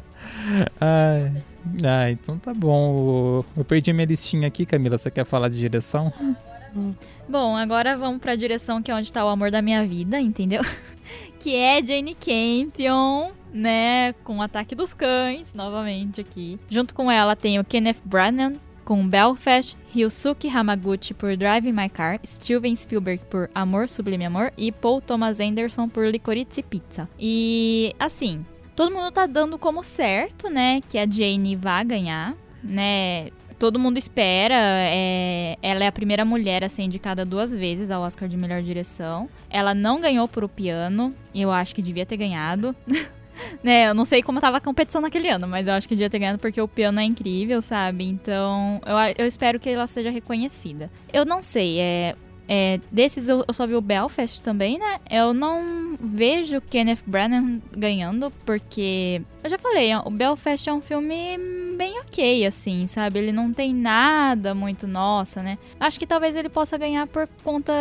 Ai. 0.80 1.30
Ah, 1.84 2.10
então 2.10 2.38
tá 2.38 2.54
bom. 2.54 3.44
Eu 3.54 3.62
perdi 3.62 3.92
minha 3.92 4.06
listinha 4.06 4.48
aqui, 4.48 4.64
Camila. 4.64 4.96
Você 4.96 5.10
quer 5.10 5.26
falar 5.26 5.50
de 5.50 5.58
direção? 5.58 6.10
Bom, 7.28 7.54
agora 7.54 7.98
vamos 7.98 8.22
pra 8.22 8.34
direção 8.36 8.82
que 8.82 8.90
é 8.90 8.94
onde 8.94 9.12
tá 9.12 9.22
o 9.22 9.28
amor 9.28 9.50
da 9.50 9.60
minha 9.60 9.86
vida, 9.86 10.18
entendeu? 10.18 10.62
que 11.38 11.54
é 11.54 11.84
Jane 11.84 12.14
Campion, 12.14 13.32
né? 13.52 14.14
Com 14.24 14.38
o 14.38 14.42
Ataque 14.42 14.74
dos 14.74 14.94
Cães, 14.94 15.52
novamente 15.52 16.22
aqui. 16.22 16.58
Junto 16.70 16.94
com 16.94 17.12
ela 17.12 17.36
tem 17.36 17.58
o 17.58 17.64
Kenneth 17.64 18.00
Branagh 18.02 18.56
com 18.90 19.06
Belfast, 19.06 19.76
Ryusuke 19.94 20.48
Hamaguchi 20.48 21.14
por 21.14 21.36
Drive 21.36 21.70
My 21.70 21.88
Car, 21.88 22.18
Steven 22.26 22.74
Spielberg 22.74 23.24
por 23.30 23.48
Amor 23.54 23.88
Sublime 23.88 24.24
Amor 24.24 24.52
e 24.58 24.72
Paul 24.72 25.00
Thomas 25.00 25.38
Anderson 25.38 25.88
por 25.88 26.08
Licorice 26.08 26.60
Pizza. 26.60 27.08
E 27.16 27.94
assim, 28.00 28.44
todo 28.74 28.92
mundo 28.92 29.12
tá 29.12 29.26
dando 29.26 29.56
como 29.56 29.84
certo, 29.84 30.50
né, 30.50 30.80
que 30.88 30.98
a 30.98 31.08
Jane 31.08 31.54
vá 31.54 31.84
ganhar, 31.84 32.34
né? 32.64 33.28
Todo 33.60 33.78
mundo 33.78 33.96
espera. 33.96 34.56
É... 34.58 35.56
Ela 35.62 35.84
é 35.84 35.86
a 35.86 35.92
primeira 35.92 36.24
mulher 36.24 36.64
a 36.64 36.68
ser 36.68 36.82
indicada 36.82 37.24
duas 37.24 37.54
vezes 37.54 37.92
ao 37.92 38.02
Oscar 38.02 38.28
de 38.28 38.36
melhor 38.36 38.60
direção. 38.60 39.28
Ela 39.48 39.72
não 39.72 40.00
ganhou 40.00 40.26
por 40.26 40.42
o 40.42 40.48
piano. 40.48 41.14
Eu 41.32 41.52
acho 41.52 41.76
que 41.76 41.82
devia 41.82 42.06
ter 42.06 42.16
ganhado. 42.16 42.74
né, 43.62 43.88
eu 43.88 43.94
não 43.94 44.04
sei 44.04 44.22
como 44.22 44.40
tava 44.40 44.58
a 44.58 44.60
competição 44.60 45.00
naquele 45.00 45.28
ano, 45.28 45.46
mas 45.46 45.66
eu 45.66 45.74
acho 45.74 45.88
que 45.88 45.94
devia 45.94 46.10
ter 46.10 46.18
ganhado 46.18 46.38
porque 46.38 46.60
o 46.60 46.68
piano 46.68 47.00
é 47.00 47.04
incrível, 47.04 47.60
sabe? 47.60 48.04
Então, 48.04 48.80
eu, 48.86 49.24
eu 49.24 49.26
espero 49.26 49.58
que 49.58 49.68
ela 49.68 49.86
seja 49.86 50.10
reconhecida. 50.10 50.90
Eu 51.12 51.24
não 51.24 51.42
sei, 51.42 51.80
é 51.80 52.16
é, 52.52 52.80
desses 52.90 53.28
eu, 53.28 53.44
eu, 53.46 53.54
só 53.54 53.64
vi 53.64 53.76
o 53.76 53.80
Belfast 53.80 54.42
também, 54.42 54.76
né? 54.76 54.98
Eu 55.08 55.32
não 55.32 55.96
vejo 56.00 56.60
Kenneth 56.60 56.98
Branagh 57.06 57.60
ganhando, 57.70 58.28
porque. 58.44 59.22
Eu 59.44 59.50
já 59.50 59.56
falei, 59.56 59.94
o 59.94 60.10
Belfast 60.10 60.68
é 60.68 60.72
um 60.72 60.80
filme 60.80 61.38
bem 61.78 62.00
ok, 62.00 62.44
assim, 62.44 62.88
sabe? 62.88 63.20
Ele 63.20 63.30
não 63.30 63.52
tem 63.52 63.72
nada 63.72 64.52
muito 64.52 64.88
nossa, 64.88 65.44
né? 65.44 65.58
Acho 65.78 65.96
que 65.96 66.04
talvez 66.08 66.34
ele 66.34 66.48
possa 66.48 66.76
ganhar 66.76 67.06
por 67.06 67.28
conta 67.44 67.72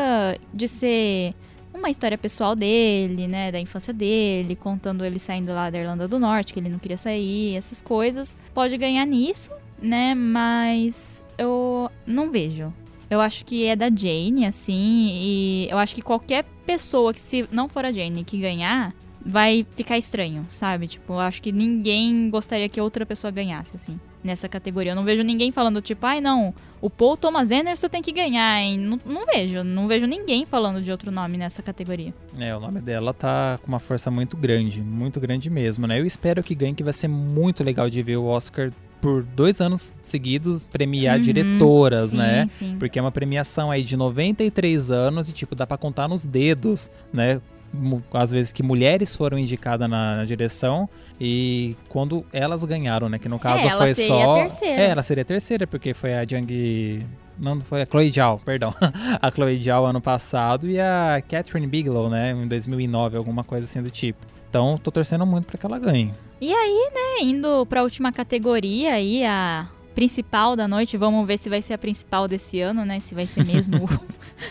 de 0.54 0.68
ser 0.68 1.34
uma 1.80 1.90
história 1.90 2.18
pessoal 2.18 2.56
dele, 2.56 3.28
né, 3.28 3.52
da 3.52 3.60
infância 3.60 3.94
dele, 3.94 4.56
contando 4.56 5.04
ele 5.04 5.18
saindo 5.18 5.52
lá 5.54 5.70
da 5.70 5.80
Irlanda 5.80 6.08
do 6.08 6.20
Norte, 6.20 6.54
que 6.54 6.60
ele 6.60 6.70
não 6.70 6.78
queria 6.78 6.98
sair, 6.98 7.56
essas 7.56 7.82
coisas. 7.82 8.36
Pode 8.54 8.78
ganhar 8.78 9.06
nisso, 9.06 9.52
né, 9.82 10.14
mas 10.14 11.24
eu 11.38 11.90
não 12.06 12.30
vejo. 12.30 12.72
Eu 13.10 13.20
acho 13.20 13.44
que 13.44 13.66
é 13.66 13.76
da 13.76 13.90
Jane, 13.90 14.46
assim, 14.46 15.10
e 15.12 15.68
eu 15.72 15.80
acho 15.80 15.96
que 15.96 16.02
qualquer 16.02 16.46
pessoa 16.66 17.12
que, 17.12 17.20
se 17.20 17.48
não 17.52 17.68
for 17.68 17.84
a 17.84 17.92
Jane, 17.92 18.24
que 18.24 18.38
ganhar, 18.38 18.94
vai 19.26 19.66
ficar 19.76 19.98
estranho, 19.98 20.46
sabe? 20.48 20.88
Tipo, 20.88 21.14
eu 21.14 21.20
acho 21.20 21.42
que 21.42 21.52
ninguém 21.52 22.30
gostaria 22.30 22.70
que 22.70 22.80
outra 22.80 23.06
pessoa 23.06 23.32
ganhasse, 23.32 23.76
assim, 23.76 24.00
nessa 24.24 24.48
categoria. 24.50 24.92
Eu 24.92 24.96
não 24.96 25.04
vejo 25.04 25.24
ninguém 25.24 25.52
falando, 25.52 25.82
tipo, 25.82 26.06
ai, 26.06 26.22
não, 26.22 26.54
o 26.82 26.90
Paul 26.90 27.18
Thomas 27.18 27.52
Anderson 27.52 27.88
tem 27.90 28.02
que 28.02 28.12
ganhar, 28.12 28.62
hein? 28.62 28.78
Não, 28.78 29.00
não 29.06 29.26
vejo, 29.26 29.64
não 29.64 29.88
vejo 29.88 30.06
ninguém 30.06 30.46
falando 30.46 30.82
de 30.82 30.92
outro 30.92 31.12
nome 31.12 31.38
nessa 31.38 31.62
categoria. 31.62 32.14
É, 32.38 32.56
o 32.56 32.60
nome 32.60 32.82
dela 32.82 33.14
tá 33.14 33.60
com 33.62 33.68
uma 33.68 33.80
força 33.80 34.10
muito 34.10 34.38
grande, 34.38 34.82
muito 34.82 35.20
grande 35.20 35.50
mesmo, 35.50 35.88
né? 35.88 36.00
Eu 36.00 36.06
espero 36.06 36.44
que 36.44 36.56
ganhe, 36.56 36.74
que 36.74 36.84
vai 36.84 36.94
ser 36.94 37.08
muito 37.08 37.64
legal 37.64 37.90
de 37.90 38.02
ver 38.02 38.18
o 38.18 38.26
Oscar 38.26 38.72
por 39.02 39.24
dois 39.24 39.62
anos 39.62 39.94
seguidos 40.04 40.66
premiar 40.66 41.18
uhum, 41.18 41.24
diretoras, 41.24 42.12
sim, 42.12 42.18
né? 42.18 42.48
Sim. 42.50 42.76
Porque 42.78 43.00
é 43.00 43.02
uma 43.02 43.12
premiação 43.12 43.72
aí 43.72 43.84
de 43.84 43.96
93 43.96 44.92
anos 44.92 45.30
e, 45.30 45.34
tipo, 45.34 45.56
dá 45.56 45.66
pra 45.66 45.78
contar 45.78 46.08
nos 46.08 46.26
dedos, 46.26 46.92
né? 47.12 47.42
Às 48.14 48.32
vezes 48.32 48.52
que 48.52 48.64
mulheres 48.64 49.16
foram 49.16 49.38
indicadas 49.38 49.90
na, 49.90 50.18
na, 50.18 50.26
direção 50.26 50.90
e 51.20 51.76
quando 51.88 52.26
elas 52.34 52.64
ganharam, 52.64 53.10
né? 53.10 53.20
Que 53.20 53.30
no 53.30 53.40
caso 53.40 53.66
é, 53.66 53.70
foi 53.78 53.94
só. 53.94 54.32
A 54.32 54.42
terceira. 54.42 54.82
É, 54.82 54.90
ela 54.90 55.04
seria 55.04 55.22
a 55.22 55.26
terceira, 55.26 55.68
porque 55.68 55.94
foi 55.94 56.14
a 56.14 56.26
Jang. 56.26 57.06
Não, 57.38 57.62
foi 57.62 57.82
a 57.82 57.86
Chloe 57.86 58.10
Zhao, 58.10 58.40
perdão. 58.44 58.74
a 59.22 59.32
Chloe 59.32 59.58
Zhao 59.58 59.86
ano 59.86 60.02
passado 60.02 60.70
e 60.70 60.80
a 60.80 61.22
Catherine 61.28 61.68
Bigelow, 61.68 62.10
né? 62.10 62.32
Em 62.32 62.48
2009, 62.48 63.18
alguma 63.18 63.44
coisa 63.44 63.66
assim 63.66 63.82
do 63.82 63.90
tipo. 63.90 64.26
Então, 64.50 64.78
tô 64.78 64.92
torcendo 64.92 65.26
muito 65.26 65.46
para 65.46 65.58
que 65.58 65.66
ela 65.66 65.80
ganhe. 65.80 66.14
E 66.42 66.54
aí, 66.54 66.92
né, 66.94 67.24
indo 67.24 67.66
pra 67.66 67.84
última 67.84 68.12
categoria 68.12 68.94
aí, 68.94 69.24
a 69.26 69.68
principal 70.00 70.56
da 70.56 70.66
noite, 70.66 70.96
vamos 70.96 71.28
ver 71.28 71.38
se 71.38 71.50
vai 71.50 71.62
ser 71.62 71.74
a 71.74 71.78
principal 71.78 72.26
desse 72.26 72.62
ano, 72.62 72.86
né, 72.86 73.02
se 73.02 73.14
vai 73.14 73.28
ser 73.28 73.44
mesmo 73.44 73.84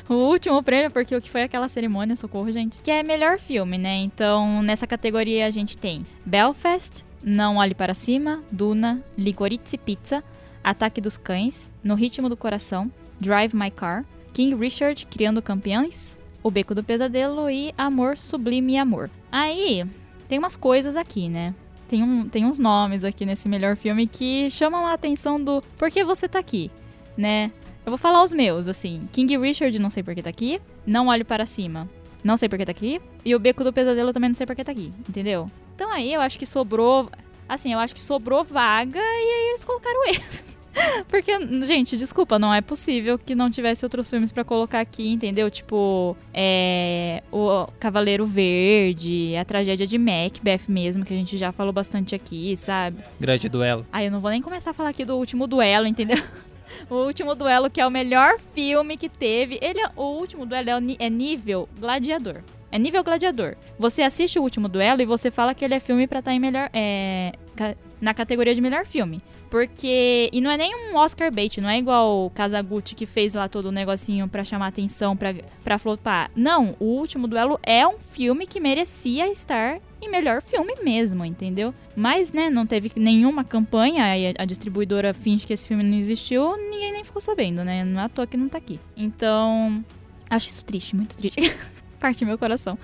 o, 0.07 0.13
o, 0.13 0.29
último 0.29 0.63
prêmio, 0.63 0.91
porque 0.91 1.17
o 1.17 1.23
que 1.23 1.31
foi 1.31 1.43
aquela 1.43 1.71
cerimônia, 1.71 2.17
socorro, 2.17 2.53
gente, 2.53 2.77
que 2.83 2.91
é 2.91 3.03
melhor 3.03 3.39
filme, 3.39 3.79
né, 3.79 3.97
então 3.97 4.63
nessa 4.63 4.87
categoria 4.87 5.47
a 5.47 5.51
gente 5.51 5.79
tem 5.79 6.05
Belfast, 6.23 7.03
Não 7.25 7.57
Olhe 7.57 7.75
Para 7.75 7.95
Cima, 7.95 8.43
Duna, 8.53 9.03
Licorice 9.17 9.79
Pizza, 9.79 10.23
Ataque 10.63 11.01
dos 11.01 11.17
Cães, 11.17 11.67
No 11.83 11.95
Ritmo 11.95 12.29
do 12.29 12.37
Coração, 12.37 12.93
Drive 13.19 13.55
My 13.55 13.71
Car, 13.71 14.05
King 14.35 14.55
Richard, 14.55 15.07
Criando 15.07 15.41
Campeões, 15.41 16.15
O 16.43 16.51
Beco 16.51 16.75
do 16.75 16.85
Pesadelo 16.85 17.49
e 17.49 17.73
Amor 17.79 18.19
Sublime 18.19 18.77
Amor. 18.77 19.09
Aí, 19.33 19.83
tem 20.29 20.39
umas 20.39 20.59
coisas 20.59 20.95
aqui, 20.95 21.31
né? 21.31 21.55
Tem, 21.89 22.03
um, 22.03 22.29
tem 22.29 22.45
uns 22.45 22.59
nomes 22.59 23.03
aqui 23.03 23.25
nesse 23.25 23.49
melhor 23.49 23.77
filme 23.77 24.07
que 24.07 24.51
chamam 24.51 24.87
a 24.87 24.93
atenção 24.93 25.43
do 25.43 25.63
por 25.77 25.91
que 25.91 26.05
você 26.05 26.29
tá 26.29 26.39
aqui, 26.39 26.71
né? 27.17 27.51
Eu 27.85 27.91
vou 27.91 27.99
falar 27.99 28.23
os 28.23 28.33
meus, 28.33 28.69
assim. 28.69 29.09
King 29.13 29.39
Richard, 29.39 29.77
não 29.79 29.89
sei 29.89 30.03
por 30.03 30.15
que 30.15 30.23
tá 30.23 30.29
aqui. 30.29 30.61
Não 30.87 31.09
Olho 31.09 31.25
Para 31.25 31.47
Cima, 31.47 31.89
não 32.23 32.37
sei 32.37 32.49
por 32.49 32.59
que 32.59 32.67
tá 32.67 32.73
aqui. 32.73 33.01
E 33.25 33.35
o 33.35 33.39
Beco 33.39 33.65
do 33.65 33.73
Pesadelo 33.73 34.13
também 34.13 34.29
não 34.29 34.35
sei 34.35 34.47
por 34.47 34.55
que 34.55 34.63
tá 34.63 34.73
aqui, 34.73 34.93
entendeu? 35.09 35.51
Então 35.75 35.91
aí 35.91 36.13
eu 36.13 36.21
acho 36.21 36.39
que 36.39 36.45
sobrou. 36.45 37.11
Assim, 37.49 37.73
eu 37.73 37.79
acho 37.79 37.95
que 37.95 38.01
sobrou 38.03 38.45
vaga 38.45 39.01
e 39.01 39.03
aí 39.03 39.49
eles 39.51 39.65
colocaram 39.65 40.05
esses. 40.13 40.58
Porque, 41.09 41.33
gente, 41.65 41.97
desculpa, 41.97 42.39
não 42.39 42.53
é 42.53 42.61
possível 42.61 43.19
que 43.19 43.35
não 43.35 43.51
tivesse 43.51 43.85
outros 43.85 44.09
filmes 44.09 44.33
para 44.33 44.45
colocar 44.45 44.81
aqui, 44.81 45.11
entendeu? 45.13 45.51
Tipo, 45.51 46.17
é, 46.33 47.23
o 47.31 47.67
Cavaleiro 47.79 48.27
Verde, 48.27 49.37
a 49.37 49.45
tragédia 49.45 49.87
de 49.87 49.99
Macbeth 49.99 50.63
mesmo, 50.69 51.05
que 51.05 51.13
a 51.13 51.17
gente 51.17 51.37
já 51.37 51.53
falou 51.53 51.73
bastante 51.73 52.15
aqui, 52.15 52.57
sabe? 52.57 52.99
Grande 53.21 53.49
duelo. 53.49 53.87
Ah, 53.93 54.05
eu 54.05 54.11
não 54.11 54.21
vou 54.21 54.31
nem 54.31 54.43
começar 54.43 54.71
a 54.71 54.75
falar 54.75 54.91
aqui 54.91 55.05
do 55.05 55.17
último 55.17 55.47
duelo, 55.47 55.87
entendeu? 55.87 56.23
O 56.89 56.97
último 56.97 57.35
duelo, 57.35 57.71
que 57.71 57.81
é 57.81 57.87
o 57.87 57.91
melhor 57.91 58.39
filme 58.55 58.97
que 58.97 59.09
teve. 59.09 59.59
Ele 59.61 59.81
é, 59.81 59.91
o 59.97 60.03
último 60.03 60.45
duelo 60.45 60.69
é, 60.69 61.07
é 61.07 61.11
nível 61.11 61.69
gladiador. 61.79 62.43
É 62.71 62.79
nível 62.79 63.03
gladiador. 63.03 63.57
Você 63.79 64.03
assiste 64.03 64.39
o 64.39 64.43
último 64.43 64.69
duelo 64.69 65.01
e 65.01 65.07
você 65.07 65.31
fala 65.31 65.55
que 65.55 65.65
ele 65.65 65.75
é 65.75 65.81
filme 65.81 66.07
pra 66.07 66.19
estar 66.19 66.31
tá 66.31 66.35
em 66.35 66.39
melhor. 66.39 66.69
É, 66.73 67.33
na 68.01 68.15
categoria 68.15 68.55
de 68.55 68.61
melhor 68.61 68.87
filme. 68.87 69.23
Porque. 69.51 70.29
E 70.33 70.41
não 70.41 70.51
é 70.51 70.57
nem 70.57 70.75
um 70.75 70.97
Oscar 70.97 71.33
bait, 71.33 71.61
não 71.61 71.69
é 71.69 71.79
igual 71.79 72.27
o 72.27 72.31
Kazaguchi 72.31 72.95
que 72.95 73.07
fez 73.07 73.35
lá 73.35 73.49
todo 73.49 73.67
o 73.67 73.73
negocinho 73.73 74.29
pra 74.29 74.45
chamar 74.45 74.69
atenção, 74.69 75.17
pra, 75.17 75.35
pra 75.65 75.79
flopar. 75.79 76.31
Não, 76.35 76.77
o 76.79 76.85
último 76.85 77.27
duelo 77.27 77.59
é 77.63 77.87
um 77.87 77.99
filme 77.99 78.47
que 78.47 78.61
merecia 78.61 79.31
estar 79.33 79.81
em 80.01 80.11
melhor 80.11 80.43
filme 80.43 80.75
mesmo, 80.83 81.25
entendeu? 81.25 81.75
Mas, 81.97 82.33
né, 82.33 82.49
não 82.51 82.67
teve 82.67 82.93
nenhuma 82.95 83.43
campanha, 83.43 84.17
e 84.17 84.35
a 84.39 84.45
distribuidora 84.45 85.13
finge 85.13 85.47
que 85.47 85.53
esse 85.53 85.67
filme 85.67 85.83
não 85.83 85.97
existiu, 85.97 86.57
ninguém 86.57 86.93
nem 86.93 87.05
ficou 87.05 87.21
sabendo, 87.21 87.65
né? 87.65 87.85
Não 87.85 88.01
é 88.01 88.05
à 88.05 88.09
toa 88.09 88.27
que 88.27 88.37
não 88.37 88.49
tá 88.49 88.59
aqui. 88.59 88.79
Então. 88.97 89.85
Acho 90.31 90.51
isso 90.51 90.65
triste, 90.65 90.95
muito 90.95 91.17
triste. 91.17 91.41
Parte 91.99 92.25
meu 92.25 92.39
coração. 92.39 92.79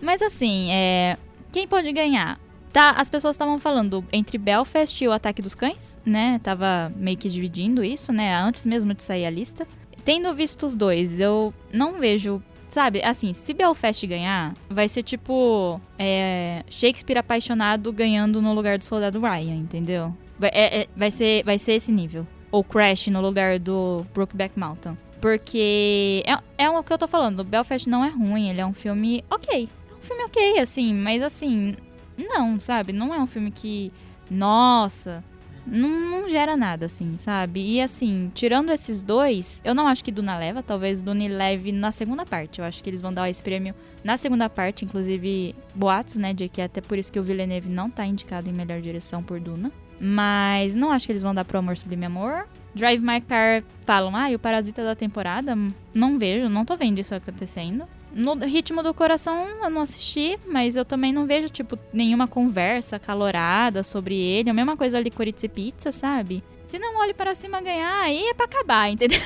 Mas 0.00 0.22
assim, 0.22 0.70
é. 0.70 1.18
Quem 1.52 1.68
pode 1.68 1.92
ganhar? 1.92 2.38
Tá, 2.74 2.90
as 2.90 3.08
pessoas 3.08 3.36
estavam 3.36 3.60
falando 3.60 4.04
entre 4.12 4.36
Belfast 4.36 5.00
e 5.00 5.06
o 5.06 5.12
Ataque 5.12 5.40
dos 5.40 5.54
Cães, 5.54 5.96
né? 6.04 6.40
Tava 6.42 6.92
meio 6.96 7.16
que 7.16 7.28
dividindo 7.28 7.84
isso, 7.84 8.12
né? 8.12 8.34
Antes 8.34 8.66
mesmo 8.66 8.92
de 8.92 9.00
sair 9.00 9.24
a 9.24 9.30
lista. 9.30 9.64
Tendo 10.04 10.34
visto 10.34 10.66
os 10.66 10.74
dois, 10.74 11.20
eu 11.20 11.54
não 11.72 11.92
vejo. 12.00 12.42
Sabe, 12.68 13.00
assim, 13.04 13.32
se 13.32 13.54
Belfast 13.54 14.04
ganhar, 14.08 14.54
vai 14.68 14.88
ser 14.88 15.04
tipo. 15.04 15.80
É, 15.96 16.64
Shakespeare 16.68 17.16
apaixonado 17.16 17.92
ganhando 17.92 18.42
no 18.42 18.52
lugar 18.52 18.76
do 18.76 18.82
soldado 18.82 19.20
Ryan, 19.20 19.54
entendeu? 19.54 20.12
Vai, 20.36 20.50
é, 20.52 20.80
é, 20.80 20.86
vai, 20.96 21.12
ser, 21.12 21.44
vai 21.44 21.60
ser 21.60 21.74
esse 21.74 21.92
nível. 21.92 22.26
Ou 22.50 22.64
Crash 22.64 23.06
no 23.06 23.20
lugar 23.20 23.60
do 23.60 24.04
Brokeback 24.12 24.58
Mountain. 24.58 24.98
Porque 25.20 26.24
é, 26.26 26.64
é 26.64 26.68
o 26.68 26.82
que 26.82 26.92
eu 26.92 26.98
tô 26.98 27.06
falando, 27.06 27.44
Belfast 27.44 27.88
não 27.88 28.04
é 28.04 28.08
ruim, 28.08 28.50
ele 28.50 28.60
é 28.60 28.66
um 28.66 28.74
filme 28.74 29.24
ok. 29.30 29.68
É 29.92 29.94
um 29.94 30.02
filme 30.02 30.24
ok, 30.24 30.58
assim, 30.58 30.92
mas 30.92 31.22
assim, 31.22 31.76
não, 32.16 32.58
sabe? 32.60 32.92
Não 32.92 33.12
é 33.12 33.18
um 33.18 33.26
filme 33.26 33.50
que. 33.50 33.92
Nossa. 34.30 35.22
Não, 35.66 35.88
não, 35.88 36.28
gera 36.28 36.56
nada, 36.56 36.86
assim, 36.86 37.16
sabe? 37.16 37.60
E 37.60 37.80
assim, 37.80 38.30
tirando 38.34 38.70
esses 38.70 39.00
dois, 39.00 39.62
eu 39.64 39.74
não 39.74 39.88
acho 39.88 40.04
que 40.04 40.12
Duna 40.12 40.36
leva, 40.36 40.62
talvez 40.62 41.00
Duna 41.00 41.26
leve 41.26 41.72
na 41.72 41.90
segunda 41.90 42.26
parte. 42.26 42.58
Eu 42.58 42.66
acho 42.66 42.82
que 42.82 42.90
eles 42.90 43.00
vão 43.00 43.12
dar 43.12 43.30
esse 43.30 43.42
prêmio 43.42 43.74
na 44.02 44.18
segunda 44.18 44.48
parte, 44.50 44.84
inclusive 44.84 45.54
boatos, 45.74 46.18
né? 46.18 46.34
De 46.34 46.50
que 46.50 46.60
até 46.60 46.82
por 46.82 46.98
isso 46.98 47.10
que 47.10 47.18
o 47.18 47.22
Villeneuve 47.22 47.70
não 47.70 47.88
tá 47.88 48.04
indicado 48.04 48.50
em 48.50 48.52
melhor 48.52 48.80
direção 48.82 49.22
por 49.22 49.40
Duna. 49.40 49.72
Mas 49.98 50.74
não 50.74 50.90
acho 50.90 51.06
que 51.06 51.12
eles 51.12 51.22
vão 51.22 51.34
dar 51.34 51.44
pro 51.44 51.58
Amor 51.58 51.76
Sublime 51.76 52.04
Amor. 52.04 52.46
Drive 52.74 53.02
My 53.02 53.20
Car 53.20 53.62
falam, 53.86 54.14
ah, 54.14 54.30
e 54.30 54.34
o 54.34 54.38
Parasita 54.38 54.82
da 54.82 54.94
temporada? 54.94 55.56
Não 55.94 56.18
vejo, 56.18 56.48
não 56.48 56.64
tô 56.64 56.76
vendo 56.76 56.98
isso 56.98 57.14
acontecendo. 57.14 57.86
No 58.14 58.34
Ritmo 58.34 58.82
do 58.82 58.94
Coração 58.94 59.48
eu 59.62 59.68
não 59.68 59.82
assisti, 59.82 60.38
mas 60.46 60.76
eu 60.76 60.84
também 60.84 61.12
não 61.12 61.26
vejo, 61.26 61.48
tipo, 61.48 61.78
nenhuma 61.92 62.28
conversa 62.28 62.98
calorada 62.98 63.82
sobre 63.82 64.16
ele. 64.16 64.50
A 64.50 64.54
mesma 64.54 64.76
coisa 64.76 64.98
ali 64.98 65.10
Coritze 65.10 65.48
Pizza, 65.48 65.90
sabe? 65.90 66.42
Se 66.64 66.78
não 66.78 66.98
olhe 66.98 67.12
para 67.12 67.34
cima 67.34 67.60
ganhar, 67.60 68.02
aí 68.02 68.28
é 68.28 68.34
pra 68.34 68.46
acabar, 68.46 68.88
entendeu? 68.92 69.20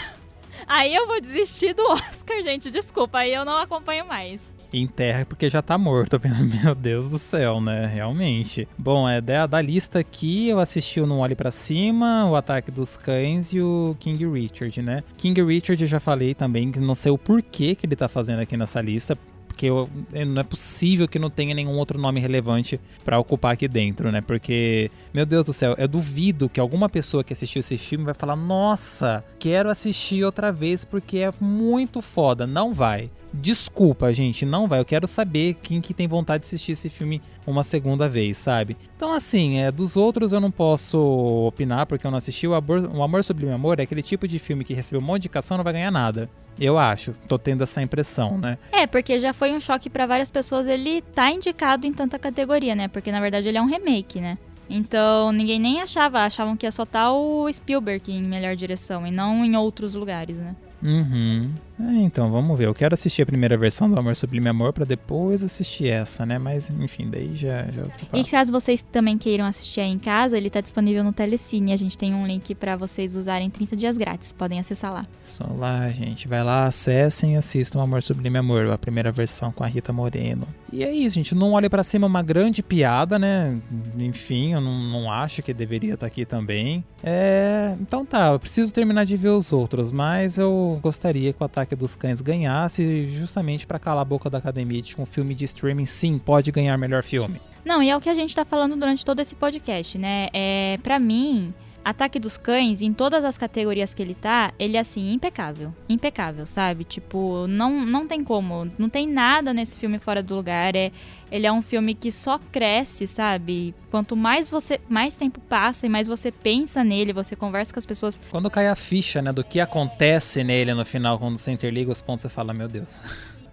Aí 0.66 0.94
eu 0.94 1.06
vou 1.06 1.20
desistir 1.20 1.74
do 1.74 1.82
Oscar, 1.93 2.43
gente. 2.43 2.70
Desculpa, 2.70 3.19
aí 3.19 3.32
eu 3.32 3.44
não 3.44 3.59
acompanho 3.59 4.06
mais 4.06 4.57
enterra 4.72 5.24
porque 5.24 5.48
já 5.48 5.62
tá 5.62 5.76
morto. 5.78 6.20
Meu 6.64 6.74
Deus 6.74 7.10
do 7.10 7.18
céu, 7.18 7.60
né? 7.60 7.86
Realmente. 7.86 8.68
Bom, 8.76 9.08
é 9.08 9.20
da, 9.20 9.46
da 9.46 9.60
lista 9.60 9.98
aqui, 9.98 10.48
eu 10.48 10.58
assisti 10.58 11.00
o 11.00 11.06
Não 11.06 11.20
Olhe 11.20 11.34
Pra 11.34 11.50
Cima, 11.50 12.26
o 12.26 12.36
Ataque 12.36 12.70
dos 12.70 12.96
Cães 12.96 13.52
e 13.52 13.60
o 13.60 13.96
King 13.98 14.26
Richard, 14.26 14.82
né? 14.82 15.02
King 15.16 15.42
Richard 15.42 15.82
eu 15.82 15.88
já 15.88 16.00
falei 16.00 16.34
também, 16.34 16.70
que 16.70 16.80
não 16.80 16.94
sei 16.94 17.12
o 17.12 17.18
porquê 17.18 17.74
que 17.74 17.86
ele 17.86 17.96
tá 17.96 18.08
fazendo 18.08 18.40
aqui 18.40 18.56
nessa 18.56 18.80
lista 18.80 19.16
porque 19.59 19.66
eu, 19.66 19.90
é, 20.12 20.24
não 20.24 20.40
é 20.40 20.44
possível 20.44 21.09
que 21.09 21.18
não 21.18 21.28
tenha 21.28 21.52
nenhum 21.52 21.76
outro 21.76 21.98
nome 21.98 22.20
relevante 22.20 22.80
para 23.05 23.18
ocupar 23.18 23.55
aqui 23.55 23.66
dentro, 23.66 24.12
né? 24.12 24.20
Porque, 24.20 24.89
meu 25.12 25.26
Deus 25.26 25.44
do 25.44 25.52
céu, 25.52 25.74
eu 25.76 25.89
duvido 25.89 26.48
que 26.48 26.60
alguma 26.60 26.89
pessoa 26.89 27.24
que 27.24 27.32
assistiu 27.32 27.59
esse 27.59 27.76
filme 27.76 28.05
vai 28.05 28.14
falar: 28.14 28.36
Nossa, 28.36 29.24
quero 29.36 29.68
assistir 29.68 30.22
outra 30.22 30.52
vez 30.52 30.85
porque 30.85 31.18
é 31.18 31.32
muito 31.40 32.01
foda. 32.01 32.47
Não 32.47 32.72
vai. 32.72 33.10
Desculpa, 33.35 34.12
gente, 34.12 34.47
não 34.47 34.68
vai. 34.68 34.78
Eu 34.78 34.85
quero 34.85 35.09
saber 35.09 35.55
quem 35.55 35.80
que 35.80 35.93
tem 35.93 36.06
vontade 36.06 36.43
de 36.43 36.47
assistir 36.47 36.72
esse 36.72 36.89
filme 36.89 37.20
uma 37.44 37.64
segunda 37.64 38.09
vez, 38.09 38.39
sabe? 38.39 38.76
Então, 38.97 39.12
assim, 39.12 39.59
é, 39.59 39.72
dos 39.72 39.97
outros 39.97 40.32
eu 40.32 40.39
não 40.39 40.52
posso 40.52 40.98
opinar 41.47 41.85
porque 41.86 42.06
eu 42.06 42.10
não 42.12 42.18
assisti. 42.18 42.47
O 42.47 42.55
Amor, 42.55 42.89
o 42.94 43.02
Amor 43.02 43.24
Sublime 43.24 43.52
Amor 43.52 43.80
é 43.80 43.82
aquele 43.82 44.05
tipo 44.05 44.28
de 44.28 44.39
filme 44.39 44.64
que 44.64 44.72
recebeu 44.72 45.01
um 45.01 45.05
monte 45.05 45.22
de 45.22 45.26
indicação 45.26 45.56
não 45.56 45.64
vai 45.64 45.72
ganhar 45.72 45.90
nada. 45.90 46.30
Eu 46.60 46.76
acho, 46.78 47.14
tô 47.28 47.39
tendo 47.39 47.62
essa 47.62 47.80
impressão, 47.80 48.36
né? 48.39 48.59
É, 48.72 48.86
porque 48.86 49.20
já 49.20 49.32
foi 49.32 49.52
um 49.52 49.60
choque 49.60 49.89
para 49.89 50.06
várias 50.06 50.30
pessoas 50.30 50.66
ele 50.66 51.02
tá 51.02 51.30
indicado 51.30 51.86
em 51.86 51.93
tanta 51.93 52.18
categoria, 52.18 52.74
né? 52.74 52.89
Porque 52.89 53.12
na 53.12 53.20
verdade 53.20 53.48
ele 53.48 53.59
é 53.59 53.62
um 53.62 53.66
remake, 53.66 54.20
né? 54.20 54.36
Então 54.68 55.32
ninguém 55.32 55.59
nem 55.59 55.80
achava, 55.80 56.24
achavam 56.24 56.56
que 56.56 56.66
ia 56.66 56.72
só 56.72 56.82
estar 56.82 57.12
o 57.12 57.51
Spielberg 57.51 58.12
em 58.12 58.22
melhor 58.22 58.55
direção 58.56 59.06
e 59.06 59.10
não 59.10 59.44
em 59.44 59.56
outros 59.56 59.94
lugares, 59.94 60.36
né? 60.36 60.55
Uhum. 60.82 61.51
É, 61.80 61.92
então, 62.02 62.30
vamos 62.30 62.59
ver. 62.59 62.66
Eu 62.66 62.74
quero 62.74 62.94
assistir 62.94 63.22
a 63.22 63.26
primeira 63.26 63.56
versão 63.56 63.88
do 63.88 63.98
Amor 63.98 64.16
Sublime 64.16 64.48
Amor 64.48 64.72
para 64.72 64.84
depois 64.84 65.44
assistir 65.44 65.88
essa, 65.88 66.26
né? 66.26 66.38
Mas, 66.38 66.70
enfim, 66.70 67.09
daí 67.09 67.36
já... 67.36 67.62
já 67.64 67.82
e 68.12 68.24
caso 68.24 68.50
vocês 68.50 68.82
também 68.82 69.16
queiram 69.16 69.44
assistir 69.44 69.80
aí 69.80 69.90
em 69.90 69.98
casa, 69.98 70.36
ele 70.36 70.50
tá 70.50 70.60
disponível 70.60 71.05
no 71.05 71.12
Telecine. 71.12 71.72
A 71.72 71.76
gente 71.76 71.96
tem 71.96 72.14
um 72.14 72.26
link 72.26 72.55
para 72.55 72.76
vocês 72.76 73.16
usarem 73.16 73.48
30 73.48 73.76
dias 73.76 73.96
grátis. 73.96 74.32
Podem 74.32 74.59
acessar 74.59 74.92
lá. 74.92 75.06
Só 75.22 75.46
lá, 75.56 75.88
gente. 75.90 76.26
Vai 76.26 76.42
lá, 76.42 76.66
acessem 76.66 77.34
e 77.34 77.36
assistam 77.36 77.80
Amor 77.80 78.02
Sublime 78.02 78.38
Amor, 78.38 78.68
a 78.70 78.78
primeira 78.78 79.12
versão 79.12 79.52
com 79.52 79.62
a 79.62 79.66
Rita 79.66 79.92
Moreno. 79.92 80.46
E 80.72 80.82
é 80.82 80.92
isso, 80.92 81.14
gente. 81.14 81.34
Não 81.34 81.52
olhe 81.52 81.68
para 81.68 81.82
cima, 81.82 82.06
é 82.06 82.09
uma 82.09 82.22
grande 82.22 82.62
piada, 82.62 83.18
né? 83.18 83.59
Enfim, 83.98 84.52
eu 84.52 84.60
não, 84.60 84.78
não 84.78 85.10
acho 85.10 85.42
que 85.42 85.55
deveria 85.55 85.94
estar 85.94 86.06
tá 86.06 86.06
aqui 86.06 86.24
também. 86.24 86.84
É... 87.02 87.74
Então 87.80 88.05
tá, 88.05 88.32
eu 88.32 88.40
preciso 88.40 88.72
terminar 88.72 89.05
de 89.05 89.16
ver 89.16 89.30
os 89.30 89.52
outros, 89.52 89.90
mas 89.90 90.38
eu 90.38 90.78
gostaria 90.82 91.32
que 91.32 91.42
o 91.42 91.44
Ataque 91.44 91.67
dos 91.76 91.94
Cães 91.96 92.20
ganhasse 92.20 93.06
justamente 93.06 93.66
para 93.66 93.78
calar 93.78 94.02
a 94.02 94.04
boca 94.04 94.28
da 94.28 94.38
academia 94.38 94.82
de 94.82 95.00
um 95.00 95.06
filme 95.06 95.34
de 95.34 95.44
streaming 95.44 95.86
sim 95.86 96.18
pode 96.18 96.50
ganhar 96.50 96.76
melhor 96.76 97.02
filme. 97.02 97.40
Não, 97.64 97.82
e 97.82 97.90
é 97.90 97.96
o 97.96 98.00
que 98.00 98.08
a 98.08 98.14
gente 98.14 98.34
tá 98.34 98.44
falando 98.44 98.76
durante 98.76 99.04
todo 99.04 99.20
esse 99.20 99.34
podcast, 99.34 99.98
né? 99.98 100.28
É, 100.32 100.78
para 100.82 100.98
mim, 100.98 101.52
Ataque 101.84 102.18
dos 102.18 102.36
Cães, 102.36 102.82
em 102.82 102.92
todas 102.92 103.24
as 103.24 103.38
categorias 103.38 103.94
que 103.94 104.02
ele 104.02 104.14
tá, 104.14 104.52
ele 104.59 104.76
é 104.76 104.80
assim, 104.80 105.12
impecável. 105.12 105.74
Impecável, 105.88 106.46
sabe? 106.46 106.84
Tipo, 106.84 107.46
não, 107.46 107.84
não 107.84 108.06
tem 108.06 108.22
como. 108.22 108.70
Não 108.78 108.88
tem 108.88 109.06
nada 109.06 109.55
nesse 109.55 109.76
filme 109.76 109.98
fora 109.98 110.22
do 110.22 110.34
lugar. 110.34 110.76
É, 110.76 110.92
ele 111.30 111.46
é 111.46 111.52
um 111.52 111.62
filme 111.62 111.94
que 111.94 112.12
só 112.12 112.38
cresce, 112.52 113.06
sabe? 113.06 113.74
Quanto 113.90 114.16
mais 114.16 114.50
você 114.50 114.80
mais 114.88 115.16
tempo 115.16 115.40
passa 115.40 115.86
e 115.86 115.88
mais 115.88 116.06
você 116.06 116.30
pensa 116.30 116.84
nele, 116.84 117.12
você 117.12 117.34
conversa 117.34 117.72
com 117.72 117.78
as 117.78 117.86
pessoas. 117.86 118.20
Quando 118.30 118.50
cai 118.50 118.68
a 118.68 118.74
ficha, 118.74 119.22
né, 119.22 119.32
do 119.32 119.44
que 119.44 119.60
acontece 119.60 120.44
nele 120.44 120.74
no 120.74 120.84
final, 120.84 121.18
quando 121.18 121.36
você 121.36 121.52
interliga 121.52 121.90
os 121.90 122.02
pontos, 122.02 122.22
você 122.22 122.28
fala, 122.28 122.52
meu 122.52 122.68
Deus. 122.68 123.00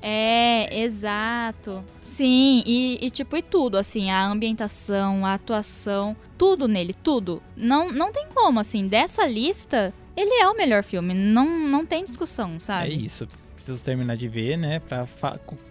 É, 0.02 0.82
exato. 0.82 1.84
Sim, 2.02 2.64
e, 2.66 2.98
e, 3.02 3.10
tipo, 3.10 3.36
e 3.36 3.42
tudo, 3.42 3.78
assim, 3.78 4.10
a 4.10 4.26
ambientação, 4.26 5.26
a 5.26 5.34
atuação, 5.34 6.16
tudo 6.38 6.68
nele, 6.68 6.94
tudo. 6.94 7.42
Não, 7.56 7.92
não 7.92 8.12
tem 8.12 8.28
como, 8.34 8.60
assim, 8.60 8.88
dessa 8.88 9.26
lista, 9.26 9.94
ele 10.16 10.34
é 10.36 10.48
o 10.48 10.56
melhor 10.56 10.84
filme, 10.84 11.14
não, 11.14 11.60
não 11.68 11.86
tem 11.86 12.04
discussão, 12.04 12.60
sabe? 12.60 12.92
É 12.92 12.94
isso. 12.94 13.28
Preciso 13.56 13.84
terminar 13.84 14.16
de 14.16 14.28
ver, 14.28 14.58
né, 14.58 14.80
pra 14.80 15.08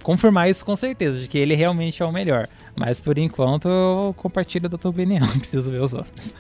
confirmar 0.03 0.51
isso 0.51 0.65
com 0.65 0.75
certeza, 0.75 1.21
de 1.21 1.29
que 1.29 1.39
ele 1.39 1.55
realmente 1.55 2.03
é 2.03 2.07
o 2.07 2.11
melhor. 2.11 2.49
Mas 2.75 3.01
por 3.01 3.17
enquanto 3.19 3.69
eu 3.69 4.13
compartilho 4.17 4.69
da 4.69 4.77
tua 4.77 4.91
opinião, 4.91 5.27
preciso 5.39 5.71
ver 5.71 5.81
os 5.81 5.95
outros. 5.95 6.35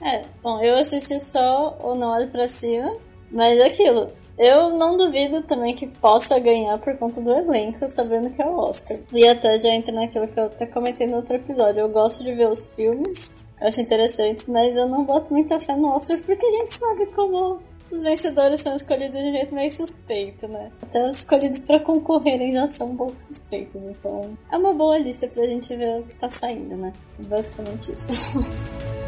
É, 0.00 0.24
bom, 0.42 0.62
eu 0.62 0.76
assisti 0.78 1.20
só 1.20 1.78
o 1.78 1.94
Não 1.94 2.08
Olhe 2.08 2.28
Pra 2.28 2.48
Cima, 2.48 2.96
mas 3.30 3.58
é 3.58 3.66
aquilo, 3.66 4.12
eu 4.38 4.70
não 4.76 4.96
duvido 4.96 5.42
também 5.42 5.74
que 5.74 5.86
possa 5.86 6.38
ganhar 6.38 6.78
por 6.78 6.96
conta 6.96 7.20
do 7.20 7.30
elenco, 7.30 7.86
sabendo 7.88 8.30
que 8.30 8.42
é 8.42 8.46
o 8.46 8.58
Oscar. 8.58 8.98
E 9.12 9.26
até 9.26 9.58
já 9.58 9.68
entra 9.68 9.92
naquilo 9.92 10.28
que 10.28 10.38
eu 10.38 10.44
até 10.46 10.66
comentei 10.66 11.06
no 11.06 11.16
outro 11.16 11.36
episódio. 11.36 11.80
Eu 11.80 11.88
gosto 11.88 12.24
de 12.24 12.32
ver 12.32 12.48
os 12.48 12.74
filmes, 12.74 13.38
acho 13.60 13.80
interessantes, 13.80 14.48
mas 14.48 14.74
eu 14.74 14.88
não 14.88 15.04
boto 15.04 15.32
muita 15.32 15.60
fé 15.60 15.76
no 15.76 15.88
Oscar 15.88 16.18
porque 16.24 16.44
a 16.44 16.52
gente 16.52 16.74
sabe 16.74 17.06
como 17.06 17.60
os 17.90 18.02
vencedores 18.02 18.62
são 18.62 18.74
escolhidos 18.74 19.20
de 19.20 19.28
um 19.28 19.32
jeito 19.32 19.54
meio 19.54 19.70
suspeito, 19.70 20.48
né? 20.48 20.70
Até 20.80 21.06
os 21.06 21.16
escolhidos 21.16 21.62
para 21.62 21.78
concorrerem 21.78 22.52
já 22.52 22.66
são 22.68 22.88
um 22.88 22.96
pouco 22.96 23.20
suspeitos, 23.20 23.82
então 23.82 24.36
é 24.50 24.56
uma 24.56 24.72
boa 24.72 24.96
lista 24.96 25.28
pra 25.28 25.44
gente 25.44 25.76
ver 25.76 26.00
o 26.00 26.02
que 26.04 26.14
tá 26.14 26.30
saindo, 26.30 26.74
né? 26.74 26.92
Basicamente 27.18 27.92
isso. 27.92 28.08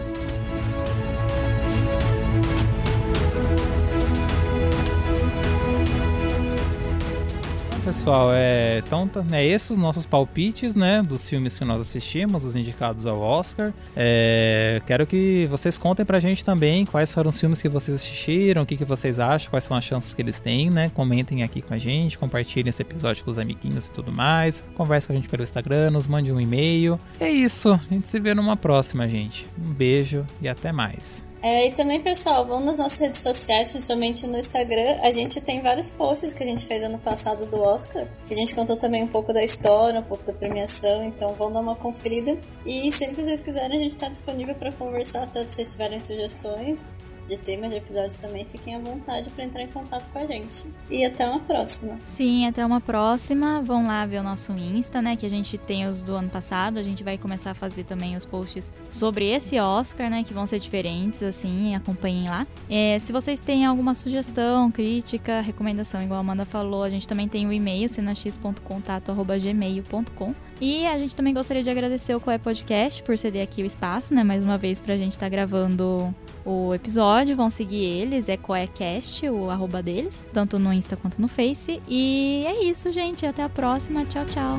pessoal, 7.84 8.30
é, 8.32 8.78
então 8.78 9.10
é 9.30 9.44
esses 9.44 9.72
os 9.72 9.76
nossos 9.76 10.06
palpites, 10.06 10.74
né, 10.74 11.02
dos 11.02 11.28
filmes 11.28 11.58
que 11.58 11.64
nós 11.66 11.82
assistimos, 11.82 12.42
os 12.42 12.56
indicados 12.56 13.04
ao 13.04 13.20
Oscar. 13.20 13.74
É, 13.94 14.80
quero 14.86 15.06
que 15.06 15.46
vocês 15.50 15.78
contem 15.78 16.04
pra 16.04 16.18
gente 16.18 16.42
também 16.42 16.86
quais 16.86 17.12
foram 17.12 17.28
os 17.28 17.38
filmes 17.38 17.60
que 17.60 17.68
vocês 17.68 17.94
assistiram, 17.96 18.62
o 18.62 18.66
que, 18.66 18.78
que 18.78 18.86
vocês 18.86 19.18
acham, 19.20 19.50
quais 19.50 19.64
são 19.64 19.76
as 19.76 19.84
chances 19.84 20.14
que 20.14 20.22
eles 20.22 20.40
têm, 20.40 20.70
né? 20.70 20.90
Comentem 20.94 21.42
aqui 21.42 21.60
com 21.60 21.74
a 21.74 21.78
gente, 21.78 22.16
compartilhem 22.16 22.70
esse 22.70 22.80
episódio 22.80 23.22
com 23.22 23.30
os 23.30 23.38
amiguinhos 23.38 23.88
e 23.88 23.92
tudo 23.92 24.10
mais. 24.10 24.64
Converse 24.74 25.06
com 25.06 25.12
a 25.12 25.16
gente 25.16 25.28
pelo 25.28 25.42
Instagram, 25.42 25.90
nos 25.90 26.06
mande 26.06 26.32
um 26.32 26.40
e-mail. 26.40 26.98
É 27.20 27.28
isso, 27.28 27.72
a 27.72 27.94
gente 27.94 28.08
se 28.08 28.18
vê 28.18 28.32
numa 28.32 28.56
próxima, 28.56 29.06
gente. 29.06 29.46
Um 29.60 29.74
beijo 29.74 30.24
e 30.40 30.48
até 30.48 30.72
mais. 30.72 31.22
É, 31.44 31.66
e 31.66 31.72
também, 31.72 32.00
pessoal, 32.00 32.46
vão 32.46 32.58
nas 32.58 32.78
nossas 32.78 32.98
redes 32.98 33.20
sociais, 33.20 33.70
principalmente 33.70 34.26
no 34.26 34.38
Instagram. 34.38 34.96
A 35.02 35.10
gente 35.10 35.42
tem 35.42 35.60
vários 35.60 35.90
posts 35.90 36.32
que 36.32 36.42
a 36.42 36.46
gente 36.46 36.64
fez 36.64 36.82
ano 36.82 36.98
passado 36.98 37.44
do 37.44 37.60
Oscar, 37.60 38.08
que 38.26 38.32
a 38.32 38.36
gente 38.36 38.54
contou 38.54 38.78
também 38.78 39.02
um 39.02 39.08
pouco 39.08 39.30
da 39.30 39.44
história, 39.44 40.00
um 40.00 40.04
pouco 40.04 40.24
da 40.24 40.32
premiação, 40.32 41.04
então 41.04 41.34
vão 41.34 41.52
dar 41.52 41.60
uma 41.60 41.76
conferida. 41.76 42.38
E 42.64 42.90
sempre 42.90 43.16
que 43.16 43.24
vocês 43.24 43.42
quiserem, 43.42 43.76
a 43.76 43.82
gente 43.82 43.90
está 43.90 44.08
disponível 44.08 44.54
para 44.54 44.72
conversar, 44.72 45.24
até 45.24 45.44
se 45.44 45.52
vocês 45.52 45.72
tiverem 45.72 46.00
sugestões 46.00 46.88
de 47.28 47.36
temas 47.38 47.70
de 47.70 47.76
episódios 47.76 48.16
também, 48.16 48.44
fiquem 48.44 48.74
à 48.74 48.78
vontade 48.78 49.30
para 49.30 49.44
entrar 49.44 49.62
em 49.62 49.68
contato 49.68 50.04
com 50.12 50.18
a 50.18 50.26
gente. 50.26 50.66
E 50.90 51.04
até 51.04 51.26
uma 51.26 51.40
próxima. 51.40 51.98
Sim, 52.04 52.46
até 52.46 52.64
uma 52.64 52.80
próxima. 52.80 53.60
Vão 53.62 53.86
lá 53.86 54.06
ver 54.06 54.20
o 54.20 54.22
nosso 54.22 54.52
Insta, 54.52 55.02
né? 55.02 55.16
Que 55.16 55.26
a 55.26 55.30
gente 55.30 55.56
tem 55.56 55.86
os 55.86 56.02
do 56.02 56.14
ano 56.14 56.28
passado. 56.28 56.78
A 56.78 56.82
gente 56.82 57.02
vai 57.02 57.16
começar 57.16 57.52
a 57.52 57.54
fazer 57.54 57.84
também 57.84 58.16
os 58.16 58.24
posts 58.24 58.70
sobre 58.90 59.26
esse 59.26 59.58
Oscar, 59.58 60.10
né? 60.10 60.22
Que 60.22 60.34
vão 60.34 60.46
ser 60.46 60.58
diferentes, 60.58 61.22
assim. 61.22 61.74
Acompanhem 61.74 62.28
lá. 62.28 62.46
É, 62.68 62.98
se 62.98 63.12
vocês 63.12 63.40
têm 63.40 63.64
alguma 63.64 63.94
sugestão, 63.94 64.70
crítica, 64.70 65.40
recomendação, 65.40 66.02
igual 66.02 66.18
a 66.18 66.20
Amanda 66.20 66.44
falou, 66.44 66.82
a 66.82 66.90
gente 66.90 67.08
também 67.08 67.28
tem 67.28 67.46
o 67.46 67.52
e-mail, 67.52 67.88
cenax.contato.gmail.com. 67.88 70.34
E 70.60 70.86
a 70.86 70.98
gente 70.98 71.16
também 71.16 71.32
gostaria 71.34 71.62
de 71.62 71.70
agradecer 71.70 72.14
o 72.14 72.20
Coé 72.20 72.38
Podcast 72.38 73.02
por 73.02 73.18
ceder 73.18 73.42
aqui 73.42 73.62
o 73.62 73.66
espaço, 73.66 74.14
né? 74.14 74.22
Mais 74.22 74.44
uma 74.44 74.56
vez 74.56 74.80
pra 74.80 74.96
gente 74.96 75.12
estar 75.12 75.26
tá 75.26 75.30
gravando 75.30 76.14
o 76.44 76.74
episódio. 76.74 77.36
Vão 77.36 77.50
seguir 77.50 77.84
eles, 77.84 78.28
é 78.28 78.36
Coecast, 78.36 79.28
o 79.28 79.50
arroba 79.50 79.82
deles, 79.82 80.22
tanto 80.32 80.58
no 80.58 80.72
Insta 80.72 80.96
quanto 80.96 81.20
no 81.20 81.28
Face. 81.28 81.80
E 81.88 82.44
é 82.46 82.64
isso, 82.64 82.92
gente. 82.92 83.24
Até 83.26 83.42
a 83.42 83.48
próxima. 83.48 84.04
Tchau, 84.04 84.24
tchau. 84.26 84.58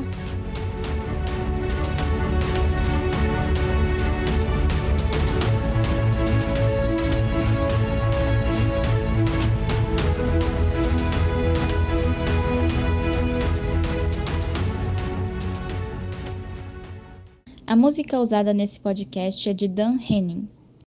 A 17.66 17.74
música 17.74 18.18
usada 18.20 18.54
nesse 18.54 18.80
podcast 18.80 19.50
é 19.50 19.52
de 19.52 19.66
Dan 19.66 19.98
Henning. 19.98 20.48